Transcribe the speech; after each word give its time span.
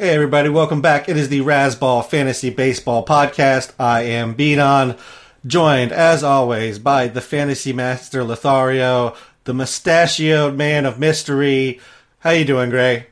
Hey 0.00 0.14
everybody, 0.14 0.48
welcome 0.48 0.80
back. 0.80 1.10
It 1.10 1.18
is 1.18 1.28
the 1.28 1.40
Razzball 1.40 2.06
Fantasy 2.06 2.48
Baseball 2.48 3.04
Podcast. 3.04 3.74
I 3.78 4.04
am 4.04 4.34
B_Don, 4.34 4.98
joined 5.46 5.92
as 5.92 6.24
always 6.24 6.78
by 6.78 7.08
the 7.08 7.20
Fantasy 7.20 7.74
Master 7.74 8.24
Lothario, 8.24 9.14
the 9.44 9.52
mustachioed 9.52 10.56
man 10.56 10.86
of 10.86 10.98
mystery. 10.98 11.80
How 12.20 12.30
you 12.30 12.46
doing, 12.46 12.70
Grey? 12.70 13.08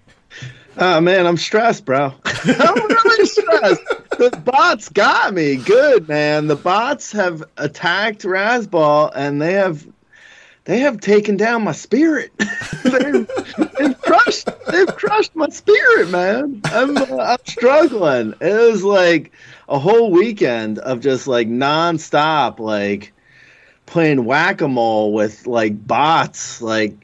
Oh 0.79 1.03
man, 1.03 1.27
I'm 1.27 1.37
stressed, 1.37 1.85
bro. 1.85 2.15
I'm 2.25 2.75
really 2.75 3.27
stressed. 3.27 3.83
The 4.17 4.41
bots 4.43 4.89
got 4.89 5.35
me. 5.35 5.57
Good 5.57 6.09
man. 6.09 6.47
The 6.47 6.57
bots 6.57 7.13
have 7.13 7.45
attacked 7.59 8.23
Razzball 8.23 9.13
and 9.15 9.43
they 9.43 9.53
have 9.53 9.87
they 10.69 10.81
have 10.81 11.01
taken 11.01 11.39
down 11.39 11.65
my 11.65 11.73
spirit. 11.73 12.31
they've, 12.85 13.27
they've 13.79 14.01
crushed 14.03 14.51
they've 14.71 14.95
crushed 14.97 15.35
my 15.35 15.49
spirit, 15.49 16.11
man. 16.11 16.61
I'm 16.67 16.95
uh, 16.95 17.17
I'm 17.17 17.39
struggling. 17.47 18.35
It 18.43 18.71
was 18.71 18.85
like 18.85 19.33
a 19.67 19.79
whole 19.79 20.11
weekend 20.11 20.79
of 20.79 21.01
just 21.01 21.27
like 21.27 21.49
nonstop 21.49 22.59
like 22.59 23.15
playing 23.87 24.27
whack-a-mole 24.27 25.15
with 25.15 25.47
like 25.47 25.87
bots 25.87 26.61
like 26.61 26.95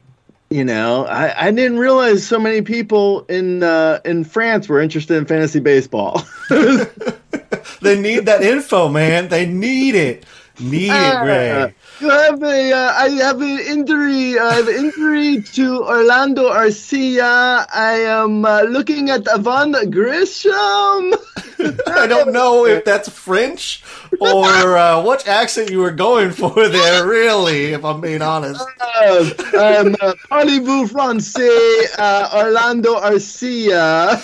you 0.51 0.63
know, 0.63 1.05
I, 1.07 1.47
I 1.47 1.51
didn't 1.51 1.79
realize 1.79 2.25
so 2.25 2.39
many 2.39 2.61
people 2.61 3.25
in 3.25 3.63
uh, 3.63 3.99
in 4.05 4.25
France 4.25 4.69
were 4.69 4.79
interested 4.79 5.17
in 5.17 5.25
fantasy 5.25 5.59
baseball. 5.59 6.23
They 7.81 7.99
need 7.99 8.25
that 8.25 8.41
info, 8.41 8.89
man. 8.89 9.27
They 9.27 9.45
need 9.45 9.95
it. 9.95 10.25
Need 10.59 10.91
it, 10.91 11.21
Grey. 11.21 11.75
You 12.01 12.09
have 12.09 12.43
a, 12.43 12.73
uh, 12.73 12.93
I 12.93 13.09
have 13.21 13.41
an 13.41 13.59
injury. 13.59 14.37
I 14.37 14.55
have 14.55 14.67
an 14.67 14.75
injury 14.75 15.41
to 15.41 15.83
Orlando 15.83 16.49
Arcia. 16.51 17.65
I 17.73 17.93
am 17.99 18.43
uh, 18.43 18.63
looking 18.63 19.09
at 19.09 19.25
Avon 19.33 19.71
Grisham. 19.73 21.15
I 21.87 22.05
don't 22.05 22.33
know 22.33 22.65
if 22.65 22.83
that's 22.83 23.07
French 23.07 23.81
or 24.19 24.77
uh, 24.77 25.01
what 25.01 25.25
accent 25.25 25.71
you 25.71 25.79
were 25.79 25.91
going 25.91 26.31
for 26.31 26.67
there, 26.67 27.07
really, 27.07 27.73
if 27.73 27.85
I'm 27.85 28.01
being 28.01 28.21
honest. 28.21 28.61
Uh, 28.81 29.29
um, 29.57 29.95
uh, 30.01 30.13
Parlez-vous 30.29 30.87
français, 30.87 31.85
uh, 31.97 32.43
Orlando 32.43 32.95
Arcia. 32.95 34.19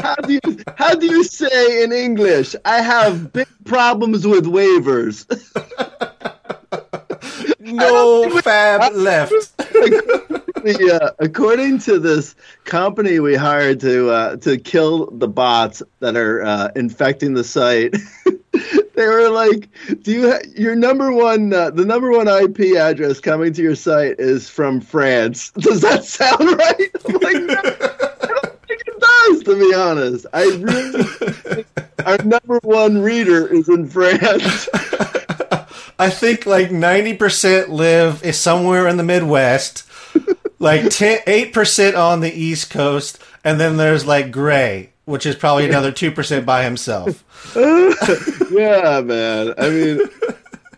How 0.00 0.14
do 0.14 0.32
you 0.32 0.40
how 0.76 0.94
do 0.94 1.06
you 1.06 1.24
say 1.24 1.82
in 1.82 1.92
English? 1.92 2.54
I 2.64 2.80
have 2.80 3.32
big 3.32 3.48
problems 3.64 4.26
with 4.26 4.46
waivers. 4.46 5.26
No 7.72 8.28
FAAB 8.28 8.94
left. 8.94 9.32
the, 9.58 11.00
uh, 11.00 11.10
according 11.18 11.78
to 11.80 11.98
this 11.98 12.34
company 12.64 13.20
we 13.20 13.34
hired 13.34 13.80
to 13.80 14.10
uh, 14.10 14.36
to 14.36 14.58
kill 14.58 15.10
the 15.10 15.28
bots 15.28 15.82
that 16.00 16.16
are 16.16 16.42
uh, 16.42 16.68
infecting 16.76 17.34
the 17.34 17.44
site, 17.44 17.94
they 18.94 19.06
were 19.06 19.28
like, 19.30 19.68
"Do 20.02 20.12
you 20.12 20.32
ha- 20.32 20.48
your 20.56 20.74
number 20.74 21.12
one 21.12 21.52
uh, 21.52 21.70
the 21.70 21.84
number 21.84 22.10
one 22.10 22.28
IP 22.28 22.76
address 22.76 23.20
coming 23.20 23.52
to 23.52 23.62
your 23.62 23.74
site 23.74 24.16
is 24.18 24.48
from 24.48 24.80
France? 24.80 25.50
Does 25.52 25.80
that 25.82 26.04
sound 26.04 26.40
right?" 26.40 26.90
I'm 27.06 27.14
like, 27.14 27.42
no, 27.42 27.54
I 27.54 28.26
don't 28.26 28.62
think 28.66 28.82
it 28.86 29.00
does. 29.00 29.42
To 29.44 29.58
be 29.58 29.74
honest, 29.74 30.26
I 30.32 30.44
really 30.56 31.64
our 32.04 32.18
number 32.24 32.58
one 32.62 32.98
reader 33.02 33.46
is 33.46 33.68
in 33.68 33.86
France. 33.86 34.68
I 35.98 36.10
think 36.10 36.46
like 36.46 36.70
90% 36.70 37.68
live 37.68 38.22
is 38.24 38.38
somewhere 38.38 38.86
in 38.86 38.96
the 38.96 39.02
Midwest, 39.02 39.84
like 40.58 40.90
10, 40.90 41.20
8% 41.20 41.98
on 41.98 42.20
the 42.20 42.32
East 42.32 42.70
Coast, 42.70 43.18
and 43.42 43.58
then 43.58 43.76
there's 43.76 44.06
like 44.06 44.30
Grey, 44.30 44.90
which 45.06 45.26
is 45.26 45.34
probably 45.34 45.68
another 45.68 45.90
2% 45.90 46.44
by 46.44 46.62
himself. 46.62 47.24
yeah, 47.56 49.00
man. 49.00 49.54
I 49.58 49.68
mean, 49.70 50.00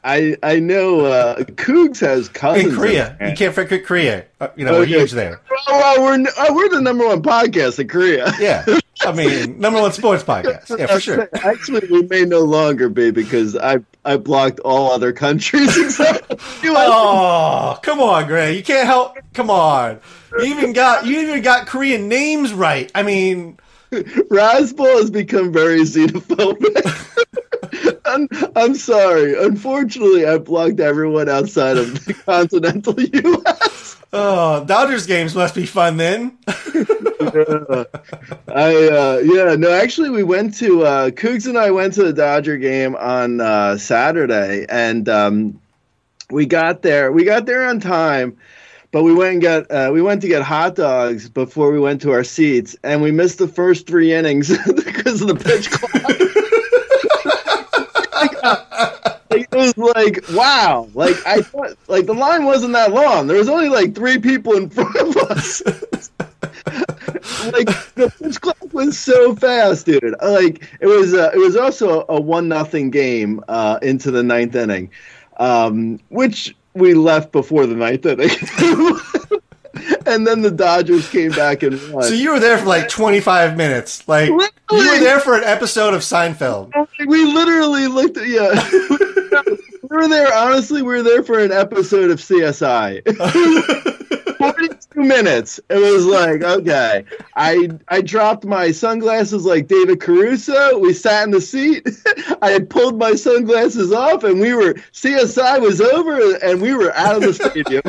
I 0.03 0.37
I 0.43 0.59
know 0.61 1.01
uh, 1.07 1.37
Cougs 1.41 2.01
has 2.01 2.29
cousins 2.29 2.73
In 2.73 2.75
Korea. 2.79 3.17
in 3.21 3.31
You 3.31 3.37
can't 3.37 3.55
forget 3.55 3.85
Korea. 3.85 4.25
Uh, 4.41 4.49
You 4.57 4.65
know, 4.65 4.73
we're 4.73 4.83
Okay. 4.83 4.99
huge 4.99 5.13
there. 5.13 5.41
Well, 5.69 6.03
we're 6.03 6.27
uh, 6.39 6.47
we're 6.55 6.69
the 6.71 6.81
number 6.81 7.07
one 7.07 7.23
podcast 7.23 7.79
in 7.79 7.89
Korea. 7.89 8.33
Yeah. 8.39 8.65
I 9.03 9.13
mean, 9.13 9.59
number 9.59 9.81
one 9.81 9.93
sports 9.93 10.23
podcast. 10.23 10.79
Yeah, 10.79 10.87
for 10.87 11.01
sure. 11.01 11.29
Actually, 11.35 11.87
we 11.91 12.03
may 12.03 12.25
no 12.27 12.41
longer 12.41 12.89
be 12.91 13.11
because 13.11 13.57
I 13.57 13.79
I 14.05 14.17
blocked 14.17 14.61
all 14.61 14.93
other 14.93 15.13
countries 15.13 15.77
except. 15.85 16.35
Oh, 16.65 17.79
come 17.83 18.01
on, 18.01 18.27
Grey. 18.27 18.57
You 18.57 18.63
can't 18.63 18.87
help. 18.87 19.17
Come 19.35 19.51
on. 19.51 20.01
You 20.39 20.45
even 20.45 20.73
got 20.73 21.07
you 21.07 21.21
even 21.21 21.43
got 21.43 21.67
Korean 21.67 22.09
names 22.09 22.53
right. 22.53 22.91
I 22.95 23.03
mean, 23.03 23.59
Razzball 23.91 25.01
has 25.01 25.11
become 25.11 25.53
very 25.53 25.81
xenophobic. 25.81 27.10
I'm, 28.11 28.29
I'm 28.57 28.75
sorry. 28.75 29.43
Unfortunately, 29.43 30.27
I 30.27 30.39
blocked 30.39 30.81
everyone 30.81 31.29
outside 31.29 31.77
of 31.77 32.05
the 32.05 32.15
continental 32.27 33.01
U.S. 33.01 33.97
Oh, 34.13 34.65
Dodgers 34.65 35.07
games 35.07 35.35
must 35.35 35.55
be 35.55 35.67
fun 35.67 35.97
then. 35.97 36.37
I 38.49 38.89
uh, 38.89 39.21
yeah 39.23 39.55
no 39.55 39.71
actually 39.71 40.11
we 40.11 40.23
went 40.23 40.57
to 40.57 40.83
uh, 40.85 41.11
Cougs 41.11 41.47
and 41.47 41.59
I 41.59 41.71
went 41.71 41.93
to 41.95 42.05
the 42.05 42.13
Dodger 42.13 42.57
game 42.57 42.97
on 42.97 43.41
uh, 43.41 43.77
Saturday 43.77 44.67
and 44.69 45.09
um, 45.09 45.61
we 46.31 46.47
got 46.47 46.83
there 46.83 47.13
we 47.13 47.25
got 47.25 47.47
there 47.47 47.67
on 47.67 47.79
time 47.79 48.37
but 48.91 49.03
we 49.03 49.15
went 49.15 49.35
and 49.35 49.43
got 49.43 49.71
uh, 49.71 49.91
we 49.93 50.03
went 50.03 50.23
to 50.23 50.29
get 50.29 50.43
hot 50.43 50.75
dogs 50.75 51.29
before 51.29 51.71
we 51.71 51.79
went 51.79 52.01
to 52.03 52.11
our 52.11 52.25
seats 52.25 52.75
and 52.83 53.03
we 53.03 53.13
missed 53.13 53.39
the 53.39 53.49
first 53.49 53.87
three 53.87 54.13
innings 54.13 54.49
because 54.75 55.21
of 55.21 55.29
the 55.29 55.37
pitch 55.37 55.71
clock. 55.71 56.30
It 59.31 59.49
was 59.53 59.79
like 59.79 60.25
wow 60.33 60.89
like 60.93 61.15
I 61.25 61.41
thought 61.41 61.77
like 61.87 62.07
the 62.07 62.15
line 62.15 62.45
wasn't 62.45 62.73
that 62.73 62.93
long 62.93 63.29
there 63.29 63.37
was 63.37 63.49
only 63.49 63.69
like 63.69 63.95
three 63.95 64.19
people 64.19 64.57
in 64.57 64.69
front 64.69 64.97
of 64.97 65.17
us 65.17 65.63
like 67.53 67.67
the 67.95 68.13
pitch 68.19 68.41
clock 68.41 68.73
was 68.73 68.99
so 68.99 69.35
fast, 69.35 69.87
dude. 69.87 70.15
Like 70.23 70.69
it 70.81 70.87
was. 70.87 71.15
Uh, 71.15 71.31
it 71.35 71.39
was 71.39 71.57
also 71.57 72.05
a 72.09 72.21
one 72.21 72.49
nothing 72.49 72.91
game 72.91 73.43
uh, 73.49 73.79
into 73.83 74.11
the 74.11 74.23
ninth 74.23 74.55
inning, 74.55 74.91
um, 75.39 76.01
which 76.09 76.57
we 76.75 76.95
left 76.95 77.33
before 77.33 77.67
the 77.67 77.75
ninth 77.75 78.07
inning. 78.07 78.31
and 80.07 80.27
then 80.27 80.43
the 80.43 80.51
Dodgers 80.51 81.09
came 81.09 81.31
back 81.33 81.63
and 81.63 81.81
won. 81.93 82.05
So 82.05 82.15
you 82.15 82.33
were 82.33 82.41
there 82.41 82.59
for 82.59 82.67
like 82.67 82.89
25 82.89 83.57
minutes. 83.57 84.07
Like 84.09 84.29
you 84.29 84.37
were 84.37 85.01
there 85.01 85.21
for 85.21 85.37
an 85.37 85.45
episode 85.45 85.95
of 85.95 86.01
Seinfeld. 86.01 86.73
we 87.07 87.25
literally 87.25 87.87
looked 87.87 88.17
at 88.17 88.29
yeah. 88.29 88.69
we 89.83 89.97
were 89.97 90.09
there. 90.09 90.33
Honestly, 90.35 90.83
we 90.83 90.89
were 90.89 91.03
there 91.03 91.23
for 91.23 91.39
an 91.39 91.53
episode 91.53 92.11
of 92.11 92.19
CSI. 92.19 93.97
42 94.41 95.03
minutes. 95.03 95.61
It 95.69 95.77
was 95.77 96.07
like, 96.07 96.43
okay. 96.43 97.05
I 97.37 97.69
I 97.89 98.01
dropped 98.01 98.47
my 98.47 98.73
sunglasses 98.73 99.45
like 99.45 99.69
David 99.69 100.01
Caruso. 100.01 100.79
We 100.79 100.95
sat 100.95 101.25
in 101.25 101.31
the 101.31 101.43
seat. 101.43 101.87
I 102.41 102.51
had 102.51 102.71
pulled 102.71 102.99
my 102.99 103.15
sunglasses 103.17 103.93
off 103.93 104.25
and 104.25 104.41
we 104.41 104.55
were 104.55 104.75
CSI 104.93 105.61
was 105.61 105.83
over 105.83 106.37
and 106.37 106.63
we 106.63 106.73
were 106.73 106.91
out 106.95 107.17
of 107.17 107.23
the 107.23 107.35
stadium. 107.35 107.83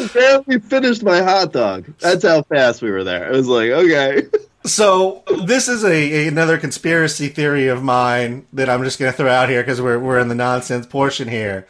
I 0.00 0.06
barely 0.46 0.60
finished 0.60 1.02
my 1.02 1.22
hot 1.22 1.52
dog. 1.52 1.86
That's 1.98 2.24
how 2.24 2.42
fast 2.42 2.82
we 2.82 2.90
were 2.90 3.04
there. 3.04 3.30
It 3.32 3.36
was 3.36 3.48
like, 3.48 3.70
okay. 3.70 4.22
So 4.64 5.22
this 5.44 5.68
is 5.68 5.84
a, 5.84 5.88
a- 6.24 6.28
another 6.28 6.58
conspiracy 6.58 7.28
theory 7.28 7.68
of 7.68 7.82
mine 7.82 8.46
that 8.52 8.68
I'm 8.68 8.84
just 8.84 8.98
going 8.98 9.10
to 9.10 9.16
throw 9.16 9.30
out 9.30 9.48
here 9.48 9.62
because 9.62 9.80
we're 9.80 9.98
we're 9.98 10.18
in 10.18 10.28
the 10.28 10.34
nonsense 10.34 10.86
portion 10.86 11.28
here. 11.28 11.66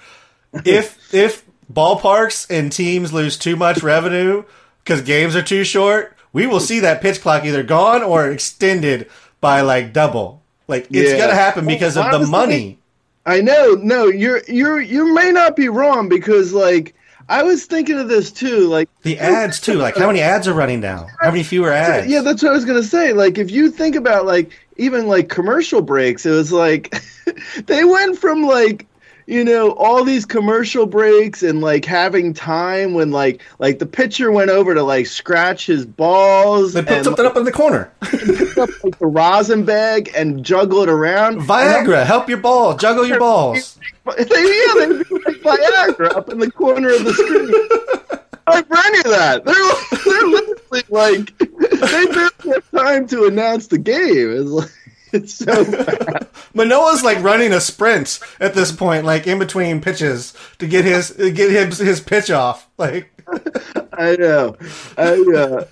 If 0.65 0.99
if 1.15 1.45
ballparks 1.73 2.47
and 2.51 2.73
teams 2.73 3.13
lose 3.13 3.37
too 3.37 3.55
much 3.57 3.83
revenue 3.83 4.43
because 4.83 5.03
games 5.03 5.37
are 5.37 5.43
too 5.43 5.63
short, 5.65 6.17
we 6.33 6.47
will 6.47 6.59
see 6.61 6.81
that 6.81 7.01
pitch 7.01 7.21
clock 7.21 7.45
either 7.45 7.63
gone 7.63 8.03
or 8.03 8.29
extended 8.31 9.09
by 9.41 9.61
like 9.61 9.93
double. 9.93 10.43
Like 10.67 10.87
it's 10.91 11.13
Yeah. 11.13 11.19
going 11.19 11.31
to 11.31 11.35
happen 11.37 11.67
because 11.67 11.97
of 11.97 12.11
the 12.11 12.27
money. 12.27 12.79
I 13.27 13.41
know. 13.41 13.75
No, 13.81 14.07
you're 14.07 14.41
you're 14.49 14.81
you 14.81 15.15
may 15.15 15.31
not 15.31 15.55
be 15.55 15.69
wrong 15.69 16.09
because 16.09 16.53
like 16.53 16.95
I 17.31 17.45
was 17.45 17.65
thinking 17.65 17.97
of 17.97 18.09
this 18.09 18.33
too. 18.33 18.67
Like 18.67 18.89
The 19.03 19.19
ads 19.19 19.61
too. 19.61 19.75
Like 19.75 19.97
how 19.97 20.09
many 20.09 20.21
ads 20.21 20.49
are 20.49 20.53
running 20.53 20.81
now? 20.81 21.07
How 21.21 21.31
many 21.31 21.45
fewer 21.45 21.73
ads? 21.73 22.09
Yeah, 22.09 22.23
that's 22.23 22.43
what 22.43 22.51
I 22.51 22.53
was 22.53 22.65
gonna 22.65 22.83
say. 22.83 23.13
Like, 23.13 23.39
if 23.39 23.51
you 23.53 23.71
think 23.71 23.95
about 23.95 24.27
like 24.27 24.51
even 24.77 25.07
like 25.07 25.29
commercial 25.29 25.81
breaks, 25.81 26.27
it 26.27 26.33
was 26.33 26.53
like 26.53 27.01
they 27.67 27.85
went 27.85 28.19
from 28.19 28.43
like 28.43 28.87
you 29.31 29.45
know 29.45 29.71
all 29.73 30.03
these 30.03 30.27
commercial 30.27 30.87
breaks 30.87 31.43
and 31.43 31.61
like 31.61 31.85
having 31.85 32.35
time 32.35 32.95
when 32.95 33.13
like 33.13 33.41
like 33.61 33.79
the 33.79 33.87
pitcher 33.87 34.33
went 34.33 34.51
over 34.51 34.75
to 34.75 34.83
like 34.83 35.07
scratch 35.07 35.67
his 35.67 35.87
balls 35.87 36.73
They 36.73 36.83
put 36.83 36.93
and 36.93 37.05
something 37.05 37.25
up 37.25 37.37
in 37.37 37.45
the 37.45 37.53
corner. 37.53 37.93
up 38.03 38.71
like 38.83 38.99
the 38.99 39.07
rosin 39.07 39.65
bag 39.65 40.11
and 40.17 40.45
juggle 40.45 40.83
it 40.83 40.89
around. 40.89 41.41
Viagra, 41.43 42.05
help 42.05 42.29
your 42.29 42.39
ball, 42.39 42.77
juggle 42.77 43.07
your 43.07 43.21
balls. 43.21 43.79
They, 44.17 44.25
yeah, 44.25 44.75
they 44.75 44.89
like 44.89 45.05
Viagra 45.43 46.17
up 46.17 46.29
in 46.31 46.41
the 46.41 46.51
corner 46.51 46.91
of 46.91 47.05
the 47.05 47.13
screen. 47.15 48.21
Like 48.49 48.67
for 48.67 48.79
any 48.79 48.99
of 48.99 49.05
that, 49.05 49.45
they're 49.45 50.13
they're 50.13 50.27
literally 50.27 50.83
like 50.89 51.39
they 51.39 52.07
barely 52.07 52.55
have 52.55 52.71
time 52.73 53.07
to 53.09 53.27
announce 53.27 53.69
the 53.69 53.79
game. 53.79 54.33
It's 54.33 54.51
like 54.51 54.71
it's 55.13 55.35
so 55.45 55.65
bad. 55.71 56.29
Manoah's 56.55 57.03
like 57.03 57.23
running 57.23 57.53
a 57.53 57.61
sprint 57.61 58.21
at 58.39 58.55
this 58.55 58.73
point, 58.73 59.05
like 59.05 59.27
in 59.27 59.39
between 59.39 59.81
pitches 59.81 60.35
to 60.59 60.67
get 60.67 60.85
his 60.85 61.11
get 61.11 61.51
his 61.51 61.79
his 61.79 62.01
pitch 62.01 62.31
off. 62.31 62.69
Like 62.79 63.11
I 63.93 64.17
know. 64.17 64.57
I 64.97 65.25
uh, 65.37 65.65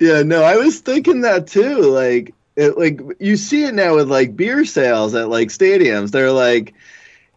yeah, 0.00 0.22
no, 0.22 0.42
I 0.42 0.56
was 0.56 0.80
thinking 0.80 1.22
that 1.22 1.46
too. 1.46 1.78
Like 1.82 2.34
it, 2.56 2.78
like 2.78 3.00
you 3.18 3.36
see 3.36 3.64
it 3.64 3.74
now 3.74 3.96
with 3.96 4.10
like 4.10 4.36
beer 4.36 4.64
sales 4.64 5.14
at 5.14 5.28
like 5.28 5.48
stadiums. 5.48 6.10
They're 6.10 6.32
like. 6.32 6.74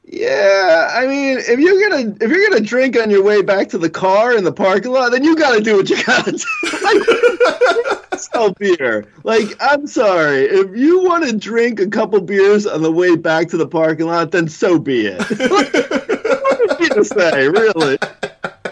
Yeah, 0.04 0.90
I 0.92 1.06
mean, 1.06 1.38
if 1.38 1.60
you're 1.60 1.90
gonna 1.90 2.16
if 2.20 2.30
you're 2.30 2.50
gonna 2.50 2.62
drink 2.62 2.98
on 2.98 3.12
your 3.12 3.24
way 3.24 3.44
back 3.44 3.70
to 3.70 3.78
the 3.78 3.90
car 3.90 4.36
in 4.36 4.44
the 4.44 4.52
parking 4.52 4.92
lot, 4.92 5.12
then 5.12 5.24
you 5.24 5.36
gotta 5.36 5.62
do 5.62 5.78
what 5.78 5.90
you 5.90 6.04
gotta 6.04 6.32
do. 6.32 6.44
Like, 6.82 8.02
sell 8.18 8.52
beer. 8.54 9.06
Like, 9.24 9.48
I'm 9.60 9.88
sorry, 9.88 10.42
if 10.42 10.76
you 10.76 11.04
want 11.04 11.26
to 11.26 11.36
drink 11.36 11.80
a 11.80 11.88
couple 11.88 12.20
beers 12.22 12.66
on 12.66 12.82
the 12.82 12.92
way 12.92 13.16
back 13.16 13.50
to 13.50 13.58
the 13.58 13.68
parking 13.68 14.08
lot, 14.08 14.32
then 14.32 14.48
so 14.48 14.80
be 14.80 15.08
it. 15.08 15.20
what 15.50 16.78
do 16.78 16.84
you 16.84 16.90
to 16.90 17.06
say, 17.06 17.48
really? 17.48 17.98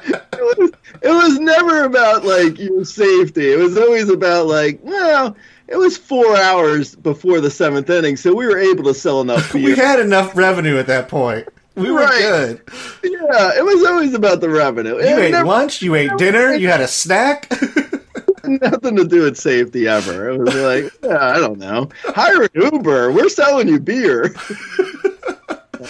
It 0.01 0.57
was, 0.57 0.71
it 1.01 1.09
was 1.09 1.39
never 1.39 1.83
about 1.83 2.25
like 2.25 2.57
your 2.57 2.83
safety. 2.83 3.51
It 3.51 3.57
was 3.57 3.77
always 3.77 4.09
about 4.09 4.47
like, 4.47 4.79
well, 4.81 5.35
it 5.71 5.77
was 5.77 5.97
four 5.97 6.35
hours 6.37 6.95
before 6.95 7.39
the 7.41 7.49
seventh 7.51 7.89
inning, 7.89 8.17
so 8.17 8.33
we 8.33 8.45
were 8.47 8.57
able 8.59 8.83
to 8.85 8.93
sell 8.93 9.21
enough 9.21 9.53
beer. 9.53 9.63
we 9.63 9.75
had 9.75 9.99
enough 9.99 10.35
revenue 10.35 10.77
at 10.77 10.87
that 10.87 11.07
point. 11.09 11.47
We 11.75 11.91
were 11.91 11.99
Right. 12.01 12.19
good. 12.19 12.61
Yeah, 13.03 13.51
it 13.57 13.63
was 13.63 13.85
always 13.85 14.13
about 14.13 14.41
the 14.41 14.49
revenue. 14.49 14.95
You 14.97 15.01
had 15.07 15.19
ate 15.19 15.31
never- 15.31 15.47
lunch, 15.47 15.81
you 15.81 15.95
ate 15.95 16.11
dinner, 16.17 16.53
you 16.53 16.67
had 16.67 16.81
a 16.81 16.87
snack. 16.87 17.49
nothing 18.43 18.95
to 18.95 19.05
do 19.05 19.21
with 19.23 19.37
safety 19.37 19.87
ever. 19.87 20.29
It 20.29 20.37
was 20.39 20.55
like, 20.55 20.93
yeah, 21.03 21.29
I 21.35 21.37
don't 21.39 21.59
know. 21.59 21.89
Hire 22.03 22.43
an 22.43 22.49
Uber. 22.55 23.11
We're 23.11 23.29
selling 23.29 23.67
you 23.67 23.79
beer. 23.79 24.33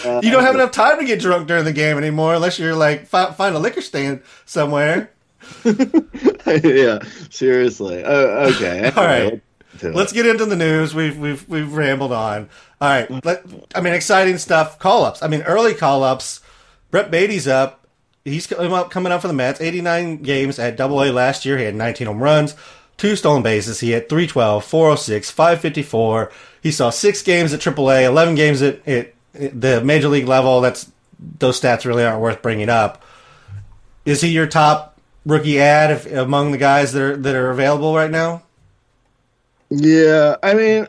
Uh, 0.06 0.20
You 0.22 0.30
don't 0.30 0.44
have 0.44 0.54
enough 0.56 0.72
time 0.72 1.00
to 1.00 1.06
get 1.06 1.20
drunk 1.20 1.48
during 1.48 1.64
the 1.66 1.74
game 1.74 1.98
anymore 1.98 2.36
unless 2.36 2.60
you're 2.60 2.76
like 2.76 3.08
fi- 3.08 3.32
find 3.32 3.56
a 3.56 3.60
liquor 3.60 3.82
stand 3.82 4.22
somewhere. 4.46 5.12
yeah, 5.66 7.00
seriously. 7.30 8.04
Uh, 8.04 8.52
okay. 8.54 8.92
All 8.96 9.04
right. 9.06 9.42
Let's 9.84 10.14
get 10.14 10.26
into 10.26 10.46
the 10.46 10.56
news. 10.56 10.94
We've 10.94 11.18
we've 11.18 11.48
we've 11.48 11.74
rambled 11.74 12.12
on. 12.12 12.50
All 12.82 12.90
right. 12.90 13.26
Let, 13.26 13.44
I 13.76 13.82
mean, 13.82 13.94
exciting 13.94 14.38
stuff. 14.38 14.80
Call 14.80 15.06
ups. 15.06 15.22
I 15.24 15.28
mean, 15.28 15.42
early 15.44 15.74
call 15.74 16.04
ups. 16.04 16.42
Brett 16.92 17.12
Baty's 17.12 17.48
up. 17.48 17.88
He's 18.26 18.48
coming 18.48 18.72
up, 19.12 19.22
for 19.22 19.28
the 19.28 19.34
Mets. 19.34 19.62
89 19.62 20.18
games 20.18 20.60
at 20.60 20.76
Double 20.76 21.02
A 21.04 21.12
last 21.12 21.46
year. 21.46 21.58
He 21.58 21.64
had 21.64 21.76
19 21.76 22.08
home 22.08 22.22
runs, 22.22 22.56
two 22.98 23.16
stolen 23.16 23.42
bases. 23.42 23.80
He 23.80 23.92
had 23.92 24.10
312, 24.10 24.64
406, 24.64 25.32
554. 25.32 26.32
He 26.62 26.72
saw 26.72 26.90
six 26.90 27.22
games 27.22 27.54
at 27.54 27.62
Triple 27.62 27.90
A, 27.92 28.06
11 28.06 28.36
games 28.36 28.62
at, 28.62 28.88
at, 28.88 29.14
at 29.34 29.60
the 29.60 29.84
major 29.84 30.10
league 30.10 30.28
level. 30.28 30.62
That's 30.62 30.92
those 31.40 31.60
stats 31.60 31.86
really 31.86 32.04
aren't 32.04 32.22
worth 32.22 32.42
bringing 32.42 32.70
up. 32.70 33.04
Is 34.06 34.22
he 34.22 34.30
your 34.30 34.48
top 34.48 35.00
rookie 35.26 35.60
ad 35.60 35.92
if, 35.92 36.12
among 36.12 36.52
the 36.52 36.58
guys 36.58 36.94
that 36.94 37.02
are 37.02 37.18
that 37.18 37.36
are 37.36 37.52
available 37.52 37.96
right 37.96 38.12
now? 38.12 38.44
Yeah, 39.70 40.36
I 40.42 40.54
mean, 40.54 40.88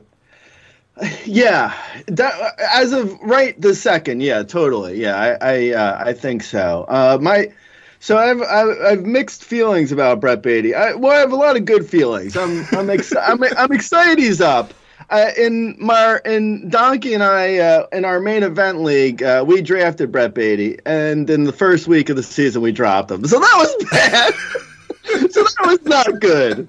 yeah. 1.25 1.75
That, 2.09 2.55
as 2.75 2.93
of 2.93 3.19
right 3.21 3.61
the 3.61 3.75
second, 3.75 4.23
yeah, 4.23 4.43
totally. 4.43 5.01
Yeah, 5.01 5.17
I 5.17 5.49
I, 5.55 5.71
uh, 5.73 6.03
I 6.07 6.13
think 6.13 6.43
so. 6.43 6.85
Uh, 6.89 7.19
my 7.21 7.53
so 8.01 8.17
I've, 8.19 8.41
I've 8.43 8.79
I've 8.81 9.03
mixed 9.05 9.45
feelings 9.45 9.93
about 9.93 10.21
Brett 10.21 10.43
Baty. 10.43 10.75
I, 10.75 10.93
well, 10.95 11.13
I 11.13 11.21
have 11.21 11.33
a 11.33 11.37
lot 11.37 11.57
of 11.57 11.65
good 11.65 11.89
feelings. 11.89 12.37
I'm 12.37 12.61
I'm 12.73 12.89
exci- 12.89 13.23
I'm, 13.27 13.43
I'm 13.57 13.73
excited 13.73 14.19
he's 14.19 14.41
up. 14.41 14.75
Uh, 15.09 15.31
in 15.37 15.75
my 15.79 16.21
in 16.25 16.69
Donkey 16.69 17.15
and 17.15 17.23
I 17.23 17.59
uh, 17.59 17.87
in 17.93 18.05
our 18.05 18.21
main 18.21 18.43
event 18.43 18.83
league, 18.83 19.23
uh, 19.23 19.45
we 19.47 19.61
drafted 19.61 20.13
Brett 20.13 20.35
Baty, 20.35 20.79
and 20.87 21.29
in 21.29 21.45
the 21.45 21.53
first 21.53 21.89
week 21.89 22.09
of 22.11 22.17
the 22.17 22.23
season, 22.23 22.63
we 22.63 22.73
dropped 22.73 23.11
him. 23.11 23.25
So 23.27 23.41
that 23.41 23.55
was 23.57 23.87
bad. 23.91 24.35
so 25.30 25.42
that 25.42 25.66
was 25.66 25.83
not 25.83 26.21
good. 26.21 26.69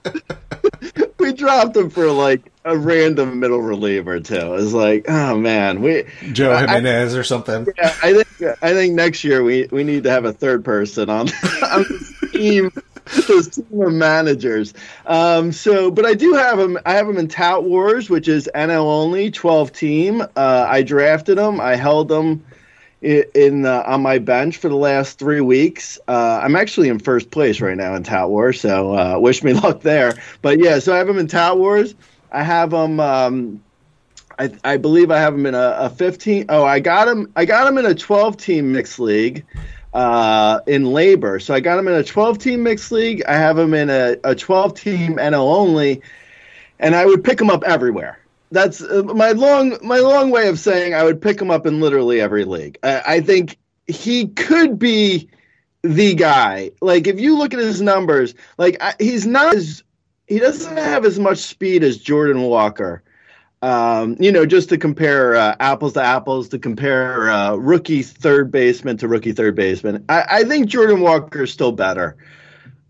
we 1.19 1.33
dropped 1.33 1.75
him 1.75 1.89
for 1.89 2.11
like 2.11 2.51
a 2.65 2.77
random 2.77 3.39
middle 3.39 3.61
reliever 3.61 4.19
too. 4.19 4.35
It 4.35 4.49
was 4.49 4.73
like, 4.73 5.05
oh 5.09 5.37
man, 5.37 5.81
we. 5.81 6.05
Joe 6.31 6.51
I- 6.51 6.61
Jimenez 6.61 7.15
or 7.15 7.23
something. 7.23 7.67
Yeah, 7.77 7.95
I 8.03 8.13
think 8.13 8.57
I 8.61 8.73
think 8.73 8.93
next 8.93 9.23
year 9.23 9.43
we, 9.43 9.67
we 9.71 9.83
need 9.83 10.03
to 10.03 10.11
have 10.11 10.25
a 10.25 10.33
third 10.33 10.63
person 10.63 11.09
on, 11.09 11.29
on 11.63 11.85
this 11.89 12.31
team, 12.31 12.71
this 13.27 13.49
team 13.49 13.81
of 13.81 13.93
managers. 13.93 14.73
Um, 15.05 15.51
so, 15.51 15.91
but 15.91 16.05
I 16.05 16.13
do 16.13 16.33
have 16.33 16.59
him. 16.59 16.77
I 16.85 16.93
have 16.93 17.07
him 17.07 17.17
in 17.17 17.27
Tout 17.27 17.63
Wars, 17.63 18.09
which 18.09 18.27
is 18.27 18.49
NL 18.55 18.85
only, 18.85 19.29
twelve 19.31 19.71
team. 19.73 20.21
Uh, 20.21 20.65
I 20.67 20.81
drafted 20.83 21.37
him. 21.37 21.59
I 21.59 21.75
held 21.75 22.11
him. 22.11 22.43
In 23.01 23.65
uh, 23.65 23.83
on 23.87 24.03
my 24.03 24.19
bench 24.19 24.57
for 24.57 24.69
the 24.69 24.75
last 24.75 25.17
three 25.17 25.41
weeks. 25.41 25.97
Uh, 26.07 26.39
I'm 26.43 26.55
actually 26.55 26.87
in 26.87 26.99
first 26.99 27.31
place 27.31 27.59
right 27.59 27.75
now 27.75 27.95
in 27.95 28.03
Tout 28.03 28.29
Wars, 28.29 28.61
so 28.61 28.95
uh, 28.95 29.17
wish 29.17 29.43
me 29.43 29.53
luck 29.63 29.81
there. 29.81 30.13
But 30.43 30.59
yeah, 30.59 30.77
so 30.77 30.93
I 30.93 30.97
have 30.97 31.09
him 31.09 31.17
in 31.17 31.27
Tout 31.27 31.57
Wars. 31.57 31.95
I 32.31 32.43
have 32.43 32.71
him. 32.71 32.99
Um, 32.99 33.63
I, 34.37 34.51
I 34.63 34.77
believe 34.77 35.09
I 35.09 35.19
have 35.19 35.33
him 35.33 35.45
in 35.45 35.55
a, 35.55 35.75
a 35.79 35.89
15. 35.89 36.45
Oh, 36.49 36.63
I 36.63 36.79
got 36.79 37.07
him. 37.07 37.31
I 37.35 37.45
got 37.45 37.67
him 37.67 37.77
in 37.79 37.85
a 37.85 37.95
12 37.95 38.37
team 38.37 38.71
mixed 38.71 38.99
league 38.99 39.45
uh, 39.93 40.59
in 40.67 40.83
LABR. 40.83 41.41
So 41.41 41.53
I 41.53 41.59
got 41.59 41.79
him 41.79 41.87
in 41.87 41.95
a 41.95 42.03
12 42.03 42.37
team 42.37 42.63
mixed 42.63 42.91
league. 42.91 43.23
I 43.27 43.33
have 43.33 43.57
him 43.57 43.73
in 43.73 43.89
a, 43.89 44.17
a 44.23 44.35
12 44.35 44.75
team 44.75 45.15
NL 45.17 45.55
only, 45.55 46.01
and 46.79 46.95
I 46.95 47.05
would 47.05 47.23
pick 47.23 47.41
him 47.41 47.49
up 47.49 47.63
everywhere. 47.63 48.20
That's 48.51 48.81
uh, 48.81 49.03
my 49.03 49.31
long 49.31 49.77
my 49.81 49.99
long 49.99 50.29
way 50.29 50.49
of 50.49 50.59
saying 50.59 50.93
I 50.93 51.03
would 51.03 51.21
pick 51.21 51.41
him 51.41 51.49
up 51.49 51.65
in 51.65 51.79
literally 51.79 52.19
every 52.19 52.43
league. 52.43 52.77
I, 52.83 53.01
I 53.05 53.21
think 53.21 53.57
he 53.87 54.27
could 54.27 54.77
be 54.77 55.29
the 55.83 56.15
guy. 56.15 56.71
Like 56.81 57.07
if 57.07 57.19
you 57.19 57.37
look 57.37 57.53
at 57.53 57.59
his 57.59 57.81
numbers, 57.81 58.35
like 58.57 58.77
I, 58.81 58.93
he's 58.99 59.25
not 59.25 59.55
as 59.55 59.83
he 60.27 60.39
doesn't 60.39 60.77
have 60.77 61.05
as 61.05 61.17
much 61.17 61.39
speed 61.39 61.83
as 61.83 61.97
Jordan 61.97 62.41
Walker. 62.41 63.03
Um, 63.63 64.17
you 64.19 64.31
know, 64.31 64.45
just 64.45 64.69
to 64.69 64.77
compare 64.77 65.35
uh, 65.35 65.55
apples 65.59 65.93
to 65.93 66.01
apples, 66.01 66.49
to 66.49 66.59
compare 66.59 67.29
uh, 67.29 67.55
rookie 67.55 68.01
third 68.01 68.51
baseman 68.51 68.97
to 68.97 69.07
rookie 69.07 69.33
third 69.33 69.55
baseman, 69.55 70.03
I, 70.09 70.25
I 70.29 70.43
think 70.45 70.67
Jordan 70.67 71.01
Walker 71.01 71.43
is 71.43 71.53
still 71.53 71.71
better. 71.71 72.17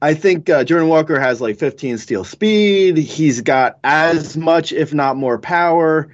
I 0.02 0.16
think 0.16 0.50
uh, 0.50 0.64
Jordan 0.64 0.90
Walker 0.90 1.20
has 1.20 1.40
like 1.40 1.60
15 1.60 1.98
steal 2.00 2.24
speed. 2.24 2.98
He's 2.98 3.42
got 3.42 3.78
as 3.84 4.36
much, 4.36 4.74
if 4.74 4.94
not 4.94 5.16
more, 5.16 5.38
power. 5.38 6.12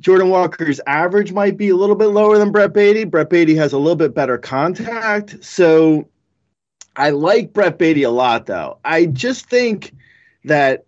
Jordan 0.00 0.30
Walker's 0.30 0.80
average 0.86 1.30
might 1.30 1.58
be 1.58 1.68
a 1.68 1.76
little 1.76 1.96
bit 1.96 2.06
lower 2.06 2.38
than 2.38 2.50
Brett 2.50 2.72
Baty. 2.72 3.04
Brett 3.04 3.28
Baty 3.28 3.54
has 3.56 3.74
a 3.74 3.78
little 3.78 3.96
bit 3.96 4.14
better 4.14 4.38
contact. 4.38 5.44
So 5.44 6.08
I 6.96 7.10
like 7.10 7.52
Brett 7.52 7.76
Baty 7.76 8.04
a 8.04 8.10
lot, 8.10 8.46
though. 8.46 8.78
I 8.82 9.04
just 9.04 9.46
think 9.50 9.92
that 10.44 10.86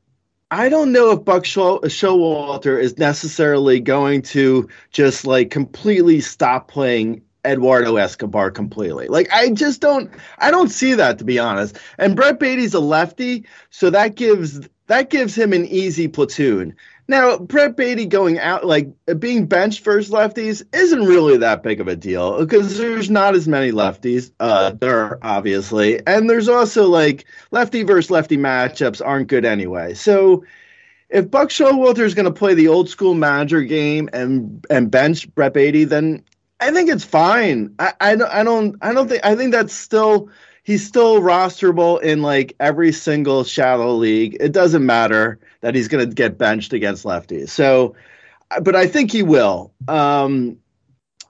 I 0.50 0.70
don't 0.70 0.92
know 0.92 1.10
if 1.10 1.24
Buck 1.24 1.44
Show- 1.44 1.80
Showalter 1.80 2.80
is 2.80 2.96
necessarily 2.96 3.80
going 3.80 4.22
to 4.22 4.68
just 4.90 5.26
like 5.26 5.50
completely 5.50 6.20
stop 6.20 6.68
playing 6.68 7.22
Eduardo 7.44 7.96
Escobar 7.96 8.50
completely. 8.50 9.08
Like 9.08 9.28
I 9.32 9.50
just 9.50 9.80
don't 9.80 10.10
I 10.38 10.50
don't 10.50 10.70
see 10.70 10.94
that 10.94 11.18
to 11.18 11.24
be 11.24 11.38
honest. 11.38 11.78
And 11.98 12.16
Brett 12.16 12.38
Baty's 12.38 12.74
a 12.74 12.80
lefty, 12.80 13.44
so 13.70 13.90
that 13.90 14.14
gives 14.14 14.68
that 14.86 15.10
gives 15.10 15.34
him 15.34 15.52
an 15.52 15.64
easy 15.66 16.08
platoon. 16.08 16.76
Now, 17.08 17.36
Brett 17.36 17.76
Baty 17.76 18.06
going 18.06 18.38
out 18.38 18.64
like 18.64 18.88
being 19.18 19.46
benched 19.46 19.84
versus 19.84 20.12
lefties 20.12 20.62
isn't 20.72 21.04
really 21.04 21.36
that 21.38 21.62
big 21.62 21.80
of 21.80 21.88
a 21.88 21.96
deal 21.96 22.38
because 22.38 22.78
there's 22.78 23.10
not 23.10 23.34
as 23.34 23.48
many 23.48 23.72
lefties 23.72 24.30
uh 24.38 24.70
there 24.80 25.18
obviously. 25.22 26.04
And 26.06 26.30
there's 26.30 26.48
also 26.48 26.86
like 26.86 27.24
lefty 27.50 27.82
versus 27.82 28.10
lefty 28.10 28.36
matchups 28.36 29.04
aren't 29.04 29.28
good 29.28 29.44
anyway. 29.44 29.94
So 29.94 30.44
if 31.10 31.30
Buck 31.30 31.50
Showalter 31.50 32.00
is 32.00 32.14
going 32.14 32.24
to 32.24 32.32
play 32.32 32.54
the 32.54 32.68
old 32.68 32.88
school 32.88 33.14
manager 33.14 33.62
game 33.62 34.08
and 34.12 34.64
and 34.70 34.90
bench 34.90 35.32
Brett 35.34 35.52
Baty, 35.54 35.84
then 35.84 36.24
I 36.62 36.70
think 36.70 36.90
it's 36.90 37.04
fine. 37.04 37.74
I, 37.80 37.92
I 38.00 38.16
don't 38.16 38.30
I 38.30 38.44
don't 38.44 38.76
I 38.82 38.92
don't 38.92 39.08
think 39.08 39.24
I 39.24 39.34
think 39.34 39.52
that's 39.52 39.74
still 39.74 40.30
he's 40.62 40.86
still 40.86 41.20
rosterable 41.20 42.00
in 42.00 42.22
like 42.22 42.54
every 42.60 42.92
single 42.92 43.42
shadow 43.42 43.96
league. 43.96 44.36
It 44.38 44.52
doesn't 44.52 44.86
matter 44.86 45.40
that 45.60 45.74
he's 45.74 45.88
going 45.88 46.08
to 46.08 46.14
get 46.14 46.38
benched 46.38 46.72
against 46.72 47.04
lefties. 47.04 47.48
So, 47.48 47.96
but 48.62 48.76
I 48.76 48.86
think 48.86 49.10
he 49.10 49.24
will. 49.24 49.72
Um, 49.88 50.56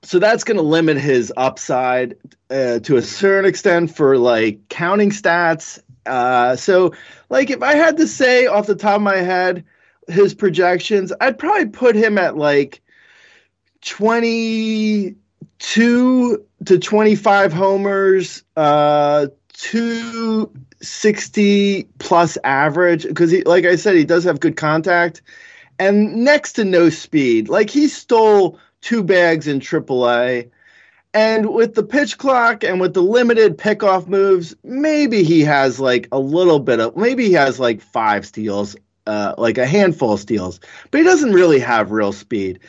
so 0.03 0.19
that's 0.19 0.45
going 0.45 0.59
to 0.59 0.63
limit 0.63 0.99
his 0.99 1.33
upside 1.37 2.17
uh, 2.51 2.81
to 2.81 2.97
a 2.97 3.03
certain 3.03 3.49
extent 3.49 3.95
for 3.95 4.19
like 4.19 4.69
counting 4.69 5.11
stats. 5.11 5.81
Uh, 6.05 6.57
so, 6.57 6.93
like 7.31 7.49
if 7.49 7.63
I 7.63 7.75
had 7.75 7.97
to 7.97 8.07
say 8.07 8.47
off 8.47 8.67
the 8.67 8.75
top 8.75 8.97
of 8.97 9.03
my 9.03 9.17
head 9.17 9.65
his 10.09 10.35
projections, 10.35 11.11
I'd 11.21 11.39
probably 11.39 11.67
put 11.67 11.97
him 11.97 12.19
at 12.19 12.37
like 12.37 12.83
twenty 13.81 15.17
two 15.63 16.45
to 16.65 16.79
25 16.79 17.53
homers, 17.53 18.43
uh, 18.57 19.27
260 19.55 21.85
plus 21.99 22.39
average. 22.45 23.03
Because, 23.05 23.31
he, 23.31 23.43
like 23.45 23.65
I 23.65 23.77
said, 23.77 23.95
he 23.95 24.05
does 24.05 24.25
have 24.25 24.41
good 24.41 24.57
contact 24.57 25.23
and 25.79 26.25
next 26.25 26.55
to 26.55 26.65
no 26.65 26.89
speed. 26.91 27.49
Like 27.49 27.71
he 27.71 27.87
stole 27.89 28.59
two 28.81 29.03
bags 29.03 29.49
in 29.49 29.59
AAA. 29.61 30.51
And 31.15 31.53
with 31.53 31.75
the 31.75 31.83
pitch 31.83 32.17
clock 32.19 32.65
and 32.65 32.81
with 32.81 32.95
the 32.95 33.03
limited 33.03 33.59
pickoff 33.59 34.07
moves, 34.07 34.55
maybe 34.65 35.23
he 35.23 35.43
has 35.43 35.79
like 35.79 36.09
a 36.11 36.19
little 36.19 36.59
bit 36.59 36.81
of, 36.81 36.97
maybe 36.97 37.27
he 37.27 37.35
has 37.35 37.61
like 37.61 37.83
five 37.83 38.27
steals, 38.27 38.75
uh, 39.07 39.35
like 39.37 39.59
a 39.59 39.67
handful 39.67 40.15
of 40.15 40.21
steals, 40.21 40.59
but 40.91 40.97
he 40.99 41.05
doesn't 41.05 41.33
really 41.33 41.59
have 41.59 41.93
real 41.93 42.13
speed. 42.13 42.61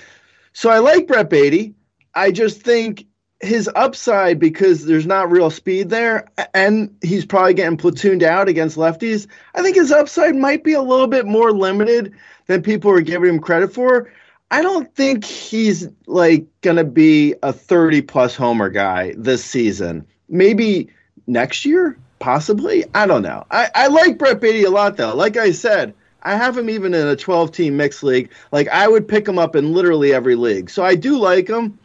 So 0.52 0.70
I 0.70 0.80
like 0.80 1.08
Brett 1.08 1.30
Baty. 1.30 1.74
I 2.15 2.32
just 2.32 2.62
think 2.62 3.05
his 3.41 3.70
upside 3.75 4.39
because 4.39 4.86
there's 4.86 5.05
not 5.05 5.29
real 5.29 5.50
speed 5.50 5.89
there 5.89 6.25
and 6.53 6.96
he's 7.01 7.25
probably 7.25 7.53
getting 7.53 7.77
platooned 7.77 8.24
out 8.24 8.48
against 8.48 8.77
lefties. 8.77 9.27
I 9.53 9.62
think 9.62 9.75
his 9.75 9.91
upside 9.91 10.36
might 10.36 10.63
be 10.63 10.74
a 10.74 10.82
little 10.82 11.08
bit 11.08 11.25
more 11.25 11.51
limited 11.51 12.13
than 12.48 12.63
people 12.63 12.91
are 12.91 13.01
giving 13.01 13.29
him 13.29 13.39
credit 13.39 13.74
for. 13.74 14.10
I 14.50 14.62
don't 14.62 14.93
think 14.96 15.25
he's 15.25 15.89
like 16.08 16.46
going 16.62 16.77
to 16.77 16.84
be 16.84 17.36
a 17.43 17.51
30 17.51 18.01
plus 18.03 18.36
homer 18.36 18.70
guy 18.70 19.13
this 19.17 19.43
season. 19.43 20.05
Maybe 20.29 20.89
next 21.27 21.65
year, 21.65 21.98
possibly. 22.20 22.86
I 22.93 23.05
don't 23.08 23.24
know. 23.24 23.46
I, 23.51 23.70
I 23.75 23.88
like 23.88 24.17
Brett 24.17 24.39
Baty 24.39 24.63
a 24.63 24.70
lot 24.70 24.96
though. 24.96 25.15
Like 25.15 25.38
I 25.38 25.51
said, 25.51 25.93
I 26.22 26.36
have 26.36 26.58
him 26.58 26.70
even 26.70 26.93
in 26.93 27.08
a 27.08 27.15
12 27.15 27.51
team 27.51 27.75
mixed 27.75 28.03
league. 28.03 28.32
Like 28.51 28.70
I 28.70 28.88
would 28.88 29.08
pick 29.08 29.27
him 29.27 29.38
up 29.38 29.55
in 29.55 29.74
literally 29.74 30.13
every 30.13 30.36
league. 30.36 30.70
So 30.70 30.84
I 30.84 30.96
do 30.96 31.17
like 31.17 31.50
him. 31.50 31.77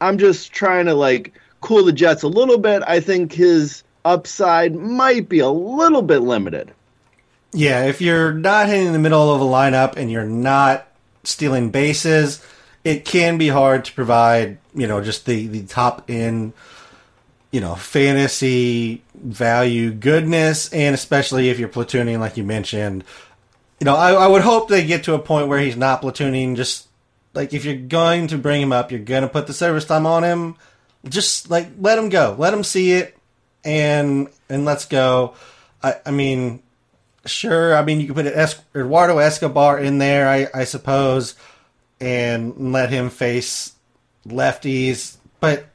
I'm 0.00 0.18
just 0.18 0.52
trying 0.52 0.86
to 0.86 0.94
like 0.94 1.32
cool 1.60 1.84
the 1.84 1.92
Jets 1.92 2.22
a 2.22 2.28
little 2.28 2.58
bit. 2.58 2.82
I 2.86 3.00
think 3.00 3.32
his 3.32 3.82
upside 4.04 4.74
might 4.74 5.28
be 5.28 5.40
a 5.40 5.48
little 5.48 6.02
bit 6.02 6.20
limited. 6.20 6.72
Yeah, 7.52 7.84
if 7.84 8.00
you're 8.00 8.32
not 8.32 8.68
hitting 8.68 8.92
the 8.92 8.98
middle 8.98 9.34
of 9.34 9.40
a 9.40 9.44
lineup 9.44 9.96
and 9.96 10.10
you're 10.10 10.24
not 10.24 10.86
stealing 11.24 11.70
bases, 11.70 12.44
it 12.84 13.04
can 13.04 13.38
be 13.38 13.48
hard 13.48 13.84
to 13.86 13.92
provide, 13.92 14.58
you 14.74 14.86
know, 14.86 15.02
just 15.02 15.26
the, 15.26 15.46
the 15.46 15.62
top 15.64 16.04
end, 16.08 16.52
you 17.50 17.60
know, 17.60 17.74
fantasy 17.74 19.02
value 19.14 19.90
goodness, 19.90 20.72
and 20.72 20.94
especially 20.94 21.48
if 21.48 21.58
you're 21.58 21.68
platooning, 21.68 22.20
like 22.20 22.36
you 22.36 22.44
mentioned. 22.44 23.04
You 23.80 23.86
know, 23.86 23.96
I, 23.96 24.12
I 24.12 24.26
would 24.26 24.42
hope 24.42 24.68
they 24.68 24.86
get 24.86 25.04
to 25.04 25.14
a 25.14 25.18
point 25.18 25.48
where 25.48 25.58
he's 25.58 25.76
not 25.76 26.02
platooning. 26.02 26.56
Just 26.56 26.85
like 27.36 27.52
if 27.52 27.64
you're 27.64 27.76
going 27.76 28.28
to 28.28 28.38
bring 28.38 28.60
him 28.60 28.72
up, 28.72 28.90
you're 28.90 29.00
going 29.00 29.22
to 29.22 29.28
put 29.28 29.46
the 29.46 29.52
service 29.52 29.84
time 29.84 30.06
on 30.06 30.24
him. 30.24 30.56
Just 31.08 31.50
like 31.50 31.68
let 31.78 31.98
him 31.98 32.08
go, 32.08 32.34
let 32.38 32.52
him 32.52 32.64
see 32.64 32.92
it, 32.92 33.16
and 33.64 34.28
and 34.48 34.64
let's 34.64 34.86
go. 34.86 35.34
I, 35.82 35.96
I 36.04 36.10
mean, 36.10 36.62
sure. 37.26 37.76
I 37.76 37.84
mean, 37.84 38.00
you 38.00 38.06
can 38.06 38.14
put 38.14 38.26
es- 38.26 38.60
Eduardo 38.74 39.18
Escobar 39.18 39.78
in 39.78 39.98
there, 39.98 40.28
I, 40.28 40.48
I 40.52 40.64
suppose, 40.64 41.34
and 42.00 42.72
let 42.72 42.90
him 42.90 43.10
face 43.10 43.74
lefties. 44.26 45.16
But 45.38 45.66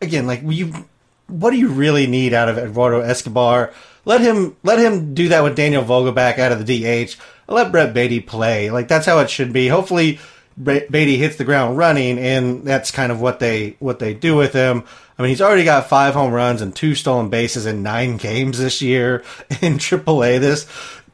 again, 0.00 0.26
like 0.26 0.42
you, 0.44 0.86
what 1.26 1.50
do 1.50 1.56
you 1.56 1.68
really 1.68 2.06
need 2.06 2.32
out 2.32 2.48
of 2.48 2.58
Eduardo 2.58 3.00
Escobar? 3.00 3.72
Let 4.04 4.20
him 4.20 4.56
let 4.62 4.78
him 4.78 5.14
do 5.14 5.28
that 5.28 5.42
with 5.42 5.56
Daniel 5.56 5.84
Vogelbach 5.84 6.38
out 6.38 6.52
of 6.52 6.64
the 6.64 7.06
DH. 7.06 7.16
Let 7.48 7.72
Brett 7.72 7.92
Baty 7.92 8.20
play. 8.20 8.70
Like 8.70 8.88
that's 8.88 9.06
how 9.06 9.18
it 9.18 9.30
should 9.30 9.52
be. 9.52 9.68
Hopefully, 9.68 10.18
Baty 10.62 11.16
hits 11.16 11.36
the 11.36 11.44
ground 11.44 11.78
running, 11.78 12.18
and 12.18 12.64
that's 12.64 12.90
kind 12.90 13.10
of 13.10 13.20
what 13.20 13.38
they 13.38 13.76
what 13.78 13.98
they 13.98 14.14
do 14.14 14.36
with 14.36 14.52
him. 14.52 14.84
I 15.18 15.22
mean, 15.22 15.30
he's 15.30 15.40
already 15.40 15.64
got 15.64 15.88
five 15.88 16.14
home 16.14 16.32
runs 16.32 16.62
and 16.62 16.74
two 16.74 16.94
stolen 16.94 17.28
bases 17.28 17.66
in 17.66 17.82
nine 17.82 18.16
games 18.16 18.58
this 18.58 18.82
year 18.82 19.22
in 19.60 19.78
AAA. 19.78 20.40
This 20.40 20.66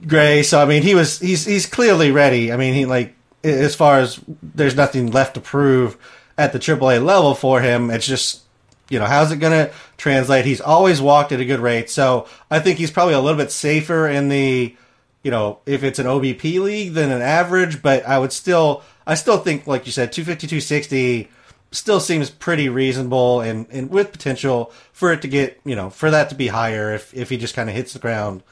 Grey, 0.06 0.42
so 0.42 0.60
I 0.60 0.66
mean, 0.66 0.82
he 0.82 0.94
was 0.94 1.18
he's 1.18 1.44
he's 1.44 1.66
clearly 1.66 2.10
ready. 2.10 2.52
I 2.52 2.56
mean, 2.56 2.74
he 2.74 2.84
like 2.84 3.14
as 3.42 3.74
far 3.74 3.98
as 3.98 4.20
there's 4.42 4.76
nothing 4.76 5.10
left 5.10 5.34
to 5.34 5.40
prove 5.40 5.96
at 6.36 6.52
the 6.52 6.58
AAA 6.58 7.04
level 7.04 7.34
for 7.34 7.60
him. 7.60 7.90
It's 7.90 8.06
just 8.06 8.42
you 8.90 8.98
know 8.98 9.06
how's 9.06 9.32
it 9.32 9.36
going 9.36 9.52
to 9.52 9.72
translate? 9.96 10.44
He's 10.44 10.60
always 10.60 11.00
walked 11.00 11.32
at 11.32 11.40
a 11.40 11.44
good 11.44 11.60
rate, 11.60 11.88
so 11.88 12.26
I 12.50 12.58
think 12.58 12.78
he's 12.78 12.90
probably 12.90 13.14
a 13.14 13.20
little 13.20 13.38
bit 13.38 13.50
safer 13.50 14.08
in 14.08 14.28
the 14.28 14.76
you 15.22 15.30
know 15.30 15.60
if 15.66 15.82
it's 15.82 15.98
an 15.98 16.06
OBP 16.06 16.60
league 16.60 16.92
than 16.94 17.10
an 17.10 17.22
average. 17.22 17.80
But 17.80 18.06
I 18.06 18.18
would 18.18 18.32
still 18.32 18.82
I 19.06 19.14
still 19.14 19.38
think 19.38 19.66
like 19.66 19.86
you 19.86 19.92
said, 19.92 20.12
250, 20.12 20.46
260 20.46 21.28
still 21.70 22.00
seems 22.00 22.30
pretty 22.30 22.68
reasonable 22.68 23.40
and, 23.40 23.66
and 23.70 23.90
with 23.90 24.12
potential 24.12 24.72
for 24.92 25.12
it 25.12 25.22
to 25.22 25.28
get 25.28 25.60
you 25.64 25.76
know 25.76 25.90
for 25.90 26.10
that 26.10 26.28
to 26.30 26.34
be 26.34 26.48
higher 26.48 26.94
if 26.94 27.12
if 27.14 27.28
he 27.28 27.36
just 27.36 27.54
kind 27.54 27.68
of 27.68 27.76
hits 27.76 27.92
the 27.92 27.98
ground 27.98 28.42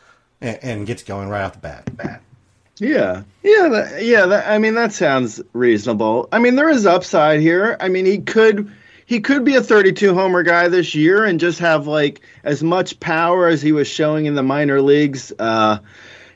and, 0.40 0.58
and, 0.62 0.86
gets 0.86 1.02
going 1.02 1.28
right 1.28 1.42
off 1.42 1.54
the 1.54 1.58
bat. 1.60 1.96
bat. 1.96 2.20
Yeah, 2.78 3.22
yeah, 3.42 3.68
that, 3.68 4.04
yeah. 4.04 4.26
That, 4.26 4.48
I 4.48 4.58
mean, 4.58 4.74
that 4.74 4.92
sounds 4.92 5.40
reasonable. 5.52 6.28
I 6.32 6.40
mean, 6.40 6.56
there 6.56 6.68
is 6.68 6.86
upside 6.86 7.40
here. 7.40 7.76
I 7.78 7.88
mean, 7.88 8.04
he 8.04 8.18
could 8.18 8.70
he 9.06 9.20
could 9.20 9.44
be 9.44 9.54
a 9.54 9.62
32 9.62 10.14
homer 10.14 10.42
guy 10.42 10.68
this 10.68 10.94
year 10.94 11.24
and 11.24 11.38
just 11.38 11.60
have 11.60 11.86
like 11.86 12.20
as 12.42 12.62
much 12.62 12.98
power 13.00 13.46
as 13.46 13.62
he 13.62 13.72
was 13.72 13.86
showing 13.86 14.26
in 14.26 14.34
the 14.34 14.42
minor 14.42 14.82
leagues. 14.82 15.32
Uh, 15.38 15.78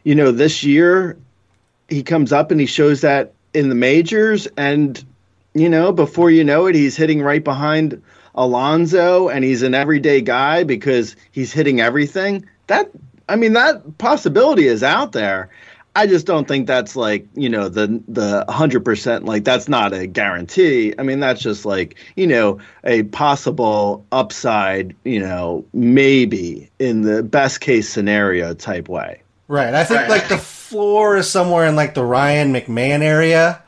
you 0.05 0.15
know, 0.15 0.31
this 0.31 0.63
year 0.63 1.19
he 1.89 2.03
comes 2.03 2.33
up 2.33 2.51
and 2.51 2.61
he 2.61 2.67
shows 2.67 3.01
that 3.01 3.33
in 3.55 3.69
the 3.69 3.75
majors, 3.75 4.47
and 4.57 5.03
you 5.55 5.69
know, 5.69 5.93
before 5.93 6.31
you 6.31 6.45
know 6.45 6.67
it, 6.67 6.75
he's 6.75 6.97
hitting 6.97 7.23
right 7.23 7.43
behind 7.43 8.03
Alonso, 8.35 9.29
and 9.29 9.45
he's 9.45 9.63
an 9.63 9.75
everyday 9.75 10.21
guy 10.21 10.65
because 10.65 11.17
he's 11.33 11.53
hitting 11.53 11.81
everything. 11.81 12.47
That 12.69 12.91
I 13.29 13.37
mean, 13.37 13.55
that 13.55 13.99
possibility 13.99 14.67
is 14.67 14.83
out 14.83 15.13
there. 15.13 15.51
I 15.97 16.07
just 16.07 16.27
don't 16.27 16.47
think 16.47 16.69
that's 16.69 16.95
like 16.95 17.27
you 17.35 17.49
know 17.49 17.69
the 17.69 18.01
the 18.07 18.45
hundred 18.49 18.85
percent 18.85 19.25
like 19.25 19.43
that's 19.43 19.69
not 19.69 19.93
a 19.93 20.07
guarantee. 20.07 20.95
I 20.97 21.03
mean 21.03 21.19
that's 21.19 21.41
just 21.41 21.65
like 21.65 21.97
you 22.15 22.27
know 22.27 22.61
a 22.85 23.03
possible 23.05 24.07
upside. 24.13 24.95
You 25.05 25.19
know 25.19 25.65
maybe 25.73 26.71
in 26.79 27.03
the 27.03 27.25
best 27.25 27.61
case 27.61 27.89
scenario 27.89 28.55
type 28.55 28.89
way. 28.89 29.23
Right. 29.49 29.73
I 29.75 29.85
think 29.85 30.01
Right. 30.01 30.11
like 30.11 30.29
the 30.29 30.39
floor 30.39 31.17
is 31.17 31.29
somewhere 31.29 31.67
in 31.67 31.75
like 31.75 31.95
the 31.95 32.05
Ryan 32.05 32.53
McMahon 32.53 33.01
area. 33.03 33.63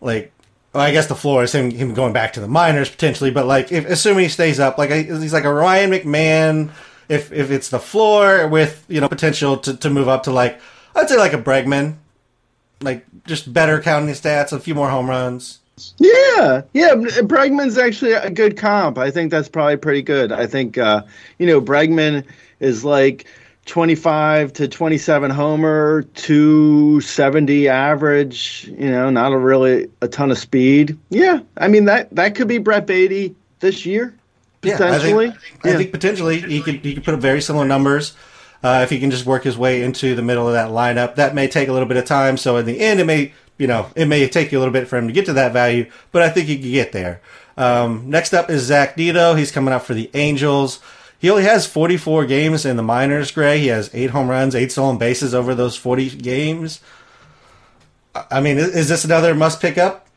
Like, 0.00 0.32
well, 0.72 0.84
I 0.84 0.92
guess 0.92 1.08
the 1.08 1.16
floor 1.16 1.42
is 1.42 1.52
him, 1.52 1.70
him 1.72 1.94
going 1.94 2.12
back 2.12 2.32
to 2.34 2.40
the 2.40 2.46
minors 2.48 2.88
potentially, 2.88 3.30
but 3.32 3.44
like, 3.46 3.72
if 3.72 3.84
assuming 3.86 4.22
he 4.24 4.28
stays 4.28 4.60
up, 4.60 4.78
like 4.78 4.90
he's 4.90 5.32
like 5.32 5.44
a 5.44 5.52
Ryan 5.52 5.90
McMahon. 5.90 6.70
If 7.08 7.32
if 7.32 7.50
it's 7.50 7.70
the 7.70 7.80
floor 7.80 8.46
with 8.46 8.84
you 8.88 9.00
know 9.00 9.08
potential 9.08 9.56
to, 9.58 9.76
to 9.78 9.90
move 9.90 10.06
up 10.06 10.22
to 10.24 10.30
like 10.30 10.60
I'd 10.94 11.08
say 11.08 11.16
like 11.16 11.32
a 11.32 11.42
Bregman, 11.42 11.96
like 12.82 13.04
just 13.26 13.52
better 13.52 13.80
counting 13.80 14.14
stats, 14.14 14.52
a 14.52 14.60
few 14.60 14.76
more 14.76 14.88
home 14.88 15.10
runs. 15.10 15.58
Yeah, 15.98 16.62
yeah. 16.72 16.94
Bregman's 16.94 17.78
actually 17.78 18.12
a 18.12 18.30
good 18.30 18.56
comp. 18.56 18.96
I 18.96 19.10
think 19.10 19.32
that's 19.32 19.48
probably 19.48 19.76
pretty 19.76 20.02
good. 20.02 20.30
I 20.30 20.46
think 20.46 20.78
uh, 20.78 21.02
you 21.40 21.48
know 21.48 21.60
Bregman 21.60 22.24
is 22.60 22.84
like 22.84 23.26
25 23.70 24.52
to 24.52 24.68
27 24.68 25.30
homer, 25.30 26.02
270 26.02 27.68
average. 27.68 28.68
You 28.76 28.90
know, 28.90 29.10
not 29.10 29.32
a 29.32 29.38
really 29.38 29.88
a 30.02 30.08
ton 30.08 30.30
of 30.30 30.38
speed. 30.38 30.98
Yeah, 31.08 31.40
I 31.56 31.68
mean 31.68 31.84
that 31.84 32.14
that 32.14 32.34
could 32.34 32.48
be 32.48 32.58
Brett 32.58 32.86
Baty 32.86 33.34
this 33.60 33.86
year 33.86 34.12
potentially. 34.60 35.28
I 35.28 35.30
think, 35.30 35.66
I 35.66 35.76
think 35.76 35.92
potentially 35.92 36.40
he 36.40 36.60
could 36.60 36.84
he 36.84 36.94
could 36.94 37.04
put 37.04 37.14
up 37.14 37.20
very 37.20 37.40
similar 37.40 37.64
numbers 37.64 38.14
uh, 38.62 38.80
if 38.82 38.90
he 38.90 38.98
can 38.98 39.10
just 39.10 39.24
work 39.24 39.44
his 39.44 39.56
way 39.56 39.82
into 39.82 40.14
the 40.14 40.22
middle 40.22 40.46
of 40.46 40.54
that 40.54 40.70
lineup. 40.70 41.14
That 41.14 41.34
may 41.34 41.48
take 41.48 41.68
a 41.68 41.72
little 41.72 41.88
bit 41.88 41.96
of 41.96 42.04
time, 42.04 42.36
so 42.36 42.56
in 42.56 42.66
the 42.66 42.80
end, 42.80 43.00
it 43.00 43.04
may 43.04 43.32
you 43.56 43.66
know 43.66 43.88
it 43.94 44.06
may 44.06 44.26
take 44.28 44.52
you 44.52 44.58
a 44.58 44.60
little 44.60 44.72
bit 44.72 44.88
for 44.88 44.96
him 44.96 45.06
to 45.06 45.12
get 45.12 45.26
to 45.26 45.32
that 45.34 45.52
value, 45.52 45.90
but 46.12 46.22
I 46.22 46.28
think 46.28 46.48
he 46.48 46.56
could 46.56 46.70
get 46.70 46.92
there. 46.92 47.20
Um, 47.56 48.08
next 48.08 48.32
up 48.32 48.50
is 48.50 48.62
Zach 48.62 48.96
Nito. 48.96 49.34
He's 49.34 49.52
coming 49.52 49.72
up 49.72 49.82
for 49.82 49.94
the 49.94 50.10
Angels. 50.14 50.80
He 51.20 51.28
only 51.28 51.42
has 51.42 51.66
44 51.66 52.24
games 52.24 52.64
in 52.64 52.76
the 52.76 52.82
minors, 52.82 53.30
Grey. 53.30 53.58
He 53.58 53.66
has 53.66 53.90
eight 53.92 54.08
home 54.08 54.28
runs, 54.28 54.54
eight 54.54 54.72
stolen 54.72 54.96
bases 54.96 55.34
over 55.34 55.54
those 55.54 55.76
40 55.76 56.16
games. 56.16 56.80
I 58.14 58.40
mean, 58.40 58.56
is, 58.56 58.74
is 58.74 58.88
this 58.88 59.04
another 59.04 59.34
must 59.34 59.60
pick 59.60 59.76
up? 59.76 60.08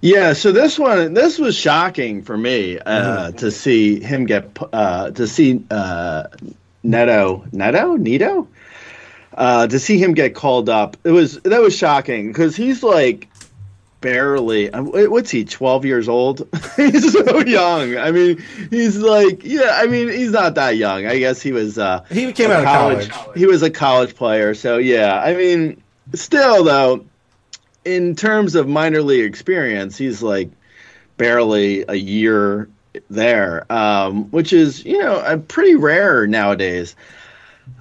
Yeah, 0.00 0.32
so 0.32 0.50
this 0.50 0.76
one, 0.76 1.14
this 1.14 1.38
was 1.38 1.56
shocking 1.56 2.22
for 2.22 2.36
me 2.36 2.78
uh, 2.78 3.30
to 3.32 3.50
see 3.52 4.00
him 4.00 4.24
get 4.24 4.58
uh, 4.72 5.10
to 5.10 5.28
see 5.28 5.62
uh, 5.70 6.24
Neto, 6.82 7.44
Neto, 7.52 7.96
Nito, 7.96 8.48
uh, 9.34 9.66
to 9.68 9.78
see 9.78 9.98
him 9.98 10.14
get 10.14 10.34
called 10.34 10.68
up. 10.68 10.96
It 11.04 11.10
was 11.10 11.38
that 11.42 11.60
was 11.60 11.76
shocking 11.76 12.28
because 12.28 12.56
he's 12.56 12.82
like 12.82 13.28
barely. 14.00 14.70
uh, 14.70 14.82
What's 14.82 15.30
he? 15.30 15.44
Twelve 15.44 15.84
years 15.84 16.08
old? 16.08 16.48
he's 16.76 17.12
so 17.12 17.40
young. 17.40 17.96
I 17.96 18.10
mean, 18.10 18.42
he's 18.70 18.96
like, 18.98 19.44
yeah. 19.44 19.72
I 19.80 19.86
mean, 19.86 20.08
he's 20.08 20.30
not 20.32 20.54
that 20.56 20.76
young. 20.76 21.06
I 21.06 21.18
guess 21.18 21.40
he 21.42 21.52
was. 21.52 21.78
Uh, 21.78 22.04
He 22.10 22.32
came 22.32 22.50
out 22.50 22.60
of 22.60 22.64
college. 22.66 23.10
He 23.36 23.46
was 23.46 23.62
a 23.62 23.70
college 23.70 24.14
player, 24.14 24.54
so 24.54 24.78
yeah. 24.78 25.20
I 25.20 25.34
mean, 25.34 25.82
still 26.14 26.64
though, 26.64 27.04
in 27.84 28.14
terms 28.16 28.54
of 28.54 28.68
minor 28.68 29.02
league 29.02 29.24
experience, 29.24 29.96
he's 29.96 30.22
like 30.22 30.50
barely 31.16 31.84
a 31.88 31.94
year 31.94 32.68
there, 33.08 33.70
um, 33.72 34.30
which 34.30 34.52
is 34.52 34.84
you 34.84 34.98
know 34.98 35.42
pretty 35.48 35.74
rare 35.76 36.26
nowadays. 36.26 36.96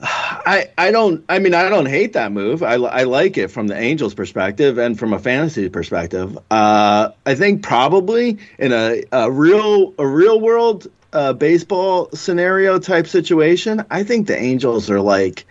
I 0.01 0.69
I 0.77 0.91
don't 0.91 1.23
I 1.29 1.39
mean 1.39 1.53
I 1.53 1.69
don't 1.69 1.85
hate 1.85 2.13
that 2.13 2.31
move. 2.31 2.63
I, 2.63 2.75
I 2.75 3.03
like 3.03 3.37
it 3.37 3.49
from 3.49 3.67
the 3.67 3.77
Angels' 3.77 4.13
perspective 4.13 4.77
and 4.77 4.97
from 4.97 5.13
a 5.13 5.19
fantasy 5.19 5.69
perspective. 5.69 6.37
Uh, 6.49 7.09
I 7.25 7.35
think 7.35 7.63
probably 7.63 8.37
in 8.57 8.71
a, 8.71 9.03
a 9.11 9.29
real 9.29 9.93
a 9.97 10.07
real 10.07 10.39
world 10.39 10.87
uh, 11.11 11.33
baseball 11.33 12.09
scenario 12.13 12.79
type 12.79 13.07
situation, 13.07 13.83
I 13.89 14.03
think 14.03 14.27
the 14.27 14.37
Angels 14.37 14.89
are 14.89 15.01
like, 15.01 15.45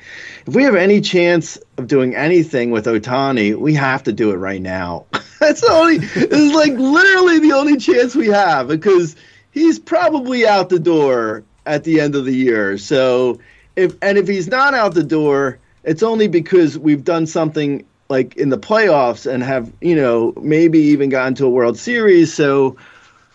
if 0.46 0.55
we 0.55 0.62
have 0.62 0.77
any 0.77 1.01
chance 1.01 1.59
of 1.77 1.87
doing 1.88 2.14
anything 2.14 2.70
with 2.70 2.87
Ohtani, 2.87 3.57
we 3.57 3.74
have 3.74 4.05
to 4.05 4.12
do 4.12 4.31
it 4.31 4.37
right 4.37 4.62
now. 4.62 5.07
That's 5.40 5.61
the 5.61 5.70
only. 5.70 5.96
It's 5.96 6.55
like 6.55 6.72
literally 6.72 7.40
the 7.40 7.53
only 7.53 7.77
chance 7.77 8.14
we 8.14 8.29
have 8.29 8.68
because 8.68 9.16
he's 9.51 9.79
probably 9.79 10.46
out 10.46 10.68
the 10.68 10.79
door 10.79 11.44
at 11.66 11.85
the 11.85 12.01
end 12.01 12.14
of 12.14 12.24
the 12.24 12.35
year. 12.35 12.79
So 12.79 13.40
if 13.79 13.95
and 14.03 14.19
if 14.19 14.27
he's 14.27 14.49
not 14.49 14.75
out 14.75 14.95
the 14.95 15.05
door, 15.05 15.59
it's 15.85 16.03
only 16.03 16.27
because 16.27 16.77
we've 16.77 17.05
done 17.05 17.27
something 17.27 17.87
like 18.09 18.37
in 18.37 18.49
the 18.49 18.59
playoffs 18.59 19.31
and 19.31 19.43
have 19.43 19.73
you 19.81 19.95
know 19.95 20.35
maybe 20.43 20.81
even 20.81 21.09
gotten 21.09 21.35
to 21.37 21.47
a 21.47 21.51
World 21.51 21.79
Series. 21.79 22.35
So 22.35 22.77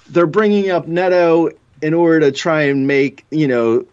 they're 0.09 0.27
bringing 0.27 0.69
up 0.69 0.85
Neto 0.85 1.49
in 1.81 1.93
order 1.93 2.19
to 2.19 2.31
try 2.31 2.63
and 2.63 2.85
make 2.85 3.25
you 3.31 3.47
know 3.47 3.85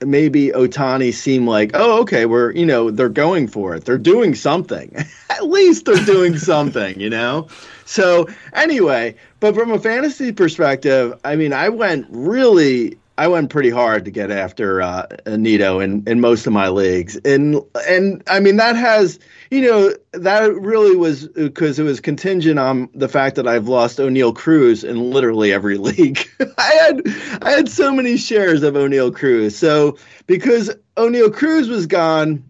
maybe 0.00 0.48
Ohtani 0.48 1.12
seem 1.12 1.46
like 1.46 1.70
oh 1.74 2.00
okay 2.00 2.26
we're 2.26 2.52
you 2.52 2.64
know 2.64 2.90
they're 2.90 3.10
going 3.10 3.46
for 3.46 3.74
it. 3.74 3.84
They're 3.84 3.98
doing 3.98 4.34
something. 4.34 4.96
At 5.30 5.44
least 5.46 5.84
they're 5.84 6.04
doing 6.06 6.38
something 6.52 6.98
you 6.98 7.10
know? 7.10 7.48
So 7.84 8.28
anyway 8.54 9.14
but 9.40 9.54
from 9.54 9.70
a 9.70 9.78
fantasy 9.78 10.32
perspective 10.32 11.18
I 11.22 11.36
mean 11.36 11.52
I 11.52 11.68
went 11.68 12.06
really 12.10 12.98
I 13.18 13.28
went 13.28 13.50
pretty 13.50 13.70
hard 13.70 14.04
to 14.04 14.10
get 14.10 14.30
after 14.30 14.82
uh, 14.82 15.06
Nito 15.26 15.80
in, 15.80 16.04
in 16.06 16.20
most 16.20 16.46
of 16.46 16.52
my 16.52 16.68
leagues, 16.68 17.16
and 17.24 17.60
and 17.88 18.22
I 18.26 18.40
mean 18.40 18.56
that 18.56 18.76
has 18.76 19.18
you 19.50 19.62
know 19.62 19.94
that 20.12 20.54
really 20.54 20.96
was 20.96 21.28
because 21.28 21.78
it 21.78 21.84
was 21.84 22.00
contingent 22.00 22.58
on 22.58 22.90
the 22.94 23.08
fact 23.08 23.36
that 23.36 23.48
I've 23.48 23.68
lost 23.68 23.98
Oneil 23.98 24.34
Cruz 24.34 24.84
in 24.84 25.10
literally 25.10 25.52
every 25.52 25.78
league. 25.78 26.28
I 26.58 26.72
had 26.72 27.02
I 27.42 27.50
had 27.52 27.68
so 27.70 27.92
many 27.92 28.18
shares 28.18 28.62
of 28.62 28.74
Oneil 28.74 29.14
Cruz, 29.14 29.56
so 29.56 29.96
because 30.26 30.74
Oneil 30.96 31.32
Cruz 31.32 31.68
was 31.68 31.86
gone, 31.86 32.44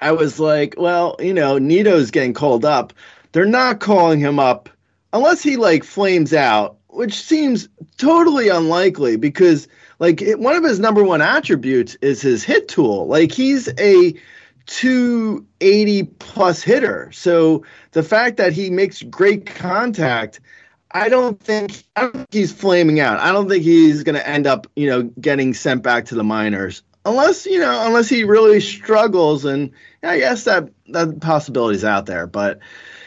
I 0.00 0.12
was 0.12 0.40
like, 0.40 0.76
well, 0.78 1.16
you 1.18 1.34
know, 1.34 1.58
Nito's 1.58 2.10
getting 2.10 2.32
called 2.34 2.64
up. 2.64 2.94
They're 3.32 3.44
not 3.44 3.80
calling 3.80 4.20
him 4.20 4.38
up 4.38 4.70
unless 5.12 5.42
he 5.42 5.56
like 5.56 5.84
flames 5.84 6.32
out, 6.34 6.78
which 6.94 7.20
seems 7.20 7.68
totally 7.98 8.48
unlikely 8.48 9.16
because 9.16 9.68
like 9.98 10.22
it, 10.22 10.38
one 10.38 10.56
of 10.56 10.64
his 10.64 10.78
number 10.78 11.02
one 11.02 11.20
attributes 11.20 11.96
is 12.00 12.22
his 12.22 12.44
hit 12.44 12.68
tool. 12.68 13.06
Like 13.06 13.32
he's 13.32 13.68
a 13.78 14.14
280 14.66 16.04
plus 16.04 16.62
hitter. 16.62 17.10
So 17.12 17.64
the 17.92 18.02
fact 18.02 18.36
that 18.38 18.52
he 18.52 18.70
makes 18.70 19.02
great 19.02 19.46
contact, 19.46 20.40
I 20.90 21.08
don't 21.08 21.38
think 21.40 21.82
I 21.96 22.02
don't 22.02 22.12
think 22.12 22.32
he's 22.32 22.52
flaming 22.52 23.00
out. 23.00 23.18
I 23.18 23.32
don't 23.32 23.48
think 23.48 23.64
he's 23.64 24.04
going 24.04 24.14
to 24.14 24.28
end 24.28 24.46
up, 24.46 24.66
you 24.76 24.88
know, 24.88 25.02
getting 25.20 25.54
sent 25.54 25.82
back 25.82 26.06
to 26.06 26.14
the 26.14 26.24
minors. 26.24 26.82
Unless, 27.06 27.44
you 27.44 27.58
know, 27.58 27.86
unless 27.86 28.08
he 28.08 28.24
really 28.24 28.60
struggles 28.60 29.44
and 29.44 29.72
I 30.02 30.18
guess 30.18 30.44
that 30.44 30.70
that 30.88 31.20
possibility 31.20 31.76
is 31.76 31.84
out 31.84 32.06
there, 32.06 32.26
but 32.26 32.60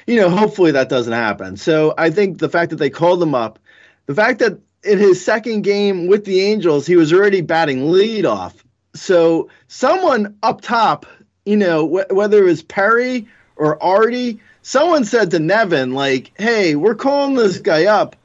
you 0.05 0.15
know, 0.15 0.29
hopefully 0.29 0.71
that 0.71 0.89
doesn't 0.89 1.13
happen. 1.13 1.57
So 1.57 1.93
I 1.97 2.11
think 2.11 2.39
the 2.39 2.49
fact 2.49 2.69
that 2.69 2.77
they 2.77 2.89
called 2.89 3.21
him 3.21 3.35
up, 3.35 3.59
the 4.07 4.15
fact 4.15 4.39
that 4.39 4.57
in 4.83 4.97
his 4.97 5.23
second 5.23 5.61
game 5.61 6.07
with 6.07 6.25
the 6.25 6.41
Angels, 6.41 6.87
he 6.87 6.95
was 6.95 7.13
already 7.13 7.41
batting 7.41 7.81
leadoff. 7.81 8.53
So 8.95 9.49
someone 9.67 10.37
up 10.41 10.61
top, 10.61 11.05
you 11.45 11.57
know, 11.57 11.87
wh- 11.87 12.11
whether 12.11 12.39
it 12.39 12.45
was 12.45 12.63
Perry 12.63 13.27
or 13.55 13.81
Arte, 13.83 14.39
someone 14.61 15.05
said 15.05 15.31
to 15.31 15.39
Nevin, 15.39 15.93
like, 15.93 16.31
"Hey, 16.37 16.75
we're 16.75 16.95
calling 16.95 17.35
this 17.35 17.59
guy 17.59 17.85
up. 17.85 18.15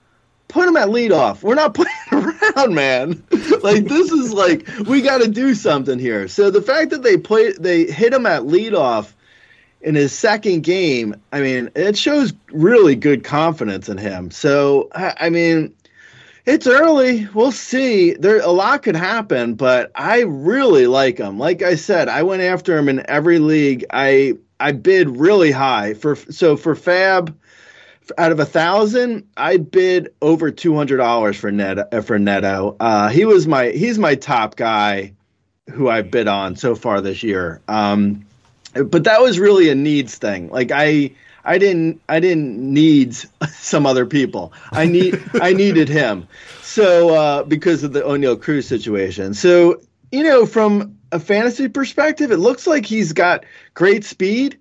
Put 0.48 0.68
him 0.68 0.76
at 0.76 0.88
leadoff. 0.88 1.42
We're 1.42 1.54
not 1.54 1.74
playing 1.74 1.90
around, 2.12 2.74
man. 2.74 3.22
like 3.62 3.84
this 3.84 4.12
is 4.12 4.32
like 4.32 4.66
we 4.86 5.02
got 5.02 5.18
to 5.18 5.28
do 5.28 5.54
something 5.54 5.98
here." 5.98 6.28
So 6.28 6.50
the 6.50 6.62
fact 6.62 6.90
that 6.90 7.02
they 7.02 7.16
play, 7.16 7.52
they 7.52 7.84
hit 7.84 8.14
him 8.14 8.26
at 8.26 8.42
leadoff 8.42 9.12
in 9.82 9.94
his 9.94 10.12
second 10.12 10.62
game, 10.62 11.14
I 11.32 11.40
mean, 11.40 11.70
it 11.74 11.96
shows 11.96 12.32
really 12.50 12.94
good 12.94 13.24
confidence 13.24 13.88
in 13.88 13.98
him. 13.98 14.30
So, 14.30 14.88
I 14.94 15.28
mean, 15.30 15.74
it's 16.46 16.66
early. 16.66 17.28
We'll 17.34 17.52
see. 17.52 18.14
There 18.14 18.40
a 18.40 18.50
lot 18.50 18.82
could 18.82 18.96
happen, 18.96 19.54
but 19.54 19.90
I 19.94 20.22
really 20.22 20.86
like 20.86 21.18
him. 21.18 21.38
Like 21.38 21.62
I 21.62 21.76
said, 21.76 22.08
I 22.08 22.22
went 22.22 22.42
after 22.42 22.76
him 22.76 22.88
in 22.88 23.08
every 23.08 23.38
league. 23.38 23.84
I 23.90 24.34
I 24.58 24.72
bid 24.72 25.16
really 25.16 25.50
high 25.50 25.94
for 25.94 26.16
so 26.16 26.56
for 26.56 26.74
FAAB. 26.74 27.34
out 28.18 28.32
of 28.32 28.40
a 28.40 28.44
thousand, 28.44 29.26
I 29.36 29.56
bid 29.56 30.12
over 30.20 30.50
two 30.50 30.74
hundred 30.76 30.96
dollars 30.96 31.36
for 31.36 31.52
Neto. 31.52 31.84
uh, 31.92 32.00
For 32.00 32.18
Neto, 32.18 32.76
uh, 32.80 33.08
he 33.08 33.24
was 33.24 33.46
my 33.46 33.70
he's 33.70 33.98
my 33.98 34.16
top 34.16 34.56
guy 34.56 35.14
who 35.70 35.88
I 35.88 36.02
bid 36.02 36.26
on 36.26 36.56
so 36.56 36.74
far 36.74 37.00
this 37.00 37.22
year. 37.22 37.60
Um, 37.68 38.26
but 38.72 39.04
that 39.04 39.20
was 39.20 39.38
really 39.38 39.68
a 39.68 39.74
needs 39.74 40.16
thing. 40.16 40.50
Like 40.50 40.70
I 40.72 41.12
I 41.44 41.58
didn't 41.58 42.00
I 42.08 42.20
didn't 42.20 42.58
need 42.58 43.14
some 43.50 43.86
other 43.86 44.06
people. 44.06 44.52
I 44.72 44.86
need 44.86 45.22
I 45.34 45.52
needed 45.52 45.88
him. 45.88 46.28
So 46.62 47.14
uh, 47.14 47.42
because 47.44 47.82
of 47.82 47.92
the 47.92 48.00
Oneil 48.00 48.40
Cruz 48.40 48.66
situation. 48.66 49.34
So 49.34 49.80
you 50.10 50.22
know 50.22 50.46
from 50.46 50.98
a 51.10 51.20
fantasy 51.20 51.68
perspective, 51.68 52.30
it 52.30 52.38
looks 52.38 52.66
like 52.66 52.86
he's 52.86 53.12
got 53.12 53.44
great 53.74 54.04
speed 54.04 54.58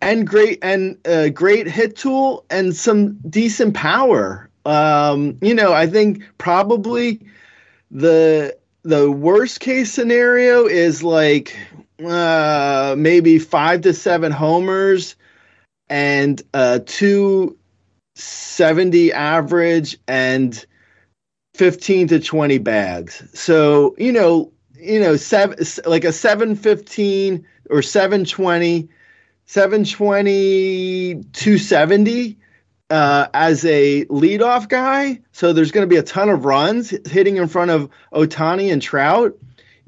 and 0.00 0.26
great 0.26 0.58
and 0.62 0.98
uh, 1.06 1.28
great 1.28 1.66
hit 1.66 1.96
tool 1.96 2.44
and 2.50 2.74
some 2.74 3.18
decent 3.28 3.74
power. 3.74 4.50
Um, 4.64 5.38
you 5.40 5.54
know, 5.54 5.72
I 5.72 5.86
think 5.86 6.24
probably 6.38 7.20
the 7.90 8.56
the 8.82 9.10
worst 9.10 9.60
case 9.60 9.92
scenario 9.92 10.66
is 10.66 11.02
like 11.02 11.56
uh, 12.04 12.94
maybe 12.96 13.38
five 13.38 13.82
to 13.82 13.94
seven 13.94 14.32
homers 14.32 15.16
and 15.88 16.42
uh, 16.52 16.80
two 16.84 17.56
seventy 18.14 19.12
average 19.12 19.98
and 20.08 20.66
fifteen 21.54 22.08
to 22.08 22.20
twenty 22.20 22.58
bags. 22.58 23.22
So 23.38 23.94
you 23.98 24.12
know, 24.12 24.52
you 24.74 25.00
know, 25.00 25.16
seven 25.16 25.58
like 25.86 26.04
a 26.04 26.12
seven 26.12 26.56
fifteen 26.56 27.46
or 27.70 27.82
seven 27.82 28.24
twenty 28.24 28.88
720 29.46 31.22
270 31.32 32.38
uh, 32.90 33.28
as 33.32 33.64
a 33.64 34.04
leadoff 34.06 34.68
guy. 34.68 35.20
So 35.32 35.52
there's 35.52 35.70
going 35.70 35.88
to 35.88 35.92
be 35.92 35.98
a 35.98 36.02
ton 36.02 36.28
of 36.28 36.44
runs 36.44 36.90
hitting 37.08 37.36
in 37.36 37.48
front 37.48 37.70
of 37.70 37.88
Ohtani 38.12 38.72
and 38.72 38.82
Trout. 38.82 39.38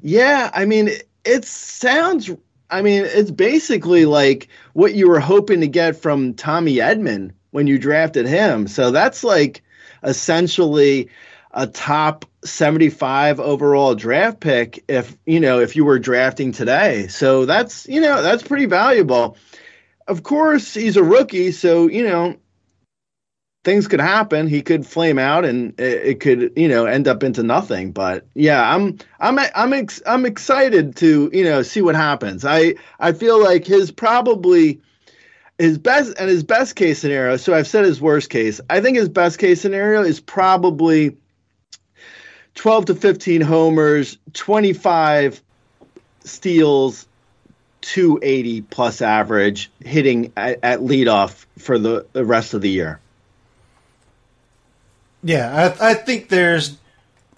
Yeah, 0.01 0.49
I 0.53 0.65
mean, 0.65 0.89
it, 1.29 1.45
sounds. 1.45 2.29
I 2.69 2.81
mean, 2.81 3.03
it's 3.05 3.31
basically 3.31 4.05
like 4.05 4.47
what 4.73 4.93
you 4.93 5.07
were 5.07 5.19
hoping 5.19 5.61
to 5.61 5.67
get 5.67 5.95
from 5.95 6.33
Tommy 6.33 6.75
Edman 6.75 7.31
when 7.51 7.67
you 7.67 7.79
drafted 7.79 8.27
him. 8.27 8.67
So 8.67 8.91
that's 8.91 9.23
like 9.23 9.63
essentially 10.03 11.09
a 11.51 11.67
top 11.67 12.25
75 12.43 13.39
overall 13.39 13.95
draft 13.95 14.39
pick 14.39 14.83
if 14.87 15.17
you 15.25 15.39
know 15.39 15.59
if 15.59 15.75
you 15.75 15.83
were 15.83 15.99
drafting 15.99 16.51
today 16.51 17.07
so 17.07 17.45
that's 17.45 17.87
you 17.87 17.99
know 17.99 18.21
that's 18.21 18.43
pretty 18.43 18.65
valuable 18.65 19.35
of 20.07 20.23
course 20.23 20.73
he's 20.73 20.95
a 20.95 21.03
rookie 21.03 21.51
so 21.51 21.87
you 21.87 22.03
know 22.03 22.35
things 23.69 23.87
could 23.87 24.01
happen. 24.01 24.47
He 24.47 24.63
could 24.63 24.83
flame 24.83 25.19
out 25.19 25.45
and 25.45 25.79
it, 25.79 26.05
it 26.07 26.19
could 26.19 26.53
you 26.55 26.67
know 26.67 26.85
end 26.85 27.07
up 27.07 27.21
into 27.21 27.43
nothing. 27.43 27.91
But 27.91 28.25
yeah 28.33 28.73
i'm 28.73 28.97
i'm 29.19 29.37
i'm 29.53 29.73
ex- 29.73 30.01
i'm 30.07 30.25
excited 30.25 30.95
to 30.95 31.29
you 31.31 31.43
know 31.43 31.61
see 31.61 31.83
what 31.83 31.93
happens. 31.93 32.43
I 32.43 32.73
i 32.99 33.11
feel 33.11 33.39
like 33.39 33.67
his 33.67 33.91
probably 33.91 34.81
his 35.59 35.77
best 35.77 36.17
and 36.17 36.31
his 36.31 36.43
best 36.43 36.75
case 36.77 36.97
scenario 36.97 37.37
so 37.37 37.53
i've 37.53 37.67
said 37.67 37.85
his 37.85 38.01
worst 38.01 38.31
case. 38.31 38.59
I 38.71 38.81
think 38.81 38.97
his 38.97 39.07
best 39.07 39.37
case 39.37 39.61
scenario 39.61 40.01
is 40.01 40.19
probably 40.19 41.15
12 42.55 42.85
to 42.85 42.95
15 42.95 43.41
homers 43.41 44.17
25 44.33 45.43
steals 46.23 47.07
280 47.81 48.61
plus 48.61 49.03
average 49.03 49.69
hitting 49.85 50.33
at, 50.35 50.57
at 50.63 50.79
leadoff 50.79 51.45
for 51.59 51.77
the, 51.77 52.07
the 52.13 52.25
rest 52.25 52.55
of 52.55 52.61
the 52.61 52.69
year 52.69 52.99
Yeah, 55.23 55.73
I, 55.79 55.91
I 55.91 55.93
think 55.95 56.29
there's, 56.29 56.77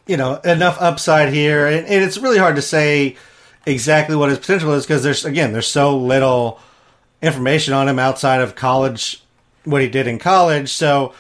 you 0.06 0.18
know, 0.18 0.36
enough 0.36 0.78
upside 0.80 1.34
here, 1.34 1.66
and, 1.68 1.86
and 1.88 2.04
it's 2.04 2.18
really 2.18 2.38
hard 2.38 2.56
to 2.58 2.62
say 2.62 3.16
exactly 3.66 4.16
what 4.16 4.30
his 4.30 4.40
potential 4.40 4.74
is 4.74 4.86
because 4.86 5.04
there's 5.04 5.24
again 5.24 5.54
there's 5.54 5.68
so 5.68 5.96
little 5.98 6.60
information 7.22 7.74
on 7.74 7.88
him 7.88 8.00
outside 8.00 8.42
of 8.42 8.56
college, 8.56 9.24
what 9.64 9.82
he 9.82 9.90
did 9.90 10.08
in 10.08 10.20
college. 10.20 10.70
So 10.70 11.14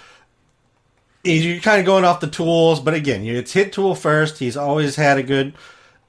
you're 1.24 1.62
kind 1.62 1.80
of 1.80 1.86
going 1.86 2.04
off 2.04 2.19
the 2.19 2.28
tools, 2.28 2.80
but 2.80 2.93
again, 2.93 3.24
it's 3.26 3.54
hit 3.54 3.74
tool 3.74 3.95
first. 3.95 4.39
He's 4.39 4.58
always 4.58 4.95
had 4.95 5.17
a 5.17 5.24
good, 5.24 5.54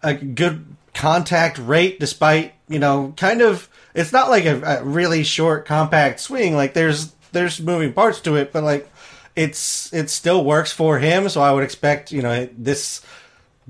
a 0.02 0.14
good 0.14 0.64
contact 0.94 1.58
rate, 1.58 2.00
despite 2.00 2.54
you 2.68 2.78
know, 2.78 3.14
kind 3.16 3.42
of. 3.42 3.68
It's 3.94 4.12
not 4.12 4.30
like 4.30 4.46
a, 4.46 4.60
a 4.62 4.84
really 4.84 5.22
short, 5.22 5.66
compact 5.66 6.18
swing. 6.20 6.56
Like 6.56 6.72
there's 6.72 7.12
there's 7.32 7.60
moving 7.60 7.92
parts 7.92 8.20
to 8.22 8.36
it, 8.36 8.52
but 8.52 8.64
like 8.64 8.90
it's 9.36 9.92
it 9.92 10.10
still 10.10 10.44
works 10.44 10.72
for 10.72 10.98
him. 10.98 11.28
So 11.28 11.40
I 11.40 11.52
would 11.52 11.64
expect 11.64 12.12
you 12.12 12.22
know 12.22 12.48
this 12.56 13.02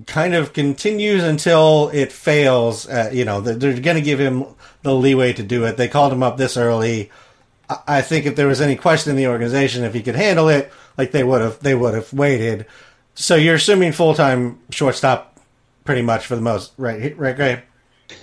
kind 0.07 0.35
of 0.35 0.53
continues 0.53 1.23
until 1.23 1.91
it 1.93 2.13
fails. 2.13 2.89
You 3.13 3.25
know 3.25 3.41
they're, 3.41 3.79
going 3.81 3.97
to 3.97 4.03
give 4.03 4.19
him 4.19 4.45
the 4.83 4.95
leeway 4.95 5.33
to 5.35 5.43
do 5.43 5.65
it. 5.65 5.77
They 5.77 5.89
called 5.89 6.13
him 6.13 6.23
up 6.23 6.37
this 6.37 6.57
early. 6.57 7.11
I, 7.87 8.03
think 8.03 8.27
if 8.27 8.37
there 8.37 8.49
was 8.49 8.61
any 8.61 8.77
question 8.77 9.11
in 9.11 9.17
the 9.17 9.29
organization 9.29 9.85
if 9.85 9.95
he 9.95 10.03
could 10.03 10.17
handle 10.17 10.49
it, 10.49 10.71
like 10.99 11.13
they 11.13 11.25
would 11.25 11.41
have 11.41 11.61
they 11.61 11.75
would 11.75 11.95
have 11.95 12.13
waited. 12.13 12.67
So 13.15 13.37
you're 13.37 13.55
assuming 13.57 13.93
full 13.93 14.15
time 14.15 14.59
shortstop, 14.71 15.39
pretty 15.85 16.03
much 16.03 16.27
for 16.27 16.37
the 16.37 16.43
most, 16.43 16.73
right? 16.77 17.17
Right, 17.17 17.37
Grey. 17.37 17.63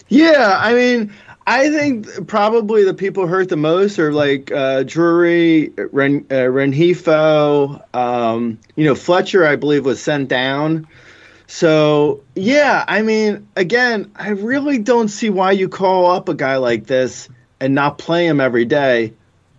Yeah, 0.07 0.57
I 0.59 0.73
mean, 0.73 1.13
I 1.49 1.71
think 1.71 2.27
probably 2.27 2.83
the 2.83 2.93
people 2.93 3.25
hurt 3.25 3.49
the 3.49 3.57
most 3.57 3.97
are 3.97 4.13
like 4.13 4.51
uh, 4.51 4.83
Drury, 4.83 5.73
Ren, 5.91 6.27
uh, 6.29 6.45
Rengifo. 6.45 7.83
Um, 7.95 8.59
you 8.75 8.85
know, 8.85 8.93
Fletcher, 8.93 9.47
I 9.47 9.55
believe, 9.55 9.83
was 9.83 9.99
sent 9.99 10.29
down. 10.29 10.87
So 11.47 12.21
yeah, 12.35 12.85
I 12.87 13.01
mean, 13.01 13.47
again, 13.55 14.11
I 14.15 14.29
really 14.29 14.77
don't 14.77 15.07
see 15.07 15.31
why 15.31 15.53
you 15.53 15.69
call 15.69 16.11
up 16.11 16.29
a 16.29 16.35
guy 16.35 16.57
like 16.57 16.85
this 16.85 17.27
and 17.59 17.73
not 17.73 17.97
play 17.97 18.27
him 18.27 18.39
every 18.39 18.65
day, 18.65 19.11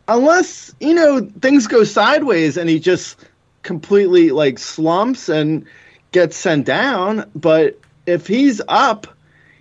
unless 0.07 0.72
you 0.79 0.94
know 0.94 1.29
things 1.40 1.66
go 1.66 1.83
sideways 1.83 2.57
and 2.57 2.70
he 2.70 2.79
just 2.79 3.16
completely 3.64 4.31
like 4.31 4.61
slumps 4.61 5.29
and 5.29 5.66
gets 6.12 6.37
sent 6.37 6.66
down. 6.66 7.29
But 7.35 7.81
if 8.07 8.29
he's 8.29 8.61
up, 8.68 9.09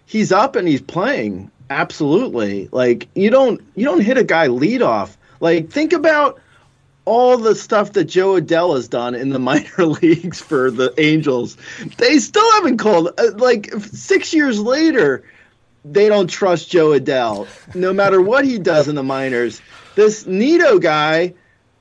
he's 0.05 0.31
up 0.31 0.55
and 0.55 0.67
he's 0.67 0.83
playing. 0.83 1.49
Absolutely. 1.69 2.67
Like 2.71 3.07
you 3.15 3.29
don't 3.29 3.61
you 3.75 3.85
don't 3.85 4.01
hit 4.01 4.17
a 4.17 4.23
guy 4.23 4.47
lead 4.47 4.81
off. 4.81 5.17
Like 5.39 5.69
think 5.69 5.93
about 5.93 6.39
all 7.05 7.37
the 7.37 7.55
stuff 7.55 7.93
that 7.93 8.05
Jo 8.05 8.39
Adell 8.39 8.75
has 8.75 8.87
done 8.87 9.15
in 9.15 9.29
the 9.29 9.39
minor 9.39 9.85
leagues 9.85 10.41
for 10.41 10.71
the 10.71 10.93
Angels. 10.97 11.57
They 11.97 12.19
still 12.19 12.51
haven't 12.53 12.77
called 12.77 13.09
uh, 13.17 13.31
like 13.35 13.71
6 13.73 14.33
years 14.33 14.59
later 14.59 15.23
they 15.85 16.09
don't 16.09 16.27
trust 16.27 16.69
Jo 16.69 16.89
Adell 16.89 17.47
no 17.75 17.93
matter 17.93 18.21
what 18.21 18.45
he 18.45 18.59
does 18.59 18.87
in 18.87 18.95
the 18.95 19.03
minors. 19.03 19.61
This 19.95 20.25
Neto 20.25 20.79
guy 20.79 21.35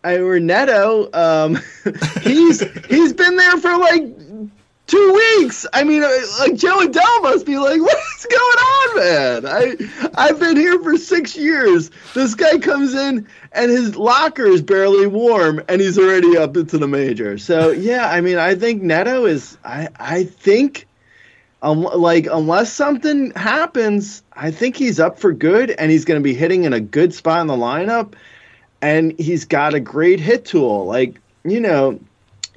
or 0.04 0.38
Neto 0.38 1.10
um 1.12 1.58
he's 2.22 2.60
he's 2.86 3.12
been 3.14 3.36
there 3.36 3.56
for 3.56 3.76
like 3.78 4.04
two 4.88 5.12
weeks. 5.12 5.66
I 5.72 5.84
mean, 5.84 6.02
uh, 6.02 6.10
like 6.40 6.56
Jo 6.56 6.78
Adell 6.78 7.22
must 7.22 7.46
be 7.46 7.56
like, 7.56 7.80
what 7.80 7.96
is 8.16 8.26
going 8.26 8.58
on, 8.58 8.96
man? 8.96 9.46
I 9.46 10.10
I've 10.16 10.40
been 10.40 10.56
here 10.56 10.82
for 10.82 10.96
six 10.96 11.36
years. 11.36 11.90
This 12.14 12.34
guy 12.34 12.58
comes 12.58 12.94
in 12.94 13.28
and 13.52 13.70
his 13.70 13.94
locker 13.96 14.46
is 14.46 14.62
barely 14.62 15.06
warm, 15.06 15.62
and 15.68 15.80
he's 15.80 15.98
already 15.98 16.36
up 16.36 16.56
into 16.56 16.78
the 16.78 16.88
major. 16.88 17.38
So 17.38 17.70
yeah, 17.70 18.10
I 18.10 18.20
mean, 18.20 18.38
I 18.38 18.56
think 18.56 18.82
Neto 18.82 19.26
is. 19.26 19.56
I 19.64 19.88
I 19.96 20.24
think. 20.24 20.86
Um, 21.60 21.82
like 21.82 22.26
unless 22.30 22.72
something 22.72 23.32
happens, 23.32 24.22
I 24.32 24.52
think 24.52 24.76
he's 24.76 25.00
up 25.00 25.18
for 25.18 25.32
good, 25.32 25.72
and 25.72 25.90
he's 25.90 26.04
going 26.04 26.20
to 26.20 26.22
be 26.22 26.32
hitting 26.32 26.62
in 26.62 26.72
a 26.72 26.78
good 26.78 27.12
spot 27.12 27.40
in 27.40 27.48
the 27.48 27.56
lineup, 27.56 28.14
and 28.80 29.18
he's 29.18 29.44
got 29.44 29.74
a 29.74 29.80
great 29.80 30.20
hit 30.20 30.44
tool. 30.44 30.84
Like 30.86 31.20
you 31.42 31.58
know, 31.58 31.98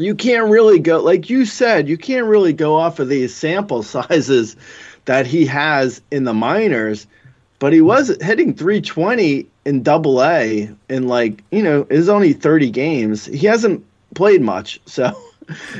you 0.02 0.16
can't 0.16 0.50
really 0.50 0.80
go 0.80 1.00
like 1.00 1.30
you 1.30 1.46
said 1.46 1.88
you 1.88 1.98
can't 1.98 2.26
really 2.26 2.54
go 2.54 2.76
off 2.76 3.00
of 3.00 3.08
these 3.10 3.34
sample 3.34 3.84
sizes 3.96 4.56
that 5.06 5.26
he 5.26 5.46
has 5.46 6.02
in 6.12 6.24
the 6.24 6.34
minors 6.34 7.08
but 7.62 7.74
he 7.74 7.82
was 7.82 8.08
hitting 8.22 8.56
320 8.56 9.48
in 9.66 9.84
double 9.84 10.24
a 10.24 10.68
in 10.90 11.08
like 11.08 11.44
you 11.52 11.62
know 11.62 11.86
is 11.92 12.10
only 12.10 12.34
30 12.34 12.72
games. 12.72 13.26
He 13.26 13.46
hasn't 13.46 13.86
played 14.16 14.42
much 14.42 14.82
so 14.88 15.16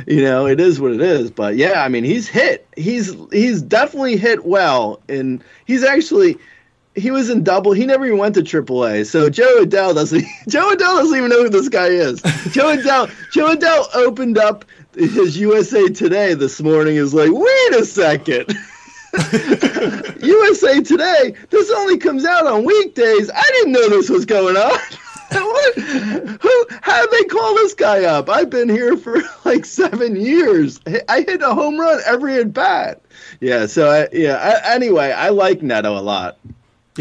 you 0.06 0.22
know 0.22 0.46
it 0.46 0.60
is 0.60 0.80
what 0.80 0.92
it 0.92 1.02
is. 1.02 1.32
But 1.32 1.56
yeah 1.56 1.84
i 1.84 1.90
mean 1.90 2.04
he's 2.04 2.28
hit. 2.28 2.68
He's 2.78 3.16
he's 3.32 3.64
definitely 3.64 4.18
hit 4.18 4.46
well 4.46 5.02
and 5.10 5.44
he's 5.66 5.84
actually 5.84 6.38
he 6.96 7.12
was 7.12 7.30
in 7.30 7.44
double. 7.44 7.72
He 7.72 7.86
never 7.86 8.06
even 8.06 8.18
went 8.18 8.36
to 8.36 8.42
AAA. 8.42 9.06
So 9.06 9.30
Jo 9.30 9.64
Adell 9.64 9.94
doesn't. 9.96 10.26
Jo 10.48 10.72
Adell 10.72 10.78
doesn't 10.78 11.18
even 11.18 11.30
know 11.30 11.44
who 11.44 11.50
this 11.50 11.70
guy 11.70 11.88
is. 11.88 12.22
Jo 12.52 12.76
Adell. 12.76 13.12
Jo 13.32 13.56
Adell 13.56 13.88
opened 13.96 14.38
up 14.38 14.66
his 14.96 15.38
USA 15.38 15.88
Today 15.88 16.34
this 16.34 16.62
morning. 16.62 16.98
Is 16.98 17.14
like, 17.14 17.32
wait 17.32 17.74
a 17.76 17.86
second. 17.86 18.54
USA 20.24 20.82
Today. 20.82 21.36
This 21.50 21.72
only 21.72 21.98
comes 21.98 22.26
out 22.26 22.46
on 22.46 22.66
weekdays. 22.66 23.30
I 23.34 23.44
didn't 23.54 23.72
know 23.72 23.90
this 23.90 24.10
was 24.10 24.26
going 24.26 24.58
on. 24.58 24.80
what? 25.32 25.76
Who? 25.76 26.66
How 26.82 27.06
did 27.06 27.12
they 27.12 27.24
call 27.24 27.56
this 27.56 27.74
guy 27.74 28.04
up? 28.04 28.30
I've 28.30 28.50
been 28.50 28.68
here 28.68 28.98
for 28.98 29.22
like 29.46 29.64
seven 29.64 30.18
years. 30.18 30.82
I 31.08 31.22
hit 31.22 31.42
a 31.42 31.54
home 31.54 31.80
run 31.80 32.02
every 32.06 32.36
at 32.36 32.54
bat. 32.54 33.02
Yeah. 33.40 33.66
So 33.68 33.90
I, 33.90 34.10
yeah. 34.12 34.36
I, 34.36 34.76
anyway, 34.76 35.12
I 35.12 35.30
like 35.30 35.62
Neto 35.62 35.98
a 35.98 36.02
lot. 36.02 36.38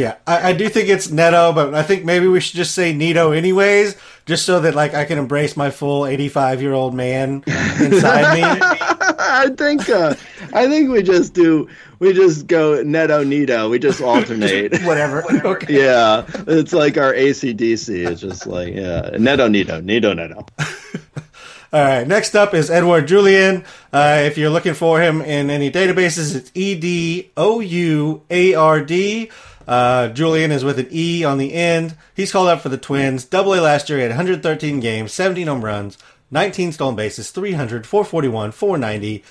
Yeah, 0.01 0.17
I, 0.27 0.49
I, 0.49 0.53
do 0.55 0.67
think 0.71 0.89
it's 0.89 1.11
Neto, 1.11 1.53
but 1.53 1.75
I 1.75 1.83
think 1.83 2.07
maybe 2.07 2.27
we 2.27 2.41
should 2.41 2.57
just 2.57 2.75
say 2.75 2.95
Nito 2.95 3.33
anyways, 3.33 3.97
just 4.25 4.47
so 4.47 4.59
that 4.61 4.75
like 4.75 4.95
I 4.95 5.05
can 5.05 5.19
embrace 5.19 5.59
my 5.59 5.71
full 5.71 6.07
eighty-five-year-old 6.07 6.95
man 6.95 7.45
inside 7.47 8.35
me. 8.35 8.43
I 9.21 9.51
think 9.55 9.91
uh, 9.91 10.15
I 10.55 10.69
think 10.69 10.91
we 10.91 11.03
just 11.03 11.35
do 11.35 11.69
we 11.99 12.15
just 12.15 12.47
go 12.47 12.83
Neto 12.83 13.23
Nito. 13.23 13.69
We 13.69 13.79
just 13.79 14.01
alternate. 14.01 14.83
Whatever. 14.85 15.23
Okay. 15.45 15.83
Yeah, 15.83 16.25
it's 16.47 16.73
like 16.73 16.97
our 16.97 17.13
ACDC. 17.13 18.11
It's 18.11 18.23
just 18.23 18.47
like 18.47 18.75
yeah, 18.75 19.11
Neto 19.19 19.49
Nito, 19.49 19.83
Nito 19.83 20.15
Neto. 20.15 20.47
All 21.73 21.85
right. 21.85 22.09
Next 22.09 22.35
up 22.35 22.55
is 22.55 22.71
Edward 22.71 23.07
Julien. 23.07 23.65
Uh, 23.93 24.23
if 24.25 24.39
you're 24.39 24.51
looking 24.51 24.75
for 24.75 24.99
him 24.99 25.21
in 25.21 25.51
any 25.51 25.71
databases, 25.71 26.35
it's 26.35 26.51
E 26.55 26.75
D 26.75 27.31
O 27.37 27.61
U 27.61 28.23
A 28.31 28.55
R 28.55 28.81
D. 28.81 29.31
Uh, 29.67 30.09
Julien 30.09 30.51
is 30.51 30.65
with 30.65 30.79
an 30.79 30.89
E 30.91 31.23
on 31.25 31.39
the 31.39 31.53
end. 31.55 31.97
He's 32.15 32.33
called 32.33 32.49
up 32.49 32.61
for 32.61 32.69
the 32.69 32.79
Twins. 32.79 33.25
Double 33.25 33.55
A 33.55 33.61
last 33.61 33.89
year, 33.89 33.99
he 33.99 34.03
had 34.03 34.11
113 34.11 34.81
games, 34.81 35.13
17 35.13 35.47
home 35.47 35.65
runs, 35.65 35.99
19 36.31 36.73
stolen 36.73 36.97
bases, 36.97 37.31
300, 37.31 37.87
441, 37.87 38.53
490, 38.53 39.25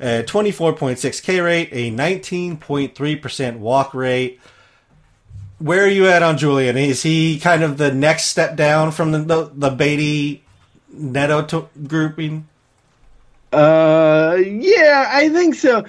uh, 0.00 0.04
24.6 0.26 1.22
K 1.22 1.40
rate, 1.40 1.68
a 1.72 1.90
19.3% 1.90 3.58
walk 3.58 3.92
rate. 3.94 4.40
Where 5.58 5.84
are 5.84 5.88
you 5.88 6.06
at 6.08 6.22
on 6.22 6.38
Julien? 6.38 6.76
Is 6.76 7.02
he 7.02 7.38
kind 7.38 7.62
of 7.62 7.78
the 7.78 7.92
next 7.92 8.24
step 8.26 8.56
down 8.56 8.90
from 8.90 9.12
the 9.12 9.18
the, 9.18 9.50
the 9.54 9.70
Baty 9.70 10.42
Neto 10.88 11.42
to- 11.42 11.68
grouping? 11.86 12.48
Uh, 13.52 14.38
yeah, 14.44 15.06
I 15.08 15.28
think 15.28 15.54
so. 15.54 15.84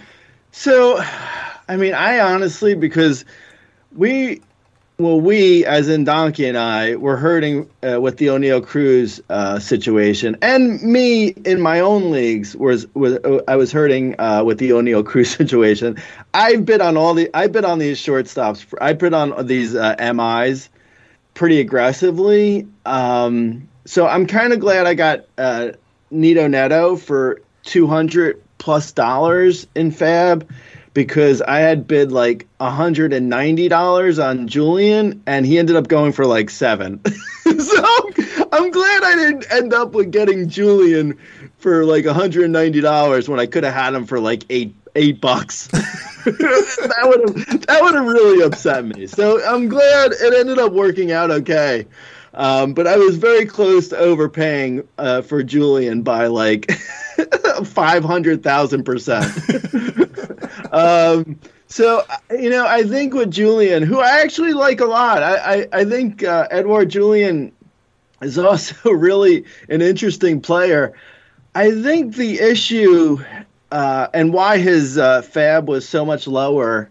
So, 0.51 1.01
I 1.67 1.77
mean, 1.77 1.93
I 1.95 2.19
honestly 2.19 2.75
because 2.75 3.25
we 3.95 4.41
well 4.97 5.19
we 5.19 5.65
as 5.65 5.89
in 5.89 6.03
donkey 6.03 6.47
and 6.47 6.57
i 6.57 6.95
were 6.95 7.17
hurting 7.17 7.69
uh, 7.83 7.99
with 7.99 8.17
the 8.17 8.27
Oneil 8.27 8.63
cruz 8.63 9.21
uh, 9.29 9.59
situation. 9.59 10.37
And 10.41 10.81
me 10.81 11.29
in 11.45 11.61
my 11.61 11.79
own 11.79 12.11
leagues 12.11 12.55
was 12.55 12.87
was 12.93 13.13
uh, 13.23 13.41
i 13.47 13.55
was 13.55 13.71
hurting 13.71 14.15
uh, 14.19 14.43
with 14.43 14.59
the 14.59 14.69
Oneil 14.71 15.05
cruz 15.11 15.31
situation. 15.31 15.97
I've 16.33 16.65
been 16.65 16.81
on 16.81 16.97
all 16.97 17.13
the 17.13 17.29
i've 17.33 17.51
been 17.51 17.65
on 17.65 17.79
these 17.79 17.99
shortstops. 17.99 18.65
I 18.81 18.93
put 18.93 19.13
on 19.13 19.47
these 19.47 19.75
uh, 19.75 19.95
mis 20.13 20.69
pretty 21.33 21.59
aggressively. 21.59 22.67
Um, 22.85 23.67
so 23.85 24.07
i'm 24.07 24.25
kind 24.25 24.53
of 24.53 24.59
glad 24.59 24.85
i 24.85 24.93
got 24.93 25.25
uh, 25.37 25.71
nito 26.11 26.47
neto 26.47 26.95
for 26.95 27.41
200 27.63 28.41
plus 28.57 28.91
dollars 28.91 29.67
in 29.75 29.91
FAAB 29.91 30.47
because 30.93 31.41
I 31.41 31.59
had 31.59 31.87
bid 31.87 32.11
like 32.11 32.47
$190 32.59 34.29
on 34.29 34.47
Julien 34.47 35.23
and 35.25 35.45
he 35.45 35.57
ended 35.57 35.75
up 35.75 35.87
going 35.87 36.11
for 36.11 36.25
like 36.25 36.49
seven. 36.49 37.01
so 37.43 38.09
I'm 38.51 38.71
glad 38.71 39.03
I 39.03 39.15
didn't 39.15 39.51
end 39.51 39.73
up 39.73 39.93
with 39.93 40.11
getting 40.11 40.47
Julien 40.47 41.17
for 41.57 41.85
like 41.85 42.05
$190 42.05 43.29
when 43.29 43.39
I 43.39 43.45
could 43.45 43.63
have 43.63 43.73
had 43.73 43.93
him 43.93 44.05
for 44.05 44.19
like 44.19 44.43
eight 44.49 44.75
eight 44.95 45.19
bucks. 45.19 45.67
that 46.25 47.01
would 47.03 47.21
have 47.21 47.61
that 47.61 47.81
would 47.81 47.95
have 47.95 48.05
really 48.05 48.43
upset 48.43 48.85
me. 48.85 49.07
So 49.07 49.43
I'm 49.43 49.67
glad 49.67 50.11
it 50.11 50.33
ended 50.33 50.59
up 50.59 50.71
working 50.71 51.11
out 51.11 51.31
okay. 51.31 51.87
Um, 52.35 52.73
but 52.73 52.87
I 52.87 52.97
was 52.97 53.17
very 53.17 53.45
close 53.45 53.89
to 53.89 53.97
overpaying 53.97 54.87
uh, 54.97 55.21
for 55.21 55.43
Julien 55.43 56.01
by 56.01 56.27
like 56.27 56.71
five 57.65 58.03
hundred 58.03 58.43
thousand 58.43 58.83
percent. 58.83 59.25
Um, 60.71 61.39
so 61.67 62.03
you 62.31 62.49
know, 62.49 62.65
I 62.67 62.83
think 62.83 63.13
with 63.13 63.31
Julien, 63.31 63.83
who 63.83 63.99
I 63.99 64.21
actually 64.21 64.53
like 64.53 64.79
a 64.79 64.85
lot, 64.85 65.23
I 65.23 65.35
I, 65.35 65.67
I 65.73 65.85
think 65.85 66.23
uh, 66.23 66.47
Edouard 66.51 66.89
Julien 66.89 67.51
is 68.21 68.37
also 68.37 68.91
really 68.91 69.45
an 69.69 69.81
interesting 69.81 70.41
player. 70.41 70.93
I 71.55 71.71
think 71.71 72.15
the 72.15 72.39
issue 72.39 73.23
uh, 73.71 74.07
and 74.13 74.33
why 74.33 74.59
his 74.59 74.97
uh, 74.97 75.21
FAAB 75.23 75.65
was 75.65 75.87
so 75.87 76.05
much 76.05 76.27
lower 76.27 76.89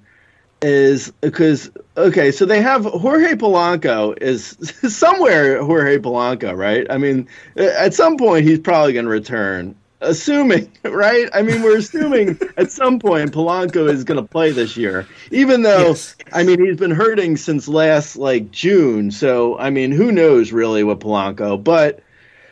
is 0.62 1.12
because 1.20 1.70
okay, 1.96 2.30
so 2.30 2.44
they 2.44 2.60
have 2.60 2.84
Jorge 2.84 3.34
Polanco 3.34 4.20
is 4.20 4.56
somewhere 4.96 5.62
Jorge 5.62 5.98
Polanco, 5.98 6.56
right? 6.56 6.86
I 6.90 6.98
mean, 6.98 7.28
at 7.56 7.94
some 7.94 8.16
point 8.16 8.44
he's 8.44 8.58
probably 8.58 8.92
going 8.92 9.04
to 9.04 9.10
return, 9.10 9.76
assuming, 10.02 10.70
right? 10.84 11.28
I 11.32 11.42
mean, 11.42 11.62
we're 11.62 11.78
assuming 11.78 12.38
at 12.56 12.70
some 12.70 12.98
point 12.98 13.32
Polanco 13.32 13.90
is 13.90 14.04
going 14.04 14.20
to 14.20 14.28
play 14.28 14.52
this 14.52 14.76
year, 14.76 15.06
even 15.30 15.62
though 15.62 15.88
yes. 15.88 16.16
I 16.32 16.42
mean 16.42 16.64
he's 16.64 16.76
been 16.76 16.90
hurting 16.90 17.36
since 17.36 17.68
last 17.68 18.16
like 18.16 18.50
June. 18.50 19.10
So 19.10 19.58
I 19.58 19.70
mean, 19.70 19.92
who 19.92 20.12
knows 20.12 20.52
really 20.52 20.84
with 20.84 21.00
Polanco? 21.00 21.62
But 21.62 22.02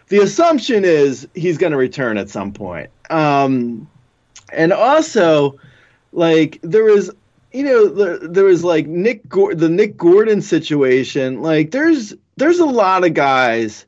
the 0.08 0.18
assumption 0.18 0.84
is 0.84 1.26
he's 1.34 1.56
going 1.56 1.70
to 1.70 1.78
return 1.78 2.18
at 2.18 2.28
some 2.28 2.52
point. 2.52 2.90
Um, 3.10 3.88
and 4.52 4.72
also, 4.72 5.58
like 6.12 6.58
there 6.62 6.88
is, 6.88 7.10
you 7.52 7.62
know, 7.62 7.86
the, 7.88 8.28
there 8.28 8.44
was 8.44 8.64
like 8.64 8.86
Nick 8.86 9.28
the 9.30 9.68
Nick 9.70 9.96
Gordon 9.96 10.42
situation. 10.42 11.42
Like, 11.42 11.70
there's 11.70 12.14
there's 12.36 12.58
a 12.58 12.66
lot 12.66 13.04
of 13.04 13.14
guys 13.14 13.86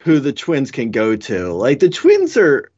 who 0.00 0.20
the 0.20 0.32
Twins 0.32 0.70
can 0.70 0.90
go 0.90 1.16
to. 1.16 1.52
Like, 1.52 1.80
the 1.80 1.88
Twins 1.88 2.36
are 2.36 2.70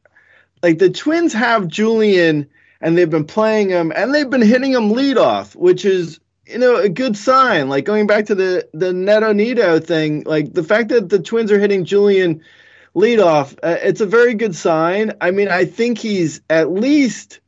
like 0.61 0.79
the 0.79 0.89
Twins 0.89 1.33
have 1.33 1.67
Julien 1.67 2.49
and 2.81 2.97
they've 2.97 3.09
been 3.09 3.25
playing 3.25 3.69
him, 3.69 3.91
and 3.95 4.13
they've 4.13 4.29
been 4.29 4.41
hitting 4.41 4.71
him 4.71 4.89
leadoff, 4.89 5.55
which 5.55 5.85
is 5.85 6.19
you 6.45 6.57
know 6.57 6.77
a 6.77 6.89
good 6.89 7.17
sign. 7.17 7.69
Like 7.69 7.85
going 7.85 8.07
back 8.07 8.25
to 8.27 8.35
the 8.35 8.67
the 8.73 8.93
Neto 8.93 9.33
Nito 9.33 9.79
thing, 9.79 10.23
like 10.25 10.53
the 10.53 10.63
fact 10.63 10.89
that 10.89 11.09
the 11.09 11.19
Twins 11.19 11.51
are 11.51 11.59
hitting 11.59 11.85
Julien 11.85 12.41
leadoff, 12.95 13.57
uh, 13.63 13.77
it's 13.81 14.01
a 14.01 14.05
very 14.05 14.33
good 14.33 14.55
sign. 14.55 15.13
I 15.21 15.31
mean, 15.31 15.49
I 15.49 15.65
think 15.65 15.97
he's 15.97 16.41
at 16.49 16.71
least 16.71 17.39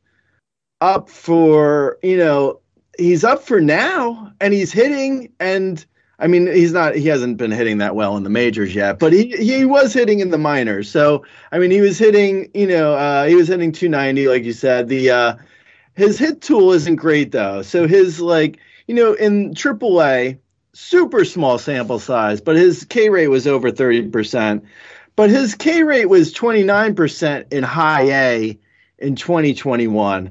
up 0.80 1.08
for 1.08 1.98
you 2.02 2.16
know 2.16 2.60
he's 2.98 3.24
up 3.24 3.42
for 3.42 3.60
now 3.60 4.32
and 4.40 4.52
he's 4.52 4.72
hitting 4.72 5.32
and 5.40 5.84
I 6.22 6.28
mean 6.28 6.46
he's 6.46 6.72
not 6.72 6.94
he 6.94 7.08
hasn't 7.08 7.36
been 7.36 7.50
hitting 7.50 7.78
that 7.78 7.96
well 7.96 8.16
in 8.16 8.22
the 8.22 8.30
majors 8.30 8.74
yet, 8.74 9.00
but 9.00 9.12
he 9.12 9.36
he 9.36 9.64
was 9.64 9.92
hitting 9.92 10.20
in 10.20 10.30
the 10.30 10.38
minors. 10.38 10.88
So 10.88 11.24
I 11.50 11.58
mean 11.58 11.72
he 11.72 11.80
was 11.80 11.98
hitting, 11.98 12.48
you 12.54 12.68
know, 12.68 12.94
uh, 12.94 13.26
he 13.26 13.34
was 13.34 13.48
hitting 13.48 13.72
290 13.72 14.28
like 14.28 14.44
you 14.44 14.52
said. 14.52 14.86
The 14.86 15.10
uh, 15.10 15.36
his 15.94 16.20
hit 16.20 16.40
tool 16.40 16.72
isn't 16.72 16.96
great 16.96 17.32
though. 17.32 17.62
So 17.62 17.88
his 17.88 18.20
like, 18.20 18.60
you 18.86 18.94
know, 18.94 19.14
in 19.14 19.52
AAA, 19.52 20.38
super 20.74 21.24
small 21.24 21.58
sample 21.58 21.98
size, 21.98 22.40
but 22.40 22.54
his 22.54 22.84
K 22.84 23.08
rate 23.08 23.28
was 23.28 23.48
over 23.48 23.72
30%. 23.72 24.62
But 25.16 25.28
his 25.28 25.56
K 25.56 25.82
rate 25.82 26.06
was 26.06 26.32
29% 26.32 27.52
in 27.52 27.64
high 27.64 28.10
A 28.10 28.58
in 28.98 29.16
2021. 29.16 30.30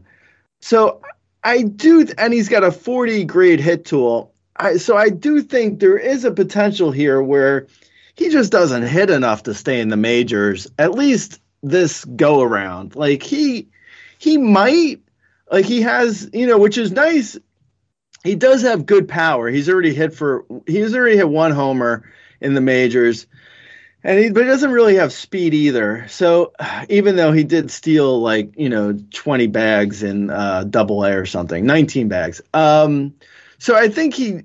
So 0.62 1.01
I 1.43 1.63
do, 1.63 2.08
and 2.17 2.34
he's 2.34 2.49
got 2.49 2.63
a 2.63 2.71
40 2.71 3.25
grade 3.25 3.60
hit 3.60 3.86
tool. 3.86 4.31
I, 4.62 4.78
so 4.78 4.95
I 4.95 5.10
do 5.10 5.41
think 5.41 5.80
there 5.80 5.97
is 5.97 6.24
a 6.24 6.32
potential 6.32 6.91
here 6.91 7.21
where 7.21 7.67
he 8.15 8.30
just 8.30 8.52
doesn't 8.52 8.84
hit 8.84 9.10
enough 9.10 9.43
to 9.43 9.54
stay 9.56 9.82
in 9.82 9.89
the 9.89 9.97
majors, 9.97 10.69
at 10.78 10.91
least 10.91 11.41
this 11.63 12.06
go 12.06 12.41
around. 12.41 12.95
Like 12.95 13.24
he, 13.24 13.69
he 14.19 14.38
might, 14.38 15.02
like 15.52 15.65
he 15.65 15.82
has, 15.82 16.30
you 16.32 16.45
know, 16.45 16.60
which 16.60 16.78
is 16.78 16.91
nice. 16.91 17.38
He 18.24 18.36
does 18.36 18.62
have 18.62 18.86
good 18.86 19.08
power. 19.08 19.50
He's 19.50 19.67
already 19.67 19.95
hit 19.95 20.13
for, 20.13 20.45
he's 20.67 20.95
already 20.95 21.17
hit 21.17 21.28
one 21.28 21.52
homer 21.52 22.08
in 22.39 22.54
the 22.54 22.62
majors 22.62 23.26
and 24.04 24.19
he 24.19 24.30
but 24.32 24.43
he 24.43 24.47
doesn't 24.47 24.71
really 24.71 24.95
have 24.95 25.13
speed 25.13 25.54
either. 25.54 26.08
So 26.08 26.54
even 26.89 27.15
though 27.15 27.32
he 27.32 27.43
did 27.43 27.69
steal 27.69 28.19
like 28.19 28.54
you 28.58 28.69
know 28.69 28.97
twenty 29.13 29.47
bags 29.47 30.04
in 30.04 30.30
uh, 30.30 30.63
Double 30.63 31.04
A 31.04 31.15
or 31.15 31.26
something, 31.26 31.65
nineteen 31.65 32.08
bags. 32.08 32.41
Um, 32.54 33.13
so 33.62 33.76
I 33.76 33.89
think 33.89 34.15
he, 34.15 34.41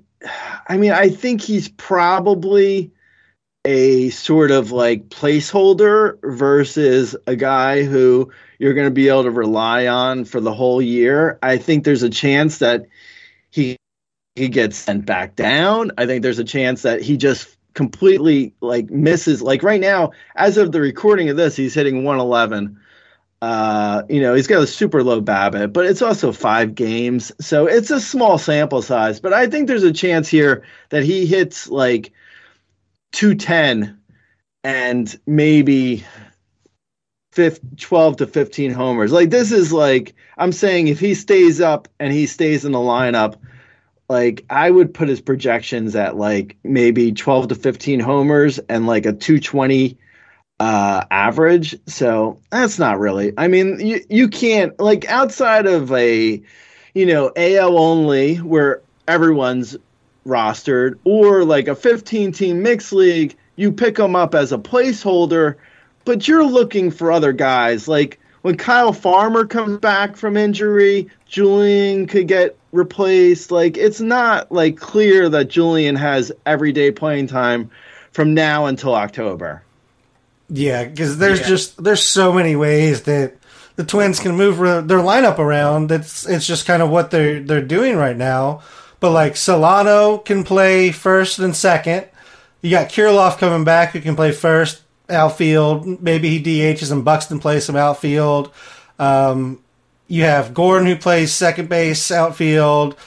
I 0.67 0.77
mean, 0.77 0.91
I 0.91 1.09
think 1.09 1.41
he's 1.41 1.69
probably 1.69 2.91
a 3.65 4.09
sort 4.11 4.51
of 4.51 4.71
like 4.71 5.09
placeholder 5.09 6.17
versus 6.23 7.15
a 7.27 7.35
guy 7.35 7.83
who 7.83 8.31
you're 8.59 8.73
going 8.73 8.87
to 8.87 8.91
be 8.91 9.09
able 9.09 9.23
to 9.23 9.31
rely 9.31 9.87
on 9.87 10.25
for 10.25 10.39
the 10.39 10.53
whole 10.53 10.81
year. 10.81 11.37
I 11.43 11.57
think 11.57 11.83
there's 11.83 12.03
a 12.03 12.09
chance 12.09 12.59
that 12.59 12.85
he 13.49 13.77
he 14.35 14.47
gets 14.49 14.77
sent 14.77 15.05
back 15.05 15.35
down. 15.35 15.91
I 15.97 16.05
think 16.05 16.21
there's 16.21 16.39
a 16.39 16.43
chance 16.43 16.83
that 16.83 17.01
he 17.01 17.17
just 17.17 17.57
completely 17.73 18.55
like 18.61 18.89
misses 18.89 19.41
like 19.41 19.61
right 19.61 19.81
now 19.81 20.11
as 20.35 20.57
of 20.57 20.71
the 20.71 20.81
recording 20.81 21.29
of 21.29 21.37
this 21.37 21.55
he's 21.55 21.75
hitting 21.75 22.03
111 22.03 22.75
uh 23.41 24.03
you 24.09 24.19
know 24.19 24.33
he's 24.33 24.47
got 24.47 24.63
a 24.63 24.67
super 24.67 25.03
low 25.03 25.21
BABIP 25.21 25.71
but 25.71 25.85
it's 25.85 26.01
also 26.01 26.31
five 26.31 26.73
games 26.73 27.31
so 27.39 27.67
it's 27.67 27.91
a 27.91 27.99
small 27.99 28.37
sample 28.39 28.81
size 28.81 29.19
but 29.19 29.31
i 29.31 29.45
think 29.45 29.67
there's 29.67 29.83
a 29.83 29.93
chance 29.93 30.27
here 30.27 30.63
that 30.89 31.03
he 31.03 31.27
hits 31.27 31.69
like 31.69 32.11
210 33.11 33.97
and 34.63 35.19
maybe 35.25 36.03
12 37.77 38.17
to 38.17 38.27
15 38.27 38.71
homers. 38.71 39.11
Like 39.11 39.29
this 39.29 39.51
is 39.51 39.71
like 39.71 40.15
I'm 40.37 40.51
saying 40.51 40.87
if 40.87 40.99
he 40.99 41.13
stays 41.13 41.61
up 41.61 41.87
and 41.99 42.11
he 42.11 42.25
stays 42.25 42.65
in 42.65 42.71
the 42.71 42.79
lineup, 42.79 43.35
like 44.09 44.45
I 44.49 44.71
would 44.71 44.93
put 44.93 45.07
his 45.07 45.21
projections 45.21 45.95
at 45.95 46.17
like 46.17 46.57
maybe 46.63 47.11
12 47.11 47.49
to 47.49 47.55
15 47.55 47.99
homers 47.99 48.59
and 48.69 48.87
like 48.87 49.05
a 49.05 49.13
220 49.13 49.97
uh 50.59 51.03
average. 51.11 51.77
So 51.85 52.39
that's 52.49 52.79
not 52.79 52.99
really. 52.99 53.33
I 53.37 53.47
mean, 53.47 53.79
you 53.79 54.01
you 54.09 54.27
can't 54.27 54.79
like 54.79 55.05
outside 55.09 55.65
of 55.65 55.91
a 55.91 56.41
you 56.93 57.05
know, 57.05 57.31
AL 57.35 57.77
only 57.77 58.37
where 58.37 58.81
everyone's 59.07 59.77
rostered 60.25 60.97
or 61.03 61.45
like 61.45 61.67
a 61.67 61.75
15 61.75 62.31
team 62.31 62.61
mixed 62.63 62.91
league, 62.91 63.35
you 63.55 63.71
pick 63.71 63.95
them 63.95 64.15
up 64.15 64.33
as 64.33 64.51
a 64.51 64.57
placeholder 64.57 65.55
but 66.07 66.25
you're 66.25 66.45
looking 66.45 66.89
for 66.89 67.11
other 67.11 67.33
guys. 67.33 67.89
Like 67.89 68.17
when 68.41 68.55
Kyle 68.55 68.93
Farmer 68.93 69.45
comes 69.45 69.77
back 69.79 70.15
from 70.15 70.37
injury, 70.37 71.09
Julien 71.25 72.07
could 72.07 72.29
get 72.29 72.55
replaced. 72.71 73.51
Like 73.51 73.75
it's 73.75 73.99
not 73.99 74.49
like 74.49 74.77
clear 74.77 75.27
that 75.27 75.49
Julien 75.49 75.97
has 75.97 76.31
everyday 76.45 76.91
playing 76.91 77.27
time 77.27 77.69
from 78.13 78.33
now 78.33 78.67
until 78.67 78.95
October. 78.95 79.61
Yeah, 80.49 80.85
because 80.85 81.17
there's 81.17 81.41
yeah. 81.41 81.47
just 81.47 81.83
there's 81.83 82.03
so 82.03 82.31
many 82.31 82.55
ways 82.55 83.03
that 83.03 83.35
the 83.75 83.83
Twins 83.83 84.19
can 84.19 84.35
move 84.35 84.57
their 84.57 84.99
lineup 84.99 85.39
around. 85.39 85.91
It's 85.91 86.27
it's 86.27 86.47
just 86.47 86.65
kind 86.65 86.81
of 86.81 86.89
what 86.89 87.11
they're 87.11 87.41
they're 87.41 87.61
doing 87.61 87.97
right 87.97 88.15
now. 88.15 88.61
But 88.99 89.11
like 89.11 89.35
Solano 89.35 90.17
can 90.17 90.43
play 90.43 90.91
first 90.91 91.39
and 91.39 91.55
second. 91.55 92.07
You 92.61 92.71
got 92.71 92.89
Kirilloff 92.89 93.37
coming 93.37 93.63
back 93.63 93.91
who 93.91 94.01
can 94.01 94.15
play 94.15 94.31
first 94.31 94.81
outfield. 95.09 96.01
Maybe 96.01 96.29
he 96.29 96.43
DHs 96.43 96.91
and 96.91 97.05
Buxton 97.05 97.39
plays 97.39 97.65
some 97.65 97.75
outfield. 97.75 98.51
Um, 98.97 99.61
you 100.07 100.23
have 100.23 100.53
Gordon 100.53 100.87
who 100.87 100.95
plays 100.95 101.31
second 101.31 101.69
base, 101.69 102.11
outfield. 102.11 102.97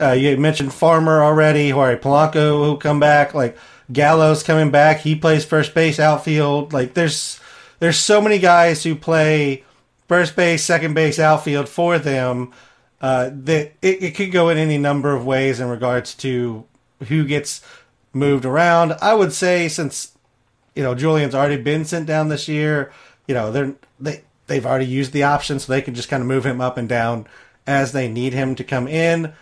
Uh, 0.00 0.12
you 0.12 0.36
mentioned 0.36 0.72
Farmer 0.72 1.22
already, 1.22 1.70
Jorge 1.70 1.98
Polanco 1.98 2.64
who 2.64 2.76
come 2.76 3.00
back. 3.00 3.34
Like 3.34 3.58
Gallo's 3.92 4.42
coming 4.42 4.70
back, 4.70 5.00
he 5.00 5.14
plays 5.14 5.44
first 5.44 5.74
base, 5.74 5.98
outfield. 5.98 6.72
Like 6.72 6.94
there's 6.94 7.40
there's 7.78 7.98
so 7.98 8.20
many 8.20 8.38
guys 8.38 8.82
who 8.82 8.94
play 8.94 9.64
first 10.08 10.36
base, 10.36 10.64
second 10.64 10.94
base, 10.94 11.18
outfield 11.18 11.68
for 11.68 11.98
them. 11.98 12.52
Uh, 13.00 13.30
that 13.32 13.72
it, 13.80 14.02
it 14.02 14.14
could 14.14 14.30
go 14.30 14.50
in 14.50 14.58
any 14.58 14.76
number 14.76 15.14
of 15.14 15.24
ways 15.24 15.58
in 15.58 15.68
regards 15.68 16.14
to 16.14 16.66
who 17.08 17.24
gets 17.24 17.64
moved 18.12 18.44
around. 18.44 18.92
I 19.00 19.14
would 19.14 19.32
say 19.32 19.68
since 19.68 20.12
you 20.74 20.82
know, 20.82 20.94
Julien's 20.94 21.34
already 21.34 21.60
been 21.60 21.84
sent 21.84 22.06
down 22.06 22.28
this 22.28 22.48
year. 22.48 22.92
You 23.26 23.34
know, 23.34 23.50
they're 23.52 23.74
they 23.98 24.22
they've 24.46 24.66
already 24.66 24.86
used 24.86 25.12
the 25.12 25.24
option, 25.24 25.58
so 25.58 25.72
they 25.72 25.82
can 25.82 25.94
just 25.94 26.08
kind 26.08 26.22
of 26.22 26.26
move 26.26 26.46
him 26.46 26.60
up 26.60 26.76
and 26.76 26.88
down 26.88 27.26
as 27.66 27.92
they 27.92 28.08
need 28.08 28.32
him 28.32 28.54
to 28.54 28.64
come 28.64 28.88
in. 28.88 29.32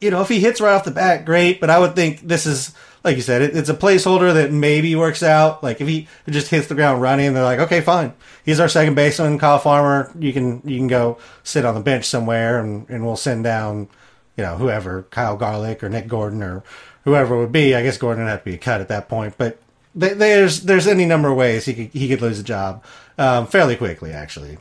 You 0.00 0.10
know, 0.10 0.20
if 0.20 0.28
he 0.28 0.40
hits 0.40 0.60
right 0.60 0.74
off 0.74 0.84
the 0.84 0.90
bat, 0.90 1.24
great. 1.24 1.60
But 1.60 1.70
I 1.70 1.78
would 1.78 1.94
think 1.94 2.20
this 2.20 2.46
is 2.46 2.74
like 3.04 3.16
you 3.16 3.22
said, 3.22 3.42
it, 3.42 3.56
it's 3.56 3.68
a 3.68 3.74
placeholder 3.74 4.34
that 4.34 4.52
maybe 4.52 4.94
works 4.94 5.22
out. 5.22 5.62
Like 5.62 5.80
if 5.80 5.88
he 5.88 6.08
just 6.28 6.48
hits 6.48 6.66
the 6.66 6.74
ground 6.74 7.00
running, 7.00 7.32
they're 7.34 7.44
like, 7.44 7.60
okay, 7.60 7.80
fine, 7.80 8.12
he's 8.44 8.60
our 8.60 8.68
second 8.68 8.94
baseman, 8.94 9.38
Kyle 9.38 9.58
Farmer. 9.58 10.12
You 10.18 10.32
can 10.32 10.62
you 10.64 10.76
can 10.76 10.88
go 10.88 11.18
sit 11.42 11.64
on 11.64 11.74
the 11.74 11.80
bench 11.80 12.04
somewhere, 12.04 12.58
and 12.58 12.88
and 12.88 13.04
we'll 13.04 13.16
send 13.16 13.44
down, 13.44 13.88
you 14.36 14.44
know, 14.44 14.56
whoever, 14.56 15.04
Kyle 15.10 15.36
Garlick 15.36 15.82
or 15.82 15.88
Nick 15.88 16.08
Gordon 16.08 16.42
or 16.42 16.62
whoever 17.04 17.36
it 17.36 17.38
would 17.38 17.52
be. 17.52 17.74
I 17.74 17.82
guess 17.82 17.98
Gordon 17.98 18.24
would 18.24 18.30
have 18.30 18.44
to 18.44 18.50
be 18.50 18.58
cut 18.58 18.80
at 18.80 18.88
that 18.88 19.08
point, 19.08 19.34
but 19.38 19.58
there's 19.94 20.62
there's 20.62 20.86
any 20.86 21.06
number 21.06 21.30
of 21.30 21.36
ways 21.36 21.64
he 21.64 21.74
could 21.74 21.98
he 21.98 22.08
could 22.08 22.20
lose 22.20 22.38
a 22.38 22.44
job 22.44 22.84
um, 23.16 23.46
fairly 23.46 23.76
quickly, 23.76 24.12
actually. 24.12 24.58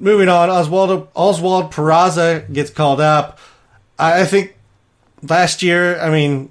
Moving 0.00 0.28
on, 0.28 0.48
Oswald 0.48 1.08
Oswald 1.14 1.72
Peraza 1.72 2.50
gets 2.52 2.70
called 2.70 3.00
up. 3.00 3.38
I, 3.98 4.22
I 4.22 4.24
think 4.24 4.56
last 5.22 5.62
year, 5.62 5.98
I 5.98 6.10
mean, 6.10 6.50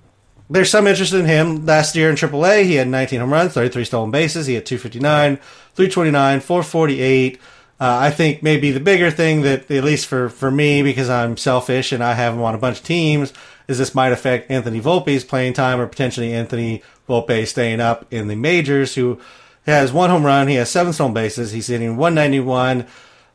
there's 0.49 0.69
some 0.69 0.87
interest 0.87 1.13
in 1.13 1.25
him. 1.25 1.65
Last 1.65 1.95
year 1.95 2.09
in 2.09 2.15
AAA, 2.15 2.65
he 2.65 2.75
had 2.75 2.87
19 2.87 3.21
home 3.21 3.31
runs, 3.31 3.53
33 3.53 3.85
stolen 3.85 4.11
bases. 4.11 4.47
He 4.47 4.55
had 4.55 4.65
259, 4.65 5.37
329, 5.37 6.39
448. 6.41 7.39
Uh, 7.79 7.97
I 8.01 8.09
think 8.09 8.41
maybe 8.41 8.71
the 8.71 8.79
bigger 8.79 9.11
thing 9.11 9.43
that, 9.43 9.69
at 9.69 9.83
least 9.83 10.07
for, 10.07 10.29
for 10.29 10.49
me, 10.49 10.81
because 10.81 11.09
I'm 11.09 11.37
selfish 11.37 11.91
and 11.91 12.03
I 12.03 12.15
have 12.15 12.33
him 12.33 12.41
on 12.41 12.55
a 12.55 12.57
bunch 12.57 12.79
of 12.79 12.85
teams, 12.85 13.33
is 13.67 13.77
this 13.77 13.93
might 13.93 14.11
affect 14.11 14.49
Anthony 14.49 14.81
Volpe's 14.81 15.23
playing 15.23 15.53
time 15.53 15.79
or 15.79 15.87
potentially 15.87 16.33
Anthony 16.33 16.81
Volpe 17.07 17.45
staying 17.45 17.79
up 17.79 18.11
in 18.11 18.27
the 18.27 18.35
majors, 18.35 18.95
who 18.95 19.19
has 19.65 19.93
one 19.93 20.09
home 20.09 20.25
run. 20.25 20.47
He 20.47 20.55
has 20.55 20.71
seven 20.71 20.91
stolen 20.91 21.13
bases. 21.13 21.51
He's 21.51 21.67
hitting 21.67 21.97
191, 21.97 22.87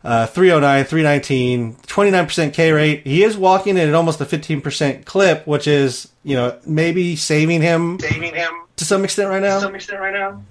uh, 0.04 0.26
309, 0.26 0.84
319, 0.84 1.74
29% 1.76 2.52
K 2.52 2.72
rate. 2.72 3.06
He 3.06 3.22
is 3.22 3.36
walking 3.36 3.76
in 3.76 3.88
at 3.88 3.94
almost 3.94 4.20
a 4.20 4.24
15% 4.24 5.04
clip, 5.04 5.46
which 5.46 5.66
is, 5.66 6.10
you 6.24 6.36
know, 6.36 6.58
maybe 6.66 7.16
saving 7.16 7.62
him, 7.62 7.98
saving 8.00 8.34
him 8.34 8.50
to 8.76 8.84
some 8.84 9.04
extent 9.04 9.28
right 9.28 9.42
now. 9.42 9.56
To 9.56 9.60
some 9.60 9.74
extent 9.74 10.00
right 10.00 10.14
now. 10.14 10.42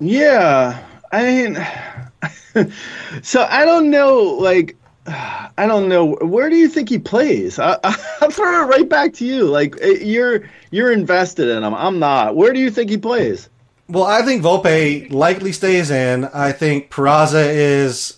Yeah. 0.00 0.84
I 1.12 1.24
mean, 1.24 2.72
so 3.22 3.46
I 3.48 3.64
don't 3.64 3.90
know, 3.90 4.22
like, 4.40 4.76
I 5.06 5.66
don't 5.66 5.88
know. 5.88 6.14
Where 6.22 6.48
do 6.48 6.56
you 6.56 6.68
think 6.68 6.88
he 6.88 6.98
plays? 6.98 7.58
I, 7.58 7.78
will 8.20 8.30
throw 8.30 8.62
it 8.62 8.66
right 8.66 8.88
back 8.88 9.12
to 9.14 9.24
you. 9.24 9.44
Like 9.44 9.76
eh, 9.80 9.98
you're 10.00 10.48
you're 10.70 10.92
invested 10.92 11.48
in 11.48 11.62
him. 11.62 11.74
I'm 11.74 11.98
not. 11.98 12.36
Where 12.36 12.52
do 12.52 12.60
you 12.60 12.70
think 12.70 12.88
he 12.88 12.98
plays? 12.98 13.48
Well, 13.92 14.04
I 14.04 14.22
think 14.22 14.42
Volpe 14.42 15.12
likely 15.12 15.52
stays 15.52 15.90
in. 15.90 16.24
I 16.24 16.52
think 16.52 16.90
Peraza 16.90 17.44
is 17.44 18.16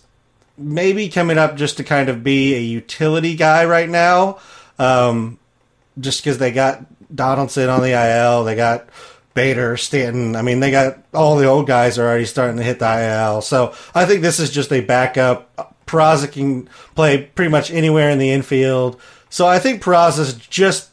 maybe 0.56 1.08
coming 1.08 1.36
up 1.36 1.56
just 1.56 1.78
to 1.78 1.84
kind 1.84 2.08
of 2.08 2.22
be 2.22 2.54
a 2.54 2.60
utility 2.60 3.34
guy 3.34 3.64
right 3.64 3.88
now. 3.88 4.38
Um, 4.78 5.40
just 5.98 6.22
because 6.22 6.38
they 6.38 6.52
got 6.52 6.84
Donaldson 7.12 7.68
on 7.68 7.82
the 7.82 7.90
IL, 7.90 8.44
they 8.44 8.54
got 8.54 8.88
Bader, 9.34 9.76
Stanton. 9.76 10.36
I 10.36 10.42
mean, 10.42 10.60
they 10.60 10.70
got 10.70 10.98
all 11.12 11.36
the 11.36 11.46
old 11.46 11.66
guys 11.66 11.98
are 11.98 12.06
already 12.06 12.26
starting 12.26 12.58
to 12.58 12.62
hit 12.62 12.78
the 12.78 13.32
IL. 13.32 13.42
So 13.42 13.74
I 13.96 14.06
think 14.06 14.22
this 14.22 14.38
is 14.38 14.50
just 14.50 14.72
a 14.72 14.80
backup. 14.80 15.74
Peraza 15.86 16.30
can 16.30 16.68
play 16.94 17.20
pretty 17.34 17.50
much 17.50 17.72
anywhere 17.72 18.10
in 18.10 18.20
the 18.20 18.30
infield. 18.30 19.00
So 19.28 19.48
I 19.48 19.58
think 19.58 19.82
Peraza's 19.82 20.34
just 20.34 20.90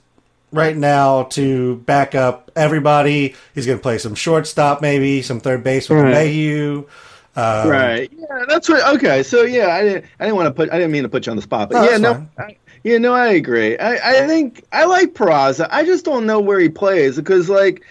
right 0.51 0.75
now 0.75 1.23
to 1.23 1.77
back 1.77 2.15
up 2.15 2.51
everybody. 2.55 3.35
He's 3.55 3.65
going 3.65 3.77
to 3.77 3.81
play 3.81 3.97
some 3.97 4.15
shortstop, 4.15 4.81
maybe 4.81 5.21
some 5.21 5.39
third 5.39 5.63
base 5.63 5.89
with 5.89 5.99
right. 5.99 6.13
Mayhew. 6.13 6.87
Um, 7.35 7.69
right. 7.69 8.11
Yeah, 8.13 8.45
that's 8.47 8.69
right. 8.69 8.95
Okay. 8.95 9.23
So 9.23 9.43
yeah, 9.43 9.67
I 9.67 9.83
didn't. 9.83 10.05
I 10.19 10.25
didn't 10.25 10.35
want 10.35 10.47
to 10.47 10.53
put. 10.53 10.69
I 10.69 10.77
didn't 10.77 10.91
mean 10.91 11.03
to 11.03 11.09
put 11.09 11.25
you 11.25 11.31
on 11.31 11.37
the 11.37 11.41
spot, 11.41 11.69
but 11.69 11.81
no, 11.81 11.89
yeah, 11.89 11.97
no. 11.97 12.27
I, 12.37 12.57
yeah, 12.83 12.97
no, 12.97 13.13
I 13.13 13.27
agree. 13.27 13.77
I, 13.77 14.23
I 14.23 14.27
think 14.27 14.65
I 14.71 14.85
like 14.85 15.13
Peraza. 15.13 15.67
I 15.69 15.85
just 15.85 16.03
don't 16.03 16.25
know 16.25 16.39
where 16.39 16.59
he 16.59 16.67
plays 16.67 17.15
because, 17.15 17.47
like, 17.47 17.83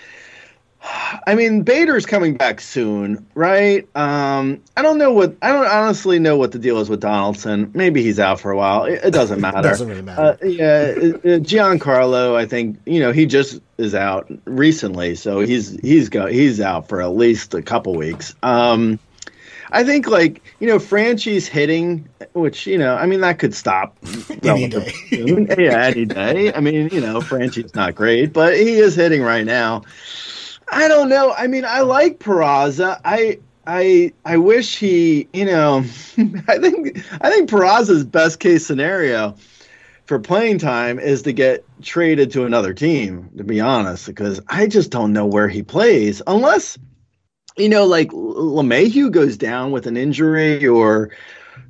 I 0.82 1.34
mean, 1.34 1.62
Bader's 1.62 2.06
coming 2.06 2.36
back 2.36 2.60
soon, 2.60 3.26
right? 3.34 3.86
Um, 3.94 4.62
I 4.76 4.82
don't 4.82 4.96
know 4.96 5.12
what 5.12 5.36
I 5.42 5.52
don't 5.52 5.66
honestly 5.66 6.18
know 6.18 6.36
what 6.36 6.52
the 6.52 6.58
deal 6.58 6.78
is 6.78 6.88
with 6.88 7.00
Donaldson. 7.00 7.70
Maybe 7.74 8.02
he's 8.02 8.18
out 8.18 8.40
for 8.40 8.50
a 8.50 8.56
while. 8.56 8.84
It, 8.84 9.00
it 9.04 9.10
doesn't 9.10 9.40
matter. 9.42 9.58
it 9.58 9.62
doesn't 9.62 9.88
really 9.88 10.02
matter. 10.02 10.38
Uh, 10.42 10.46
yeah, 10.46 10.94
uh, 10.96 11.38
Giancarlo, 11.38 12.34
I 12.34 12.46
think 12.46 12.78
you 12.86 13.00
know 13.00 13.12
he 13.12 13.26
just 13.26 13.60
is 13.76 13.94
out 13.94 14.30
recently, 14.46 15.16
so 15.16 15.40
he's 15.40 15.78
he's 15.80 16.08
go 16.08 16.26
he's 16.26 16.60
out 16.60 16.88
for 16.88 17.02
at 17.02 17.14
least 17.14 17.52
a 17.54 17.62
couple 17.62 17.94
weeks. 17.94 18.34
Um, 18.42 18.98
I 19.70 19.84
think 19.84 20.06
like 20.06 20.42
you 20.60 20.66
know 20.66 20.78
Franchy's 20.78 21.46
hitting, 21.46 22.08
which 22.32 22.66
you 22.66 22.78
know 22.78 22.96
I 22.96 23.06
mean 23.06 23.20
that 23.20 23.38
could 23.38 23.54
stop 23.54 23.98
any 24.42 24.68
day. 24.68 24.92
yeah, 25.10 25.84
any 25.84 26.06
day. 26.06 26.52
I 26.54 26.60
mean 26.60 26.88
you 26.90 27.00
know 27.00 27.20
Franchy's 27.20 27.74
not 27.74 27.94
great, 27.94 28.32
but 28.32 28.54
he 28.56 28.76
is 28.78 28.94
hitting 28.94 29.22
right 29.22 29.44
now. 29.44 29.82
I 30.70 30.88
don't 30.88 31.08
know. 31.08 31.32
I 31.32 31.46
mean, 31.46 31.64
I 31.64 31.80
like 31.80 32.18
Peraza. 32.18 33.00
I 33.04 33.40
I 33.66 34.12
I 34.24 34.36
wish 34.36 34.76
he, 34.78 35.28
you 35.32 35.44
know, 35.44 35.78
I 36.48 36.58
think 36.58 37.04
I 37.20 37.30
think 37.30 37.50
Peraza's 37.50 38.04
best 38.04 38.40
case 38.40 38.66
scenario 38.66 39.36
for 40.06 40.18
playing 40.18 40.58
time 40.58 40.98
is 40.98 41.22
to 41.22 41.32
get 41.32 41.64
traded 41.82 42.30
to 42.32 42.44
another 42.44 42.72
team. 42.72 43.30
To 43.36 43.44
be 43.44 43.60
honest, 43.60 44.06
because 44.06 44.40
I 44.48 44.66
just 44.66 44.90
don't 44.90 45.12
know 45.12 45.26
where 45.26 45.48
he 45.48 45.62
plays 45.62 46.22
unless 46.26 46.78
you 47.56 47.68
know, 47.68 47.84
like 47.84 48.10
LeMahieu 48.10 49.10
goes 49.10 49.36
down 49.36 49.72
with 49.72 49.86
an 49.86 49.96
injury 49.96 50.66
or 50.66 51.10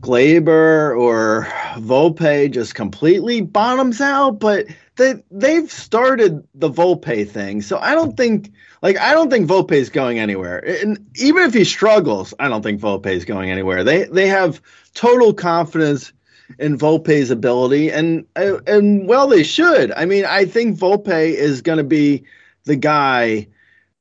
Gleyber 0.00 0.98
or 0.98 1.46
Volpe 1.74 2.50
just 2.50 2.74
completely 2.74 3.40
bottoms 3.40 4.00
out, 4.00 4.38
but 4.38 4.66
they 5.00 5.14
they've 5.30 5.72
started 5.72 6.46
the 6.54 6.70
Volpe 6.70 7.28
thing. 7.28 7.62
So 7.62 7.78
I 7.78 7.94
don't 7.94 8.16
think 8.16 8.52
like 8.82 8.98
I 8.98 9.12
don't 9.12 9.30
think 9.30 9.48
Volpe 9.48 9.72
is 9.72 9.88
going 9.88 10.18
anywhere. 10.18 10.58
And 10.58 11.10
even 11.16 11.42
if 11.44 11.54
he 11.54 11.64
struggles, 11.64 12.34
I 12.38 12.48
don't 12.48 12.62
think 12.62 12.80
Volpe 12.80 13.06
is 13.06 13.24
going 13.24 13.50
anywhere. 13.50 13.82
They 13.82 14.04
they 14.04 14.28
have 14.28 14.60
total 14.94 15.32
confidence 15.32 16.12
in 16.58 16.76
Volpe's 16.76 17.30
ability 17.30 17.90
and 17.90 18.26
and 18.36 19.08
well 19.08 19.26
they 19.26 19.42
should. 19.42 19.90
I 19.92 20.04
mean, 20.04 20.26
I 20.26 20.44
think 20.44 20.78
Volpe 20.78 21.32
is 21.32 21.62
going 21.62 21.78
to 21.78 21.84
be 21.84 22.24
the 22.64 22.76
guy 22.76 23.48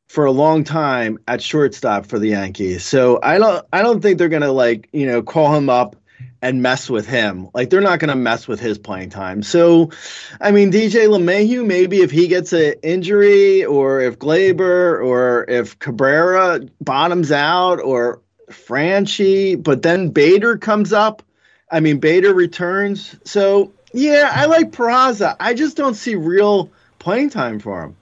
for 0.07 0.25
a 0.25 0.31
long 0.31 0.63
time 0.63 1.17
at 1.27 1.41
shortstop 1.41 2.05
for 2.07 2.19
the 2.19 2.29
Yankees. 2.29 2.83
So 2.83 3.19
I 3.23 3.37
don't 3.37 3.65
I 3.71 3.81
don't 3.81 4.01
think 4.01 4.17
they're 4.17 4.27
gonna 4.27 4.51
like 4.51 4.89
you 4.91 5.05
know 5.05 5.21
call 5.21 5.55
him 5.55 5.69
up 5.69 5.95
and 6.41 6.61
mess 6.61 6.89
with 6.89 7.05
him. 7.05 7.49
Like 7.53 7.69
they're 7.69 7.81
not 7.81 7.99
gonna 7.99 8.15
mess 8.15 8.47
with 8.47 8.59
his 8.59 8.77
playing 8.77 9.09
time. 9.09 9.43
So 9.43 9.91
I 10.39 10.51
mean 10.51 10.71
DJ 10.71 11.07
LeMahieu 11.07 11.65
maybe 11.65 11.97
if 11.97 12.11
he 12.11 12.27
gets 12.27 12.53
an 12.53 12.75
injury 12.81 13.65
or 13.65 14.01
if 14.01 14.19
Gleyber 14.19 15.03
or 15.03 15.45
if 15.49 15.79
Cabrera 15.79 16.61
bottoms 16.81 17.31
out 17.31 17.81
or 17.81 18.21
Franchy, 18.49 19.61
but 19.61 19.81
then 19.81 20.09
Bader 20.09 20.57
comes 20.57 20.93
up. 20.93 21.23
I 21.71 21.79
mean 21.81 21.99
Bader 21.99 22.33
returns. 22.33 23.15
So 23.23 23.73
yeah, 23.93 24.31
I 24.33 24.45
like 24.45 24.71
Peraza. 24.71 25.35
I 25.39 25.53
just 25.53 25.75
don't 25.75 25.95
see 25.95 26.15
real 26.15 26.71
playing 26.99 27.31
time 27.31 27.59
for 27.59 27.83
him. 27.83 27.95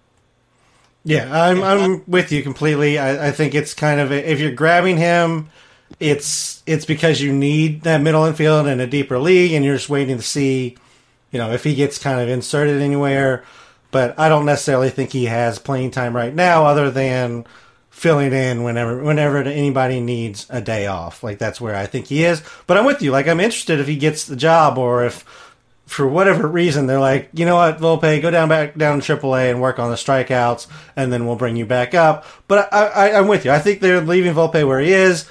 Yeah, 1.03 1.29
I'm 1.31 1.63
I'm 1.63 2.03
with 2.05 2.33
you 2.33 2.43
completely. 2.43 2.99
I, 2.99 3.29
I 3.29 3.31
think 3.31 3.55
it's 3.55 3.73
kind 3.73 4.01
of 4.01 4.11
a, 4.11 4.29
if 4.29 4.41
you're 4.41 4.51
grabbing 4.51 4.97
him, 4.97 5.49
it's 5.99 6.61
it's 6.65 6.85
because 6.85 7.21
you 7.21 7.33
need 7.33 7.81
that 7.81 8.01
middle 8.01 8.25
infield 8.25 8.67
in 8.67 8.79
a 8.79 8.87
deeper 8.87 9.19
league, 9.19 9.53
and 9.53 9.65
you're 9.65 9.75
just 9.75 9.89
waiting 9.89 10.17
to 10.17 10.23
see, 10.23 10.77
you 11.31 11.39
know, 11.39 11.51
if 11.51 11.63
he 11.63 11.75
gets 11.75 11.97
kind 11.97 12.19
of 12.19 12.29
inserted 12.29 12.81
anywhere. 12.81 13.43
But 13.89 14.19
I 14.19 14.29
don't 14.29 14.45
necessarily 14.45 14.89
think 14.89 15.11
he 15.11 15.25
has 15.25 15.59
playing 15.59 15.91
time 15.91 16.15
right 16.15 16.33
now, 16.33 16.65
other 16.65 16.91
than 16.91 17.45
filling 17.89 18.31
in 18.31 18.61
whenever 18.61 19.01
whenever 19.01 19.37
anybody 19.39 19.99
needs 19.99 20.45
a 20.49 20.61
day 20.61 20.85
off. 20.85 21.23
Like 21.23 21.39
that's 21.39 21.59
where 21.59 21.75
I 21.75 21.87
think 21.87 22.07
he 22.07 22.23
is. 22.23 22.43
But 22.67 22.77
I'm 22.77 22.85
with 22.85 23.01
you. 23.01 23.11
Like 23.11 23.27
I'm 23.27 23.39
interested 23.39 23.79
if 23.79 23.87
he 23.87 23.95
gets 23.95 24.25
the 24.25 24.35
job 24.35 24.77
or 24.77 25.03
if 25.05 25.25
for 25.87 26.05
whatever 26.05 26.47
reason, 26.47 26.85
they're 26.85 26.99
like, 26.99 27.29
you 27.33 27.45
know 27.45 27.55
what, 27.55 27.79
Volpe, 27.79 28.21
go 28.21 28.29
down 28.29 28.49
back 28.49 28.77
down 28.77 28.99
to 28.99 29.17
AAA 29.17 29.49
and 29.49 29.61
work 29.61 29.79
on 29.79 29.89
the 29.89 29.95
strikeouts, 29.95 30.67
and 30.95 31.11
then 31.11 31.25
we'll 31.25 31.37
bring 31.37 31.55
you 31.55 31.65
back 31.65 31.95
up. 31.95 32.25
But 32.47 32.71
I, 32.71 32.85
I, 32.85 33.17
I'm 33.17 33.27
with 33.27 33.45
you. 33.45 33.51
I 33.51 33.59
think 33.59 33.79
they're 33.79 34.01
leaving 34.01 34.33
Volpe 34.33 34.67
where 34.67 34.81
he 34.81 34.91
is. 34.91 35.27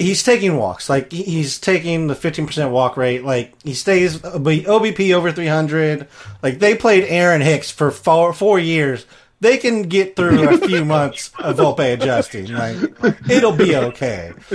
He's 0.00 0.22
taking 0.22 0.56
walks, 0.56 0.88
like 0.88 1.12
he's 1.12 1.58
taking 1.60 2.06
the 2.06 2.14
15% 2.14 2.70
walk 2.70 2.96
rate. 2.96 3.22
Like 3.24 3.54
he 3.62 3.74
stays 3.74 4.18
OBP 4.18 5.12
over 5.12 5.30
300. 5.30 6.08
Like 6.42 6.58
they 6.58 6.74
played 6.74 7.04
Aaron 7.04 7.40
Hicks 7.42 7.70
for 7.70 7.90
four 7.90 8.32
four 8.32 8.58
years. 8.58 9.04
They 9.40 9.56
can 9.56 9.82
get 9.84 10.16
through 10.16 10.48
a 10.50 10.58
few 10.58 10.84
months 10.96 11.30
of 11.38 11.56
Volpe 11.56 11.92
adjusting. 11.94 12.46
Like 12.52 12.76
it'll 13.30 13.52
be 13.52 13.76
okay. 13.76 14.32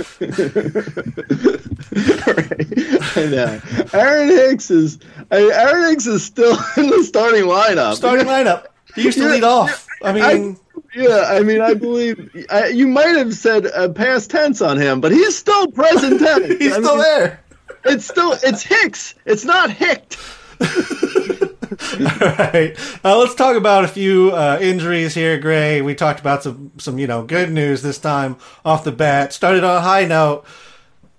I 3.16 3.26
know. 3.30 3.60
Aaron 3.92 4.28
Hicks 4.28 4.70
is 4.70 4.98
I 5.30 5.38
mean, 5.40 5.52
Aaron 5.52 5.90
Hicks 5.90 6.06
is 6.06 6.24
still 6.24 6.52
in 6.76 6.88
the 6.90 7.04
starting 7.04 7.44
lineup. 7.44 7.94
Starting 7.94 8.26
lineup. 8.26 8.66
He 8.94 9.02
used 9.02 9.18
to 9.18 9.28
lead 9.28 9.44
off. 9.44 9.86
I 10.02 10.12
mean. 10.12 10.22
I- 10.24 10.56
yeah, 10.96 11.26
I 11.28 11.42
mean, 11.42 11.60
I 11.60 11.74
believe 11.74 12.46
I, 12.50 12.68
you 12.68 12.88
might 12.88 13.16
have 13.16 13.34
said 13.34 13.66
uh, 13.66 13.90
past 13.90 14.30
tense 14.30 14.62
on 14.62 14.78
him, 14.78 15.00
but 15.00 15.12
he's 15.12 15.36
still 15.36 15.70
present 15.70 16.20
tense. 16.24 16.58
He's 16.58 16.72
I 16.72 16.80
still 16.80 16.96
mean, 16.96 17.02
there. 17.02 17.40
It's 17.84 18.06
still 18.06 18.34
it's 18.42 18.62
Hicks. 18.62 19.14
It's 19.26 19.44
not 19.44 19.70
Hicked. 19.70 20.16
All 20.60 22.28
right. 22.38 22.74
Uh, 23.04 23.18
let's 23.18 23.34
talk 23.34 23.56
about 23.56 23.84
a 23.84 23.88
few 23.88 24.30
uh, 24.32 24.58
injuries 24.60 25.14
here, 25.14 25.38
Grey. 25.38 25.82
We 25.82 25.94
talked 25.94 26.20
about 26.20 26.42
some, 26.42 26.72
some, 26.78 26.98
you 26.98 27.06
know, 27.06 27.24
good 27.24 27.50
news 27.50 27.82
this 27.82 27.98
time 27.98 28.36
off 28.64 28.84
the 28.84 28.92
bat. 28.92 29.32
Started 29.32 29.64
on 29.64 29.76
a 29.76 29.80
high 29.80 30.06
note. 30.06 30.46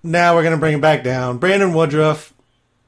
Now 0.01 0.35
we're 0.35 0.43
going 0.43 0.55
to 0.55 0.59
bring 0.59 0.75
it 0.75 0.81
back 0.81 1.03
down. 1.03 1.37
Brandon 1.37 1.73
Woodruff, 1.73 2.33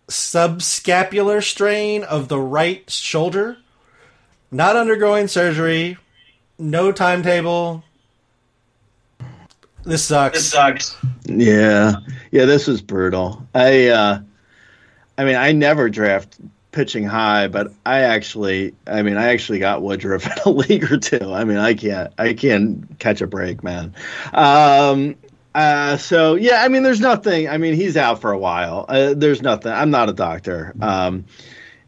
subscapular 0.08 1.44
strain 1.44 2.04
of 2.04 2.28
the 2.30 2.40
right 2.40 2.90
shoulder, 2.90 3.58
not 4.52 4.76
undergoing 4.76 5.28
surgery, 5.28 5.98
no 6.60 6.91
timetable. 6.91 7.84
This 9.84 10.03
sucks. 10.03 10.38
This 10.38 10.51
sucks. 10.51 10.97
Yeah, 11.26 11.93
yeah, 12.32 12.45
this 12.45 12.68
was 12.68 12.82
brutal. 12.82 13.47
I, 13.55 13.88
uh, 13.88 14.20
I 15.18 15.24
mean, 15.24 15.36
I 15.36 15.51
never 15.51 15.89
draft 15.89 16.38
pitching 16.72 17.05
high, 17.05 17.47
but 17.47 17.72
I 17.86 18.01
actually, 18.01 18.76
I 18.88 19.01
mean, 19.01 19.18
I 19.18 19.30
actually 19.30 19.60
got 19.60 19.82
Woodruff 19.82 20.26
in 20.38 20.43
a 20.45 20.49
league 20.49 20.91
or 20.91 20.97
two. 20.97 21.34
I 21.34 21.43
mean, 21.43 21.57
I 21.57 21.74
can't, 21.74 22.14
I 22.18 22.34
can't 22.34 22.99
catch 22.99 23.22
a 23.22 23.28
break, 23.28 23.64
man. 23.64 23.95
Um, 24.34 25.16
uh, 25.55 25.97
so 25.97 26.36
yeah, 26.36 26.64
I 26.64 26.68
mean, 26.68 26.84
there's 26.84 26.99
nothing. 26.99 27.49
I 27.49 27.57
mean, 27.57 27.74
he's 27.74 27.97
out 27.97 28.22
for 28.22 28.32
a 28.32 28.38
while. 28.38 28.86
Uh, 28.88 29.14
there's 29.16 29.41
nothing. 29.41 29.72
I'm 29.72 29.89
not 29.89 30.10
a 30.10 30.14
doctor. 30.14 30.74
Um, 30.80 31.26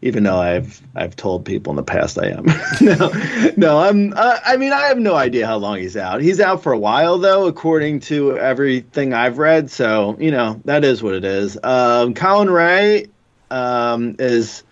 even 0.01 0.23
though 0.23 0.39
I've 0.39 0.81
I've 0.95 1.15
told 1.15 1.45
people 1.45 1.71
in 1.71 1.77
the 1.77 1.83
past 1.83 2.17
I 2.17 2.27
am. 2.27 2.45
no, 2.81 3.53
no, 3.55 3.79
I'm. 3.79 4.13
Uh, 4.13 4.39
I 4.43 4.57
mean, 4.57 4.73
I 4.73 4.81
have 4.87 4.97
no 4.97 5.15
idea 5.15 5.45
how 5.45 5.57
long 5.57 5.77
he's 5.77 5.95
out. 5.95 6.21
He's 6.21 6.39
out 6.39 6.63
for 6.63 6.73
a 6.73 6.79
while 6.79 7.17
though, 7.17 7.47
according 7.47 8.01
to 8.01 8.37
everything 8.37 9.13
I've 9.13 9.37
read. 9.37 9.69
So 9.69 10.17
you 10.19 10.31
know 10.31 10.59
that 10.65 10.83
is 10.83 11.03
what 11.03 11.13
it 11.13 11.25
is. 11.25 11.57
Um, 11.63 12.13
Colin 12.13 12.49
Rea 12.49 13.05
um, 13.51 14.15
is, 14.17 14.63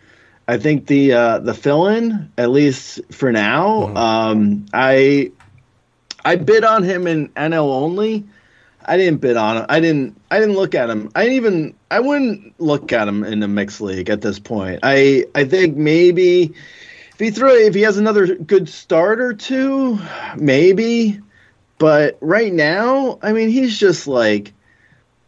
I 0.48 0.58
think 0.58 0.88
the 0.88 1.14
uh, 1.14 1.40
the 1.40 1.54
fill-in 1.54 2.32
at 2.38 2.50
least 2.50 3.02
for 3.12 3.32
now. 3.32 3.96
Um, 3.96 4.66
I 4.74 5.32
I 6.26 6.36
bid 6.38 6.64
on 6.64 6.84
him 6.84 7.06
in 7.08 7.30
NL 7.30 7.70
only. 7.72 8.26
I 8.84 8.98
didn't 8.98 9.22
bid 9.22 9.38
on 9.38 9.58
him. 9.58 9.66
I 9.70 9.80
didn't. 9.80 10.19
I 10.32 10.40
didn't 10.40 10.56
look 10.56 10.76
at 10.76 10.90
him. 10.90 11.10
I 11.16 11.24
didn't 11.24 11.36
even. 11.38 11.74
I 11.92 12.00
wouldn't 12.00 12.60
look 12.60 12.94
at 12.94 13.08
him 13.08 13.24
in 13.24 13.42
a 13.44 13.48
mixed 13.48 13.82
league 13.82 14.10
at 14.10 14.22
this 14.22 14.40
point. 14.40 14.80
I. 14.84 15.26
I 15.36 15.44
think 15.46 15.76
maybe 15.76 16.54
if 17.14 17.20
he 17.20 17.32
throw 17.32 17.54
if 17.54 17.74
he 17.74 17.82
has 17.82 17.98
another 17.98 18.36
good 18.36 18.70
start 18.70 19.20
or 19.20 19.34
two, 19.34 20.00
maybe. 20.38 21.20
But 21.80 22.18
right 22.22 22.54
now, 22.54 23.18
I 23.24 23.32
mean, 23.34 23.50
he's 23.50 23.78
just 23.80 24.08
like. 24.08 24.54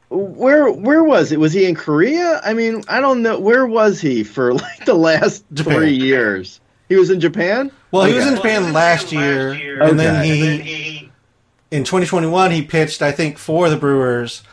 Where 0.10 0.70
where 0.70 1.04
was 1.06 1.32
it? 1.32 1.40
Was 1.40 1.54
he 1.54 1.66
in 1.66 1.74
Korea? 1.74 2.42
I 2.44 2.54
mean, 2.54 2.84
I 2.90 3.00
don't 3.00 3.22
know. 3.22 3.40
Where 3.40 3.66
was 3.66 4.02
he 4.02 4.24
for 4.24 4.54
like 4.56 4.86
the 4.86 4.94
last 4.94 5.46
Japan. 5.54 5.74
three 5.74 5.94
years? 5.94 6.60
He 6.90 6.98
was 6.98 7.10
in 7.10 7.22
Japan. 7.22 7.72
Well, 7.92 8.04
he 8.04 8.14
was 8.14 8.26
in 8.28 8.34
Okay. 8.34 8.42
Japan 8.56 8.74
last 8.74 9.14
year, 9.14 9.54
and 9.82 9.98
then 9.98 10.18
Okay. 10.18 10.58
he 10.58 11.12
in 11.72 11.86
2021 11.86 12.52
he 12.52 12.62
pitched 12.62 13.02
I 13.02 13.14
think 13.14 13.38
for 13.38 13.70
the 13.70 13.78
Brewers, 13.78 14.44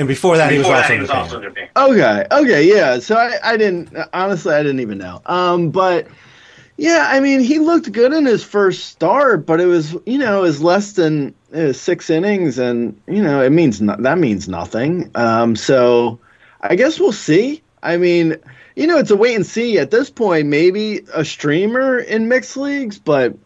and 0.00 0.08
before 0.08 0.38
that 0.38 0.50
he 0.50 0.58
was 0.58 0.66
also 0.66 0.94
in 0.94 1.42
Japan. 1.42 1.68
Okay. 1.76 2.26
Okay. 2.32 2.66
Yeah. 2.66 3.00
So 3.00 3.16
I, 3.16 3.36
I 3.44 3.56
didn't 3.58 3.94
honestly 4.14 4.54
I 4.54 4.62
didn't 4.62 4.80
even 4.80 4.96
know. 4.96 5.20
Um, 5.26 5.70
but 5.70 6.08
yeah, 6.78 7.08
I 7.10 7.20
mean 7.20 7.40
he 7.40 7.58
looked 7.58 7.92
good 7.92 8.14
in 8.14 8.24
his 8.24 8.42
first 8.42 8.86
start, 8.86 9.44
but 9.44 9.60
it 9.60 9.66
was 9.66 9.94
you 10.06 10.16
know 10.16 10.38
it 10.38 10.42
was 10.42 10.62
less 10.62 10.94
than 10.94 11.34
uh, 11.54 11.74
six 11.74 12.08
innings, 12.08 12.58
and 12.58 12.98
you 13.06 13.22
know 13.22 13.42
it 13.42 13.50
means 13.50 13.82
no, 13.82 13.94
that 13.98 14.18
means 14.18 14.48
nothing. 14.48 15.10
Um, 15.14 15.54
so 15.54 16.18
I 16.62 16.76
guess 16.76 16.98
we'll 16.98 17.12
see. 17.12 17.62
I 17.82 17.98
mean, 17.98 18.36
you 18.76 18.86
know, 18.86 18.96
it's 18.96 19.10
a 19.10 19.16
wait 19.16 19.34
and 19.34 19.44
see 19.44 19.78
at 19.78 19.90
this 19.90 20.08
point. 20.08 20.46
Maybe 20.46 21.02
a 21.12 21.26
streamer 21.26 21.98
in 21.98 22.28
mixed 22.28 22.56
leagues, 22.56 22.98
but 22.98 23.36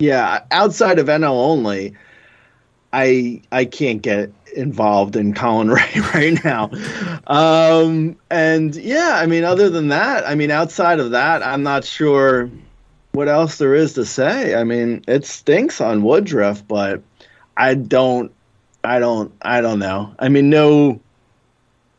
yeah, 0.00 0.42
outside 0.50 0.98
of 0.98 1.06
NL 1.06 1.30
only, 1.30 1.94
I 2.92 3.42
I 3.52 3.64
can't 3.64 4.02
get 4.02 4.32
involved 4.54 5.16
in 5.16 5.34
Colin 5.34 5.70
Rea 5.70 6.00
right 6.14 6.44
now. 6.44 6.70
Um, 7.26 8.16
and 8.30 8.74
yeah, 8.74 9.12
I 9.14 9.26
mean, 9.26 9.44
other 9.44 9.70
than 9.70 9.88
that, 9.88 10.26
I 10.26 10.34
mean, 10.34 10.50
outside 10.50 11.00
of 11.00 11.12
that, 11.12 11.42
I'm 11.42 11.62
not 11.62 11.84
sure 11.84 12.50
what 13.12 13.28
else 13.28 13.58
there 13.58 13.74
is 13.74 13.94
to 13.94 14.04
say. 14.04 14.54
I 14.54 14.64
mean, 14.64 15.04
it 15.08 15.24
stinks 15.24 15.80
on 15.80 16.02
Woodruff, 16.02 16.66
but 16.66 17.02
I 17.56 17.74
don't, 17.74 18.32
I 18.84 18.98
don't, 18.98 19.32
I 19.42 19.60
don't 19.60 19.78
know. 19.78 20.14
I 20.18 20.28
mean, 20.28 20.48
no, 20.48 21.00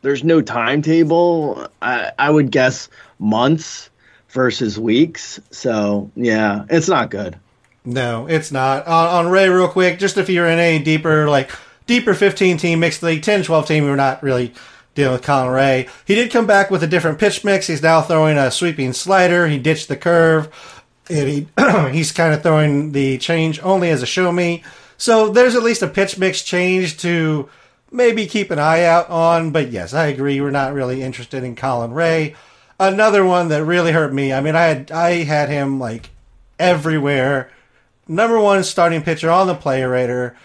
there's 0.02 0.24
no 0.24 0.42
timetable. 0.42 1.68
I, 1.82 2.12
I 2.18 2.30
would 2.30 2.52
guess 2.52 2.90
months 3.20 3.90
versus 4.30 4.80
weeks. 4.80 5.40
So 5.52 6.12
yeah, 6.16 6.66
it's 6.70 6.88
not 6.88 7.12
good. 7.12 7.38
No, 7.84 8.28
it's 8.28 8.52
not. 8.52 8.86
On, 8.88 9.26
on 9.26 9.32
Rea, 9.32 9.50
real 9.50 9.68
quick, 9.68 10.00
just 10.00 10.18
if 10.18 10.30
you're 10.30 10.48
in 10.48 10.60
any 10.60 10.84
deeper, 10.84 11.28
like, 11.30 11.52
deeper 11.92 12.14
15 12.14 12.56
team 12.56 12.80
mixed 12.80 13.04
league, 13.04 13.22
10 13.22 13.44
12 13.44 13.68
team, 13.68 13.84
we're 13.84 13.98
not 13.98 14.24
really 14.24 14.54
dealing 14.96 15.12
with 15.12 15.24
Colin 15.24 15.54
Rea. 15.54 15.90
He 16.06 16.16
did 16.16 16.32
come 16.32 16.48
back 16.48 16.72
with 16.72 16.82
a 16.84 16.88
different 16.88 17.20
pitch 17.20 17.44
mix. 17.44 17.68
He's 17.68 17.82
now 17.82 18.02
throwing 18.02 18.38
a 18.38 18.50
sweeping 18.50 18.94
slider. 18.94 19.50
He 19.50 19.60
ditched 19.60 19.90
the 19.90 19.98
curve. 19.98 20.48
And 21.10 21.28
he, 21.28 21.48
he's 21.92 22.14
kind 22.14 22.34
of 22.34 22.44
throwing 22.44 22.94
the 22.94 23.18
change 23.18 23.60
only 23.62 23.90
as 23.90 24.02
a 24.02 24.06
show 24.06 24.32
me. 24.32 24.64
So 24.98 25.28
there's 25.28 25.54
at 25.54 25.64
least 25.64 25.82
a 25.82 25.88
pitch 25.88 26.18
mix 26.18 26.42
change 26.44 26.96
to 27.00 27.50
maybe 27.92 28.26
keep 28.26 28.52
an 28.52 28.60
eye 28.60 28.86
out 28.86 29.10
on. 29.10 29.52
But 29.52 29.70
yes, 29.70 29.94
I 29.94 30.08
agree. 30.08 30.40
We're 30.40 30.50
not 30.50 30.74
really 30.74 31.02
interested 31.02 31.44
in 31.44 31.58
Colin 31.58 31.92
Rea. 31.92 32.36
Another 32.80 33.26
one 33.26 33.50
that 33.50 33.66
really 33.66 33.92
hurt 33.92 34.14
me. 34.14 34.32
I 34.32 34.40
mean, 34.40 34.56
I 34.56 34.64
had 34.64 34.92
I 34.92 35.24
had 35.24 35.50
him 35.50 35.78
like 35.78 36.10
everywhere. 36.58 37.52
Number 38.08 38.40
one 38.40 38.64
starting 38.64 39.02
pitcher 39.02 39.30
on 39.30 39.48
the 39.48 39.56
player 39.56 39.90
rater, 39.90 40.38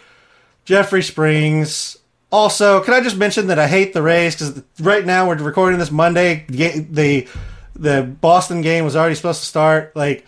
Jeffrey 0.66 1.02
Springs. 1.02 1.96
Also, 2.30 2.82
can 2.82 2.92
I 2.92 3.00
just 3.00 3.16
mention 3.16 3.46
that 3.46 3.58
I 3.58 3.68
hate 3.68 3.94
the 3.94 4.02
Rays 4.02 4.34
because 4.34 4.62
right 4.80 5.06
now 5.06 5.26
we're 5.28 5.36
recording 5.36 5.78
this 5.78 5.90
Monday. 5.90 6.44
The 6.48 7.26
the 7.74 8.02
Boston 8.02 8.60
game 8.62 8.84
was 8.84 8.96
already 8.96 9.14
supposed 9.14 9.40
to 9.40 9.46
start. 9.46 9.94
Like, 9.94 10.26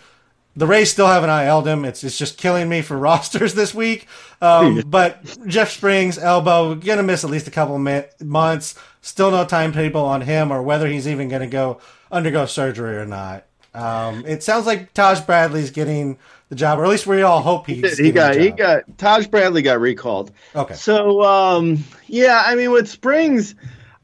the 0.55 0.66
Rays 0.66 0.91
still 0.91 1.07
haven't 1.09 1.30
IL'd 1.30 1.66
him. 1.66 1.84
It's 1.84 2.05
it's 2.05 2.16
just 2.16 2.39
killing 2.39 2.68
me 2.68 2.82
for 2.82 2.97
rosters 3.11 3.55
this 3.55 3.74
week. 3.74 4.07
Um, 4.41 4.82
but 4.86 5.22
Jeff 5.47 5.70
Springs 5.70 6.18
elbow 6.18 6.76
gonna 6.76 7.03
miss 7.03 7.24
at 7.24 7.30
least 7.30 7.49
a 7.49 7.51
couple 7.51 7.78
mi- 7.78 8.05
months. 8.22 8.76
Still 9.03 9.32
no 9.32 9.45
timetable 9.45 10.05
on 10.05 10.20
him 10.20 10.53
or 10.53 10.62
whether 10.62 10.86
he's 10.86 11.09
even 11.09 11.28
gonna 11.28 11.49
go 11.49 11.80
undergo 12.12 12.47
surgery 12.47 12.97
or 12.97 13.07
not. 13.07 13.45
Um, 13.74 14.24
it 14.24 14.43
sounds 14.43 14.66
like 14.66 14.95
Taj 14.95 15.20
Bradley's 15.20 15.70
getting 15.70 16.18
the 16.49 16.55
job, 16.55 16.78
or 16.78 16.84
at 16.84 16.90
least 16.90 17.07
we 17.07 17.22
all 17.22 17.40
hope 17.40 17.66
he's. 17.66 17.99
he 17.99 18.11
getting 18.11 18.14
got 18.14 18.36
he 18.36 18.51
got 18.51 18.99
Taj 18.99 19.26
Bradley 19.26 19.62
got 19.62 19.80
recalled. 19.80 20.32
Okay. 20.55 20.74
So 20.74 21.22
um 21.22 21.84
yeah, 22.07 22.42
I 22.44 22.55
mean 22.55 22.70
with 22.70 22.88
Springs, 22.88 23.55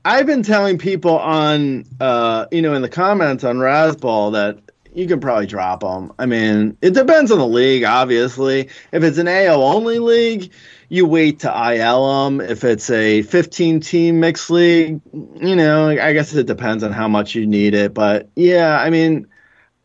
I've 0.05 0.27
been 0.27 0.43
telling 0.43 0.79
people 0.79 1.19
on 1.19 1.85
uh 2.01 2.47
you 2.51 2.63
know 2.63 2.75
in 2.75 2.83
the 2.83 2.89
comments 2.89 3.45
on 3.45 3.57
Razzball 3.57 4.33
that 4.33 4.59
you 4.95 5.09
can 5.09 5.21
probably 5.21 5.47
drop 5.47 5.81
them. 5.81 6.13
I 6.19 6.27
mean, 6.27 6.77
it 6.81 6.95
depends 6.95 7.33
on 7.33 7.39
the 7.39 7.47
league, 7.47 7.83
obviously. 7.83 8.69
If 8.93 9.03
it's 9.03 9.19
an 9.19 9.27
AL 9.27 9.61
only 9.61 9.99
league, 9.99 10.53
you 10.89 11.05
wait 11.05 11.41
to 11.41 11.73
IL 11.73 12.25
them. 12.25 12.41
If 12.41 12.63
it's 12.63 12.89
a 12.91 13.23
15 13.23 13.81
team 13.81 14.21
mixed 14.21 14.51
league, 14.51 15.01
you 15.13 15.57
know, 15.57 15.89
I 15.89 16.13
guess 16.13 16.33
it 16.33 16.47
depends 16.47 16.85
on 16.85 16.93
how 16.93 17.09
much 17.09 17.35
you 17.35 17.45
need 17.45 17.75
it. 17.75 17.93
But 17.93 18.29
yeah, 18.37 18.79
I 18.81 18.89
mean, 18.91 19.27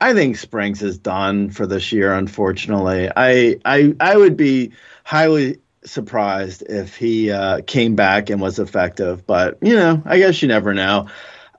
I 0.01 0.13
think 0.13 0.37
Springs 0.37 0.81
is 0.81 0.97
done 0.97 1.49
for 1.49 1.67
this 1.67 1.91
year. 1.91 2.13
Unfortunately, 2.13 3.09
I 3.15 3.57
I 3.65 3.93
I 3.99 4.15
would 4.17 4.37
be 4.37 4.71
highly 5.03 5.59
surprised 5.83 6.63
if 6.69 6.95
he 6.95 7.31
uh, 7.31 7.61
came 7.65 7.95
back 7.95 8.29
and 8.29 8.41
was 8.41 8.59
effective. 8.59 9.25
But 9.25 9.57
you 9.61 9.75
know, 9.75 10.01
I 10.05 10.19
guess 10.19 10.41
you 10.41 10.47
never 10.47 10.73
know. 10.73 11.07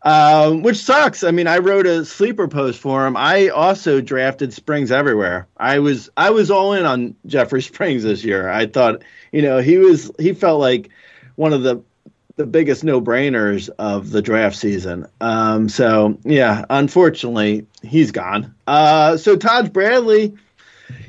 Um, 0.03 0.63
which 0.63 0.79
sucks. 0.79 1.23
I 1.23 1.31
mean, 1.31 1.47
I 1.47 1.59
wrote 1.59 1.87
a 1.87 2.07
sleeper 2.07 2.49
post 2.49 2.81
for 2.81 3.07
him. 3.07 3.17
I 3.19 3.49
also 3.49 4.01
drafted 4.01 4.55
Springs 4.55 4.91
everywhere. 4.91 5.47
I 5.59 5.79
was 5.79 6.09
I 6.17 6.31
was 6.31 6.51
all 6.51 6.73
in 6.73 6.87
on 6.87 7.15
Jeffrey 7.27 7.61
Springs 7.71 8.03
this 8.05 8.25
year. 8.25 8.49
I 8.49 8.67
thought, 8.67 9.03
you 9.33 9.43
know, 9.43 9.59
he 9.59 9.77
was 9.77 10.11
he 10.19 10.33
felt 10.33 10.61
like 10.61 10.89
one 11.37 11.53
of 11.53 11.63
the 11.63 11.83
the 12.37 12.47
biggest 12.47 12.85
no 12.85 13.01
brainers 13.01 13.69
of 13.79 14.11
the 14.11 14.23
draft 14.23 14.57
season. 14.57 15.07
Um, 15.21 15.69
so 15.69 16.19
yeah, 16.25 16.65
unfortunately, 16.71 17.67
he's 17.83 18.11
gone. 18.11 18.55
Uh, 18.67 19.17
so 19.17 19.37
Taj 19.37 19.69
Bradley, 19.69 20.35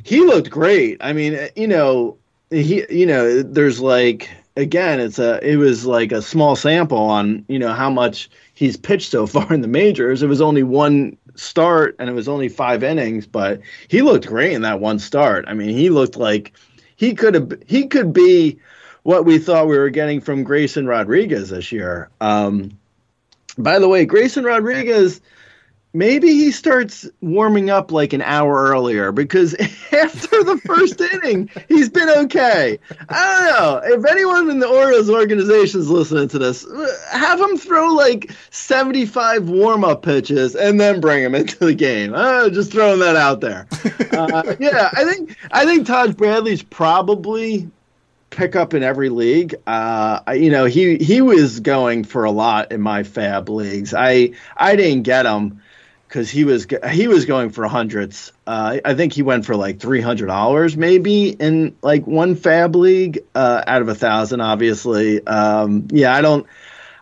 he 0.04 0.22
looked 0.22 0.50
great. 0.50 0.98
I 1.02 1.14
mean, 1.14 1.38
you 1.56 1.68
know, 1.68 2.18
he, 2.50 2.86
you 2.90 3.06
know, 3.06 3.42
there's 3.42 3.80
like 3.80 4.30
again, 4.58 5.00
it's 5.00 5.20
a, 5.20 5.40
it 5.48 5.56
was 5.56 5.86
like 5.86 6.12
a 6.12 6.22
small 6.22 6.56
sample 6.56 6.98
on 6.98 7.46
you 7.48 7.60
know 7.60 7.74
how 7.74 7.90
much 7.90 8.30
he's 8.54 8.78
pitched 8.78 9.12
so 9.12 9.28
far 9.28 9.54
in 9.54 9.62
the 9.62 9.68
majors. 9.68 10.22
It 10.22 10.28
was 10.28 10.42
only 10.42 10.64
one 10.64 11.18
start 11.36 11.96
and 12.00 12.10
it 12.10 12.14
was 12.14 12.28
only 12.28 12.50
five 12.50 12.84
innings, 12.84 13.26
but 13.26 13.62
he 13.88 14.02
looked 14.02 14.28
great 14.28 14.54
in 14.54 14.62
that 14.64 14.80
one 14.80 15.00
start. 15.00 15.46
I 15.48 15.54
mean, 15.54 15.70
he 15.70 15.90
looked 15.90 16.18
like 16.18 16.54
he 16.96 17.14
could 17.14 17.34
have, 17.34 17.54
he 17.66 17.88
could 17.88 18.14
be 18.14 18.60
what 19.04 19.26
we 19.26 19.40
thought 19.40 19.68
we 19.68 19.78
were 19.78 19.90
getting 19.90 20.22
from 20.22 20.44
Grayson 20.44 20.86
Rodriguez 20.86 21.50
this 21.50 21.72
year. 21.72 22.10
Um, 22.20 22.78
by 23.58 23.80
the 23.80 23.88
way, 23.88 24.06
Grayson 24.06 24.44
Rodriguez, 24.44 25.22
maybe 25.94 26.28
he 26.28 26.52
starts 26.52 27.10
warming 27.20 27.70
up 27.70 27.92
like 27.92 28.14
an 28.14 28.22
hour 28.22 28.66
earlier 28.66 29.12
because 29.12 29.54
after 29.92 30.44
the 30.44 30.62
first 30.66 31.02
inning, 31.14 31.50
he's 31.68 31.90
been 31.90 32.10
okay. 32.10 32.80
I 33.10 33.36
don't 33.36 33.92
know. 33.92 33.98
If 33.98 34.06
anyone 34.06 34.50
in 34.50 34.60
the 34.60 34.68
Orioles 34.68 35.10
organization 35.10 35.82
is 35.82 35.90
listening 35.90 36.28
to 36.30 36.40
this, 36.40 36.66
have 37.12 37.42
him 37.42 37.58
throw 37.58 37.94
like 37.94 38.32
75 38.52 39.50
warm 39.50 39.84
up 39.84 40.04
pitches 40.04 40.56
and 40.56 40.80
then 40.80 41.02
bring 41.02 41.24
him 41.24 41.36
into 41.36 41.58
the 41.58 41.74
game. 41.74 42.14
Uh, 42.14 42.50
just 42.50 42.72
throwing 42.72 43.00
that 43.00 43.16
out 43.16 43.42
there. 43.42 43.68
Uh, 44.12 44.56
yeah, 44.60 44.90
I 44.94 45.06
think 45.06 45.38
I 45.52 45.66
think 45.66 45.88
Taj 45.88 46.14
Bradley's 46.14 46.62
probably 46.62 47.72
pick 48.32 48.56
up 48.56 48.74
in 48.74 48.82
every 48.82 49.10
league. 49.10 49.56
Uh, 49.68 50.22
you 50.34 50.50
know, 50.50 50.66
he 50.66 50.98
he 50.98 51.22
was 51.22 51.60
going 51.60 52.04
for 52.04 52.24
a 52.24 52.32
lot 52.32 52.72
in 52.72 52.82
my 52.82 53.04
FAAB 53.04 53.50
leagues. 53.50 53.94
I 53.94 54.32
I 54.58 54.76
didn't 54.76 55.04
get 55.04 55.28
him 55.28 55.62
because 56.08 56.30
he 56.30 56.44
was 56.44 56.66
he 56.90 57.08
was 57.08 57.26
going 57.26 57.52
for 57.52 57.68
hundreds. 57.68 58.34
Uh, 58.48 58.80
I 58.84 58.96
think 58.96 59.14
he 59.14 59.22
went 59.22 59.46
for 59.46 59.56
like 59.56 59.80
three 59.80 60.02
hundred 60.02 60.26
dollars 60.28 60.76
maybe 60.76 61.30
in 61.30 61.76
like 61.84 62.08
one 62.08 62.36
FAAB 62.36 62.76
league 62.76 63.20
uh, 63.36 63.64
out 63.68 63.84
of 63.84 63.90
a 63.90 63.96
thousand. 63.96 64.42
Obviously, 64.42 65.26
um, 65.28 65.88
yeah, 65.92 66.16
I 66.16 66.22
don't. 66.22 66.48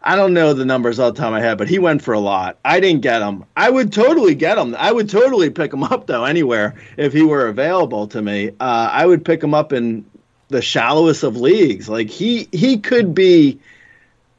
I 0.02 0.16
don't 0.16 0.34
know 0.34 0.54
the 0.54 0.64
numbers 0.64 0.98
all 0.98 1.12
the 1.12 1.20
time 1.20 1.34
I 1.34 1.40
my 1.40 1.46
head, 1.46 1.58
but 1.58 1.68
he 1.68 1.78
went 1.78 2.02
for 2.02 2.14
a 2.14 2.20
lot. 2.22 2.58
I 2.64 2.80
didn't 2.80 3.02
get 3.02 3.22
him. 3.22 3.44
I 3.56 3.70
would 3.70 3.92
totally 3.92 4.34
get 4.34 4.58
him. 4.58 4.74
I 4.76 4.92
would 4.94 5.10
totally 5.10 5.50
pick 5.50 5.74
him 5.74 5.84
up 5.92 6.08
though 6.08 6.24
anywhere 6.24 6.76
if 6.96 7.12
he 7.12 7.22
were 7.22 7.48
available 7.48 8.08
to 8.08 8.22
me. 8.22 8.50
Uh, 8.60 8.90
I 8.92 9.06
would 9.06 9.26
pick 9.26 9.44
him 9.44 9.54
up 9.54 9.74
in 9.74 10.06
the 10.50 10.62
shallowest 10.62 11.24
of 11.24 11.38
leagues. 11.38 11.88
Like 11.88 12.10
he 12.10 12.47
he 12.52 12.78
could 12.78 13.16
be 13.16 13.60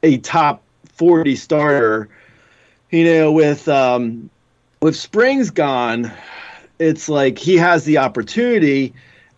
a 0.03 0.17
top 0.17 0.61
forty 0.93 1.35
starter. 1.35 2.09
You 2.91 3.05
know, 3.05 3.31
with 3.31 3.67
um, 3.67 4.29
with 4.81 4.95
Springs 4.95 5.49
gone, 5.49 6.11
it's 6.77 7.09
like 7.09 7.37
he 7.37 7.57
has 7.57 7.85
the 7.85 7.97
opportunity. 7.97 8.93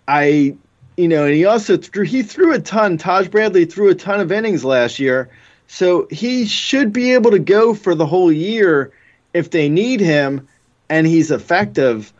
I 0.07 0.55
you 0.97 1.07
know, 1.07 1.25
and 1.25 1.33
he 1.33 1.45
also 1.45 1.77
threw 1.77 2.03
he 2.03 2.23
threw 2.23 2.53
a 2.53 2.59
ton. 2.59 2.97
Taj 2.97 3.27
Bradley 3.27 3.65
threw 3.65 3.89
a 3.89 3.95
ton 3.95 4.19
of 4.19 4.31
innings 4.31 4.65
last 4.65 4.99
year, 4.99 5.29
so 5.67 6.07
he 6.11 6.45
should 6.45 6.91
be 6.91 7.13
able 7.13 7.31
to 7.31 7.39
go 7.39 7.73
for 7.73 7.95
the 7.95 8.05
whole 8.05 8.31
year 8.31 8.91
if 9.33 9.51
they 9.51 9.69
need 9.69 9.99
him, 9.99 10.47
and 10.89 11.07
he's 11.07 11.31
effective. 11.31 12.13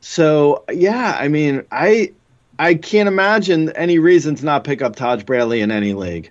So 0.00 0.64
yeah, 0.72 1.16
I 1.18 1.28
mean, 1.28 1.64
I 1.70 2.12
I 2.62 2.76
can't 2.76 3.08
imagine 3.08 3.70
any 3.70 3.98
reason 3.98 4.36
to 4.36 4.44
not 4.44 4.62
pick 4.62 4.82
up 4.82 4.94
Taj 4.94 5.24
Bradley 5.24 5.62
in 5.62 5.72
any 5.72 5.94
league. 5.94 6.30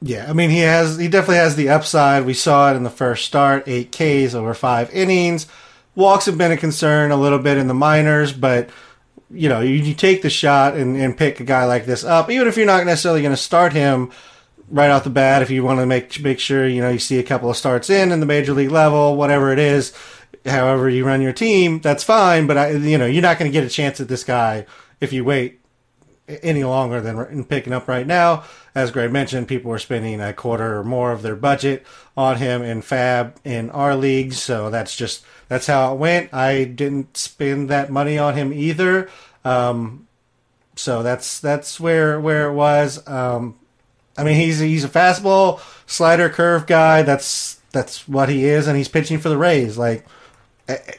Yeah, 0.00 0.24
I 0.28 0.32
mean 0.32 0.48
he 0.48 0.60
has 0.60 0.96
he 0.96 1.06
definitely 1.06 1.36
has 1.36 1.54
the 1.54 1.68
upside. 1.68 2.24
We 2.24 2.32
saw 2.32 2.72
it 2.72 2.76
in 2.76 2.82
the 2.82 2.90
first 2.90 3.26
start, 3.26 3.64
eight 3.66 3.92
Ks 3.92 4.34
over 4.34 4.54
five 4.54 4.90
innings. 4.90 5.46
Walks 5.94 6.24
have 6.24 6.38
been 6.38 6.50
a 6.50 6.56
concern 6.56 7.10
a 7.10 7.16
little 7.16 7.38
bit 7.38 7.58
in 7.58 7.68
the 7.68 7.74
minors, 7.74 8.32
but 8.32 8.70
you 9.30 9.50
know 9.50 9.60
you, 9.60 9.74
you 9.74 9.92
take 9.92 10.22
the 10.22 10.30
shot 10.30 10.76
and, 10.78 10.96
and 10.96 11.16
pick 11.16 11.40
a 11.40 11.44
guy 11.44 11.66
like 11.66 11.84
this 11.84 12.04
up, 12.04 12.30
even 12.30 12.48
if 12.48 12.56
you're 12.56 12.64
not 12.64 12.86
necessarily 12.86 13.20
going 13.20 13.34
to 13.34 13.40
start 13.40 13.74
him 13.74 14.10
right 14.70 14.90
off 14.90 15.04
the 15.04 15.10
bat. 15.10 15.42
If 15.42 15.50
you 15.50 15.62
want 15.62 15.78
to 15.80 15.86
make 15.86 16.22
make 16.22 16.40
sure 16.40 16.66
you 16.66 16.80
know 16.80 16.88
you 16.88 16.98
see 16.98 17.18
a 17.18 17.22
couple 17.22 17.50
of 17.50 17.58
starts 17.58 17.90
in 17.90 18.12
in 18.12 18.20
the 18.20 18.26
major 18.26 18.54
league 18.54 18.70
level, 18.70 19.14
whatever 19.14 19.52
it 19.52 19.58
is, 19.58 19.92
however 20.46 20.88
you 20.88 21.04
run 21.04 21.20
your 21.20 21.34
team, 21.34 21.80
that's 21.80 22.02
fine. 22.02 22.46
But 22.46 22.56
I, 22.56 22.70
you 22.70 22.96
know 22.96 23.06
you're 23.06 23.20
not 23.20 23.38
going 23.38 23.50
to 23.50 23.52
get 23.52 23.62
a 23.62 23.70
chance 23.70 24.00
at 24.00 24.08
this 24.08 24.24
guy 24.24 24.64
if 25.02 25.12
you 25.12 25.24
wait 25.24 25.60
any 26.42 26.64
longer 26.64 27.00
than 27.00 27.44
picking 27.44 27.72
up 27.72 27.88
right 27.88 28.06
now. 28.06 28.44
As 28.74 28.90
Greg 28.90 29.12
mentioned, 29.12 29.48
people 29.48 29.72
are 29.72 29.78
spending 29.78 30.20
a 30.20 30.32
quarter 30.32 30.78
or 30.78 30.84
more 30.84 31.12
of 31.12 31.22
their 31.22 31.36
budget 31.36 31.84
on 32.16 32.36
him 32.36 32.62
in 32.62 32.80
FAAB 32.80 33.34
in 33.44 33.70
our 33.70 33.96
leagues, 33.96 34.40
so 34.40 34.70
that's 34.70 34.96
just 34.96 35.24
that's 35.48 35.66
how 35.66 35.92
it 35.92 35.98
went. 35.98 36.32
I 36.32 36.64
didn't 36.64 37.16
spend 37.16 37.68
that 37.68 37.90
money 37.90 38.16
on 38.16 38.34
him 38.34 38.52
either, 38.52 39.10
um, 39.44 40.06
so 40.76 41.02
that's 41.02 41.40
that's 41.40 41.78
where 41.80 42.20
where 42.20 42.48
it 42.48 42.54
was. 42.54 43.06
Um, 43.08 43.58
I 44.16 44.24
mean, 44.24 44.36
he's 44.36 44.60
he's 44.60 44.84
a 44.84 44.88
fastball 44.88 45.60
slider 45.86 46.28
curve 46.28 46.66
guy. 46.66 47.02
That's 47.02 47.60
that's 47.72 48.06
what 48.08 48.28
he 48.28 48.44
is, 48.44 48.68
and 48.68 48.76
he's 48.76 48.88
pitching 48.88 49.18
for 49.18 49.28
the 49.28 49.38
Rays. 49.38 49.76
Like, 49.76 50.06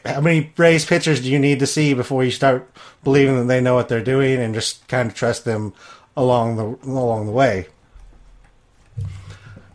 how 0.06 0.22
many 0.22 0.52
Rays 0.58 0.86
pitchers 0.86 1.22
do 1.22 1.32
you 1.32 1.40
need 1.40 1.60
to 1.60 1.68
see 1.68 1.94
before 1.94 2.24
you 2.24 2.32
start 2.32 2.70
believing 3.04 3.38
that 3.38 3.46
they 3.46 3.62
know 3.62 3.76
what 3.76 3.90
they're 3.90 4.04
doing 4.04 4.40
and 4.40 4.54
just 4.54 4.88
kind 4.88 5.10
of 5.10 5.16
trust 5.16 5.46
them 5.46 5.74
along 6.16 6.58
the 6.58 6.90
along 6.90 7.26
the 7.26 7.32
way? 7.32 7.68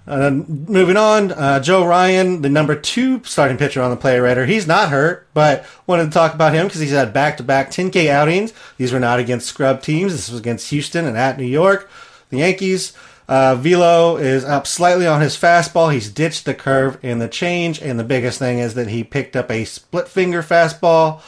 And 0.09 0.23
then 0.23 0.65
moving 0.67 0.97
on, 0.97 1.33
uh, 1.33 1.61
Joe 1.61 1.85
Ryan, 1.85 2.41
the 2.41 2.49
number 2.49 2.75
two 2.75 3.23
starting 3.25 3.59
pitcher 3.59 3.83
on 3.83 3.91
the 3.91 3.97
player 3.97 4.23
rater. 4.23 4.47
He's 4.47 4.67
not 4.67 4.89
hurt, 4.89 5.29
but 5.35 5.67
wanted 5.87 6.07
to 6.07 6.11
talk 6.11 6.33
about 6.33 6.55
him 6.55 6.67
because 6.67 6.81
he's 6.81 6.93
had 6.93 7.13
back-to-back 7.13 7.71
10K 7.71 8.09
outings. 8.09 8.55
These 8.79 8.91
were 8.91 9.01
not 9.01 9.19
against 9.21 9.49
scrub 9.49 9.83
teams. 9.83 10.13
This 10.13 10.31
was 10.31 10.41
against 10.41 10.71
Houston 10.71 11.05
and 11.05 11.19
at 11.19 11.37
New 11.37 11.45
York, 11.45 11.91
the 12.31 12.39
Yankees. 12.39 12.95
Uh, 13.29 13.55
Velo 13.57 14.17
is 14.17 14.43
up 14.43 14.67
slightly 14.67 15.07
on 15.07 15.21
his 15.21 15.37
fastball. 15.37 15.93
He's 15.93 16.09
ditched 16.09 16.47
the 16.47 16.55
curve 16.55 16.99
and 17.03 17.21
the 17.21 17.29
change, 17.29 17.81
and 17.81 18.01
the 18.01 18.05
biggest 18.05 18.39
thing 18.39 18.59
is 18.59 18.73
that 18.75 18.89
he 18.89 19.05
picked 19.05 19.37
up 19.37 19.51
a 19.51 19.67
split 19.67 20.09
finger 20.09 20.43
fastball. 20.43 21.21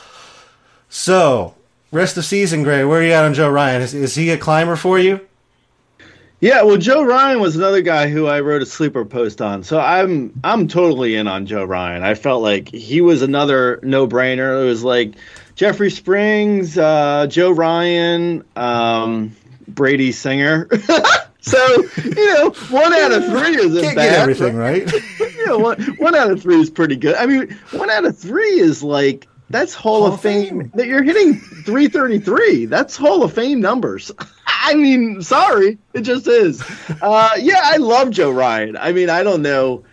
So, 0.89 1.55
rest 1.93 2.17
of 2.17 2.25
season, 2.25 2.63
Grey, 2.63 2.85
where 2.85 3.01
are 3.01 3.05
you 3.05 3.13
at 3.13 3.25
on 3.25 3.35
Joe 3.35 3.51
Ryan? 3.51 3.83
Is, 3.83 3.93
is 3.93 4.15
he 4.15 4.31
a 4.31 4.39
climber 4.39 4.77
for 4.77 4.99
you? 4.99 5.21
Yeah, 6.41 6.63
well, 6.63 6.79
Joe 6.79 7.03
Ryan 7.05 7.39
was 7.39 7.55
another 7.57 7.83
guy 7.83 8.09
who 8.09 8.27
I 8.27 8.41
wrote 8.41 8.63
a 8.63 8.67
sleeper 8.67 9.05
post 9.05 9.43
on. 9.43 9.63
So 9.63 9.79
I'm 9.79 10.33
I'm 10.43 10.69
totally 10.69 11.17
in 11.17 11.29
on 11.29 11.45
Joe 11.45 11.65
Ryan. 11.65 12.03
I 12.03 12.15
felt 12.15 12.41
like 12.41 12.71
he 12.71 13.03
was 13.03 13.21
another 13.21 13.79
no 13.83 14.09
brainer. 14.09 14.63
It 14.63 14.65
was 14.65 14.83
like 14.83 15.17
Jeffrey 15.55 15.91
Springs, 15.91 16.79
uh, 16.79 17.27
Joe 17.29 17.51
Ryan, 17.51 18.43
um, 18.57 19.37
Brady 19.69 20.13
Singer. 20.13 20.67
so 21.41 21.59
you 22.05 22.35
know, 22.35 22.51
one 22.71 22.93
out 22.93 23.13
of 23.13 23.25
three 23.27 23.57
isn't 23.57 23.83
Can't 23.83 23.97
bad. 23.97 24.11
get 24.11 24.21
everything 24.21 24.57
right. 24.57 24.91
yeah, 25.47 25.55
one, 25.55 25.81
one 25.99 26.15
out 26.15 26.31
of 26.31 26.43
three 26.43 26.61
is 26.61 26.71
pretty 26.71 26.97
good. 26.97 27.17
I 27.17 27.27
mean, 27.27 27.59
one 27.73 27.91
out 27.91 28.05
of 28.05 28.19
three 28.19 28.59
is 28.61 28.83
like 28.83 29.27
that's 29.51 29.75
Hall, 29.75 30.07
of, 30.07 30.15
of 30.15 30.21
Fame. 30.21 30.61
Fame. 30.61 30.73
That 30.77 30.87
you're 30.87 31.03
hitting 31.03 31.35
333. 31.35 32.67
That's 32.67 32.97
Hall 32.97 33.25
of 33.25 33.33
Fame 33.33 33.61
numbers. 33.61 34.13
I 34.47 34.75
mean, 34.75 35.23
sorry, 35.23 35.77
it 35.93 36.03
just 36.03 36.29
is. 36.29 36.63
Uh, 37.03 37.31
yeah, 37.39 37.61
I 37.65 37.79
love 37.79 38.11
Joe 38.11 38.31
Ryan. 38.31 38.77
I 38.77 38.93
mean, 38.93 39.11
I 39.11 39.25
don't 39.25 39.43
know 39.43 39.85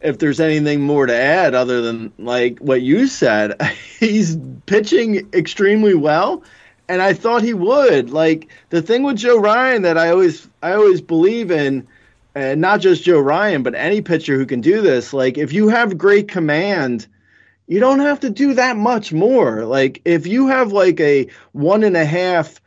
if 0.00 0.18
there's 0.18 0.40
anything 0.40 0.80
more 0.80 1.06
to 1.06 1.14
add 1.14 1.54
other 1.54 1.80
than 1.80 2.12
like 2.18 2.58
what 2.58 2.82
you 2.82 3.06
said. 3.06 3.60
He's 4.00 4.36
pitching 4.66 5.28
extremely 5.32 5.94
well, 5.94 6.42
and 6.88 7.02
I 7.02 7.12
thought 7.12 7.42
he 7.42 7.54
would. 7.54 8.10
Like 8.10 8.48
the 8.70 8.82
thing 8.82 9.02
with 9.02 9.16
Joe 9.16 9.38
Ryan 9.38 9.82
that 9.82 9.98
I 9.98 10.10
always 10.10 10.48
I 10.62 10.72
always 10.72 11.00
believe 11.00 11.50
in, 11.50 11.86
and 12.34 12.60
not 12.60 12.80
just 12.80 13.04
Joe 13.04 13.20
Ryan, 13.20 13.62
but 13.62 13.74
any 13.74 14.00
pitcher 14.00 14.36
who 14.36 14.46
can 14.46 14.60
do 14.60 14.80
this. 14.80 15.12
Like 15.12 15.38
if 15.38 15.52
you 15.52 15.68
have 15.68 15.98
great 15.98 16.28
command 16.28 17.06
you 17.66 17.80
don't 17.80 18.00
have 18.00 18.20
to 18.20 18.30
do 18.30 18.54
that 18.54 18.76
much 18.76 19.12
more. 19.12 19.64
Like 19.64 20.02
if 20.04 20.26
you 20.26 20.48
have 20.48 20.72
like 20.72 21.00
a 21.00 21.28
one 21.52 21.82
and 21.82 21.96
a 21.96 22.04
half 22.04 22.60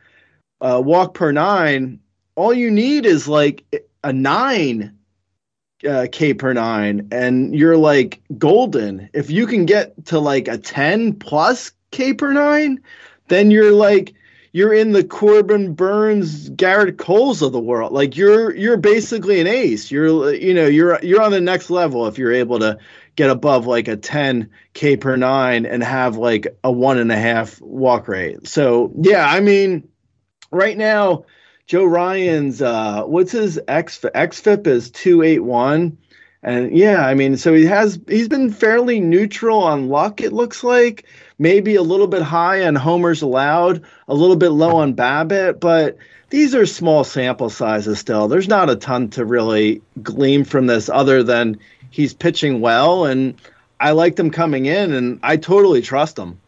uh, 0.60 0.82
walk 0.84 1.14
per 1.14 1.32
nine, 1.32 2.00
all 2.34 2.52
you 2.52 2.70
need 2.70 3.06
is 3.06 3.28
like 3.28 3.64
a 4.02 4.12
nine 4.12 4.96
uh, 5.88 6.06
K 6.10 6.34
per 6.34 6.52
nine, 6.52 7.08
and 7.12 7.54
you're 7.54 7.76
like 7.76 8.20
golden. 8.36 9.08
If 9.12 9.30
you 9.30 9.46
can 9.46 9.66
get 9.66 10.06
to 10.06 10.18
like 10.18 10.48
a 10.48 10.58
ten 10.58 11.14
plus 11.14 11.72
K 11.92 12.14
per 12.14 12.32
nine, 12.32 12.80
then 13.28 13.50
you're 13.50 13.72
like 13.72 14.14
you're 14.52 14.72
in 14.72 14.92
the 14.92 15.04
Corbin 15.04 15.74
Burnes, 15.74 16.48
Gerrit 16.50 16.96
Coles 16.96 17.42
of 17.42 17.52
the 17.52 17.60
world. 17.60 17.92
Like 17.92 18.16
you're 18.16 18.54
you're 18.54 18.76
basically 18.76 19.40
an 19.40 19.46
ace. 19.46 19.90
You're 19.90 20.34
you 20.34 20.54
know 20.54 20.66
you're 20.66 20.98
you're 21.02 21.22
on 21.22 21.32
the 21.32 21.40
next 21.40 21.70
level 21.70 22.06
if 22.06 22.18
you're 22.18 22.32
able 22.32 22.58
to 22.60 22.78
get 23.16 23.30
above 23.30 23.66
like 23.66 23.88
a 23.88 23.96
10 23.96 24.50
k 24.74 24.96
per 24.96 25.16
nine 25.16 25.66
and 25.66 25.82
have 25.82 26.16
like 26.16 26.46
a 26.62 26.70
one 26.70 26.98
and 26.98 27.12
a 27.12 27.16
half 27.16 27.60
walk 27.60 28.08
rate. 28.08 28.46
So 28.46 28.92
yeah, 29.00 29.26
I 29.28 29.40
mean, 29.40 29.88
right 30.50 30.76
now 30.76 31.24
Joe 31.66 31.84
Ryan's 31.84 32.62
uh, 32.62 33.02
what's 33.02 33.32
his 33.32 33.60
X 33.68 34.00
XFIP 34.00 34.66
is 34.66 34.90
two 34.90 35.22
eight 35.22 35.40
one. 35.40 35.98
And 36.42 36.76
yeah, 36.76 37.04
I 37.04 37.14
mean, 37.14 37.36
so 37.36 37.52
he 37.52 37.66
has 37.66 38.00
he's 38.08 38.28
been 38.28 38.50
fairly 38.50 39.00
neutral 39.00 39.58
on 39.58 39.88
luck. 39.88 40.20
It 40.22 40.32
looks 40.32 40.64
like 40.64 41.04
maybe 41.38 41.76
a 41.76 41.82
little 41.82 42.06
bit 42.06 42.22
high 42.22 42.66
on 42.66 42.74
homers 42.74 43.22
allowed, 43.22 43.84
a 44.08 44.14
little 44.14 44.36
bit 44.36 44.50
low 44.50 44.76
on 44.76 44.94
BABIP, 44.94 45.60
but 45.60 45.96
these 46.30 46.54
are 46.54 46.66
small 46.66 47.04
sample 47.04 47.50
sizes 47.50 47.98
still. 47.98 48.28
There's 48.28 48.48
not 48.48 48.70
a 48.70 48.76
ton 48.76 49.08
to 49.10 49.24
really 49.24 49.80
glean 50.02 50.44
from 50.44 50.66
this 50.66 50.88
other 50.88 51.22
than 51.22 51.58
he's 51.90 52.12
pitching 52.12 52.60
well, 52.60 53.06
and 53.06 53.40
I 53.80 53.92
like 53.92 54.18
him 54.18 54.30
coming 54.30 54.66
in, 54.66 54.92
and 54.92 55.20
I 55.22 55.36
totally 55.36 55.82
trust 55.82 56.18
him. 56.18 56.40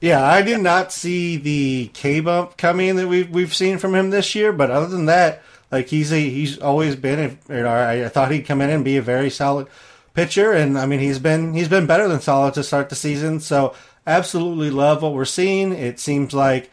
Yeah, 0.00 0.22
I 0.22 0.42
did 0.42 0.60
not 0.60 0.92
see 0.92 1.36
the 1.36 1.90
K 1.94 2.20
bump 2.20 2.56
coming 2.56 2.96
that 2.96 3.08
we've 3.08 3.30
we've 3.30 3.54
seen 3.54 3.78
from 3.78 3.94
him 3.94 4.10
this 4.10 4.34
year, 4.34 4.52
but 4.52 4.70
other 4.70 4.88
than 4.88 5.06
that, 5.06 5.42
like 5.70 5.88
he's 5.88 6.12
a 6.12 6.20
he's 6.20 6.58
always 6.58 6.96
been. 6.96 7.38
A, 7.48 8.04
I 8.04 8.08
thought 8.08 8.30
he'd 8.30 8.42
come 8.42 8.60
in 8.60 8.70
and 8.70 8.84
be 8.84 8.96
a 8.96 9.02
very 9.02 9.30
solid 9.30 9.68
pitcher, 10.14 10.52
and 10.52 10.78
I 10.78 10.86
mean 10.86 11.00
he's 11.00 11.18
been 11.18 11.54
he's 11.54 11.68
been 11.68 11.86
better 11.86 12.08
than 12.08 12.20
solid 12.20 12.54
to 12.54 12.64
start 12.64 12.88
the 12.88 12.94
season. 12.96 13.40
So 13.40 13.74
absolutely 14.06 14.70
love 14.70 15.02
what 15.02 15.12
we're 15.12 15.24
seeing. 15.24 15.72
It 15.72 16.00
seems 16.00 16.32
like 16.32 16.70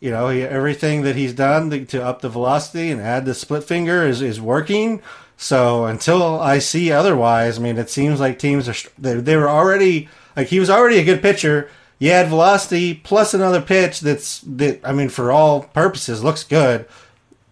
you 0.00 0.10
know 0.10 0.28
he, 0.30 0.42
everything 0.42 1.02
that 1.02 1.16
he's 1.16 1.34
done 1.34 1.86
to, 1.86 2.02
up 2.02 2.22
the 2.22 2.28
velocity 2.28 2.90
and 2.90 3.00
add 3.00 3.24
the 3.24 3.34
split 3.34 3.64
finger 3.64 4.04
is 4.04 4.22
is 4.22 4.40
working. 4.40 5.02
So 5.36 5.86
until 5.86 6.38
I 6.38 6.58
see 6.58 6.92
otherwise, 6.92 7.58
I 7.58 7.62
mean, 7.62 7.78
it 7.78 7.88
seems 7.88 8.20
like 8.20 8.38
teams 8.38 8.68
are 8.68 8.90
they, 8.98 9.14
they 9.14 9.36
were 9.36 9.48
already 9.48 10.08
like 10.36 10.48
he 10.48 10.60
was 10.60 10.68
already 10.68 10.98
a 10.98 11.04
good 11.04 11.22
pitcher. 11.22 11.70
You 11.98 12.10
add 12.10 12.28
velocity 12.28 12.94
plus 12.94 13.34
another 13.34 13.60
pitch 13.60 14.00
that's 14.00 14.40
that 14.40 14.80
I 14.84 14.92
mean, 14.92 15.08
for 15.08 15.30
all 15.30 15.62
purposes, 15.62 16.24
looks 16.24 16.44
good. 16.44 16.86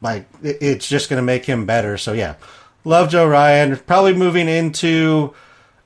Like 0.01 0.27
it, 0.43 0.59
it's 0.61 0.89
just 0.89 1.09
going 1.09 1.19
to 1.19 1.25
make 1.25 1.45
him 1.45 1.67
better. 1.67 1.97
So 1.99 2.13
yeah, 2.13 2.35
love 2.85 3.11
Joe 3.11 3.29
Ryan. 3.29 3.77
Probably 3.77 4.15
moving 4.15 4.49
into 4.49 5.35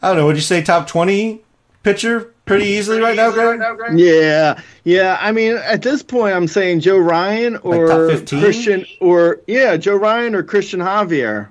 I 0.02 0.08
don't 0.08 0.16
know. 0.16 0.26
Would 0.26 0.36
you 0.36 0.42
say 0.42 0.62
top 0.62 0.86
twenty 0.86 1.42
pitcher 1.82 2.32
pretty 2.44 2.66
easily 2.66 3.00
right 3.00 3.16
now, 3.16 3.30
Greg? 3.30 3.60
Yeah, 3.98 4.60
yeah. 4.84 5.16
I 5.20 5.32
mean, 5.32 5.56
at 5.56 5.82
this 5.82 6.02
point, 6.02 6.34
I'm 6.34 6.48
saying 6.48 6.80
Joe 6.80 6.98
Ryan 6.98 7.56
or 7.58 7.86
top 7.86 8.10
15? 8.10 8.40
Christian, 8.40 8.86
or 9.00 9.40
yeah, 9.46 9.76
Joe 9.76 9.96
Ryan 9.96 10.34
or 10.34 10.42
Christian 10.42 10.80
Javier. 10.80 11.48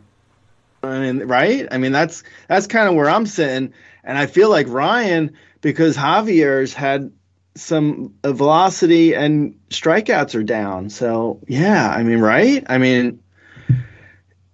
I 0.84 1.00
mean, 1.00 1.20
right? 1.28 1.68
I 1.72 1.78
mean, 1.78 1.92
that's 1.92 2.24
that's 2.48 2.68
kind 2.68 2.90
of 2.90 2.96
where 2.96 3.10
I'm 3.10 3.26
sitting, 3.26 3.74
and 4.04 4.18
I 4.18 4.26
feel 4.26 4.50
like 4.50 4.68
Ryan 4.68 5.36
because 5.62 5.96
Javier's 5.96 6.74
had 6.74 7.12
some 7.56 8.14
uh, 8.24 8.32
velocity 8.32 9.14
and 9.14 9.56
strikeouts 9.70 10.36
are 10.36 10.44
down. 10.44 10.90
So 10.90 11.40
yeah, 11.48 11.90
I 11.90 12.04
mean, 12.04 12.20
right? 12.20 12.64
I 12.68 12.78
mean, 12.78 13.22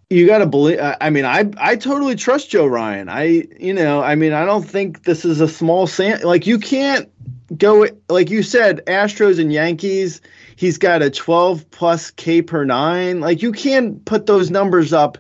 you 0.09 0.25
got 0.25 0.39
to 0.39 0.45
believe. 0.45 0.79
I 0.79 0.97
I 1.01 1.09
mean, 1.09 1.25
I 1.25 1.49
I 1.57 1.75
totally 1.75 2.15
trust 2.15 2.49
Joe 2.49 2.65
Ryan. 2.65 3.09
I 3.09 3.47
you 3.59 3.73
know, 3.73 4.01
I 4.01 4.15
mean, 4.15 4.33
I 4.33 4.45
don't 4.45 4.63
think 4.63 5.03
this 5.03 5.25
is 5.25 5.41
a 5.41 5.47
small 5.47 5.87
sam. 5.87 6.21
Like 6.21 6.47
you 6.47 6.59
can't 6.59 7.09
go 7.57 7.87
like 8.09 8.29
you 8.29 8.43
said, 8.43 8.85
Astros 8.85 9.39
and 9.39 9.51
Yankees. 9.51 10.21
He's 10.55 10.77
got 10.77 11.01
a 11.01 11.09
12 11.09 11.69
plus 11.71 12.11
K 12.11 12.41
per 12.41 12.63
nine. 12.63 13.19
Like 13.19 13.41
you 13.41 13.51
can't 13.51 14.03
put 14.05 14.25
those 14.25 14.49
numbers 14.49 14.93
up 14.93 15.17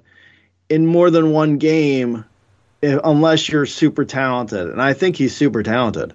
in 0.69 0.85
more 0.85 1.09
than 1.09 1.31
one 1.31 1.57
game 1.57 2.25
if, 2.81 2.99
unless 3.03 3.49
you're 3.49 3.65
super 3.65 4.05
talented. 4.05 4.67
And 4.67 4.81
I 4.81 4.93
think 4.93 5.15
he's 5.15 5.35
super 5.35 5.63
talented. 5.63 6.13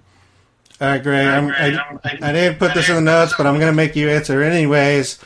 All 0.81 0.87
right, 0.87 1.01
Greg. 1.01 1.27
I'm, 1.27 1.49
I, 1.51 2.17
I 2.21 2.31
didn't 2.33 2.59
put 2.59 2.73
this 2.73 2.89
in 2.89 2.95
the 2.95 3.01
notes, 3.01 3.33
but 3.37 3.45
I'm 3.45 3.55
going 3.59 3.71
to 3.71 3.75
make 3.75 3.95
you 3.95 4.09
answer 4.09 4.41
anyways. 4.41 5.19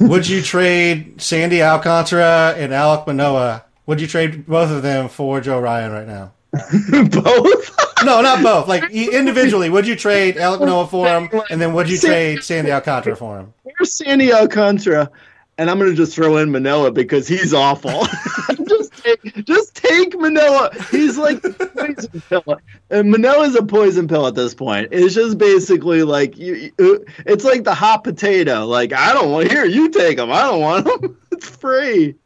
Would 0.00 0.28
you 0.28 0.42
trade 0.42 1.20
Sandy 1.20 1.62
Alcantara 1.62 2.54
and 2.56 2.72
Alek 2.72 3.06
Manoah? 3.06 3.64
Would 3.86 4.00
you 4.00 4.06
trade 4.06 4.46
both 4.46 4.70
of 4.70 4.82
them 4.82 5.08
for 5.08 5.40
Joe 5.40 5.60
Ryan 5.60 5.92
right 5.92 6.06
now? 6.06 6.32
Both. 6.52 8.04
No, 8.04 8.20
not 8.20 8.42
both. 8.42 8.68
Like 8.68 8.90
individually, 8.90 9.70
would 9.70 9.86
you 9.86 9.96
trade 9.96 10.36
Alek 10.36 10.60
Manoah 10.60 10.86
for 10.86 11.06
him, 11.06 11.28
and 11.50 11.60
then 11.60 11.72
would 11.74 11.90
you 11.90 11.98
trade 11.98 12.42
Sandy 12.42 12.70
Alcantara 12.70 13.16
for 13.16 13.38
him? 13.38 13.52
Here's 13.64 13.92
Sandy 13.92 14.32
Alcantara, 14.32 15.10
and 15.58 15.68
I'm 15.70 15.78
gonna 15.78 15.94
just 15.94 16.14
throw 16.14 16.36
in 16.38 16.50
Manoah 16.50 16.92
because 16.92 17.26
he's 17.28 17.52
awful. 17.52 17.90
just 19.02 19.22
take, 19.22 19.44
just 19.44 19.74
take 19.74 20.18
Manoah. 20.18 20.70
He's 20.90 21.16
like 21.18 21.42
poison 21.76 22.22
pill. 22.28 22.60
And 22.90 23.14
a 23.24 23.62
poison 23.64 24.08
pill 24.08 24.26
at 24.26 24.34
this 24.34 24.54
point. 24.54 24.88
It's 24.92 25.14
just 25.14 25.38
basically 25.38 26.02
like 26.02 26.36
you. 26.36 26.70
you- 26.78 27.04
It's 27.26 27.44
like 27.44 27.64
the 27.64 27.74
hot 27.74 28.04
potato. 28.04 28.64
Like 28.66 28.92
I 28.92 29.12
don't 29.12 29.30
want 29.30 29.50
here. 29.50 29.64
You 29.64 29.90
take 29.90 30.18
him. 30.18 30.30
I 30.32 30.42
don't 30.42 30.60
want 30.60 30.86
him. 30.86 31.16
It's 31.30 31.48
free. 31.48 32.16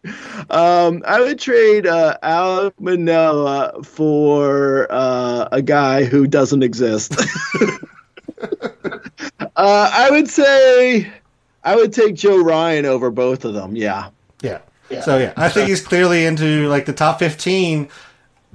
Um, 0.49 1.03
I 1.07 1.21
would 1.21 1.39
trade 1.39 1.87
uh, 1.87 2.17
Alek 2.23 2.73
Manoah 2.81 3.83
for 3.83 4.87
uh, 4.91 5.49
a 5.53 5.61
guy 5.61 6.05
who 6.05 6.27
doesn't 6.27 6.63
exist. 6.63 7.13
uh, 8.43 9.47
I 9.57 10.09
would 10.11 10.29
say 10.29 11.13
I 11.63 11.77
would 11.77 11.93
take 11.93 12.15
Joe 12.15 12.43
Ryan 12.43 12.87
over 12.87 13.11
both 13.11 13.45
of 13.45 13.53
them. 13.55 13.77
Yeah. 13.77 14.09
Yeah. 14.93 15.01
So 15.01 15.19
yeah, 15.19 15.33
I 15.37 15.49
think 15.49 15.69
he's 15.69 15.81
clearly 15.81 16.25
into 16.27 16.69
like 16.69 16.87
the 16.87 16.93
top 16.93 17.19
15 17.19 17.89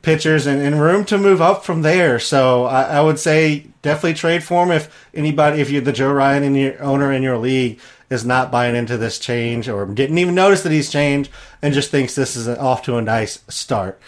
pitchers 0.02 0.46
and, 0.46 0.62
and 0.62 0.80
room 0.80 1.04
to 1.06 1.18
move 1.18 1.42
up 1.42 1.66
from 1.66 1.82
there. 1.82 2.20
So 2.20 2.66
I, 2.66 2.84
I 2.84 3.02
would 3.02 3.20
say 3.20 3.68
definitely 3.82 4.14
trade 4.14 4.44
for 4.44 4.64
him 4.64 4.72
if 4.72 5.08
anybody, 5.14 5.62
if 5.62 5.70
you're 5.70 5.82
the 5.82 5.92
Joe 5.92 6.12
Ryan 6.12 6.44
in 6.44 6.56
your 6.56 6.82
owner 6.82 7.12
in 7.12 7.24
your 7.24 7.38
league 7.38 7.80
is 8.10 8.26
not 8.26 8.52
buying 8.52 8.76
into 8.76 8.98
this 8.98 9.20
change 9.20 9.68
or 9.68 9.86
didn't 9.86 10.18
even 10.18 10.36
notice 10.36 10.64
that 10.64 10.72
he's 10.72 10.90
changed 10.90 11.30
and 11.62 11.74
just 11.74 11.92
thinks 11.92 12.16
this 12.16 12.36
is 12.36 12.48
off 12.48 12.84
to 12.84 12.98
a 12.98 13.02
nice 13.02 13.44
start. 13.50 14.00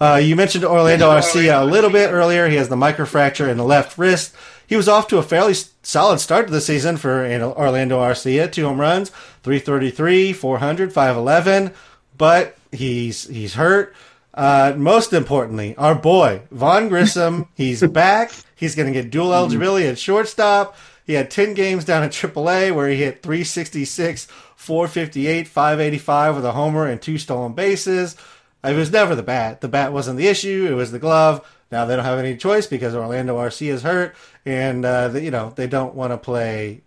Uh, 0.00 0.20
you 0.22 0.36
mentioned 0.36 0.64
Orlando 0.64 1.08
Arcia 1.10 1.62
a 1.62 1.64
little 1.64 1.90
bit 1.90 2.10
earlier. 2.12 2.48
He 2.48 2.56
has 2.56 2.68
the 2.68 2.76
microfracture 2.76 3.48
in 3.48 3.56
the 3.56 3.64
left 3.64 3.96
wrist. 3.96 4.34
He 4.66 4.76
was 4.76 4.88
off 4.88 5.08
to 5.08 5.18
a 5.18 5.22
fairly 5.22 5.54
solid 5.82 6.18
start 6.18 6.46
to 6.46 6.52
the 6.52 6.60
season 6.60 6.96
for 6.96 7.24
Orlando 7.56 8.00
Arcia. 8.00 8.50
Two 8.50 8.66
home 8.66 8.80
runs, 8.80 9.10
333, 9.42 10.32
400, 10.32 10.92
511. 10.92 11.72
But 12.18 12.56
he's 12.72 13.28
he's 13.28 13.54
hurt. 13.54 13.94
Uh, 14.34 14.74
most 14.76 15.12
importantly, 15.14 15.74
our 15.76 15.94
boy 15.94 16.42
Vaughn 16.50 16.88
Grissom. 16.88 17.48
He's 17.54 17.82
back. 17.86 18.32
He's 18.54 18.74
going 18.74 18.86
to 18.86 18.92
get 18.92 19.10
dual 19.10 19.32
eligibility 19.32 19.86
at 19.86 19.98
shortstop. 19.98 20.76
He 21.06 21.14
had 21.14 21.30
10 21.30 21.54
games 21.54 21.86
down 21.86 22.02
at 22.02 22.10
AAA 22.10 22.74
where 22.74 22.88
he 22.88 22.96
hit 22.96 23.22
366, 23.22 24.26
458, 24.56 25.48
585 25.48 26.36
with 26.36 26.44
a 26.44 26.52
homer 26.52 26.86
and 26.86 27.00
two 27.00 27.16
stolen 27.16 27.54
bases. 27.54 28.16
It 28.64 28.74
was 28.74 28.90
never 28.90 29.14
the 29.14 29.22
bat. 29.22 29.60
The 29.60 29.68
bat 29.68 29.92
wasn't 29.92 30.18
the 30.18 30.26
issue. 30.26 30.66
It 30.68 30.74
was 30.74 30.90
the 30.90 30.98
glove. 30.98 31.46
Now 31.70 31.84
they 31.84 31.96
don't 31.96 32.04
have 32.04 32.18
any 32.18 32.36
choice 32.36 32.66
because 32.66 32.94
Orlando 32.94 33.38
Arcia 33.38 33.72
is 33.72 33.82
hurt, 33.82 34.14
and 34.46 34.84
uh, 34.84 35.08
they, 35.08 35.24
you 35.24 35.30
know 35.30 35.52
they 35.54 35.66
don't 35.66 35.94
want 35.94 36.12
to 36.12 36.16
play 36.16 36.80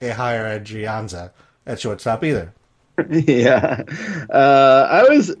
Ehire 0.00 0.60
Adrianza 0.60 1.30
at 1.64 1.80
shortstop 1.80 2.22
either. 2.24 2.52
yeah. 3.10 3.82
Uh, 4.30 4.88
I 4.88 5.02
was 5.08 5.34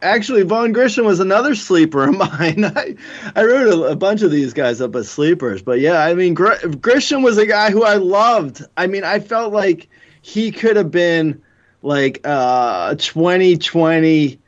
actually 0.00 0.42
Vaughn 0.42 0.72
Grissom 0.72 1.04
was 1.04 1.20
another 1.20 1.54
sleeper 1.54 2.04
of 2.04 2.16
mine. 2.18 2.64
I, 2.64 2.96
I 3.34 3.44
wrote 3.44 3.68
a, 3.68 3.82
a 3.92 3.96
bunch 3.96 4.22
of 4.22 4.30
these 4.30 4.54
guys 4.54 4.80
up 4.80 4.94
as 4.94 5.10
sleepers, 5.10 5.60
but 5.60 5.80
yeah, 5.80 6.02
I 6.02 6.14
mean 6.14 6.34
Gr- 6.34 6.66
Grissom 6.80 7.22
was 7.22 7.36
a 7.36 7.46
guy 7.46 7.70
who 7.70 7.82
I 7.82 7.96
loved. 7.96 8.62
I 8.76 8.86
mean, 8.86 9.04
I 9.04 9.18
felt 9.18 9.52
like 9.52 9.88
he 10.22 10.50
could 10.50 10.76
have 10.76 10.90
been 10.90 11.42
like 11.82 12.20
uh, 12.26 12.88
a 12.92 12.96
2020 12.96 14.38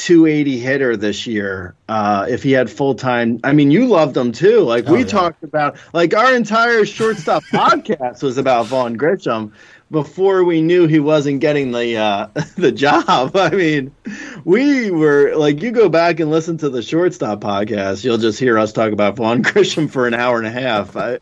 280 0.00 0.58
hitter 0.58 0.96
this 0.96 1.26
year 1.26 1.74
uh, 1.88 2.26
if 2.28 2.42
he 2.42 2.52
had 2.52 2.70
full 2.70 2.94
time. 2.94 3.38
I 3.44 3.52
mean, 3.52 3.70
you 3.70 3.86
loved 3.86 4.16
him 4.16 4.32
too. 4.32 4.60
Like 4.60 4.88
Oh, 4.88 4.92
we 4.94 5.00
yeah. 5.00 5.06
talked 5.06 5.42
about, 5.44 5.76
like 5.92 6.14
our 6.14 6.34
entire 6.34 6.86
shortstop 6.86 7.42
podcast 7.52 8.22
was 8.22 8.38
about 8.38 8.66
Vaughn 8.66 8.94
Grissom 8.94 9.52
before 9.90 10.44
we 10.44 10.62
knew 10.62 10.86
he 10.86 11.00
wasn't 11.00 11.40
getting 11.40 11.72
the 11.72 11.96
uh, 11.98 12.28
the 12.56 12.72
job. 12.72 13.36
I 13.36 13.50
mean, 13.50 13.94
we 14.44 14.90
were 14.90 15.34
like, 15.36 15.60
you 15.62 15.70
go 15.70 15.90
back 15.90 16.18
and 16.18 16.30
listen 16.30 16.56
to 16.58 16.70
the 16.70 16.80
shortstop 16.82 17.40
podcast, 17.42 18.02
you'll 18.02 18.16
just 18.18 18.40
hear 18.40 18.58
us 18.58 18.72
talk 18.72 18.92
about 18.92 19.16
Vaughn 19.16 19.42
Grissom 19.42 19.86
for 19.86 20.06
an 20.06 20.14
hour 20.14 20.38
and 20.38 20.46
a 20.46 20.50
half. 20.50 20.96
I, 20.96 21.18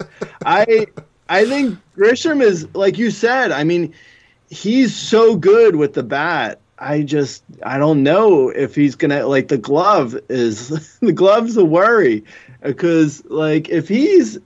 I, 0.47 0.87
I 1.29 1.45
think 1.47 1.79
Grissom 1.97 2.41
is 2.43 2.69
like 2.75 2.97
you 2.97 3.11
said. 3.11 3.51
I 3.51 3.65
mean, 3.65 3.93
he's 4.51 4.95
so 4.95 5.35
good 5.35 5.75
with 5.75 5.95
the 5.95 6.05
bat. 6.05 6.61
I 6.81 7.03
just 7.03 7.43
I 7.63 7.79
don't 7.79 8.03
know 8.03 8.49
if 8.51 8.75
he's 8.75 8.95
gonna 8.95 9.27
like 9.27 9.49
the 9.49 9.59
glove 9.59 10.17
is 10.29 10.99
the 11.01 11.13
glove's 11.13 11.57
a 11.57 11.65
worry. 11.65 12.25
Because 12.63 13.25
like 13.27 13.69
if 13.69 13.89
he's 13.89 14.39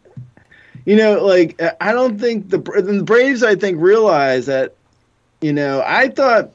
you 0.85 0.97
know 0.97 1.25
like 1.25 1.61
I 1.81 1.93
don't 1.93 2.19
think 2.19 2.51
the 2.51 2.59
the 2.59 3.03
Braves 3.03 3.43
I 3.43 3.55
think 3.55 3.81
realize 3.81 4.47
that 4.47 4.75
you 5.41 5.53
know 5.53 5.83
I 5.85 6.09
thought 6.09 6.51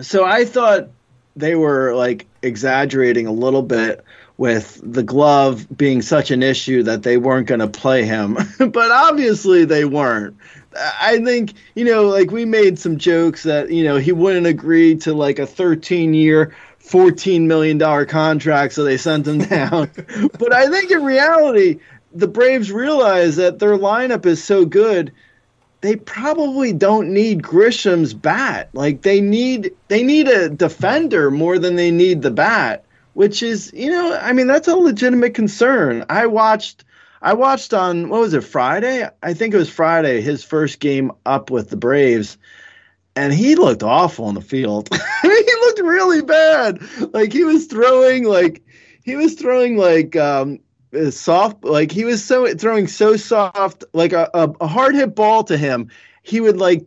so 0.00 0.24
I 0.24 0.44
thought 0.44 0.88
they 1.36 1.54
were 1.54 1.94
like 1.94 2.26
exaggerating 2.42 3.26
a 3.26 3.32
little 3.32 3.62
bit 3.62 4.04
with 4.36 4.80
the 4.82 5.02
glove 5.02 5.66
being 5.76 6.00
such 6.00 6.30
an 6.30 6.42
issue 6.42 6.82
that 6.82 7.02
they 7.02 7.18
weren't 7.18 7.46
going 7.46 7.60
to 7.60 7.68
play 7.68 8.04
him. 8.04 8.38
But 8.58 8.90
obviously 8.90 9.66
they 9.66 9.84
weren't 9.84 10.34
I 10.76 11.18
think 11.18 11.54
you 11.74 11.84
know, 11.84 12.04
like 12.04 12.30
we 12.30 12.44
made 12.44 12.78
some 12.78 12.98
jokes 12.98 13.42
that 13.42 13.70
you 13.70 13.84
know 13.84 13.96
he 13.96 14.12
wouldn't 14.12 14.46
agree 14.46 14.96
to 14.96 15.14
like 15.14 15.38
a 15.38 15.46
13 15.46 16.14
year, 16.14 16.54
14 16.78 17.48
million 17.48 17.78
dollar 17.78 18.06
contract, 18.06 18.74
so 18.74 18.84
they 18.84 18.96
sent 18.96 19.26
him 19.26 19.38
down. 19.38 19.90
but 20.38 20.52
I 20.52 20.68
think 20.68 20.90
in 20.90 21.04
reality, 21.04 21.80
the 22.12 22.28
Braves 22.28 22.70
realize 22.70 23.36
that 23.36 23.58
their 23.58 23.76
lineup 23.76 24.26
is 24.26 24.42
so 24.42 24.64
good, 24.64 25.12
they 25.80 25.96
probably 25.96 26.72
don't 26.72 27.12
need 27.12 27.42
Grissom's 27.42 28.14
bat. 28.14 28.68
Like 28.72 29.02
they 29.02 29.20
need 29.20 29.72
they 29.88 30.02
need 30.02 30.28
a 30.28 30.48
defender 30.48 31.30
more 31.30 31.58
than 31.58 31.76
they 31.76 31.90
need 31.90 32.22
the 32.22 32.30
bat, 32.30 32.84
which 33.14 33.42
is 33.42 33.72
you 33.74 33.90
know, 33.90 34.18
I 34.20 34.32
mean 34.32 34.46
that's 34.46 34.68
a 34.68 34.76
legitimate 34.76 35.34
concern. 35.34 36.04
I 36.08 36.26
watched. 36.26 36.84
I 37.22 37.34
watched 37.34 37.74
on 37.74 38.08
what 38.08 38.20
was 38.20 38.34
it 38.34 38.44
Friday? 38.44 39.08
I 39.22 39.34
think 39.34 39.54
it 39.54 39.58
was 39.58 39.70
Friday. 39.70 40.20
His 40.20 40.42
first 40.42 40.80
game 40.80 41.12
up 41.26 41.50
with 41.50 41.70
the 41.70 41.76
Braves, 41.76 42.38
and 43.14 43.32
he 43.32 43.56
looked 43.56 43.82
awful 43.82 44.28
in 44.28 44.34
the 44.34 44.40
field. 44.40 44.88
He 45.22 45.28
looked 45.66 45.80
really 45.80 46.22
bad. 46.22 46.80
Like 47.12 47.32
he 47.32 47.44
was 47.44 47.66
throwing 47.66 48.24
like 48.24 48.62
he 49.04 49.16
was 49.16 49.34
throwing 49.34 49.76
like 49.76 50.16
um 50.16 50.58
soft. 51.10 51.62
Like 51.62 51.92
he 51.92 52.04
was 52.04 52.24
so 52.24 52.54
throwing 52.54 52.86
so 52.86 53.16
soft. 53.16 53.84
Like 53.92 54.12
a, 54.14 54.30
a 54.32 54.66
hard 54.66 54.94
hit 54.94 55.14
ball 55.14 55.44
to 55.44 55.58
him, 55.58 55.90
he 56.22 56.40
would 56.40 56.56
like 56.56 56.86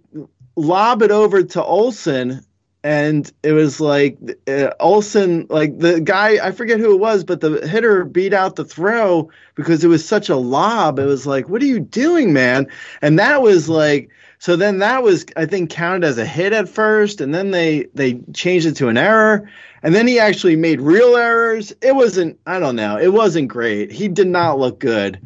lob 0.56 1.04
it 1.04 1.12
over 1.12 1.44
to 1.44 1.64
Olson. 1.64 2.44
And 2.84 3.32
it 3.44 3.54
was 3.54 3.80
like 3.80 4.18
uh, 4.48 4.72
Olson, 4.82 5.48
like 5.50 5.80
the 5.80 6.02
guy, 6.02 6.46
I 6.46 6.52
forget 6.52 6.80
who 6.80 6.94
it 6.94 7.00
was, 7.00 7.24
but 7.24 7.40
the 7.40 7.66
hitter 7.66 8.04
beat 8.04 8.34
out 8.34 8.58
the 8.58 8.66
throw 8.66 9.30
because 9.56 9.86
it 9.86 9.88
was 9.88 10.06
such 10.06 10.28
a 10.28 10.36
lob. 10.36 11.00
It 11.00 11.06
was 11.06 11.26
like, 11.26 11.48
what 11.48 11.62
are 11.62 11.66
you 11.66 11.80
doing, 11.80 12.34
man? 12.34 12.68
And 13.02 13.18
that 13.20 13.42
was 13.42 13.70
like, 13.70 14.10
so 14.44 14.58
then 14.58 14.80
that 14.80 15.04
was, 15.04 15.26
I 15.38 15.46
think, 15.46 15.70
counted 15.70 16.06
as 16.06 16.18
a 16.18 16.26
hit 16.26 16.52
at 16.52 16.68
first, 16.68 17.22
and 17.22 17.34
then 17.34 17.52
they 17.52 17.88
they 17.94 18.20
changed 18.34 18.66
it 18.66 18.76
to 18.76 18.90
an 18.90 18.98
error, 18.98 19.50
and 19.84 19.96
then 19.96 20.06
he 20.06 20.20
actually 20.20 20.58
made 20.58 20.82
real 20.82 21.16
errors. 21.16 21.72
It 21.82 21.96
wasn't, 21.96 22.38
I 22.46 22.60
don't 22.60 22.76
know, 22.76 22.98
it 22.98 23.14
wasn't 23.14 23.48
great. 23.48 23.90
He 23.90 24.10
did 24.10 24.28
not 24.28 24.60
look 24.60 24.80
good 24.80 25.22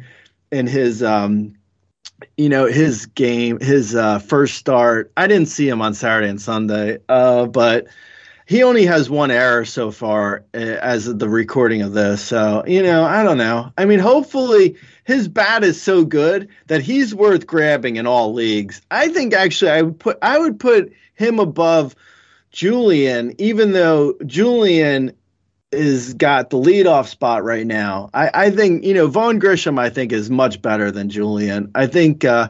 in 0.52 0.68
his, 0.68 1.02
um, 1.02 1.57
you 2.36 2.48
know, 2.48 2.66
his 2.66 3.06
game, 3.06 3.58
his 3.60 3.94
uh, 3.94 4.18
first 4.18 4.56
start. 4.56 5.12
I 5.16 5.26
didn't 5.26 5.48
see 5.48 5.68
him 5.68 5.82
on 5.82 5.94
Saturday 5.94 6.28
and 6.28 6.40
Sunday, 6.40 6.98
uh, 7.08 7.46
but 7.46 7.86
he 8.46 8.62
only 8.62 8.86
has 8.86 9.10
one 9.10 9.30
error 9.30 9.64
so 9.64 9.90
far 9.90 10.44
uh, 10.54 10.58
as 10.58 11.06
of 11.06 11.18
the 11.18 11.28
recording 11.28 11.82
of 11.82 11.92
this. 11.92 12.22
So, 12.22 12.64
you 12.66 12.82
know, 12.82 13.04
I 13.04 13.22
don't 13.22 13.38
know. 13.38 13.72
I 13.76 13.84
mean, 13.84 13.98
hopefully 13.98 14.76
his 15.04 15.28
bat 15.28 15.64
is 15.64 15.80
so 15.80 16.04
good 16.04 16.48
that 16.66 16.80
he's 16.80 17.14
worth 17.14 17.46
grabbing 17.46 17.96
in 17.96 18.06
all 18.06 18.32
leagues. 18.32 18.80
I 18.90 19.08
think 19.08 19.34
actually 19.34 19.70
I 19.70 19.82
would 19.82 19.98
put 19.98 20.18
I 20.22 20.38
would 20.38 20.58
put 20.58 20.92
him 21.14 21.38
above 21.38 21.94
Julien, 22.50 23.34
even 23.38 23.72
though 23.72 24.14
Julien 24.24 25.12
is 25.70 26.14
got 26.14 26.50
the 26.50 26.56
leadoff 26.56 27.08
spot 27.08 27.44
right 27.44 27.66
now. 27.66 28.08
I, 28.14 28.30
I 28.32 28.50
think, 28.50 28.84
you 28.84 28.94
know, 28.94 29.06
Vaughn 29.06 29.38
Grissom 29.38 29.78
I 29.78 29.90
think 29.90 30.12
is 30.12 30.30
much 30.30 30.62
better 30.62 30.90
than 30.90 31.10
Julien. 31.10 31.70
I 31.74 31.86
think 31.86 32.24
uh 32.24 32.48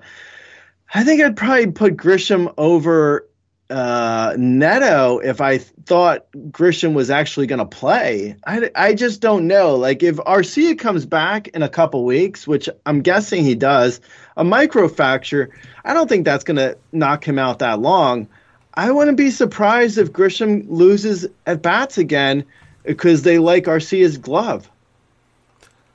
I 0.95 1.05
think 1.05 1.21
I'd 1.23 1.37
probably 1.37 1.71
put 1.73 1.97
Grissom 1.97 2.49
over 2.57 3.29
uh, 3.71 4.35
Neto 4.39 5.19
if 5.19 5.41
I 5.41 5.59
thought 5.59 6.27
Grissom 6.51 6.95
was 6.95 7.11
actually 7.11 7.47
going 7.47 7.59
to 7.59 7.67
play. 7.67 8.37
I, 8.47 8.71
I 8.75 8.95
just 8.95 9.21
don't 9.21 9.47
know. 9.47 9.77
Like 9.77 10.03
if 10.03 10.17
Arcia 10.17 10.79
comes 10.79 11.05
back 11.05 11.49
in 11.49 11.63
a 11.63 11.69
couple 11.69 12.05
weeks, 12.05 12.47
which 12.47 12.69
I'm 12.87 13.03
guessing 13.03 13.45
he 13.45 13.55
does, 13.55 14.01
a 14.37 14.45
microfracture, 14.45 15.49
I 15.85 15.93
don't 15.93 16.09
think 16.09 16.25
that's 16.25 16.45
going 16.45 16.57
to 16.57 16.79
knock 16.93 17.23
him 17.25 17.39
out 17.39 17.59
that 17.59 17.81
long. 17.81 18.29
I 18.75 18.91
wouldn't 18.91 19.19
be 19.19 19.31
surprised 19.31 19.99
if 19.99 20.13
Grissom 20.13 20.65
loses 20.69 21.27
at 21.47 21.61
bats 21.61 21.99
again 21.99 22.45
because 22.89 23.23
they 23.23 23.39
like 23.39 23.69
Arcia's 23.69 24.17
glove. 24.19 24.71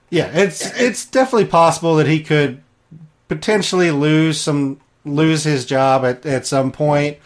Yeah, 0.10 0.30
it's 0.32 0.80
it's 0.80 1.06
definitely 1.06 1.48
possible 1.48 1.96
that 1.96 2.08
he 2.08 2.22
could 2.22 2.62
potentially 3.28 3.90
lose 3.90 4.40
some 4.40 4.80
lose 5.04 5.44
his 5.44 5.66
job 5.66 6.06
at, 6.06 6.26
at 6.26 6.46
some 6.46 6.72
point. 6.72 7.18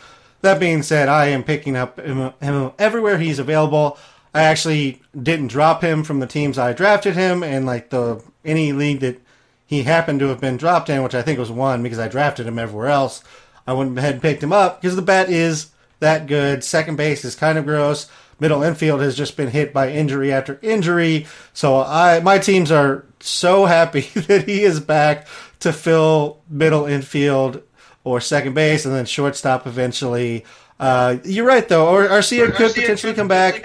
That 0.42 0.60
being 0.60 0.84
said, 0.84 1.10
I 1.10 1.28
am 1.28 1.44
picking 1.44 1.76
up 1.76 2.00
him, 2.00 2.32
him 2.40 2.72
everywhere 2.80 3.18
he's 3.18 3.40
available. 3.40 3.98
I 4.34 4.44
actually 4.44 5.02
didn't 5.22 5.48
drop 5.48 5.84
him 5.84 6.04
from 6.04 6.20
the 6.20 6.28
teams 6.28 6.58
I 6.58 6.74
drafted 6.74 7.16
him, 7.16 7.44
and 7.44 7.66
like 7.66 7.90
the 7.90 8.24
any 8.46 8.72
league 8.72 9.02
that 9.02 9.20
he 9.66 9.84
happened 9.84 10.22
to 10.22 10.28
have 10.28 10.40
been 10.40 10.56
dropped 10.56 10.90
in, 10.90 11.04
which 11.04 11.16
I 11.16 11.22
think 11.22 11.38
was 11.38 11.52
one 11.52 11.84
because 11.84 12.00
I 12.00 12.08
drafted 12.08 12.48
him 12.48 12.58
everywhere 12.58 12.88
else. 12.88 13.22
I 13.68 13.74
went 13.74 13.98
ahead 13.98 14.14
and 14.14 14.22
picked 14.22 14.42
him 14.42 14.54
up 14.54 14.82
because 14.82 14.96
the 14.96 15.02
bat 15.02 15.30
is 15.30 15.72
that 16.00 16.26
good. 16.26 16.64
Second 16.64 16.96
base 16.96 17.26
is 17.26 17.36
kind 17.36 17.58
of 17.58 17.66
gross. 17.66 18.10
Middle 18.40 18.62
infield 18.64 19.02
has 19.02 19.16
just 19.16 19.36
been 19.36 19.50
hit 19.50 19.74
by 19.74 19.92
injury 19.92 20.32
after 20.32 20.60
injury. 20.62 21.26
So 21.54 21.82
I 21.82 22.20
my 22.20 22.38
teams 22.38 22.72
are 22.72 23.06
so 23.20 23.66
happy 23.66 24.02
that 24.28 24.48
he 24.48 24.64
is 24.64 24.80
back 24.80 25.28
to 25.60 25.74
fill 25.74 26.40
middle 26.50 26.86
infield 26.86 27.64
or 28.04 28.22
second 28.22 28.54
base 28.54 28.86
and 28.86 28.94
then 28.94 29.06
shortstop 29.06 29.66
eventually. 29.68 30.46
Uh, 30.80 31.18
you're 31.24 31.46
right 31.46 31.68
though. 31.68 31.88
Or 31.88 32.08
Arcia 32.08 32.54
could 32.54 32.74
potentially 32.74 33.14
come 33.14 33.28
back. 33.28 33.56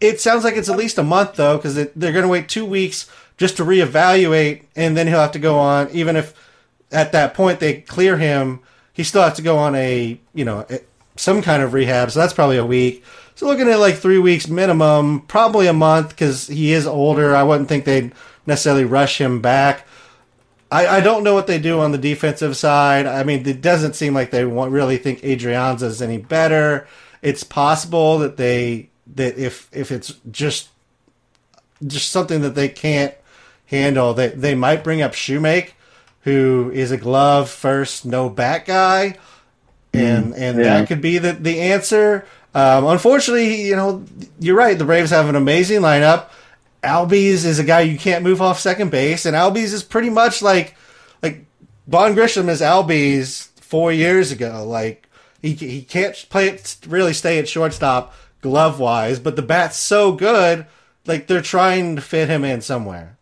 It 0.00 0.20
sounds 0.20 0.42
like 0.42 0.56
it's 0.56 0.68
at 0.68 0.76
least 0.76 0.98
a 0.98 1.02
month 1.02 1.34
though, 1.34 1.56
because 1.56 1.74
they're 1.74 2.12
going 2.12 2.24
to 2.24 2.28
wait 2.28 2.48
two 2.48 2.64
weeks 2.64 3.08
just 3.36 3.56
to 3.58 3.64
reevaluate, 3.64 4.62
and 4.74 4.96
then 4.96 5.06
he'll 5.06 5.20
have 5.20 5.32
to 5.32 5.38
go 5.38 5.58
on. 5.58 5.90
Even 5.92 6.16
if 6.16 6.34
at 6.90 7.12
that 7.12 7.34
point 7.34 7.60
they 7.60 7.82
clear 7.82 8.16
him, 8.16 8.60
he 8.92 9.04
still 9.04 9.22
has 9.22 9.34
to 9.34 9.42
go 9.42 9.58
on 9.58 9.74
a 9.74 10.18
you 10.34 10.44
know 10.44 10.66
some 11.16 11.42
kind 11.42 11.62
of 11.62 11.72
rehab. 11.72 12.10
So 12.10 12.18
that's 12.18 12.32
probably 12.32 12.56
a 12.56 12.66
week. 12.66 13.04
So 13.34 13.46
looking 13.46 13.68
at 13.68 13.78
like 13.78 13.96
three 13.96 14.18
weeks 14.18 14.48
minimum, 14.48 15.20
probably 15.22 15.66
a 15.66 15.72
month 15.72 16.10
because 16.10 16.46
he 16.46 16.72
is 16.72 16.86
older. 16.86 17.34
I 17.34 17.42
wouldn't 17.42 17.68
think 17.68 17.84
they'd 17.84 18.12
necessarily 18.46 18.84
rush 18.84 19.20
him 19.20 19.40
back. 19.40 19.86
I, 20.70 20.86
I 20.86 21.00
don't 21.00 21.22
know 21.22 21.34
what 21.34 21.46
they 21.46 21.58
do 21.58 21.80
on 21.80 21.92
the 21.92 21.98
defensive 21.98 22.56
side. 22.56 23.06
I 23.06 23.24
mean, 23.24 23.46
it 23.46 23.60
doesn't 23.60 23.94
seem 23.94 24.14
like 24.14 24.30
they 24.30 24.44
want, 24.44 24.72
really 24.72 24.96
think 24.96 25.20
Adrianza 25.20 25.82
is 25.82 26.00
any 26.00 26.16
better. 26.16 26.86
It's 27.20 27.44
possible 27.44 28.18
that 28.18 28.38
they 28.38 28.88
that 29.14 29.36
if 29.36 29.68
if 29.72 29.92
it's 29.92 30.14
just 30.30 30.70
just 31.86 32.10
something 32.10 32.40
that 32.40 32.54
they 32.54 32.68
can't 32.68 33.14
handle, 33.66 34.14
they 34.14 34.28
they 34.28 34.54
might 34.54 34.82
bring 34.82 35.02
up 35.02 35.12
Shewmake, 35.12 35.72
who 36.22 36.70
is 36.74 36.90
a 36.90 36.96
glove 36.96 37.50
first, 37.50 38.06
no 38.06 38.28
bat 38.28 38.64
guy, 38.64 39.18
and 39.92 40.34
and 40.34 40.58
yeah. 40.58 40.78
that 40.78 40.88
could 40.88 41.02
be 41.02 41.18
the 41.18 41.32
the 41.32 41.60
answer. 41.60 42.24
Um, 42.54 42.86
unfortunately, 42.86 43.62
you 43.62 43.76
know, 43.76 44.04
you're 44.38 44.56
right. 44.56 44.78
The 44.78 44.84
Braves 44.84 45.10
have 45.10 45.28
an 45.28 45.36
amazing 45.36 45.80
lineup. 45.80 46.26
Albies 46.82 47.44
is 47.44 47.58
a 47.58 47.64
guy 47.64 47.80
you 47.80 47.96
can't 47.98 48.24
move 48.24 48.42
off 48.42 48.58
second 48.60 48.90
base, 48.90 49.24
and 49.24 49.36
Albies 49.36 49.72
is 49.72 49.82
pretty 49.82 50.10
much 50.10 50.42
like 50.42 50.74
like 51.22 51.46
Vaughn 51.86 52.14
Grissom 52.14 52.48
is 52.48 52.60
Albies 52.60 53.48
four 53.60 53.92
years 53.92 54.32
ago. 54.32 54.64
Like 54.66 55.08
He 55.40 55.54
he 55.54 55.82
can't 55.82 56.26
play 56.28 56.48
it 56.48 56.76
really 56.86 57.12
stay 57.12 57.38
at 57.38 57.48
shortstop 57.48 58.12
glove 58.40 58.80
wise, 58.80 59.18
but 59.20 59.36
the 59.36 59.42
bat's 59.42 59.76
so 59.76 60.12
good, 60.12 60.66
like 61.06 61.28
they're 61.28 61.40
trying 61.40 61.94
to 61.96 62.02
fit 62.02 62.28
him 62.28 62.44
in 62.44 62.60
somewhere. 62.60 63.16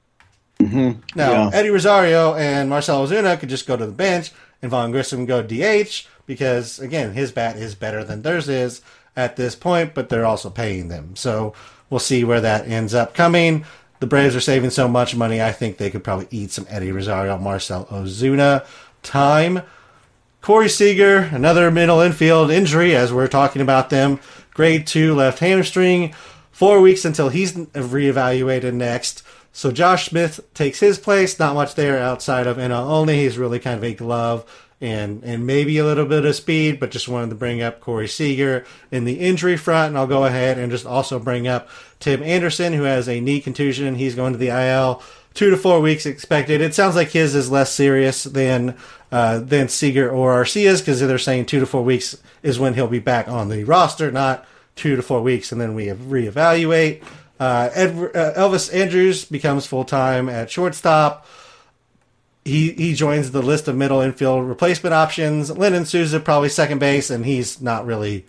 Now 0.59 0.99
Yeah. 1.14 1.51
Eddie 1.53 1.70
Rosario 1.70 2.35
and 2.35 2.68
Marcelo 2.68 3.07
Ozuna 3.07 3.39
could 3.39 3.49
just 3.49 3.66
go 3.66 3.76
to 3.76 3.87
the 3.87 3.93
bench, 3.93 4.31
and 4.61 4.70
Vaughn 4.70 4.91
Grissom 4.91 5.24
go 5.26 5.43
DH 5.43 6.07
because 6.26 6.78
again 6.78 7.12
his 7.12 7.31
bat 7.33 7.57
is 7.57 7.74
better 7.74 8.03
than 8.05 8.22
theirs 8.22 8.49
is 8.49 8.81
at 9.21 9.37
this 9.37 9.55
point, 9.55 9.95
but 9.95 10.09
they're 10.09 10.27
also 10.27 10.51
paying 10.51 10.89
them. 10.89 11.14
So 11.16 11.55
we'll 11.89 12.01
see 12.01 12.25
where 12.25 12.41
that 12.41 12.66
ends 12.66 12.95
up 12.95 13.14
coming. 13.14 13.64
The 14.01 14.07
Braves 14.07 14.35
are 14.35 14.41
saving 14.41 14.71
so 14.71 14.89
much 14.89 15.14
money, 15.14 15.43
I 15.43 15.53
think 15.53 15.77
they 15.77 15.91
could 15.91 16.03
probably 16.03 16.27
eat 16.31 16.51
some 16.51 16.66
Eddie 16.71 16.91
Rosario, 16.91 17.37
Marcell 17.37 17.85
Ozuna 17.87 18.66
time. 19.03 19.62
Corey 20.41 20.71
Seager, 20.71 21.18
another 21.33 21.71
middle 21.71 22.01
infield 22.01 22.51
injury, 22.51 22.97
as 22.97 23.12
we're 23.12 23.29
talking 23.29 23.61
about 23.61 23.91
them. 23.91 24.18
Grade 24.55 24.87
two 24.87 25.14
left 25.14 25.41
hamstring. 25.41 26.14
Four 26.51 26.81
weeks 26.81 27.05
until 27.05 27.29
he's 27.29 27.53
reevaluated 27.53 28.73
next. 28.73 29.23
So 29.53 29.71
Josh 29.71 30.09
Smith 30.09 30.41
takes 30.55 30.81
his 30.81 30.99
place. 30.99 31.39
Not 31.39 31.55
much 31.55 31.75
there 31.75 31.99
outside 31.99 32.47
of 32.47 32.57
NL 32.57 32.89
only. 32.89 33.18
He's 33.18 33.39
really 33.39 33.59
kind 33.59 33.77
of 33.77 33.85
a 33.85 33.93
glove 33.93 34.70
and 34.81 35.22
and 35.22 35.47
maybe 35.47 35.76
a 35.78 35.85
little 35.85 36.07
bit 36.07 36.24
of 36.24 36.35
speed, 36.35 36.81
but 36.81 36.91
just 36.91 37.09
wanted 37.09 37.31
to 37.31 37.37
bring 37.37 37.61
up 37.61 37.81
Corey 37.81 38.09
Seager 38.09 38.64
in 38.91 39.05
the 39.05 39.20
injury 39.20 39.57
front. 39.57 39.89
And 39.91 39.99
I'll 39.99 40.07
go 40.07 40.24
ahead 40.24 40.59
and 40.59 40.70
just 40.70 40.87
also 40.87 41.18
bring 41.18 41.47
up 41.47 41.68
Tim 41.99 42.22
Anderson, 42.22 42.72
who 42.72 42.85
has 42.85 43.09
a 43.09 43.20
knee 43.20 43.41
contusion. 43.41 43.97
He's 43.97 44.14
going 44.14 44.33
to 44.33 44.39
the 44.39 44.49
IL. 44.49 45.03
Two 45.33 45.51
to 45.51 45.57
four 45.57 45.81
weeks 45.81 46.07
expected. 46.07 46.61
It 46.61 46.74
sounds 46.74 46.97
like 46.97 47.11
his 47.11 47.37
is 47.37 47.51
less 47.51 47.72
serious 47.72 48.24
than 48.24 48.76
uh, 49.12 49.39
than 49.39 49.68
Seager 49.68 50.11
or 50.11 50.33
Arcia's 50.33 50.81
because 50.81 51.01
they're 51.01 51.18
saying 51.18 51.47
two 51.47 51.61
to 51.61 51.66
four 51.66 51.85
weeks 51.85 52.16
is 52.43 52.59
when 52.59 52.74
he'll 52.74 52.89
be 52.89 52.99
back 52.99 53.28
on 53.28 53.49
the 53.49 53.62
roster, 53.64 54.11
not 54.11 54.45
two 54.74 54.97
to 54.97 55.03
four 55.03 55.20
weeks, 55.20 55.53
and 55.53 55.61
then 55.61 55.74
we 55.74 55.87
reevaluate. 55.87 57.03
Uh, 57.39 57.70
Ed, 57.72 57.91
uh, 58.14 58.35
Elvis 58.35 58.72
Andrus 58.74 59.24
becomes 59.24 59.66
full 59.66 59.85
time 59.85 60.28
at 60.28 60.51
shortstop. 60.51 61.26
He 62.45 62.72
he 62.72 62.95
joins 62.95 63.30
the 63.30 63.43
list 63.43 63.68
of 63.68 63.76
middle 63.76 64.01
infield 64.01 64.49
replacement 64.49 64.95
options. 64.95 65.51
Lenyn 65.51 65.86
Sosa 65.86 66.20
probably 66.20 66.49
second 66.49 66.78
base, 66.78 67.11
and 67.11 67.24
he's 67.24 67.61
not 67.61 67.84
really 67.86 68.26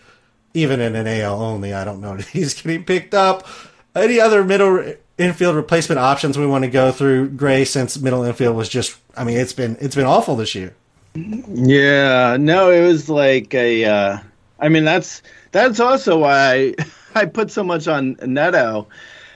even 0.53 0.79
in 0.81 0.95
an 0.95 1.07
AL 1.07 1.41
only. 1.41 1.73
I 1.73 1.83
don't 1.83 2.01
know 2.01 2.15
he's 2.31 2.53
getting 2.53 2.83
picked 2.83 3.13
up. 3.13 3.47
Any 3.95 4.19
other 4.19 4.43
middle 4.43 4.95
infield 5.17 5.55
replacement 5.55 5.99
options 5.99 6.37
we 6.37 6.45
want 6.45 6.63
to 6.63 6.69
go 6.69 6.91
through, 6.91 7.29
Grey? 7.29 7.65
Since 7.65 7.99
middle 7.99 8.23
infield 8.23 8.55
was 8.55 8.69
just, 8.69 8.97
I 9.15 9.23
mean, 9.23 9.37
it's 9.37 9.53
been 9.53 9.77
it's 9.79 9.95
been 9.95 10.05
awful 10.05 10.35
this 10.35 10.55
year. 10.55 10.75
Yeah, 11.13 12.37
no, 12.39 12.71
it 12.71 12.81
was 12.85 13.09
like 13.09 13.53
a. 13.53 13.85
Uh, 13.85 14.17
I 14.59 14.69
mean, 14.69 14.85
that's 14.85 15.21
that's 15.51 15.79
also 15.79 16.19
why 16.19 16.53
I, 16.53 16.75
I 17.21 17.25
put 17.25 17.51
so 17.51 17.63
much 17.63 17.87
on 17.87 18.17
Neto 18.25 18.87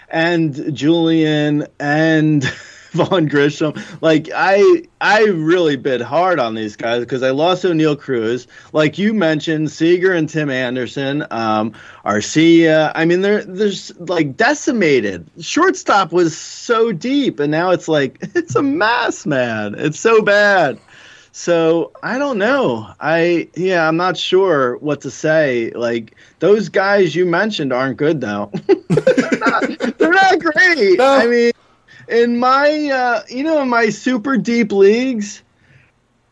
and 0.10 0.76
Julien 0.76 1.68
and 1.80 2.44
Vaughn 2.96 3.28
Grissom. 3.28 3.74
Like 4.02 4.30
I, 4.34 4.84
I 5.02 5.26
really 5.26 5.76
bid 5.76 6.02
hard 6.02 6.40
on 6.40 6.56
these 6.56 6.76
guys 6.76 7.02
because 7.02 7.24
I 7.24 7.32
lost 7.32 7.64
Oneil 7.64 8.00
Cruz, 8.00 8.48
like 8.74 8.98
you 8.98 9.14
mentioned, 9.14 9.72
Seager 9.72 10.14
and 10.14 10.28
Tim 10.30 10.50
Anderson, 10.50 11.26
um, 11.32 11.74
Arcia. 12.06 12.92
I 12.96 13.06
mean, 13.06 13.22
they're 13.22 13.44
there's 13.44 13.98
like 14.00 14.38
decimated. 14.38 15.30
Shortstop 15.40 16.12
was 16.12 16.38
so 16.38 16.92
deep, 16.92 17.40
and 17.40 17.52
now 17.52 17.72
it's 17.72 17.88
like 17.88 18.18
it's 18.36 18.56
a 18.56 18.64
mess, 18.64 19.26
man. 19.26 19.76
It's 19.78 20.00
so 20.00 20.22
bad. 20.22 20.80
So 21.38 21.92
I 22.02 22.18
don't 22.18 22.38
know. 22.38 22.94
I 23.02 23.50
yeah, 23.56 23.86
I'm 23.86 23.98
not 23.98 24.16
sure 24.16 24.78
what 24.78 25.02
to 25.02 25.12
say. 25.12 25.72
Like 25.72 26.16
those 26.40 26.70
guys 26.70 27.14
you 27.14 27.26
mentioned 27.26 27.74
aren't 27.74 27.98
good 27.98 28.22
though. 28.22 28.52
they're, 28.68 29.40
not, 29.40 29.98
they're 29.98 30.12
not 30.12 30.40
great. 30.40 30.98
No. 30.98 31.06
I 31.06 31.28
mean, 31.28 31.52
in 32.08 32.38
my 32.38 32.90
uh, 32.92 33.24
you 33.30 33.44
know 33.44 33.62
in 33.62 33.70
my 33.70 33.90
super 33.90 34.38
deep 34.38 34.72
leagues, 34.72 35.42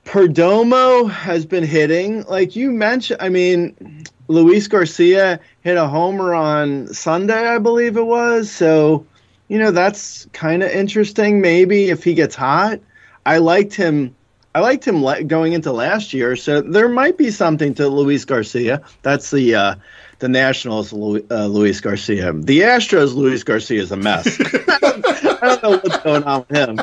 Perdomo 0.06 1.10
has 1.10 1.46
been 1.46 1.64
hitting. 1.64 2.24
Like 2.24 2.56
you 2.56 2.72
mentioned, 2.72 3.22
I 3.22 3.30
mean, 3.30 4.06
Luis 4.28 4.68
Garcia 4.68 5.40
hit 5.62 5.78
a 5.78 5.88
homer 5.88 6.34
on 6.34 6.88
Sunday, 6.94 7.48
I 7.48 7.58
believe 7.58 7.98
it 7.98 8.06
was. 8.06 8.52
So 8.52 9.06
you 9.48 9.58
know 9.58 9.72
that's 9.72 10.28
kind 10.34 10.64
of 10.64 10.72
interesting. 10.72 11.42
Maybe 11.42 11.90
if 11.90 12.04
he 12.04 12.14
gets 12.14 12.36
hot, 12.36 12.80
I 13.26 13.38
liked 13.38 13.74
him. 13.74 14.16
I 14.56 14.60
liked 14.60 14.86
him 14.86 15.04
le- 15.04 15.24
going 15.24 15.54
into 15.54 15.72
last 15.72 16.14
year, 16.14 16.36
so 16.36 16.62
there 16.62 16.88
might 16.88 17.18
be 17.18 17.32
something 17.32 17.74
to 17.76 17.88
Luis 17.88 18.24
Garcia. 18.24 18.84
That's 19.02 19.32
the 19.32 19.56
uh, 19.56 19.76
the 20.24 20.30
Nationals, 20.30 20.94
Lu- 20.94 21.26
uh, 21.30 21.48
Luis 21.48 21.82
Garcia. 21.82 22.32
The 22.32 22.62
Astros, 22.62 23.14
Luis 23.14 23.44
Garcia 23.44 23.82
is 23.82 23.92
a 23.92 23.98
mess. 23.98 24.40
I, 24.40 24.78
don't, 24.80 25.44
I 25.44 25.48
don't 25.48 25.64
know 25.64 25.72
what's 25.72 25.98
going 25.98 26.24
on 26.24 26.46
with 26.48 26.58
him. 26.58 26.80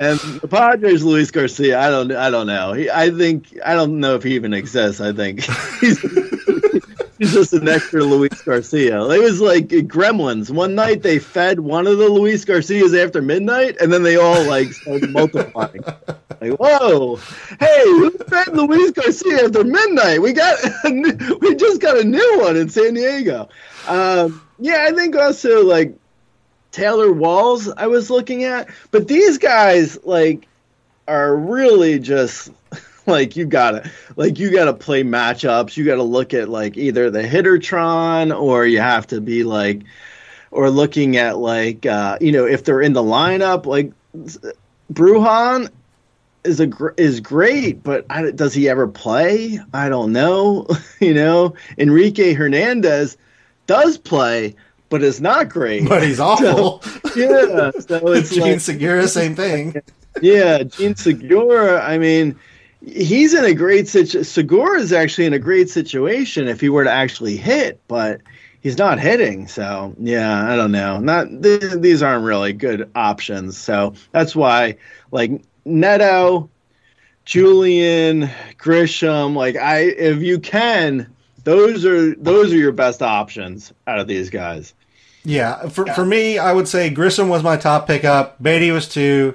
And 0.00 0.18
the 0.40 0.48
Padres, 0.50 1.04
Luis 1.04 1.30
Garcia. 1.30 1.78
I 1.78 1.88
don't. 1.88 2.10
I 2.10 2.30
don't 2.30 2.48
know. 2.48 2.72
He, 2.72 2.90
I 2.90 3.10
think. 3.10 3.56
I 3.64 3.74
don't 3.74 4.00
know 4.00 4.16
if 4.16 4.24
he 4.24 4.34
even 4.34 4.52
exists. 4.52 5.00
I 5.00 5.12
think 5.12 5.44
he's. 5.80 6.00
He's 7.20 7.34
just 7.34 7.52
an 7.52 7.68
extra 7.68 8.02
Luis 8.02 8.40
Garcia. 8.40 9.04
It 9.10 9.22
was 9.22 9.42
like 9.42 9.68
Gremlins. 9.68 10.50
One 10.50 10.74
night 10.74 11.02
they 11.02 11.18
fed 11.18 11.60
one 11.60 11.86
of 11.86 11.98
the 11.98 12.08
Luis 12.08 12.46
Garcias 12.46 12.94
after 12.94 13.20
midnight, 13.20 13.76
and 13.78 13.92
then 13.92 14.02
they 14.02 14.16
all 14.16 14.42
like 14.44 14.72
started 14.72 15.10
multiplying. 15.10 15.84
Like, 16.40 16.52
whoa, 16.58 17.16
hey, 17.60 17.82
who 17.84 18.10
fed 18.10 18.56
Luis 18.56 18.92
Garcia 18.92 19.44
after 19.44 19.62
midnight? 19.64 20.22
We 20.22 20.32
got, 20.32 20.58
new, 20.86 21.38
we 21.42 21.56
just 21.56 21.82
got 21.82 21.98
a 21.98 22.04
new 22.04 22.40
one 22.40 22.56
in 22.56 22.70
San 22.70 22.94
Diego. 22.94 23.50
Um, 23.86 24.40
yeah, 24.58 24.86
I 24.88 24.92
think 24.92 25.14
also 25.14 25.62
like 25.62 25.94
Taylor 26.72 27.12
Walls. 27.12 27.68
I 27.68 27.86
was 27.86 28.08
looking 28.08 28.44
at, 28.44 28.70
but 28.92 29.08
these 29.08 29.36
guys 29.36 30.02
like 30.04 30.48
are 31.06 31.36
really 31.36 31.98
just 31.98 32.50
like 33.16 33.36
you 33.36 33.44
gotta 33.46 33.90
like 34.16 34.38
you 34.38 34.50
gotta 34.50 34.72
play 34.74 35.02
matchups 35.02 35.76
you 35.76 35.84
gotta 35.84 36.02
look 36.02 36.32
at 36.34 36.48
like 36.48 36.76
either 36.76 37.10
the 37.10 37.22
hittertron 37.22 38.38
or 38.38 38.66
you 38.66 38.78
have 38.80 39.06
to 39.08 39.20
be 39.20 39.44
like 39.44 39.82
or 40.50 40.70
looking 40.70 41.16
at 41.16 41.38
like 41.38 41.86
uh 41.86 42.16
you 42.20 42.32
know 42.32 42.46
if 42.46 42.64
they're 42.64 42.80
in 42.80 42.92
the 42.92 43.02
lineup 43.02 43.66
like 43.66 43.92
Brujan 44.92 45.68
is 46.44 46.58
a 46.60 46.66
gr- 46.66 46.94
is 46.96 47.20
great 47.20 47.82
but 47.82 48.06
I, 48.10 48.30
does 48.30 48.54
he 48.54 48.68
ever 48.68 48.88
play 48.88 49.60
i 49.74 49.88
don't 49.90 50.10
know 50.12 50.66
you 51.00 51.12
know 51.12 51.54
enrique 51.78 52.32
hernandez 52.32 53.16
does 53.66 53.98
play 53.98 54.56
but 54.88 55.02
is 55.02 55.20
not 55.20 55.48
great 55.50 55.86
But 55.88 56.02
he's 56.02 56.18
awful. 56.30 56.82
yeah 57.14 57.70
so 57.78 58.08
it's 58.12 58.30
Jean 58.34 58.42
like, 58.42 58.60
Segura, 58.60 59.06
same 59.06 59.36
thing. 59.36 59.76
yeah, 60.20 60.64
Jean 60.64 60.96
Segura. 60.96 61.80
I 61.80 61.96
mean, 61.98 62.34
he's 62.86 63.34
in 63.34 63.44
a 63.44 63.54
great 63.54 63.88
situation. 63.88 64.24
Segura 64.24 64.80
is 64.80 64.92
actually 64.92 65.26
in 65.26 65.32
a 65.32 65.38
great 65.38 65.70
situation 65.70 66.48
if 66.48 66.60
he 66.60 66.68
were 66.68 66.84
to 66.84 66.90
actually 66.90 67.36
hit, 67.36 67.80
but 67.88 68.20
he's 68.60 68.78
not 68.78 68.98
hitting. 68.98 69.46
So 69.46 69.94
yeah, 69.98 70.50
I 70.50 70.56
don't 70.56 70.72
know. 70.72 70.98
Not 70.98 71.42
th- 71.42 71.74
these 71.74 72.02
aren't 72.02 72.24
really 72.24 72.52
good 72.52 72.90
options. 72.94 73.58
So 73.58 73.94
that's 74.12 74.34
why, 74.34 74.76
like 75.10 75.42
Neto, 75.64 76.48
Julien 77.24 78.30
Grissom, 78.58 79.34
like 79.34 79.56
I, 79.56 79.80
if 79.80 80.22
you 80.22 80.38
can, 80.38 81.06
those 81.44 81.84
are 81.84 82.14
those 82.16 82.52
are 82.52 82.56
your 82.56 82.72
best 82.72 83.02
options 83.02 83.72
out 83.86 83.98
of 83.98 84.06
these 84.06 84.30
guys. 84.30 84.74
Yeah, 85.22 85.68
for 85.68 85.86
for 85.88 86.04
me, 86.04 86.38
I 86.38 86.52
would 86.52 86.66
say 86.66 86.88
Grissom 86.88 87.28
was 87.28 87.42
my 87.42 87.56
top 87.56 87.86
pickup. 87.86 88.42
Baty 88.42 88.70
was 88.70 88.88
two, 88.88 89.34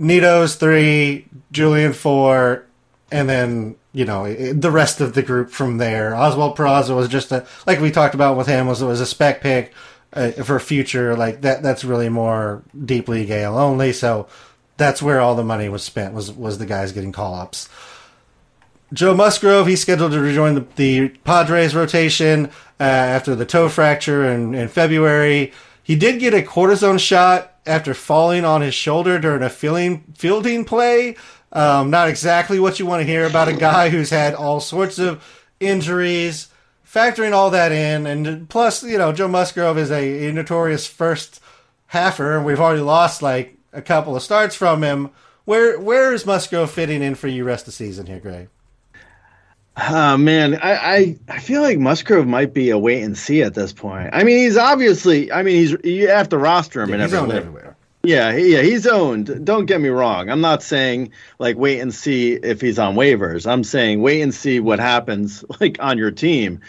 Neto's 0.00 0.54
three, 0.56 1.26
Julien 1.52 1.92
four, 1.92 2.64
and 3.12 3.28
then 3.28 3.76
you 3.92 4.04
know 4.04 4.32
the 4.52 4.70
rest 4.70 5.00
of 5.00 5.14
the 5.14 5.22
group 5.22 5.50
from 5.50 5.78
there. 5.78 6.16
Oswald 6.16 6.56
Peraza 6.56 6.96
was 6.96 7.08
just 7.08 7.30
a 7.30 7.46
like 7.66 7.80
we 7.80 7.90
talked 7.90 8.14
about 8.14 8.36
with 8.36 8.46
him 8.46 8.66
was 8.66 8.82
was 8.82 9.00
a 9.00 9.06
spec 9.06 9.42
pick 9.42 9.72
uh, 10.14 10.30
for 10.30 10.58
future 10.58 11.14
like 11.14 11.42
that. 11.42 11.62
That's 11.62 11.84
really 11.84 12.08
more 12.08 12.62
deep 12.84 13.08
league 13.08 13.30
AL 13.30 13.58
only. 13.58 13.92
So 13.92 14.26
that's 14.78 15.02
where 15.02 15.20
all 15.20 15.34
the 15.34 15.44
money 15.44 15.68
was 15.68 15.82
spent 15.82 16.14
was 16.14 16.32
was 16.32 16.56
the 16.58 16.66
guys 16.66 16.92
getting 16.92 17.12
call 17.12 17.34
ups. 17.34 17.68
Joe 18.92 19.14
Musgrove, 19.14 19.68
he's 19.68 19.80
scheduled 19.80 20.12
to 20.12 20.20
rejoin 20.20 20.54
the, 20.56 20.66
the 20.74 21.08
Padres 21.22 21.76
rotation 21.76 22.46
uh, 22.80 22.82
after 22.82 23.36
the 23.36 23.46
toe 23.46 23.68
fracture 23.68 24.24
in, 24.24 24.52
in 24.52 24.66
February. 24.66 25.52
He 25.90 25.96
did 25.96 26.20
get 26.20 26.34
a 26.34 26.42
cortisone 26.42 27.00
shot 27.00 27.52
after 27.66 27.94
falling 27.94 28.44
on 28.44 28.60
his 28.60 28.74
shoulder 28.74 29.18
during 29.18 29.42
a 29.42 29.50
fielding, 29.50 30.04
fielding 30.16 30.64
play. 30.64 31.16
Um, 31.50 31.90
not 31.90 32.08
exactly 32.08 32.60
what 32.60 32.78
you 32.78 32.86
want 32.86 33.00
to 33.00 33.04
hear 33.04 33.26
about 33.26 33.48
a 33.48 33.54
guy 33.54 33.88
who's 33.88 34.10
had 34.10 34.36
all 34.36 34.60
sorts 34.60 35.00
of 35.00 35.20
injuries. 35.58 36.46
Factoring 36.86 37.32
all 37.32 37.50
that 37.50 37.72
in, 37.72 38.06
and 38.06 38.48
plus, 38.48 38.84
you 38.84 38.98
know, 38.98 39.12
Joe 39.12 39.26
Musgrove 39.26 39.78
is 39.78 39.90
a, 39.90 40.28
a 40.28 40.32
notorious 40.32 40.86
first 40.86 41.42
halfer, 41.92 42.36
and 42.36 42.46
we've 42.46 42.60
already 42.60 42.82
lost 42.82 43.20
like 43.20 43.56
a 43.72 43.82
couple 43.82 44.14
of 44.14 44.22
starts 44.22 44.54
from 44.54 44.84
him. 44.84 45.10
Where 45.44 45.76
where 45.80 46.14
is 46.14 46.24
Musgrove 46.24 46.70
fitting 46.70 47.02
in 47.02 47.16
for 47.16 47.26
you 47.26 47.42
rest 47.42 47.62
of 47.62 47.66
the 47.66 47.72
season 47.72 48.06
here, 48.06 48.20
Grey? 48.20 48.46
Oh 49.76 50.16
man, 50.16 50.56
I, 50.56 50.72
I 50.74 51.18
I 51.28 51.38
feel 51.38 51.62
like 51.62 51.78
Musgrove 51.78 52.26
might 52.26 52.52
be 52.52 52.70
a 52.70 52.78
wait 52.78 53.02
and 53.02 53.16
see 53.16 53.42
at 53.42 53.54
this 53.54 53.72
point. 53.72 54.10
I 54.12 54.24
mean, 54.24 54.38
he's 54.38 54.56
obviously. 54.56 55.32
I 55.32 55.42
mean, 55.42 55.56
he's 55.56 55.76
you 55.84 56.08
have 56.08 56.28
to 56.30 56.38
roster 56.38 56.82
him 56.82 56.90
Yeah, 56.90 56.94
in 56.96 57.00
he's 57.02 57.14
every 57.14 57.18
owned 57.18 57.32
everywhere. 57.32 57.76
Yeah, 58.02 58.32
he- 58.34 58.52
yeah, 58.54 58.62
he's 58.62 58.86
owned. 58.86 59.44
Don't 59.44 59.66
get 59.66 59.80
me 59.80 59.88
wrong. 59.90 60.28
I'm 60.28 60.40
not 60.40 60.62
saying 60.62 61.12
like 61.38 61.56
wait 61.56 61.80
and 61.80 61.94
see 61.94 62.32
if 62.32 62.60
he's 62.60 62.78
on 62.78 62.94
waivers. 62.94 63.46
I'm 63.50 63.62
saying 63.64 64.02
wait 64.02 64.20
and 64.22 64.34
see 64.34 64.58
what 64.60 64.80
happens 64.80 65.44
like 65.60 65.76
on 65.80 65.98
your 65.98 66.10
team. 66.10 66.60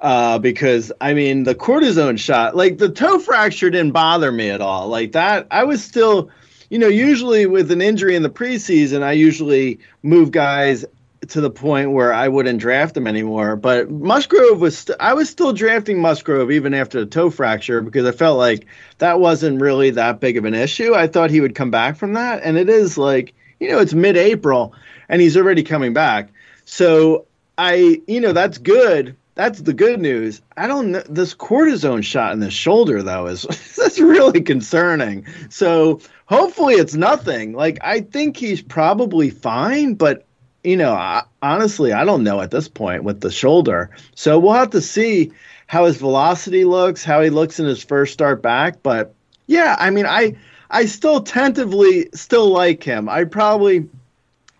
Uh, 0.00 0.38
because 0.38 0.92
I 1.00 1.12
mean 1.14 1.42
the 1.42 1.56
cortisone 1.56 2.18
shot, 2.20 2.54
like 2.54 2.78
the 2.78 2.88
toe 2.88 3.18
fracture 3.18 3.68
didn't 3.68 3.92
bother 3.92 4.30
me 4.30 4.48
at 4.48 4.60
all. 4.60 4.86
Like 4.88 5.12
that, 5.12 5.48
I 5.50 5.64
was 5.64 5.82
still, 5.82 6.30
you 6.70 6.78
know, 6.78 6.86
usually 6.86 7.46
with 7.46 7.72
an 7.72 7.82
injury 7.82 8.14
in 8.14 8.22
the 8.22 8.30
preseason, 8.30 9.02
I 9.02 9.12
usually 9.12 9.80
move 10.04 10.30
guys 10.30 10.84
to 11.28 11.40
the 11.40 11.50
point 11.50 11.92
where 11.92 12.12
I 12.12 12.28
wouldn't 12.28 12.60
draft 12.60 12.96
him 12.96 13.06
anymore. 13.06 13.56
But 13.56 13.90
Musgrove 13.90 14.60
was, 14.60 14.78
st- 14.78 14.98
I 15.00 15.14
was 15.14 15.28
still 15.28 15.52
drafting 15.52 16.00
Musgrove 16.00 16.50
even 16.50 16.74
after 16.74 17.00
the 17.00 17.06
toe 17.06 17.30
fracture 17.30 17.82
because 17.82 18.06
I 18.06 18.12
felt 18.12 18.38
like 18.38 18.66
that 18.98 19.20
wasn't 19.20 19.60
really 19.60 19.90
that 19.90 20.20
big 20.20 20.36
of 20.36 20.44
an 20.44 20.54
issue. 20.54 20.94
I 20.94 21.06
thought 21.06 21.30
he 21.30 21.40
would 21.40 21.54
come 21.54 21.70
back 21.70 21.96
from 21.96 22.14
that, 22.14 22.42
and 22.42 22.56
it 22.56 22.68
is 22.68 22.96
like, 22.96 23.34
you 23.58 23.68
know, 23.68 23.80
it's 23.80 23.94
mid-April 23.94 24.74
and 25.08 25.20
he's 25.20 25.36
already 25.36 25.62
coming 25.62 25.92
back. 25.92 26.30
So 26.64 27.26
I, 27.56 28.00
you 28.06 28.20
know, 28.20 28.32
that's 28.32 28.58
good. 28.58 29.16
That's 29.34 29.60
the 29.60 29.72
good 29.72 30.00
news. 30.00 30.42
I 30.56 30.66
don't 30.66 30.92
know. 30.92 31.02
This 31.08 31.34
cortisone 31.34 32.02
shot 32.02 32.32
in 32.32 32.40
the 32.40 32.50
shoulder, 32.50 33.02
though, 33.02 33.26
is 33.26 33.42
that's 33.76 34.00
really 34.00 34.40
concerning. 34.40 35.26
So 35.48 36.00
hopefully 36.26 36.74
it's 36.74 36.94
nothing. 36.94 37.52
Like 37.52 37.78
I 37.82 38.00
think 38.00 38.36
he's 38.36 38.60
probably 38.60 39.30
fine, 39.30 39.94
but 39.94 40.26
you 40.64 40.76
know, 40.76 40.92
I, 40.92 41.24
honestly, 41.42 41.92
I 41.92 42.04
don't 42.04 42.24
know 42.24 42.40
at 42.40 42.50
this 42.50 42.68
point 42.68 43.04
with 43.04 43.20
the 43.20 43.30
shoulder. 43.30 43.90
So 44.14 44.38
we'll 44.38 44.54
have 44.54 44.70
to 44.70 44.80
see 44.80 45.32
how 45.66 45.84
his 45.84 45.96
velocity 45.96 46.64
looks, 46.64 47.04
how 47.04 47.22
he 47.22 47.30
looks 47.30 47.60
in 47.60 47.66
his 47.66 47.82
first 47.82 48.12
start 48.12 48.42
back. 48.42 48.82
But 48.82 49.14
yeah, 49.46 49.76
I 49.78 49.90
mean, 49.90 50.06
I 50.06 50.36
I 50.70 50.86
still 50.86 51.20
tentatively 51.20 52.08
still 52.14 52.48
like 52.50 52.82
him. 52.82 53.08
I 53.08 53.24
probably 53.24 53.88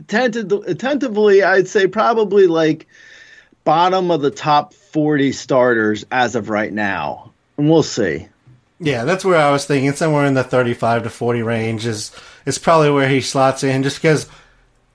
tentative, 0.06 0.78
tentatively, 0.78 1.42
I'd 1.42 1.68
say 1.68 1.86
probably 1.86 2.46
like 2.46 2.86
bottom 3.64 4.10
of 4.10 4.22
the 4.22 4.30
top 4.30 4.72
40 4.72 5.32
starters 5.32 6.04
as 6.10 6.34
of 6.34 6.48
right 6.48 6.72
now. 6.72 7.32
And 7.56 7.68
we'll 7.68 7.82
see. 7.82 8.28
Yeah, 8.80 9.04
that's 9.04 9.24
where 9.24 9.38
I 9.38 9.50
was 9.50 9.66
thinking. 9.66 9.92
Somewhere 9.92 10.24
in 10.24 10.34
the 10.34 10.44
35 10.44 11.02
to 11.02 11.10
40 11.10 11.42
range 11.42 11.84
is 11.84 12.12
is 12.46 12.58
probably 12.58 12.90
where 12.90 13.08
he 13.08 13.20
slots 13.20 13.64
in, 13.64 13.82
just 13.82 13.96
because 13.96 14.28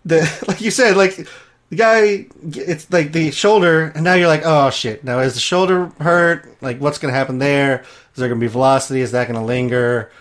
the 0.06 0.44
like 0.48 0.62
you 0.62 0.72
said, 0.72 0.98
like 0.98 1.28
the 1.70 1.76
guy, 1.76 2.28
it's 2.52 2.92
like 2.92 3.12
the 3.12 3.32
shoulder, 3.32 3.92
and 3.96 4.04
now 4.04 4.14
you're 4.14 4.28
like, 4.28 4.44
oh 4.46 4.70
shit. 4.70 5.04
Now 5.04 5.20
is 5.20 5.34
the 5.34 5.40
shoulder 5.40 5.92
hurt? 6.00 6.56
Like, 6.62 6.80
what's 6.80 7.00
to 7.00 7.10
happen 7.10 7.40
there? 7.40 7.82
Is 7.82 8.20
there 8.20 8.30
to 8.30 8.36
be 8.36 8.48
velocity? 8.48 9.02
Is 9.02 9.12
that 9.12 9.28
to 9.28 9.40
linger? 9.42 10.12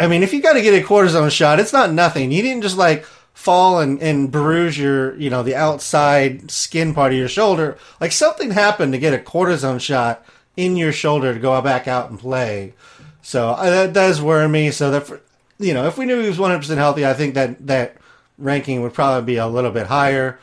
I 0.00 0.08
mean, 0.08 0.22
if 0.22 0.32
you 0.32 0.42
got 0.42 0.54
to 0.54 0.62
get 0.62 0.74
a 0.74 0.84
cortisone 0.84 1.30
shot, 1.30 1.60
it's 1.60 1.72
not 1.72 1.92
nothing. 1.92 2.32
You 2.32 2.42
didn't 2.42 2.62
just 2.62 2.76
like 2.76 3.04
fall 3.32 3.80
and, 3.80 4.02
and 4.02 4.30
bruise 4.30 4.76
your, 4.76 5.14
you 5.16 5.30
know, 5.30 5.42
the 5.42 5.54
outside 5.54 6.50
skin 6.50 6.94
part 6.94 7.12
of 7.12 7.18
your 7.18 7.28
shoulder. 7.28 7.78
Like 8.00 8.12
something 8.12 8.50
happened 8.50 8.92
to 8.92 8.98
get 8.98 9.14
a 9.14 9.18
cortisone 9.18 9.80
shot 9.80 10.24
in 10.56 10.76
your 10.76 10.92
shoulder 10.92 11.32
to 11.32 11.40
go 11.40 11.60
back 11.62 11.86
out 11.86 12.10
and 12.10 12.18
play. 12.18 12.74
So 13.22 13.50
uh, 13.50 13.70
that 13.70 13.92
does 13.92 14.20
worry 14.20 14.48
me. 14.48 14.70
So 14.72 14.90
that, 14.90 15.06
for, 15.06 15.20
you 15.58 15.72
know, 15.72 15.86
if 15.86 15.96
we 15.96 16.06
knew 16.06 16.20
he 16.20 16.28
was 16.28 16.38
100% 16.38 16.76
healthy, 16.76 17.06
I 17.06 17.14
think 17.14 17.34
that 17.34 17.66
that 17.66 17.96
ranking 18.42 18.82
would 18.82 18.92
probably 18.92 19.24
be 19.24 19.38
a 19.38 19.46
little 19.46 19.70
bit 19.70 19.86
higher. 19.86 20.38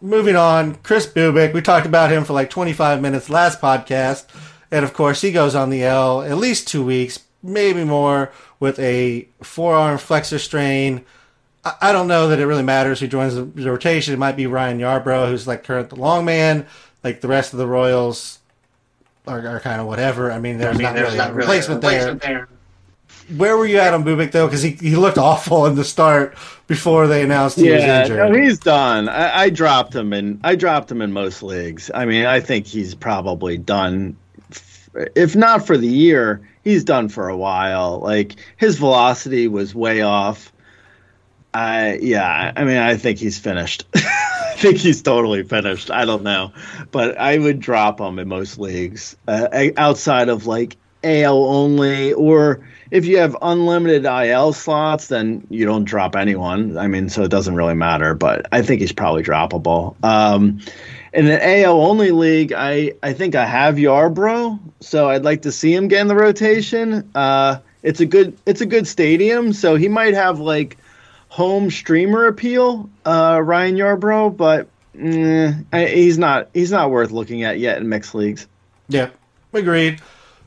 Moving 0.00 0.34
on, 0.34 0.76
Kris 0.76 1.06
Bubic. 1.06 1.52
We 1.52 1.60
talked 1.60 1.86
about 1.86 2.10
him 2.10 2.24
for 2.24 2.32
like 2.32 2.50
25 2.50 3.00
minutes 3.00 3.30
last 3.30 3.60
podcast. 3.60 4.26
And 4.70 4.84
of 4.84 4.92
course, 4.92 5.20
he 5.20 5.30
goes 5.30 5.54
on 5.54 5.70
the 5.70 5.84
L 5.84 6.22
at 6.22 6.38
least 6.38 6.68
two 6.68 6.84
weeks, 6.84 7.20
maybe 7.42 7.84
more, 7.84 8.32
with 8.58 8.78
a 8.78 9.28
forearm 9.42 9.98
flexor 9.98 10.38
strain. 10.38 11.04
I, 11.64 11.74
I 11.80 11.92
don't 11.92 12.08
know 12.08 12.28
that 12.28 12.40
it 12.40 12.46
really 12.46 12.62
matters 12.62 13.00
who 13.00 13.06
joins 13.06 13.34
the, 13.34 13.44
rotation. 13.44 14.14
It 14.14 14.18
might 14.18 14.36
be 14.36 14.46
Ryan 14.46 14.78
Yarbrough, 14.78 15.28
who's 15.28 15.46
like 15.46 15.64
current 15.64 15.90
the 15.90 15.96
long 15.96 16.24
man. 16.24 16.66
Like 17.04 17.20
the 17.20 17.28
rest 17.28 17.52
of 17.52 17.58
the 17.58 17.66
Royals 17.66 18.38
are, 19.26 19.46
are 19.46 19.60
kind 19.60 19.80
of 19.80 19.86
whatever. 19.86 20.30
I 20.32 20.38
mean, 20.38 20.58
there's 20.58 20.78
not 20.78 20.94
really 20.94 21.18
a 21.18 21.32
replacement, 21.32 21.80
there. 21.82 22.48
Where 23.36 23.56
were 23.56 23.66
you 23.66 23.78
at 23.78 23.94
on 23.94 24.04
Bubic 24.04 24.32
though? 24.32 24.46
Because 24.46 24.62
he, 24.62 24.70
he 24.72 24.96
looked 24.96 25.18
awful 25.18 25.66
in 25.66 25.74
the 25.74 25.84
start 25.84 26.36
before 26.66 27.06
they 27.06 27.22
announced 27.22 27.56
he 27.58 27.70
was 27.70 27.82
Yeah, 27.82 28.02
injured. 28.02 28.16
no, 28.32 28.38
he's 28.38 28.58
done. 28.58 29.08
I, 29.08 29.42
I 29.42 29.50
dropped 29.50 29.94
him 29.94 30.12
in. 30.12 30.40
I 30.44 30.54
dropped 30.56 30.90
him 30.90 31.00
in 31.02 31.12
most 31.12 31.42
leagues. 31.42 31.90
I 31.94 32.04
mean, 32.04 32.26
I 32.26 32.40
think 32.40 32.66
he's 32.66 32.94
probably 32.94 33.56
done. 33.58 34.16
If 35.14 35.36
not 35.36 35.66
for 35.66 35.76
the 35.76 35.86
year, 35.86 36.40
he's 36.64 36.82
done 36.84 37.08
for 37.08 37.28
a 37.28 37.36
while. 37.36 38.00
Like 38.00 38.36
his 38.56 38.78
velocity 38.78 39.46
was 39.48 39.74
way 39.74 40.02
off. 40.02 40.52
I 41.54 41.98
yeah. 42.00 42.52
I 42.56 42.64
mean, 42.64 42.76
I 42.78 42.96
think 42.96 43.18
he's 43.18 43.38
finished. 43.38 43.84
I 43.94 44.54
think 44.56 44.76
he's 44.78 45.02
totally 45.02 45.42
finished. 45.42 45.90
I 45.90 46.04
don't 46.04 46.22
know, 46.22 46.52
but 46.90 47.16
I 47.18 47.38
would 47.38 47.60
drop 47.60 48.00
him 48.00 48.18
in 48.18 48.28
most 48.28 48.58
leagues 48.58 49.16
uh, 49.26 49.48
outside 49.76 50.28
of 50.28 50.46
like 50.46 50.76
AL 51.04 51.44
only, 51.44 52.12
or 52.12 52.60
if 52.90 53.06
you 53.06 53.18
have 53.18 53.36
unlimited 53.40 54.04
IL 54.04 54.52
slots, 54.52 55.08
then 55.08 55.46
you 55.48 55.64
don't 55.64 55.84
drop 55.84 56.16
anyone. 56.16 56.76
I 56.76 56.88
mean, 56.88 57.08
so 57.08 57.22
it 57.22 57.30
doesn't 57.30 57.54
really 57.54 57.74
matter. 57.74 58.14
But 58.14 58.46
I 58.52 58.62
think 58.62 58.80
he's 58.80 58.92
probably 58.92 59.22
droppable. 59.22 59.94
Um, 60.04 60.60
in 61.12 61.26
an 61.26 61.40
AL 61.40 61.80
only 61.80 62.10
league, 62.10 62.52
I 62.52 62.94
I 63.02 63.12
think 63.12 63.34
I 63.34 63.46
have 63.46 63.76
Yarbrough, 63.76 64.58
so 64.80 65.08
I'd 65.08 65.24
like 65.24 65.42
to 65.42 65.52
see 65.52 65.74
him 65.74 65.88
get 65.88 66.00
in 66.00 66.08
the 66.08 66.14
rotation. 66.14 67.10
Uh, 67.14 67.58
it's 67.82 68.00
a 68.00 68.06
good 68.06 68.36
it's 68.46 68.60
a 68.60 68.66
good 68.66 68.86
stadium, 68.86 69.52
so 69.52 69.76
he 69.76 69.88
might 69.88 70.14
have 70.14 70.38
like 70.38 70.76
home 71.28 71.70
streamer 71.70 72.26
appeal, 72.26 72.90
uh, 73.06 73.40
Ryan 73.42 73.76
Yarbrough, 73.76 74.36
but 74.36 74.68
mm, 74.96 75.64
I, 75.72 75.86
he's 75.86 76.18
not 76.18 76.48
he's 76.54 76.70
not 76.70 76.90
worth 76.90 77.10
looking 77.10 77.42
at 77.44 77.58
yet 77.58 77.78
in 77.78 77.88
mixed 77.88 78.14
leagues. 78.14 78.46
Yeah, 78.88 79.10
agreed. 79.52 80.00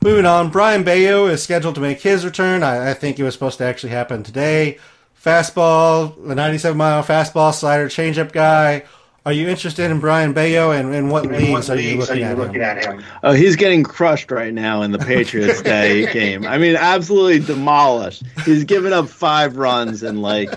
Moving 0.04 0.26
on, 0.26 0.50
Brayan 0.50 0.84
Bello 0.84 1.28
is 1.28 1.42
scheduled 1.42 1.76
to 1.76 1.82
make 1.82 2.02
his 2.02 2.26
return. 2.26 2.62
I, 2.62 2.92
I 2.92 2.94
think 2.94 3.20
it 3.20 3.24
was 3.24 3.34
supposed 3.34 3.58
to 3.60 3.64
actually 3.64 3.92
happen 3.92 4.22
today. 4.22 4.78
Fastball, 5.24 6.28
the 6.28 6.36
97 6.36 6.78
mile 6.78 7.02
fastball 7.04 7.54
slider 7.54 7.88
changeup 7.88 8.34
guy. 8.34 8.84
Are 9.26 9.32
you 9.32 9.48
interested 9.48 9.90
in 9.90 10.02
Brayan 10.02 10.34
Bello 10.34 10.72
and 10.72 10.94
in 10.94 11.08
what 11.08 11.26
leagues 11.28 11.70
are 11.70 11.78
you 11.78 11.96
looking, 12.00 12.62
at, 12.62 12.84
him? 12.84 13.02
Oh, 13.24 13.32
he's 13.32 13.56
getting 13.56 13.82
crushed 13.82 14.30
right 14.30 14.54
now 14.54 14.82
in 14.82 14.92
the 14.92 15.00
Patriots 15.00 15.62
Day 15.62 16.12
game. 16.12 16.46
I 16.46 16.58
mean, 16.58 16.76
absolutely 16.76 17.40
demolished. 17.40 18.24
He's 18.44 18.66
given 18.66 18.92
up 18.92 19.08
five 19.08 19.56
runs 19.56 20.04
in 20.04 20.22
like 20.22 20.54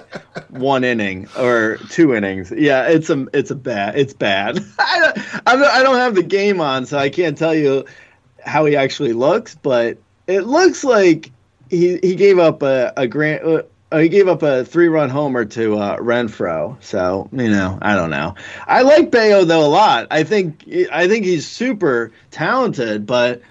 one 0.50 0.82
inning 0.82 1.28
or 1.38 1.76
two 1.90 2.12
innings. 2.12 2.50
Yeah, 2.50 2.88
it's 2.88 3.08
a 3.08 3.28
it's 3.32 3.52
a 3.52 3.54
bad 3.54 3.96
it's 3.96 4.12
bad. 4.12 4.58
I 4.80 4.98
don't 4.98 5.18
I'm 5.46 5.60
not- 5.60 5.70
I 5.70 5.84
don't 5.84 5.98
have 5.98 6.16
the 6.16 6.24
game 6.24 6.60
on, 6.60 6.86
so 6.86 6.98
I 6.98 7.08
can't 7.08 7.38
tell 7.38 7.54
you 7.54 7.84
how 8.46 8.64
he 8.64 8.76
actually 8.76 9.12
looks, 9.12 9.54
but 9.54 9.98
it 10.26 10.42
looks 10.42 10.84
like 10.84 11.30
he 11.68 11.98
he 12.02 12.14
gave 12.14 12.38
up 12.38 12.62
a 12.62 12.92
a 12.96 13.06
grand. 13.06 13.44
Uh, 13.44 13.62
uh, 13.92 13.98
he 13.98 14.08
gave 14.08 14.26
up 14.26 14.42
a 14.42 14.64
three-run 14.64 15.08
homer 15.08 15.44
to 15.44 15.78
uh, 15.78 15.96
Renfroe, 15.98 16.76
so 16.82 17.28
you 17.32 17.48
know 17.48 17.78
I 17.80 17.94
don't 17.94 18.10
know. 18.10 18.34
I 18.66 18.82
like 18.82 19.10
Bello 19.10 19.44
though 19.44 19.64
a 19.64 19.68
lot. 19.68 20.08
I 20.10 20.24
think 20.24 20.64
I 20.92 21.06
think 21.06 21.24
he's 21.24 21.46
super 21.46 22.12
talented, 22.30 23.06
but 23.06 23.42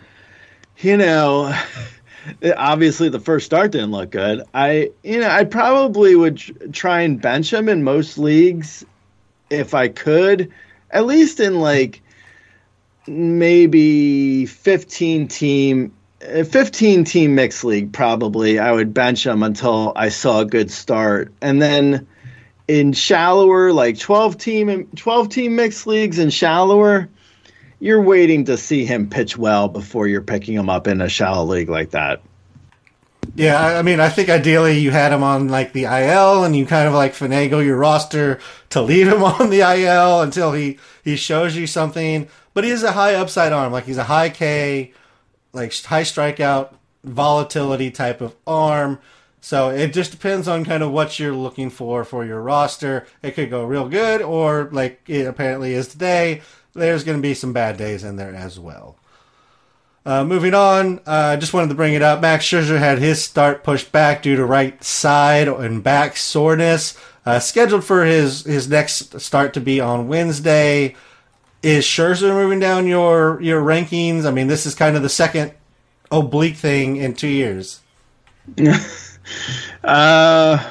you 0.77 0.97
know, 0.97 1.57
obviously 2.57 3.07
the 3.09 3.19
first 3.19 3.45
start 3.45 3.71
didn't 3.71 3.91
look 3.91 4.11
good. 4.11 4.43
I 4.53 4.91
you 5.03 5.19
know 5.19 5.29
I 5.29 5.45
probably 5.45 6.15
would 6.15 6.37
tr- 6.37 6.51
try 6.73 7.01
and 7.01 7.21
bench 7.21 7.53
him 7.53 7.69
in 7.69 7.83
most 7.83 8.17
leagues 8.17 8.85
if 9.49 9.73
I 9.73 9.87
could, 9.87 10.51
at 10.91 11.05
least 11.05 11.39
in 11.39 11.59
like 11.59 12.01
maybe 13.07 14.45
15 14.45 15.27
team 15.27 15.93
uh, 16.23 16.43
15 16.43 17.03
team 17.03 17.35
mixed 17.35 17.63
league 17.63 17.93
probably 17.93 18.57
i 18.57 18.71
would 18.71 18.93
bench 18.93 19.25
him 19.25 19.43
until 19.43 19.93
i 19.95 20.09
saw 20.09 20.39
a 20.39 20.45
good 20.45 20.71
start 20.71 21.31
and 21.41 21.61
then 21.61 22.07
in 22.67 22.93
shallower 22.93 23.71
like 23.71 23.99
12 23.99 24.37
team 24.37 24.87
12 24.95 25.29
team 25.29 25.55
mixed 25.55 25.85
leagues 25.85 26.17
and 26.17 26.33
shallower 26.33 27.07
you're 27.79 28.01
waiting 28.01 28.45
to 28.45 28.57
see 28.57 28.85
him 28.85 29.09
pitch 29.09 29.37
well 29.37 29.67
before 29.67 30.07
you're 30.07 30.21
picking 30.21 30.55
him 30.55 30.69
up 30.69 30.87
in 30.87 31.01
a 31.01 31.09
shallow 31.09 31.45
league 31.45 31.69
like 31.69 31.91
that 31.91 32.21
Yeah, 33.35 33.59
I 33.59 33.79
I 33.79 33.81
mean, 33.81 33.99
I 33.99 34.09
think 34.09 34.29
ideally 34.29 34.79
you 34.79 34.91
had 34.91 35.11
him 35.11 35.23
on 35.23 35.49
like 35.49 35.73
the 35.73 35.83
IL, 35.83 36.43
and 36.43 36.55
you 36.55 36.65
kind 36.65 36.87
of 36.87 36.93
like 36.93 37.13
finagle 37.13 37.65
your 37.65 37.75
roster 37.75 38.39
to 38.69 38.81
leave 38.81 39.07
him 39.07 39.23
on 39.35 39.49
the 39.49 39.59
IL 39.59 40.21
until 40.21 40.53
he 40.53 40.77
he 41.03 41.15
shows 41.15 41.55
you 41.55 41.67
something. 41.67 42.27
But 42.55 42.63
he 42.63 42.71
is 42.71 42.81
a 42.81 42.93
high 42.93 43.13
upside 43.13 43.53
arm, 43.53 43.71
like 43.71 43.83
he's 43.83 43.97
a 43.97 44.05
high 44.05 44.29
K, 44.29 44.93
like 45.53 45.71
high 45.83 46.01
strikeout 46.01 46.73
volatility 47.03 47.91
type 47.91 48.21
of 48.21 48.33
arm. 48.47 48.99
So 49.41 49.69
it 49.69 49.93
just 49.93 50.09
depends 50.09 50.47
on 50.47 50.65
kind 50.65 50.81
of 50.81 50.91
what 50.91 51.19
you're 51.19 51.35
looking 51.35 51.69
for 51.69 52.03
for 52.03 52.25
your 52.25 52.41
roster. 52.41 53.05
It 53.21 53.31
could 53.31 53.51
go 53.51 53.65
real 53.65 53.87
good, 53.87 54.21
or 54.21 54.69
like 54.71 55.01
it 55.05 55.27
apparently 55.27 55.73
is 55.73 55.87
today, 55.87 56.41
there's 56.73 57.03
going 57.03 57.17
to 57.17 57.21
be 57.21 57.33
some 57.33 57.53
bad 57.53 57.77
days 57.77 58.03
in 58.03 58.15
there 58.15 58.33
as 58.33 58.57
well. 58.57 58.97
Uh, 60.05 60.23
moving 60.23 60.53
on, 60.53 61.01
I 61.05 61.33
uh, 61.33 61.37
just 61.37 61.53
wanted 61.53 61.69
to 61.69 61.75
bring 61.75 61.93
it 61.93 62.01
up. 62.01 62.21
Max 62.21 62.45
Scherzer 62.45 62.79
had 62.79 62.99
his 62.99 63.21
start 63.21 63.63
pushed 63.63 63.91
back 63.91 64.21
due 64.21 64.35
to 64.35 64.45
right 64.45 64.81
side 64.83 65.47
and 65.47 65.83
back 65.83 66.15
soreness. 66.15 66.97
Uh, 67.25 67.39
scheduled 67.39 67.83
for 67.83 68.05
his, 68.05 68.43
his 68.45 68.69
next 68.69 69.19
start 69.19 69.53
to 69.55 69.61
be 69.61 69.81
on 69.81 70.07
Wednesday. 70.07 70.95
Is 71.65 71.83
Scherzer 71.83 72.31
moving 72.31 72.59
down 72.59 72.85
your 72.85 73.41
your 73.41 73.59
rankings? 73.59 74.27
I 74.27 74.31
mean, 74.31 74.45
this 74.45 74.67
is 74.67 74.75
kind 74.75 74.95
of 74.95 75.01
the 75.01 75.09
second 75.09 75.51
oblique 76.11 76.57
thing 76.57 76.97
in 76.97 77.15
two 77.15 77.27
years. 77.27 77.81
Uh, 79.83 80.63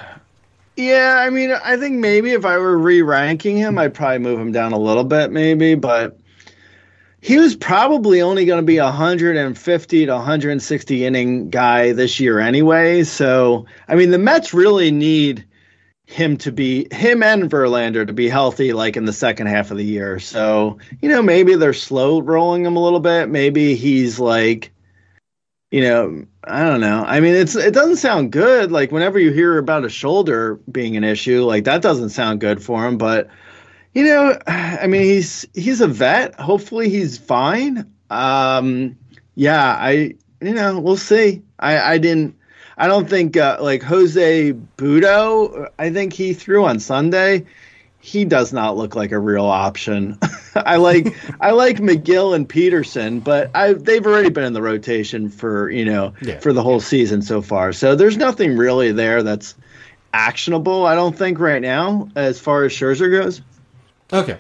yeah, 0.77 1.17
I 1.19 1.31
mean, 1.31 1.51
I 1.51 1.77
think 1.77 1.97
maybe 1.97 2.31
if 2.31 2.45
I 2.45 2.57
were 2.59 2.79
re-ranking 2.79 3.57
him, 3.57 3.79
I'd 3.79 3.95
probably 3.95 4.19
move 4.19 4.39
him 4.39 4.53
down 4.53 4.73
a 4.73 4.79
little 4.79 5.03
bit, 5.03 5.33
maybe, 5.33 5.75
but 5.75 6.17
he 7.21 7.39
was 7.39 7.57
probably 7.57 8.23
only 8.23 8.45
going 8.45 8.61
to 8.61 8.67
be 8.67 8.79
a 8.79 8.85
150 8.85 10.07
to 10.07 10.13
160 10.13 11.05
inning 11.05 11.51
guy 11.51 11.91
this 11.91 12.21
year 12.21 12.39
anyway. 12.39 13.03
So, 13.03 13.67
I 13.89 13.97
mean, 13.97 14.13
the 14.13 14.19
Mets 14.19 14.55
really 14.55 14.93
need 14.93 15.45
him 16.07 16.37
to 16.37 16.53
be 16.53 16.87
him 16.93 17.23
and 17.23 17.51
Verlander 17.51 18.07
to 18.07 18.13
be 18.13 18.29
healthy 18.29 18.73
like 18.73 18.97
in 18.97 19.05
the 19.05 19.13
second 19.13 19.47
half 19.47 19.71
of 19.71 19.79
the 19.79 19.85
year. 19.85 20.19
So, 20.19 20.79
you 21.01 21.09
know, 21.09 21.23
maybe 21.23 21.55
they're 21.55 21.73
slow 21.73 22.21
rolling 22.21 22.67
him 22.67 22.77
a 22.77 22.83
little 22.83 23.01
bit. 23.01 23.29
Maybe 23.29 23.75
he's 23.75 24.21
like 24.21 24.71
you 25.75 25.81
know, 25.81 26.25
I 26.45 26.63
don't 26.63 26.81
know. 26.81 27.03
I 27.05 27.19
mean, 27.19 27.35
it's 27.35 27.57
it 27.57 27.75
doesn't 27.75 27.97
sound 27.97 28.31
good. 28.31 28.71
Like 28.71 28.93
whenever 28.93 29.19
you 29.19 29.33
hear 29.33 29.59
about 29.59 29.85
a 29.85 29.89
shoulder 29.89 30.61
being 30.71 30.97
an 30.97 31.03
issue, 31.03 31.43
like 31.43 31.65
that 31.65 31.83
doesn't 31.83 32.11
sound 32.11 32.41
good 32.41 32.63
for 32.63 32.87
him. 32.87 32.97
But 32.97 33.29
you 33.93 34.05
know, 34.05 34.39
I 34.47 34.87
mean, 34.87 35.03
he's 35.03 35.49
he's 35.53 35.81
a 35.81 35.89
vet. 35.89 36.39
Hopefully, 36.39 36.91
he's 36.91 37.19
fine. 37.19 37.93
Um, 38.09 38.97
yeah, 39.35 39.65
I 39.65 40.15
you 40.41 40.55
know, 40.55 40.79
we'll 40.79 40.97
see. 40.97 41.43
I 41.59 41.95
I 41.95 41.99
didn't. 41.99 42.37
I 42.77 42.87
don't 42.89 43.09
think 43.09 43.37
uh, 43.37 43.59
like 43.61 43.83
Jose 43.83 44.53
Butto. 44.77 45.69
I 45.79 45.91
think 45.91 46.13
he 46.13 46.33
threw 46.35 46.65
on 46.65 46.79
Sunday 46.81 47.45
he 48.05 48.27
does 48.27 48.53
not 48.53 48.77
look 48.77 48.95
like 48.95 49.13
a 49.13 49.19
real 49.19 49.47
option. 49.47 50.19
I 50.55 50.77
like 50.77 51.17
I 51.41 51.53
like 51.53 51.79
Megill 51.79 52.37
and 52.37 52.47
Peterson, 52.47 53.19
but 53.21 53.51
I 53.55 53.73
they've 53.73 54.05
already 54.07 54.29
been 54.29 54.45
in 54.45 54.53
the 54.53 54.61
rotation 54.61 55.31
for 55.31 55.71
you 55.71 55.87
know 55.87 56.13
yeah. 56.21 56.39
for 56.39 56.53
the 56.53 56.63
whole 56.63 56.81
season 56.81 57.23
so 57.23 57.41
far. 57.41 57.73
So 57.73 57.97
there's 57.97 58.19
nothing 58.19 58.59
really 58.59 58.93
there 58.93 59.23
that's 59.23 59.55
actionable. 60.13 60.85
I 60.85 60.95
don't 60.95 61.17
think 61.17 61.39
right 61.39 61.63
now 61.63 62.11
as 62.15 62.39
far 62.39 62.65
as 62.65 62.73
Scherzer 62.73 63.11
goes. 63.11 63.41
Okay, 64.13 64.37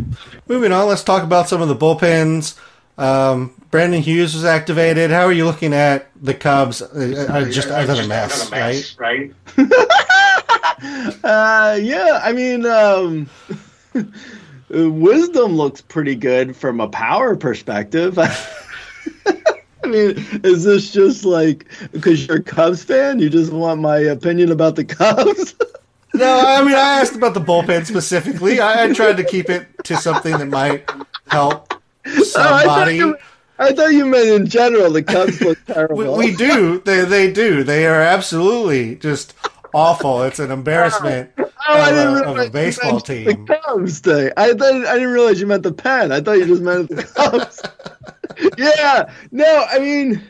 moving 0.47 0.71
on. 0.71 0.87
Let's 0.87 1.03
talk 1.03 1.23
about 1.23 1.49
some 1.49 1.63
of 1.63 1.69
the 1.69 1.75
bullpens. 1.75 2.59
Um, 2.97 3.55
Brandon 3.71 4.01
Hughes 4.01 4.35
was 4.35 4.45
activated. 4.45 5.11
How 5.11 5.25
are 5.25 5.33
you 5.33 5.45
looking 5.45 5.73
at 5.75 6.09
the 6.23 6.35
Cubs? 6.35 6.81
Uh, 6.81 7.27
uh 7.29 7.51
just 7.51 7.69
other 7.69 7.95
than 7.95 8.09
mess, 8.09 8.51
mess, 8.51 8.97
right? 8.99 9.33
Right. 9.57 9.71
uh, 11.25 11.79
yeah, 11.81 12.21
I 12.23 12.33
mean, 12.33 12.65
um, 12.67 13.29
wisdom 14.69 15.57
looks 15.57 15.81
pretty 15.81 16.15
good 16.15 16.57
from 16.57 16.81
a 16.81 16.89
power 16.89 17.35
perspective. 17.35 18.17
I 19.85 19.87
mean, 19.87 20.25
is 20.45 20.65
this 20.65 20.93
just 20.93 21.25
like 21.25 21.67
because 21.91 22.27
you're 22.27 22.39
a 22.39 22.43
Cubs 22.43 22.85
fan? 22.85 23.19
You 23.19 23.29
just 23.29 23.53
want 23.53 23.81
my 23.81 23.99
opinion 23.99 24.53
about 24.53 24.77
the 24.77 24.85
Cubs? 24.85 25.57
no, 26.15 26.43
I 26.47 26.63
mean, 26.63 26.75
I 26.75 27.01
asked 27.01 27.17
about 27.17 27.35
the 27.35 27.41
bullpen 27.41 27.87
specifically. 27.87 28.61
I, 28.61 28.85
I 28.85 28.93
tried 28.93 29.17
to 29.17 29.25
keep 29.25 29.51
it 29.51 29.67
to 29.85 29.97
something 29.97 30.39
that 30.39 30.47
might 30.47 30.89
help 31.27 31.74
somebody. 32.25 33.03
Oh, 33.03 33.17
I, 33.59 33.73
thought 33.73 33.93
you, 33.93 34.07
meant 34.07 34.29
in 34.29 34.47
general 34.47 34.91
the 34.91 35.03
Cubs 35.03 35.41
look 35.41 35.65
terrible. 35.67 35.97
we, 35.97 36.31
we 36.31 36.37
do. 36.37 36.81
They 36.81 37.05
they 37.05 37.33
do. 37.33 37.63
They 37.63 37.87
are 37.87 38.01
absolutely 38.01 38.97
just 38.97 39.35
awful. 39.73 40.23
It's 40.23 40.39
an 40.39 40.51
embarrassment 40.51 41.31
oh, 41.39 41.81
I 41.81 41.91
didn't 41.91 42.17
of, 42.17 42.39
of 42.39 42.47
a 42.47 42.51
baseball 42.51 43.01
team. 43.01 43.47
The 43.47 43.61
Cubs 43.65 44.01
thing. 44.01 44.33
I 44.37 44.53
thought 44.53 44.87
I 44.87 44.95
didn't 44.95 45.13
realize 45.13 45.41
you 45.41 45.47
meant 45.47 45.63
the 45.63 45.73
pen. 45.73 46.13
I 46.13 46.21
thought 46.21 46.39
you 46.39 46.47
just 46.47 46.63
meant 46.63 46.89
the 46.91 47.05
Cubs. 47.05 47.63
yeah. 48.59 49.13
No, 49.31 49.67
I 49.71 49.79
mean, 49.79 50.23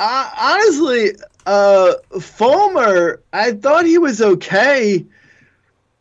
honestly, 0.00 1.12
uh, 1.46 1.94
Fulmer. 2.20 3.22
I 3.32 3.52
thought 3.52 3.86
he 3.86 3.98
was 3.98 4.20
okay, 4.20 5.04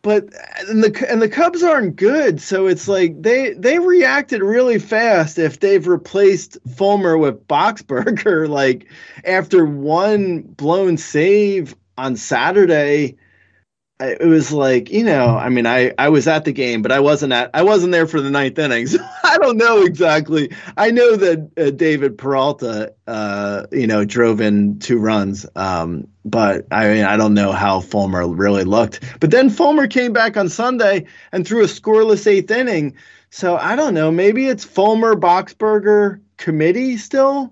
but 0.07 0.33
and 0.69 0.81
the 0.81 1.11
and 1.11 1.21
the 1.21 1.27
Cubs 1.27 1.61
aren't 1.63 1.97
good. 1.97 2.39
So 2.39 2.67
it's 2.67 2.87
like 2.87 3.21
they 3.21 3.51
they 3.51 3.77
reacted 3.77 4.41
really 4.41 4.79
fast. 4.79 5.37
If 5.37 5.59
they've 5.59 5.85
replaced 5.85 6.57
Fulmer 6.77 7.17
with 7.17 7.45
Boxberger, 7.45 8.47
like 8.61 8.87
after 9.25 9.65
one 9.65 10.43
blown 10.43 10.95
save 10.95 11.75
on 11.97 12.15
Saturday, 12.15 13.17
it 13.99 14.27
was 14.27 14.51
like 14.51 14.91
you 14.91 15.03
know 15.03 15.35
i 15.37 15.49
mean 15.49 15.65
i 15.65 15.91
i 15.97 16.09
was 16.09 16.27
at 16.27 16.45
the 16.45 16.51
game 16.51 16.81
but 16.81 16.91
i 16.91 16.99
wasn't 16.99 17.33
at 17.33 17.49
i 17.53 17.63
wasn't 17.63 17.91
there 17.91 18.05
for 18.05 18.21
the 18.21 18.29
ninth 18.29 18.57
inning 18.59 18.87
i 19.23 19.37
don't 19.39 19.57
know 19.57 19.81
exactly 19.83 20.51
i 20.77 20.91
know 20.91 21.15
that 21.15 21.49
uh, 21.57 21.71
david 21.71 22.17
peralta 22.17 22.93
uh 23.07 23.65
you 23.71 23.87
know 23.87 24.05
drove 24.05 24.39
in 24.39 24.77
two 24.79 24.99
runs 24.99 25.47
um 25.55 26.07
but 26.25 26.67
i 26.71 26.87
mean 26.87 27.05
i 27.05 27.17
don't 27.17 27.33
know 27.33 27.51
how 27.51 27.79
fulmer 27.79 28.27
really 28.27 28.63
looked 28.63 29.03
but 29.19 29.31
then 29.31 29.49
fulmer 29.49 29.87
came 29.87 30.13
back 30.13 30.37
on 30.37 30.47
sunday 30.47 31.05
and 31.31 31.47
threw 31.47 31.63
a 31.63 31.67
scoreless 31.67 32.27
eighth 32.27 32.51
inning 32.51 32.95
so 33.31 33.57
i 33.57 33.75
don't 33.75 33.95
know 33.95 34.11
maybe 34.11 34.47
it's 34.47 34.63
fulmer 34.63 35.15
boxberger 35.15 36.21
committee 36.37 36.97
still 36.97 37.51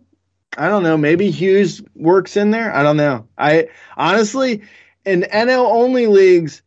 I 0.57 0.69
don't 0.69 0.83
know. 0.83 0.95
Maybe 0.95 1.31
Hughes 1.31 1.81
works 1.95 2.37
in 2.37 2.51
there. 2.51 2.73
I 2.73 2.81
don't 2.81 2.95
know. 2.95 3.27
I 3.37 3.67
honestly, 3.97 4.61
in 5.05 5.21
NL 5.21 5.69
only 5.71 6.07
leagues, 6.07 6.61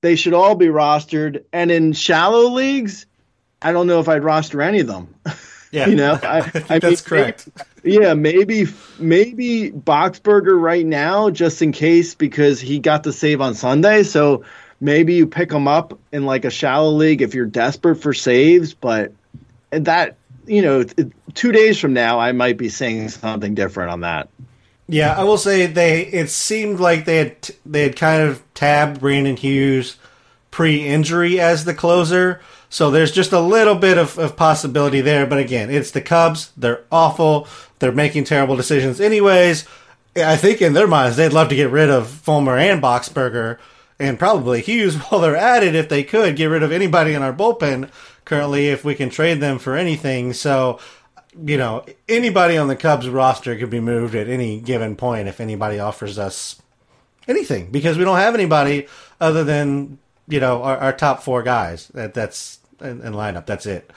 they 0.00 0.16
should 0.16 0.34
all 0.34 0.54
be 0.54 0.66
rostered, 0.66 1.44
and 1.52 1.70
in 1.70 1.92
shallow 1.92 2.50
leagues, 2.50 3.06
I 3.62 3.72
don't 3.72 3.86
know 3.86 4.00
if 4.00 4.08
I'd 4.08 4.24
roster 4.24 4.60
any 4.62 4.80
of 4.80 4.86
them. 4.86 5.14
Yeah, 5.74 5.88
you 5.88 5.96
know, 5.96 6.16
I, 6.22 6.38
I 6.68 6.78
that's 6.78 6.84
mean, 6.84 6.96
correct. 6.98 7.48
Maybe, 7.82 7.96
yeah, 7.96 8.14
maybe 8.14 8.66
maybe 9.00 9.72
Boxberger 9.72 10.56
right 10.56 10.86
now, 10.86 11.30
just 11.30 11.62
in 11.62 11.72
case, 11.72 12.14
because 12.14 12.60
he 12.60 12.78
got 12.78 13.02
the 13.02 13.12
save 13.12 13.40
on 13.40 13.54
Sunday. 13.54 14.04
So 14.04 14.44
maybe 14.80 15.14
you 15.14 15.26
pick 15.26 15.50
him 15.50 15.66
up 15.66 15.98
in 16.12 16.26
like 16.26 16.44
a 16.44 16.50
shallow 16.50 16.92
league 16.92 17.22
if 17.22 17.34
you're 17.34 17.46
desperate 17.46 17.96
for 17.96 18.14
saves. 18.14 18.72
But 18.72 19.14
that 19.70 20.16
you 20.46 20.62
know, 20.62 20.84
two 21.34 21.50
days 21.50 21.80
from 21.80 21.92
now, 21.92 22.20
I 22.20 22.30
might 22.30 22.56
be 22.56 22.68
saying 22.68 23.08
something 23.08 23.56
different 23.56 23.90
on 23.90 24.00
that. 24.02 24.28
Yeah, 24.86 25.14
I 25.18 25.24
will 25.24 25.38
say 25.38 25.66
they. 25.66 26.02
It 26.02 26.30
seemed 26.30 26.78
like 26.78 27.04
they 27.04 27.16
had 27.16 27.50
they 27.64 27.82
had 27.82 27.96
kind 27.96 28.22
of 28.22 28.42
tabbed 28.54 29.00
Brandon 29.00 29.36
Hughes 29.36 29.96
pre-injury 30.50 31.40
as 31.40 31.64
the 31.64 31.74
closer, 31.74 32.40
so 32.68 32.90
there's 32.90 33.10
just 33.10 33.32
a 33.32 33.40
little 33.40 33.74
bit 33.74 33.98
of, 33.98 34.18
of 34.18 34.36
possibility 34.36 35.00
there. 35.00 35.26
But 35.26 35.38
again, 35.38 35.70
it's 35.70 35.90
the 35.90 36.02
Cubs. 36.02 36.52
They're 36.56 36.84
awful. 36.92 37.48
They're 37.78 37.92
making 37.92 38.24
terrible 38.24 38.56
decisions, 38.56 39.00
anyways. 39.00 39.66
I 40.16 40.36
think 40.36 40.62
in 40.62 40.74
their 40.74 40.86
minds 40.86 41.16
they'd 41.16 41.32
love 41.32 41.48
to 41.48 41.56
get 41.56 41.70
rid 41.70 41.90
of 41.90 42.08
Fulmer 42.08 42.56
and 42.56 42.82
Boxberger 42.82 43.58
and 43.98 44.18
probably 44.18 44.60
Hughes 44.60 44.96
while 45.08 45.20
they're 45.20 45.36
at 45.36 45.62
it 45.62 45.74
if 45.74 45.88
they 45.88 46.02
could 46.04 46.36
get 46.36 46.46
rid 46.46 46.62
of 46.62 46.72
anybody 46.72 47.14
in 47.14 47.22
our 47.22 47.32
bullpen 47.32 47.90
currently 48.24 48.68
if 48.68 48.84
we 48.84 48.94
can 48.94 49.10
trade 49.10 49.40
them 49.40 49.58
for 49.58 49.76
anything. 49.76 50.32
So, 50.32 50.78
you 51.44 51.56
know, 51.56 51.84
anybody 52.08 52.56
on 52.56 52.68
the 52.68 52.76
Cubs 52.76 53.08
roster 53.08 53.56
could 53.56 53.70
be 53.70 53.80
moved 53.80 54.14
at 54.14 54.28
any 54.28 54.60
given 54.60 54.96
point 54.96 55.28
if 55.28 55.40
anybody 55.40 55.78
offers 55.78 56.18
us 56.18 56.60
anything 57.26 57.70
because 57.70 57.98
we 57.98 58.04
don't 58.04 58.18
have 58.18 58.34
anybody 58.34 58.86
other 59.20 59.44
than, 59.44 59.98
you 60.28 60.40
know, 60.40 60.62
our, 60.62 60.76
our 60.78 60.92
top 60.92 61.22
four 61.22 61.42
guys 61.42 61.88
that 61.88 62.14
that's 62.14 62.58
in, 62.80 63.00
in 63.00 63.12
lineup. 63.12 63.46
That's 63.46 63.66
it. 63.66 63.90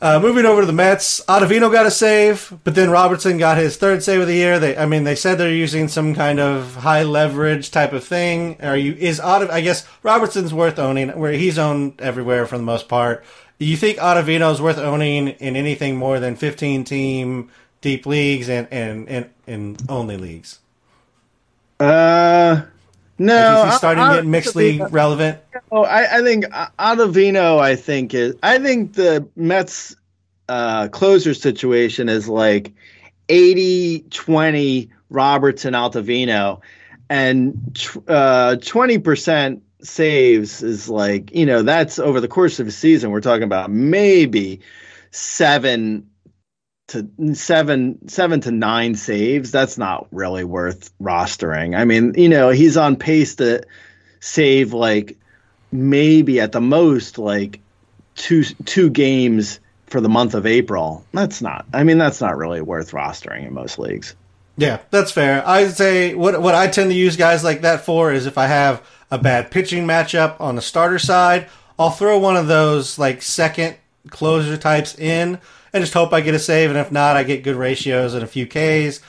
Uh, 0.00 0.20
moving 0.20 0.46
over 0.46 0.60
to 0.60 0.66
the 0.66 0.72
Mets, 0.72 1.24
Ottavino 1.24 1.72
got 1.72 1.84
a 1.84 1.90
save, 1.90 2.56
but 2.62 2.76
then 2.76 2.88
Robertson 2.88 3.36
got 3.36 3.58
his 3.58 3.76
third 3.76 4.00
save 4.00 4.20
of 4.20 4.28
the 4.28 4.34
year. 4.34 4.60
They, 4.60 4.76
I 4.76 4.86
mean, 4.86 5.02
they 5.02 5.16
said 5.16 5.38
they're 5.38 5.50
using 5.50 5.88
some 5.88 6.14
kind 6.14 6.38
of 6.38 6.76
high 6.76 7.02
leverage 7.02 7.72
type 7.72 7.92
of 7.92 8.04
thing. 8.04 8.62
Are 8.62 8.76
you 8.76 8.92
is 8.92 9.18
Ottav? 9.18 9.50
I 9.50 9.60
guess 9.60 9.84
Robertson's 10.04 10.54
worth 10.54 10.78
owning, 10.78 11.08
where 11.18 11.32
he's 11.32 11.58
owned 11.58 12.00
everywhere 12.00 12.46
for 12.46 12.56
the 12.56 12.62
most 12.62 12.88
part. 12.88 13.24
Do 13.58 13.66
you 13.66 13.76
think 13.76 13.98
Ottavino's 13.98 14.62
worth 14.62 14.78
owning 14.78 15.28
in 15.28 15.56
anything 15.56 15.96
more 15.96 16.20
than 16.20 16.36
fifteen 16.36 16.84
team 16.84 17.50
deep 17.80 18.06
leagues 18.06 18.48
and 18.48 18.68
and 18.70 19.08
and, 19.08 19.30
and 19.46 19.82
only 19.88 20.16
leagues? 20.16 20.60
Uh, 21.80 22.62
no, 23.18 23.34
like 23.34 23.66
is 23.66 23.72
he 23.72 23.78
starting 23.78 24.04
I, 24.04 24.16
to 24.16 24.22
get 24.22 24.26
mixed 24.26 24.56
league 24.56 24.82
relevant? 24.92 25.38
Oh, 25.72 25.84
I, 25.84 26.18
I 26.18 26.22
think 26.22 26.44
Ottavino. 26.46 27.58
I 27.58 27.76
think 27.76 28.14
is. 28.14 28.36
I 28.42 28.58
think 28.58 28.94
the 28.94 29.26
Mets 29.36 29.96
uh, 30.48 30.88
closer 30.88 31.34
situation 31.34 32.08
is 32.08 32.28
like 32.28 32.72
80-20 33.28 34.88
Robertson 35.10 35.74
Ottavino. 35.74 36.60
and 37.10 37.54
uh, 38.08 38.56
20% 38.60 39.60
saves 39.82 40.62
is 40.62 40.88
like, 40.88 41.34
you 41.34 41.46
know, 41.46 41.62
that's 41.62 41.98
over 41.98 42.20
the 42.20 42.28
course 42.28 42.60
of 42.60 42.66
a 42.66 42.70
season. 42.70 43.10
We're 43.10 43.20
talking 43.20 43.44
about 43.44 43.70
maybe 43.70 44.60
seven 45.10 46.10
to 46.88 47.08
seven 47.34 48.08
seven 48.08 48.40
to 48.40 48.50
nine 48.50 48.94
saves 48.94 49.50
that's 49.50 49.76
not 49.76 50.06
really 50.10 50.44
worth 50.44 50.90
rostering 50.98 51.76
i 51.76 51.84
mean 51.84 52.14
you 52.16 52.28
know 52.28 52.48
he's 52.48 52.78
on 52.78 52.96
pace 52.96 53.36
to 53.36 53.62
save 54.20 54.72
like 54.72 55.18
maybe 55.70 56.40
at 56.40 56.52
the 56.52 56.60
most 56.60 57.18
like 57.18 57.60
two 58.14 58.42
two 58.42 58.88
games 58.88 59.60
for 59.86 60.00
the 60.00 60.08
month 60.08 60.34
of 60.34 60.46
april 60.46 61.04
that's 61.12 61.42
not 61.42 61.66
i 61.74 61.84
mean 61.84 61.98
that's 61.98 62.22
not 62.22 62.36
really 62.38 62.62
worth 62.62 62.92
rostering 62.92 63.46
in 63.46 63.52
most 63.52 63.78
leagues 63.78 64.14
Yeah, 64.56 64.80
that's 64.90 65.12
fair. 65.12 65.46
I'd 65.46 65.76
say 65.76 66.14
what 66.14 66.42
what 66.42 66.56
I 66.56 66.66
tend 66.66 66.90
to 66.90 66.96
use 66.96 67.16
guys 67.16 67.44
like 67.44 67.60
that 67.60 67.84
for 67.84 68.12
is 68.12 68.26
if 68.26 68.36
I 68.36 68.48
have 68.48 68.82
a 69.10 69.18
bad 69.18 69.50
pitching 69.50 69.86
matchup 69.86 70.40
on 70.40 70.56
the 70.56 70.62
starter 70.62 70.98
side, 70.98 71.48
I'll 71.78 71.90
throw 71.90 72.18
one 72.18 72.36
of 72.36 72.48
those 72.48 72.98
like 72.98 73.22
second 73.22 73.76
closer 74.10 74.56
types 74.56 74.98
in 74.98 75.38
and 75.72 75.82
just 75.82 75.94
hope 75.94 76.12
I 76.12 76.20
get 76.20 76.34
a 76.34 76.38
save. 76.38 76.70
And 76.70 76.78
if 76.78 76.90
not, 76.90 77.16
I 77.16 77.22
get 77.22 77.42
good 77.42 77.56
ratios 77.56 78.14
and 78.14 78.22
a 78.22 78.26
few 78.26 78.46
Ks. 78.46 79.00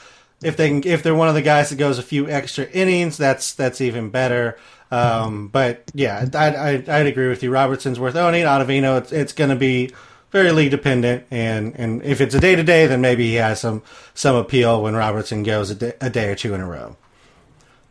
If 0.42 0.56
they 0.56 0.68
can, 0.68 0.86
if 0.86 1.02
they're 1.02 1.14
one 1.14 1.28
of 1.28 1.34
the 1.34 1.42
guys 1.42 1.70
that 1.70 1.76
goes 1.76 1.98
a 1.98 2.02
few 2.02 2.28
extra 2.28 2.64
innings, 2.66 3.16
that's 3.16 3.52
that's 3.52 3.80
even 3.80 4.10
better. 4.10 4.58
Um, 4.90 5.48
but 5.48 5.90
yeah, 5.94 6.26
I, 6.34 6.48
I, 6.48 6.70
I'd 6.72 7.06
agree 7.06 7.28
with 7.28 7.42
you. 7.42 7.50
Robertson's 7.50 8.00
worth 8.00 8.16
owning. 8.16 8.44
Ottavino, 8.44 8.98
it's 8.98 9.12
it's 9.12 9.32
going 9.32 9.50
to 9.50 9.56
be 9.56 9.90
very 10.30 10.50
league 10.52 10.70
dependent, 10.70 11.26
and 11.30 11.74
and 11.76 12.02
if 12.02 12.20
it's 12.20 12.34
a 12.34 12.40
day 12.40 12.56
to 12.56 12.62
day, 12.62 12.86
then 12.86 13.00
maybe 13.00 13.28
he 13.28 13.34
has 13.34 13.60
some 13.60 13.82
some 14.14 14.36
appeal 14.36 14.82
when 14.82 14.96
Robertson 14.96 15.42
goes 15.42 15.70
a 15.70 15.74
day, 15.74 15.92
a 16.00 16.08
day 16.08 16.30
or 16.30 16.34
two 16.34 16.54
in 16.54 16.60
a 16.60 16.66
row. 16.66 16.96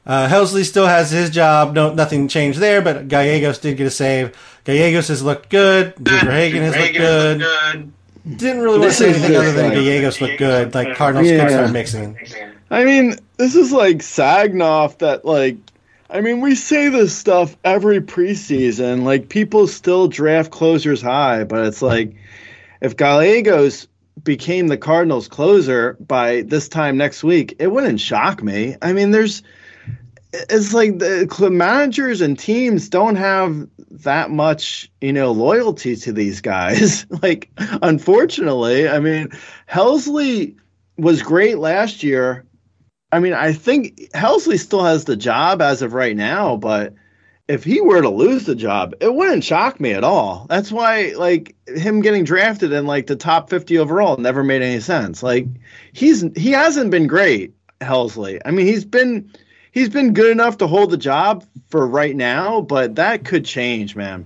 Uh, 0.05 0.27
Helsley 0.27 0.65
still 0.65 0.87
has 0.87 1.11
his 1.11 1.29
job. 1.29 1.73
No, 1.73 1.93
nothing 1.93 2.27
changed 2.27 2.59
there, 2.59 2.81
but 2.81 3.07
Gallegos 3.07 3.59
did 3.59 3.77
get 3.77 3.87
a 3.87 3.91
save. 3.91 4.35
Gallegos 4.63 5.07
has 5.09 5.21
looked 5.23 5.49
good. 5.49 5.93
Drew 6.01 6.17
VerHagen 6.17 6.61
has 6.61 6.75
looked 6.75 6.97
good. 6.97 7.91
Didn't 8.37 8.61
really 8.61 8.79
want 8.79 8.83
to 8.83 8.87
This 8.89 8.97
say 8.97 9.09
anything 9.09 9.35
other 9.35 9.51
than 9.53 9.71
Gallegos 9.71 10.21
looked 10.21 10.37
good. 10.39 10.73
Like 10.73 10.95
Cardinals 10.95 11.29
Yeah. 11.29 11.39
could 11.45 11.51
start 11.51 11.71
mixing. 11.71 12.17
I 12.71 12.85
mean, 12.85 13.15
this 13.37 13.55
is 13.55 13.71
like 13.71 13.97
Sagnoff 13.97 14.99
that 14.99 15.25
like 15.25 15.57
I 16.11 16.21
mean, 16.21 16.41
we 16.41 16.55
say 16.55 16.89
this 16.89 17.15
stuff 17.15 17.55
every 17.63 18.01
preseason. 18.01 19.03
Like 19.03 19.29
people 19.29 19.67
still 19.67 20.07
draft 20.07 20.49
closers 20.51 21.01
high, 21.01 21.43
but 21.43 21.65
it's 21.65 21.81
like 21.83 22.13
if 22.81 22.97
Gallegos 22.97 23.87
became 24.23 24.67
the 24.67 24.77
Cardinals 24.77 25.27
closer 25.27 25.97
by 25.99 26.41
this 26.41 26.67
time 26.67 26.97
next 26.97 27.23
week, 27.23 27.55
it 27.59 27.67
wouldn't 27.67 27.99
shock 27.99 28.41
me. 28.43 28.75
I 28.81 28.91
mean, 28.93 29.11
there's 29.11 29.43
it's 30.31 30.73
like 30.73 30.99
the 30.99 31.49
managers 31.51 32.21
and 32.21 32.37
teams 32.37 32.89
don't 32.89 33.15
have 33.15 33.67
that 33.89 34.29
much, 34.29 34.91
you 35.01 35.11
know, 35.11 35.31
loyalty 35.31 35.95
to 35.95 36.13
these 36.13 36.41
guys. 36.41 37.05
like, 37.23 37.49
unfortunately, 37.57 38.87
I 38.87 38.99
mean, 38.99 39.29
Helsley 39.67 40.55
was 40.97 41.23
great 41.23 41.57
last 41.57 42.03
year. 42.03 42.45
I 43.11 43.19
mean, 43.19 43.33
I 43.33 43.53
think 43.53 44.11
Helsley 44.13 44.59
still 44.59 44.83
has 44.83 45.05
the 45.05 45.15
job 45.15 45.61
as 45.61 45.81
of 45.81 45.93
right 45.93 46.15
now, 46.15 46.57
but 46.57 46.93
if 47.47 47.63
he 47.63 47.81
were 47.81 48.03
to 48.03 48.09
lose 48.09 48.45
the 48.45 48.53
job, 48.53 48.93
it 49.01 49.11
wouldn't 49.11 49.43
shock 49.43 49.79
me 49.79 49.93
at 49.93 50.03
all. 50.03 50.45
That's 50.47 50.71
why, 50.71 51.13
like, 51.17 51.55
him 51.67 52.01
getting 52.01 52.23
drafted 52.23 52.71
in 52.71 52.85
like 52.85 53.07
the 53.07 53.15
top 53.15 53.49
fifty 53.49 53.79
overall 53.79 54.17
never 54.17 54.43
made 54.43 54.61
any 54.61 54.79
sense. 54.79 55.23
Like, 55.23 55.47
he's 55.91 56.23
he 56.35 56.51
hasn't 56.51 56.91
been 56.91 57.07
great, 57.07 57.55
Helsley. 57.81 58.39
I 58.45 58.51
mean, 58.51 58.67
he's 58.67 58.85
been 58.85 59.31
he's 59.71 59.89
been 59.89 60.13
good 60.13 60.31
enough 60.31 60.57
to 60.59 60.67
hold 60.67 60.91
the 60.91 60.97
job 60.97 61.45
for 61.69 61.85
right 61.87 62.15
now, 62.15 62.61
but 62.61 62.95
that 62.95 63.25
could 63.25 63.45
change, 63.45 63.95
man. 63.95 64.25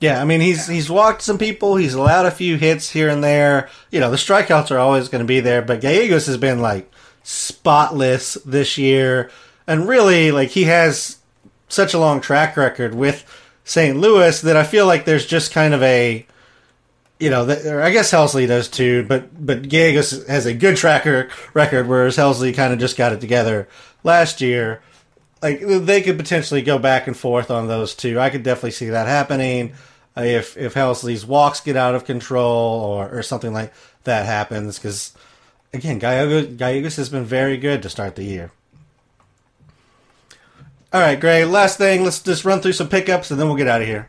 Yeah, 0.00 0.20
I 0.20 0.24
mean 0.26 0.40
he's 0.40 0.66
he's 0.66 0.90
walked 0.90 1.22
some 1.22 1.38
people. 1.38 1.76
He's 1.76 1.94
allowed 1.94 2.26
a 2.26 2.30
few 2.30 2.56
hits 2.58 2.90
here 2.90 3.08
and 3.08 3.24
there. 3.24 3.70
You 3.90 4.00
know 4.00 4.10
the 4.10 4.16
strikeouts 4.16 4.70
are 4.70 4.78
always 4.78 5.08
going 5.08 5.24
to 5.24 5.26
be 5.26 5.40
there, 5.40 5.62
but 5.62 5.80
Gallegos 5.80 6.26
has 6.26 6.36
been 6.36 6.60
like 6.60 6.90
spotless 7.22 8.34
this 8.44 8.76
year, 8.76 9.30
and 9.66 9.88
really 9.88 10.30
like 10.32 10.50
he 10.50 10.64
has 10.64 11.16
such 11.68 11.94
a 11.94 11.98
long 11.98 12.20
track 12.20 12.56
record 12.56 12.94
with 12.94 13.24
St. 13.64 13.96
Louis 13.96 14.40
that 14.42 14.56
I 14.56 14.64
feel 14.64 14.86
like 14.86 15.06
there's 15.06 15.26
just 15.26 15.52
kind 15.52 15.72
of 15.72 15.82
a 15.82 16.26
you 17.18 17.30
know, 17.30 17.46
th- 17.46 17.64
or 17.64 17.80
I 17.80 17.90
guess 17.90 18.12
Helsley 18.12 18.46
does 18.46 18.68
too, 18.68 19.04
but 19.08 19.44
but 19.44 19.66
Gallegos 19.66 20.26
has 20.26 20.44
a 20.44 20.52
good 20.52 20.76
tracker 20.76 21.30
record, 21.54 21.88
whereas 21.88 22.18
Helsley 22.18 22.54
kind 22.54 22.74
of 22.74 22.78
just 22.78 22.98
got 22.98 23.12
it 23.14 23.20
together 23.22 23.66
last 24.06 24.40
year. 24.40 24.80
Like 25.42 25.60
they 25.60 26.00
could 26.00 26.16
potentially 26.16 26.62
go 26.62 26.78
back 26.78 27.06
and 27.06 27.16
forth 27.16 27.50
on 27.50 27.68
those 27.68 27.94
two. 27.94 28.18
I 28.18 28.30
could 28.30 28.42
definitely 28.42 28.70
see 28.70 28.88
that 28.88 29.06
happening 29.06 29.74
uh, 30.16 30.22
if 30.22 30.56
if 30.56 30.72
Helsley's 30.72 31.26
walks 31.26 31.60
get 31.60 31.76
out 31.76 31.94
of 31.94 32.06
control 32.06 32.80
or 32.80 33.10
or 33.10 33.22
something 33.22 33.52
like 33.52 33.74
that 34.04 34.24
happens. 34.24 34.78
Because 34.78 35.12
again, 35.74 35.98
Gallegos, 35.98 36.96
has 36.96 37.10
been 37.10 37.24
very 37.24 37.58
good 37.58 37.82
to 37.82 37.90
start 37.90 38.16
the 38.16 38.24
year. 38.24 38.50
All 40.92 41.00
right, 41.02 41.20
Grey. 41.20 41.44
Last 41.44 41.76
thing, 41.76 42.02
let's 42.02 42.20
just 42.20 42.46
run 42.46 42.60
through 42.60 42.72
some 42.72 42.88
pickups 42.88 43.30
and 43.30 43.38
then 43.38 43.48
we'll 43.48 43.58
get 43.58 43.68
out 43.68 43.82
of 43.82 43.86
here. 43.86 44.08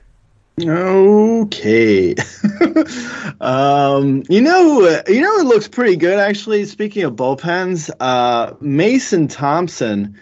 Okay. 0.59 2.15
um, 3.41 4.23
you 4.27 4.41
know, 4.41 5.01
you 5.07 5.21
know, 5.21 5.37
it 5.37 5.45
looks 5.45 5.67
pretty 5.67 5.95
good 5.95 6.17
actually. 6.17 6.65
Speaking 6.65 7.03
of 7.03 7.15
bullpens, 7.15 7.91
uh, 7.99 8.53
Mason 8.59 9.27
Thompson 9.27 10.17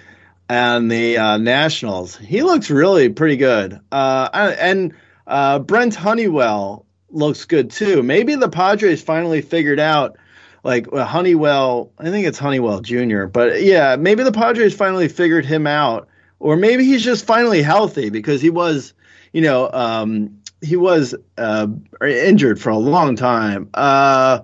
and 0.49 0.91
the 0.91 1.17
uh, 1.17 1.37
Nationals, 1.37 2.17
he 2.17 2.43
looks 2.43 2.69
really 2.69 3.07
pretty 3.07 3.37
good. 3.37 3.79
Uh, 3.93 4.55
and 4.59 4.93
uh, 5.25 5.59
Brent 5.59 5.95
Honeywell 5.95 6.85
looks 7.11 7.45
good 7.45 7.71
too. 7.71 8.03
Maybe 8.03 8.35
the 8.35 8.49
Padres 8.49 9.01
finally 9.01 9.41
figured 9.41 9.79
out. 9.79 10.17
Like 10.65 10.91
uh, 10.91 11.05
Honeywell, 11.05 11.91
I 11.99 12.09
think 12.09 12.25
it's 12.25 12.39
Honeywell 12.39 12.81
Jr., 12.81 13.25
but 13.25 13.61
yeah, 13.61 13.95
maybe 13.97 14.23
the 14.23 14.31
Padres 14.31 14.75
finally 14.75 15.07
figured 15.07 15.45
him 15.45 15.67
out, 15.67 16.07
or 16.39 16.57
maybe 16.57 16.83
he's 16.83 17.03
just 17.03 17.23
finally 17.23 17.61
healthy 17.61 18.09
because 18.09 18.41
he 18.41 18.49
was, 18.49 18.95
you 19.35 19.41
know, 19.41 19.69
um, 19.69 20.39
he 20.61 20.77
was 20.77 21.13
uh, 21.37 21.67
injured 22.01 22.61
for 22.61 22.69
a 22.69 22.77
long 22.77 23.17
time. 23.17 23.69
Uh, 23.73 24.39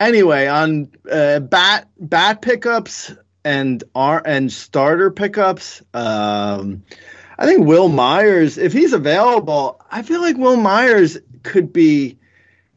anyway, 0.00 0.46
on 0.46 0.90
uh, 1.10 1.38
bat 1.40 1.86
bat 2.00 2.40
pickups 2.40 3.12
and 3.44 3.84
ar- 3.94 4.22
and 4.24 4.50
starter 4.50 5.10
pickups, 5.10 5.82
um, 5.92 6.82
I 7.38 7.44
think 7.44 7.66
Wil 7.66 7.90
Myers, 7.90 8.56
if 8.56 8.72
he's 8.72 8.94
available, 8.94 9.78
I 9.90 10.00
feel 10.00 10.22
like 10.22 10.38
Wil 10.38 10.56
Myers 10.56 11.18
could 11.42 11.70
be 11.70 12.16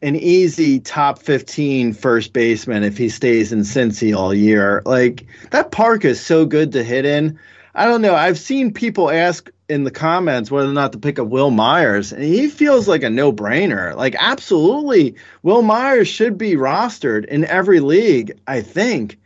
an 0.02 0.14
easy 0.14 0.78
top 0.78 1.20
15 1.20 1.94
first 1.94 2.34
baseman 2.34 2.84
if 2.84 2.98
he 2.98 3.08
stays 3.08 3.50
in 3.50 3.60
Cincy 3.60 4.14
all 4.14 4.34
year. 4.34 4.82
Like 4.84 5.24
that 5.52 5.70
park 5.70 6.04
is 6.04 6.20
so 6.20 6.44
good 6.44 6.72
to 6.72 6.84
hit 6.84 7.06
in. 7.06 7.38
I 7.74 7.86
don't 7.86 8.02
know. 8.02 8.14
I've 8.14 8.38
seen 8.38 8.74
people 8.74 9.10
ask 9.10 9.50
in 9.68 9.84
the 9.84 9.90
comments 9.90 10.50
whether 10.50 10.68
or 10.68 10.72
not 10.72 10.92
to 10.92 10.98
pick 10.98 11.18
up 11.18 11.26
Wil 11.28 11.50
Myers, 11.50 12.12
and 12.12 12.22
he 12.22 12.48
feels 12.48 12.86
like 12.86 13.02
a 13.02 13.10
no-brainer. 13.10 13.94
Like 13.94 14.14
absolutely, 14.18 15.16
Wil 15.42 15.62
Myers 15.62 16.08
should 16.08 16.38
be 16.38 16.54
rostered 16.54 17.24
in 17.26 17.44
every 17.44 17.80
league. 17.80 18.38
I 18.46 18.60
think, 18.62 19.18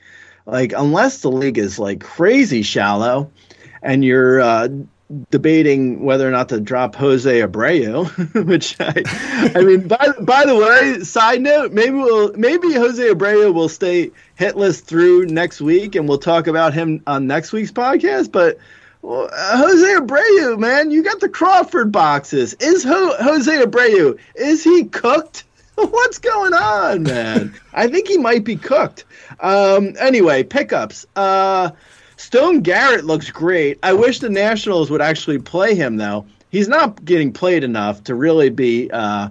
like 0.47 0.73
unless 0.77 1.19
the 1.19 1.31
league 1.31 1.59
is 1.59 1.79
like 1.79 2.01
crazy 2.01 2.63
shallow, 2.63 3.31
and 3.83 4.05
you're 4.05 4.41
uh, 4.41 4.69
debating 5.31 6.05
whether 6.05 6.27
or 6.27 6.31
not 6.31 6.49
to 6.51 6.61
drop 6.61 6.95
Jose 6.95 7.41
Abreu, 7.41 8.07
which 8.47 8.77
I, 8.81 9.03
I 9.59 9.63
mean, 9.63 9.89
by 9.89 10.09
by 10.21 10.45
the 10.47 10.57
way, 10.57 11.01
side 11.05 11.43
note, 11.43 11.73
maybe 11.73 11.97
we'll 11.97 12.33
maybe 12.35 12.73
Jose 12.73 13.03
Abreu 13.03 13.53
will 13.53 13.69
stay 13.69 14.11
hitless 14.39 14.83
through 14.83 15.27
next 15.27 15.61
week, 15.61 15.95
and 15.97 16.09
we'll 16.09 16.19
talk 16.19 16.47
about 16.47 16.73
him 16.73 17.03
on 17.07 17.27
next 17.27 17.53
week's 17.53 17.73
podcast. 17.73 18.33
But 18.33 18.59
well, 19.03 19.29
uh, 19.33 19.57
Jose 19.57 19.87
Abreu, 19.87 20.59
man, 20.59 20.91
you 20.91 21.03
got 21.03 21.21
the 21.21 21.29
Crawford 21.29 21.91
boxes. 21.91 22.55
Is 22.55 22.85
Ho- 22.85 23.17
Jose 23.21 23.65
Abreu 23.65 24.19
is 24.35 24.63
he 24.63 24.85
cooked? 24.85 25.45
What's 25.75 26.19
going 26.19 26.53
on, 26.53 27.05
man? 27.05 27.55
I 27.73 27.89
think 27.89 28.09
he 28.09 28.19
might 28.19 28.45
be 28.45 28.57
cooked. 28.57 29.05
Um, 29.41 29.95
anyway, 29.99 30.43
pickups. 30.43 31.07
Uh, 31.17 31.71
Stone 32.17 32.61
Garrett 32.61 33.07
looks 33.07 33.31
great. 33.31 33.79
I 33.83 33.95
wish 33.95 34.19
the 34.19 34.29
Nationals 34.29 34.91
would 34.91 35.01
actually 35.01 35.39
play 35.39 35.75
him 35.75 35.97
though. 35.97 36.27
He's 36.51 36.69
not 36.69 37.03
getting 37.05 37.33
played 37.33 37.65
enough 37.65 38.05
to 38.05 38.15
really 38.15 38.51
be. 38.51 38.91
Uh, 38.91 39.31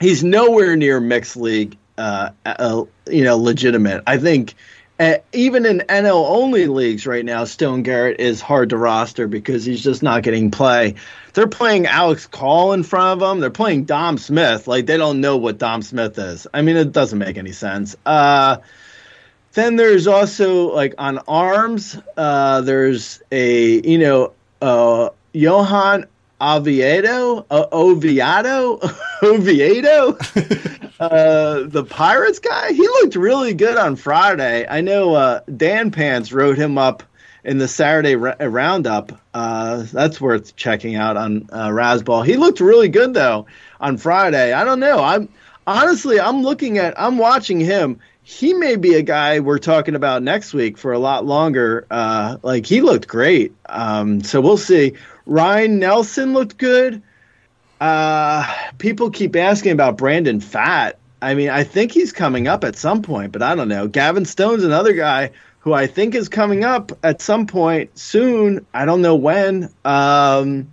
he's 0.00 0.24
nowhere 0.24 0.74
near 0.74 0.98
mixed 1.00 1.36
league. 1.36 1.76
Uh, 1.96 2.30
uh, 2.46 2.84
you 3.06 3.22
know, 3.22 3.36
legitimate. 3.36 4.02
I 4.06 4.16
think 4.16 4.54
uh, 5.00 5.16
even 5.32 5.64
in 5.64 5.78
NL 5.88 6.28
only 6.28 6.66
leagues 6.66 7.06
right 7.06 7.24
now, 7.24 7.44
Stone 7.44 7.84
Garrett 7.84 8.20
is 8.20 8.42
hard 8.42 8.68
to 8.70 8.76
roster 8.76 9.26
because 9.26 9.64
he's 9.64 9.82
just 9.82 10.02
not 10.02 10.22
getting 10.22 10.50
play. 10.50 10.96
They're 11.32 11.46
playing 11.46 11.86
Alex 11.86 12.26
Call 12.26 12.74
in 12.74 12.82
front 12.82 13.22
of 13.22 13.30
him. 13.30 13.40
They're 13.40 13.48
playing 13.48 13.84
Dom 13.84 14.18
Smith. 14.18 14.68
Like 14.68 14.84
they 14.84 14.98
don't 14.98 15.22
know 15.22 15.38
what 15.38 15.56
Dom 15.56 15.80
Smith 15.80 16.18
is. 16.18 16.46
I 16.52 16.60
mean, 16.60 16.76
it 16.76 16.92
doesn't 16.92 17.18
make 17.18 17.38
any 17.38 17.52
sense. 17.52 17.96
Uh, 18.04 18.58
then 19.54 19.76
there's 19.76 20.06
also 20.06 20.74
like 20.74 20.94
on 20.98 21.18
arms. 21.26 21.96
Uh, 22.14 22.60
there's 22.60 23.22
a 23.32 23.80
you 23.80 23.98
know 23.98 24.34
uh, 24.60 25.08
Johan 25.32 26.04
Oviedo, 26.40 27.44
uh, 27.50 27.66
Oviedo, 27.72 28.80
Oviedo, 29.22 30.16
uh, 31.00 31.62
the 31.66 31.86
Pirates 31.88 32.38
guy. 32.38 32.72
He 32.72 32.86
looked 32.86 33.16
really 33.16 33.54
good 33.54 33.76
on 33.76 33.96
Friday. 33.96 34.66
I 34.68 34.80
know 34.80 35.14
uh, 35.14 35.40
Dan 35.56 35.90
Pants 35.90 36.32
wrote 36.32 36.56
him 36.56 36.78
up 36.78 37.02
in 37.44 37.58
the 37.58 37.68
Saturday 37.68 38.16
ra- 38.16 38.34
roundup. 38.40 39.12
Uh, 39.34 39.84
that's 39.92 40.20
worth 40.20 40.56
checking 40.56 40.96
out 40.96 41.16
on 41.16 41.48
uh, 41.52 41.68
Razzball. 41.68 42.24
He 42.24 42.36
looked 42.36 42.60
really 42.60 42.88
good 42.88 43.14
though 43.14 43.46
on 43.80 43.96
Friday. 43.96 44.52
I 44.52 44.64
don't 44.64 44.80
know. 44.80 45.02
I'm 45.02 45.28
honestly 45.66 46.20
I'm 46.20 46.42
looking 46.42 46.78
at 46.78 46.98
I'm 46.98 47.18
watching 47.18 47.60
him. 47.60 47.98
He 48.22 48.54
may 48.54 48.76
be 48.76 48.94
a 48.94 49.02
guy 49.02 49.40
we're 49.40 49.58
talking 49.58 49.94
about 49.94 50.22
next 50.22 50.52
week 50.54 50.78
for 50.78 50.92
a 50.92 50.98
lot 50.98 51.26
longer. 51.26 51.86
Uh, 51.90 52.36
like 52.42 52.64
he 52.64 52.80
looked 52.80 53.08
great. 53.08 53.52
Um, 53.66 54.22
so 54.22 54.40
we'll 54.40 54.56
see. 54.56 54.94
Ryan 55.30 55.78
Nelson 55.78 56.32
looked 56.32 56.58
good. 56.58 57.02
Uh, 57.80 58.52
people 58.78 59.10
keep 59.10 59.36
asking 59.36 59.70
about 59.70 59.96
Brandon 59.96 60.40
Pfaadt. 60.40 60.94
I 61.22 61.34
mean, 61.34 61.50
I 61.50 61.62
think 61.62 61.92
he's 61.92 62.12
coming 62.12 62.48
up 62.48 62.64
at 62.64 62.74
some 62.74 63.00
point, 63.00 63.30
but 63.30 63.40
I 63.40 63.54
don't 63.54 63.68
know. 63.68 63.86
Gavin 63.86 64.24
Stone's 64.24 64.64
another 64.64 64.92
guy 64.92 65.30
who 65.60 65.72
I 65.72 65.86
think 65.86 66.16
is 66.16 66.28
coming 66.28 66.64
up 66.64 66.90
at 67.04 67.22
some 67.22 67.46
point 67.46 67.96
soon. 67.96 68.66
I 68.74 68.84
don't 68.86 69.02
know 69.02 69.14
when. 69.14 69.64
Um, 69.84 70.72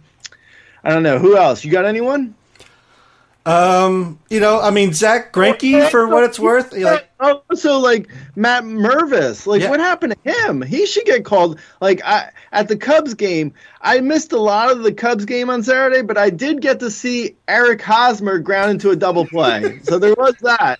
I 0.83 0.89
don't 0.89 1.03
know. 1.03 1.19
Who 1.19 1.37
else? 1.37 1.63
You 1.63 1.71
got 1.71 1.85
anyone? 1.85 2.33
Um, 3.47 4.19
you 4.29 4.41
know, 4.41 4.59
I 4.59 4.71
mean, 4.71 4.91
Zack 4.93 5.31
Greinke, 5.31 5.89
for 5.89 6.05
what 6.07 6.25
it's 6.25 6.37
worth, 6.37 6.73
like 6.73 7.09
Oh, 7.19 7.41
so 7.53 7.79
like 7.79 8.09
Matt 8.35 8.63
Mervis, 8.65 9.47
like 9.47 9.61
Yeah. 9.61 9.69
what 9.69 9.79
happened 9.79 10.15
to 10.23 10.31
him? 10.31 10.61
He 10.61 10.85
should 10.85 11.05
get 11.05 11.23
called. 11.23 11.57
Like 11.79 12.01
I 12.03 12.29
at 12.51 12.67
the 12.67 12.75
Cubs 12.75 13.13
game, 13.13 13.53
I 13.81 14.01
missed 14.01 14.33
a 14.33 14.39
lot 14.39 14.69
of 14.69 14.83
the 14.83 14.91
Cubs 14.91 15.23
game 15.25 15.49
on 15.49 15.63
Saturday, 15.63 16.01
but 16.01 16.17
I 16.17 16.29
did 16.29 16.61
get 16.61 16.79
to 16.81 16.91
see 16.91 17.37
Eric 17.47 17.81
Hosmer 17.81 18.39
ground 18.39 18.71
into 18.71 18.89
a 18.89 18.95
double 18.97 19.25
play. 19.25 19.79
so 19.83 19.97
there 19.97 20.13
was 20.17 20.35
that. 20.41 20.79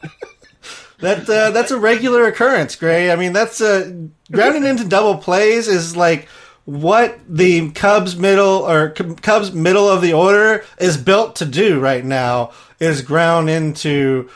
that 0.99 1.29
uh, 1.29 1.51
that's 1.51 1.71
a 1.71 1.79
regular 1.79 2.25
occurrence, 2.25 2.75
Grey. 2.75 3.11
I 3.11 3.15
mean, 3.15 3.31
that's 3.31 3.61
uh, 3.61 3.91
grounding 4.31 4.65
into 4.65 4.83
double 4.83 5.17
plays 5.17 5.67
is 5.69 5.95
like 5.95 6.27
what 6.67 7.17
the 7.29 7.69
Cubs 7.71 8.17
middle 8.17 8.69
or 8.69 8.89
Cubs 8.89 9.53
middle 9.53 9.87
of 9.87 10.01
the 10.01 10.11
order 10.11 10.65
is 10.77 10.97
built 10.97 11.37
to 11.37 11.45
do 11.45 11.79
right 11.79 12.03
now 12.03 12.51
is 12.77 13.01
ground 13.01 13.49
into 13.49 14.29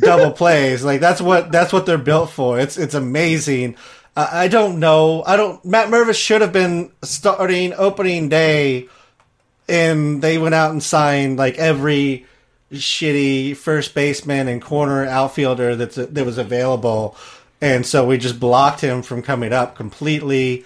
double 0.00 0.30
plays. 0.32 0.82
Like 0.82 1.02
that's 1.02 1.20
what 1.20 1.52
that's 1.52 1.70
what 1.70 1.84
they're 1.84 1.98
built 1.98 2.30
for. 2.30 2.58
It's 2.58 2.78
it's 2.78 2.94
amazing. 2.94 3.76
I 4.16 4.44
I 4.44 4.48
don't 4.48 4.80
know. 4.80 5.22
I 5.26 5.36
don't. 5.36 5.62
Matt 5.62 5.88
Mervis 5.88 6.14
should 6.14 6.40
have 6.40 6.54
been 6.54 6.90
starting 7.02 7.74
opening 7.74 8.30
day, 8.30 8.88
and 9.68 10.22
they 10.22 10.38
went 10.38 10.54
out 10.54 10.70
and 10.70 10.82
signed 10.82 11.36
like 11.36 11.58
every 11.58 12.24
shitty 12.72 13.54
first 13.54 13.94
baseman 13.94 14.48
and 14.48 14.62
corner 14.62 15.04
outfielder 15.04 15.76
that's 15.76 15.96
that 15.96 16.24
was 16.24 16.38
available, 16.38 17.14
and 17.60 17.84
so 17.84 18.06
we 18.06 18.16
just 18.16 18.40
blocked 18.40 18.80
him 18.80 19.02
from 19.02 19.20
coming 19.20 19.52
up 19.52 19.76
completely. 19.76 20.64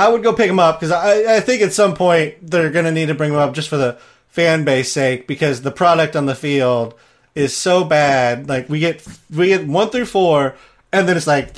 I 0.00 0.08
would 0.08 0.22
go 0.22 0.32
pick 0.32 0.48
him 0.48 0.58
up 0.58 0.80
because 0.80 0.92
I, 0.92 1.36
I 1.36 1.40
think 1.40 1.60
at 1.60 1.74
some 1.74 1.94
point 1.94 2.36
they're 2.50 2.70
going 2.70 2.86
to 2.86 2.90
need 2.90 3.08
to 3.08 3.14
bring 3.14 3.32
him 3.32 3.38
up 3.38 3.52
just 3.52 3.68
for 3.68 3.76
the 3.76 3.98
fan 4.28 4.64
base 4.64 4.90
sake 4.90 5.26
because 5.26 5.60
the 5.60 5.70
product 5.70 6.16
on 6.16 6.24
the 6.24 6.34
field 6.34 6.94
is 7.34 7.54
so 7.54 7.84
bad. 7.84 8.48
Like 8.48 8.70
we 8.70 8.78
get 8.80 9.06
we 9.30 9.48
get 9.48 9.66
one 9.66 9.90
through 9.90 10.06
four, 10.06 10.54
and 10.90 11.06
then 11.06 11.18
it's 11.18 11.26
like 11.26 11.52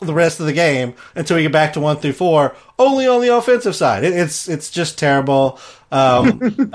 the 0.00 0.14
rest 0.14 0.40
of 0.40 0.46
the 0.46 0.54
game 0.54 0.94
until 1.14 1.36
we 1.36 1.42
get 1.42 1.52
back 1.52 1.74
to 1.74 1.80
one 1.80 1.98
through 1.98 2.14
four. 2.14 2.56
Only 2.78 3.06
on 3.06 3.20
the 3.20 3.36
offensive 3.36 3.76
side, 3.76 4.02
it, 4.02 4.14
it's 4.14 4.48
it's 4.48 4.70
just 4.70 4.98
terrible. 4.98 5.58
Um, 5.92 6.40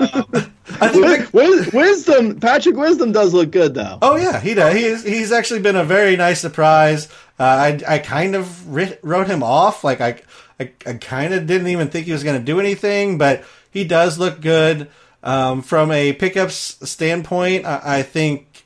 I 0.80 0.88
think 0.88 1.34
Wis- 1.34 1.72
Wisdom, 1.72 2.38
Patrick 2.40 2.76
Wisdom 2.76 3.12
does 3.12 3.34
look 3.34 3.50
good 3.50 3.74
though. 3.74 3.98
Oh 4.00 4.16
yeah, 4.16 4.40
he 4.40 4.54
does. 4.54 4.74
He's 4.74 5.04
he's 5.04 5.32
actually 5.32 5.60
been 5.60 5.76
a 5.76 5.84
very 5.84 6.16
nice 6.16 6.40
surprise. 6.40 7.08
Uh, 7.40 7.78
I 7.88 7.94
I 7.94 7.98
kind 7.98 8.34
of 8.34 8.68
wrote 9.02 9.26
him 9.26 9.42
off. 9.42 9.82
Like 9.82 10.02
I 10.02 10.20
I, 10.60 10.70
I 10.86 10.92
kind 10.94 11.32
of 11.32 11.46
didn't 11.46 11.68
even 11.68 11.88
think 11.88 12.04
he 12.04 12.12
was 12.12 12.22
going 12.22 12.38
to 12.38 12.44
do 12.44 12.60
anything, 12.60 13.16
but 13.16 13.42
he 13.70 13.84
does 13.84 14.18
look 14.18 14.42
good. 14.42 14.90
Um, 15.22 15.62
from 15.62 15.90
a 15.90 16.12
pickups 16.12 16.78
standpoint, 16.88 17.66
I, 17.66 17.98
I 17.98 18.02
think 18.02 18.64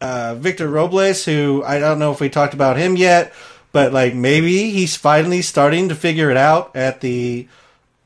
uh, 0.00 0.36
Victor 0.36 0.68
Robles, 0.68 1.24
who 1.24 1.64
I 1.64 1.78
don't 1.78 1.98
know 1.98 2.12
if 2.12 2.20
we 2.20 2.28
talked 2.28 2.54
about 2.54 2.76
him 2.76 2.96
yet, 2.96 3.32
but 3.72 3.92
like 3.92 4.14
maybe 4.14 4.70
he's 4.70 4.94
finally 4.96 5.42
starting 5.42 5.88
to 5.88 5.94
figure 5.96 6.30
it 6.30 6.36
out 6.36 6.76
at 6.76 7.00
the 7.00 7.48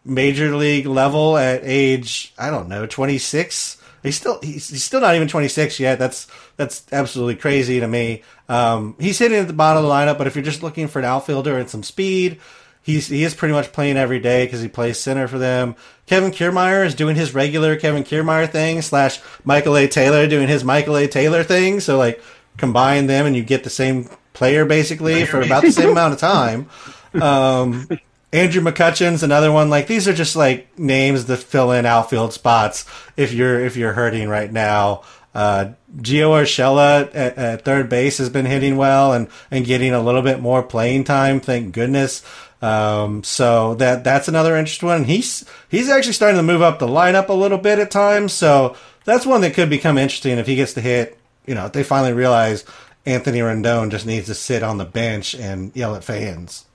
major 0.05 0.57
league 0.57 0.87
level 0.87 1.37
at 1.37 1.61
age 1.63 2.33
I 2.39 2.49
don't 2.49 2.69
know 2.69 2.87
26. 2.87 3.76
He's 4.07 4.17
still 4.17 4.41
he's, 4.43 4.69
he's 4.69 4.85
still 4.85 5.01
not 5.01 5.15
even 5.15 5.29
26 5.29 5.79
yet. 5.81 5.99
That's 5.99 6.27
that's 6.57 6.85
absolutely 6.93 7.37
crazy 7.37 7.81
to 7.81 7.89
me. 7.89 8.23
Um, 8.49 8.97
he's 8.99 9.19
hitting 9.19 9.39
at 9.39 9.47
the 9.47 9.53
bottom 9.53 9.85
of 9.85 9.89
the 9.89 9.95
lineup, 9.95 10.19
but 10.19 10.27
if 10.27 10.35
you're 10.35 10.45
just 10.45 10.63
looking 10.63 10.89
for 10.89 10.99
an 10.99 11.05
outfielder 11.05 11.59
and 11.59 11.69
some 11.69 11.83
speed, 11.83 12.41
he's 12.83 13.09
he 13.09 13.25
is 13.25 13.35
pretty 13.35 13.53
much 13.53 13.73
playing 13.73 13.97
every 13.97 14.21
day 14.21 14.47
because 14.47 14.61
he 14.61 14.69
plays 14.69 14.99
center 14.99 15.29
for 15.29 15.39
them. 15.39 15.75
Kevin 16.07 16.31
Kiermaier 16.31 16.87
is 16.87 16.95
doing 16.95 17.17
his 17.17 17.35
regular 17.35 17.77
Kevin 17.77 18.05
Kiermaier 18.05 18.51
thing 18.51 18.81
slash 18.81 19.21
Michael 19.45 19.77
A. 19.77 19.89
Taylor 19.89 20.27
doing 20.27 20.49
his 20.49 20.65
Michael 20.65 20.97
A. 20.97 21.09
Taylor 21.09 21.43
thing. 21.43 21.81
So 21.81 21.99
like 21.99 22.23
combine 22.57 23.07
them 23.07 23.27
and 23.27 23.37
you 23.37 23.43
get 23.43 23.65
the 23.65 23.71
same 23.71 24.09
player 24.33 24.65
basically 24.65 25.25
for 25.25 25.41
about 25.41 25.63
the 25.63 25.73
same 25.73 25.91
amount 25.91 26.15
of 26.15 26.21
time. 26.21 26.69
Um, 27.17 27.89
Andrew 28.37 28.61
McCutchen's 28.61 29.23
another 29.23 29.51
one. 29.51 29.71
Like 29.71 29.87
these 29.87 30.07
are 30.07 30.13
just 30.13 30.37
like 30.37 30.79
names 30.79 31.25
that 31.25 31.39
fill 31.39 31.73
in 31.73 31.87
outfield 31.87 32.35
spots 32.35 32.85
if 33.17 33.33
you're 33.33 33.65
if 33.65 33.77
you're 33.77 33.95
hurting 33.95 34.29
right 34.29 34.53
now. 34.53 35.03
Uh, 35.35 35.73
Gio 35.97 36.31
Urshela 36.31 37.15
at, 37.15 37.39
at 37.39 37.65
third 37.65 37.89
base 37.89 38.19
has 38.19 38.29
been 38.29 38.45
hitting 38.45 38.77
well 38.77 39.13
and, 39.13 39.29
and 39.51 39.65
getting 39.65 39.93
a 39.93 40.03
little 40.03 40.23
bit 40.23 40.41
more 40.41 40.63
playing 40.63 41.05
time. 41.05 41.41
Thank 41.41 41.73
goodness. 41.73 42.23
Um, 42.61 43.23
so 43.23 43.75
that 43.77 44.05
that's 44.05 44.29
another 44.29 44.55
interesting 44.55 44.89
one. 44.89 45.05
He's 45.05 45.45
he's 45.71 45.89
actually 45.89 46.13
starting 46.13 46.37
to 46.37 46.43
move 46.43 46.63
up 46.63 46.79
the 46.79 46.87
lineup 46.87 47.31
a 47.31 47.35
little 47.35 47.59
bit 47.59 47.79
at 47.79 47.91
times. 47.91 48.35
So 48.35 48.77
that's 49.07 49.25
one 49.25 49.41
that 49.41 49.55
could 49.55 49.71
become 49.71 49.97
interesting 49.97 50.37
if 50.37 50.47
he 50.47 50.57
gets 50.57 50.75
to 50.75 50.83
hit. 50.83 51.19
You 51.47 51.55
know, 51.55 51.67
if 51.67 51.73
they 51.73 51.85
finally 51.85 52.13
realize 52.13 52.67
Anthony 53.07 53.39
Rendon 53.39 53.91
just 53.91 54.05
needs 54.05 54.27
to 54.27 54.35
sit 54.35 54.63
on 54.63 54.77
the 54.77 54.85
bench 54.85 55.35
and 55.35 55.75
yell 55.75 55.95
at 55.95 56.05
fans. 56.05 56.66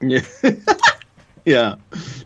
Yeah, 0.00 0.20
yeah, 1.44 1.76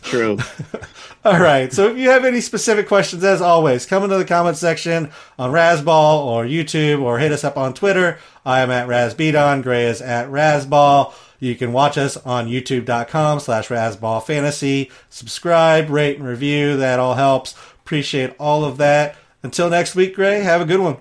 true. 0.02 0.38
All 1.24 1.38
right. 1.38 1.70
So 1.70 1.90
if 1.90 1.98
you 1.98 2.08
have 2.08 2.24
any 2.24 2.40
specific 2.40 2.88
questions, 2.88 3.22
as 3.24 3.42
always, 3.42 3.84
come 3.84 4.02
into 4.04 4.16
the 4.16 4.24
comment 4.24 4.56
section 4.56 5.10
on 5.38 5.52
Razzball 5.52 6.24
or 6.24 6.44
YouTube 6.44 7.02
or 7.02 7.18
hit 7.18 7.30
us 7.30 7.44
up 7.44 7.58
on 7.58 7.74
Twitter. 7.74 8.18
I 8.46 8.60
am 8.60 8.70
at 8.70 8.88
RazBeaton. 8.88 9.62
Grey 9.62 9.84
is 9.86 10.00
at 10.00 10.28
Razzball. 10.28 11.12
You 11.38 11.56
can 11.56 11.72
watch 11.74 11.98
us 11.98 12.16
on 12.18 12.48
youtube.com 12.48 13.40
slash 13.40 13.68
Razzball 13.68 14.22
Fantasy. 14.22 14.90
Subscribe, 15.10 15.90
rate, 15.90 16.18
and 16.18 16.26
review. 16.26 16.78
That 16.78 16.98
all 16.98 17.14
helps. 17.14 17.54
Appreciate 17.80 18.34
all 18.38 18.64
of 18.64 18.78
that. 18.78 19.16
Until 19.42 19.68
next 19.68 19.94
week, 19.94 20.14
Grey, 20.14 20.40
have 20.40 20.60
a 20.62 20.66
good 20.66 20.80
one. 20.80 20.96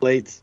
Late. 0.00 0.40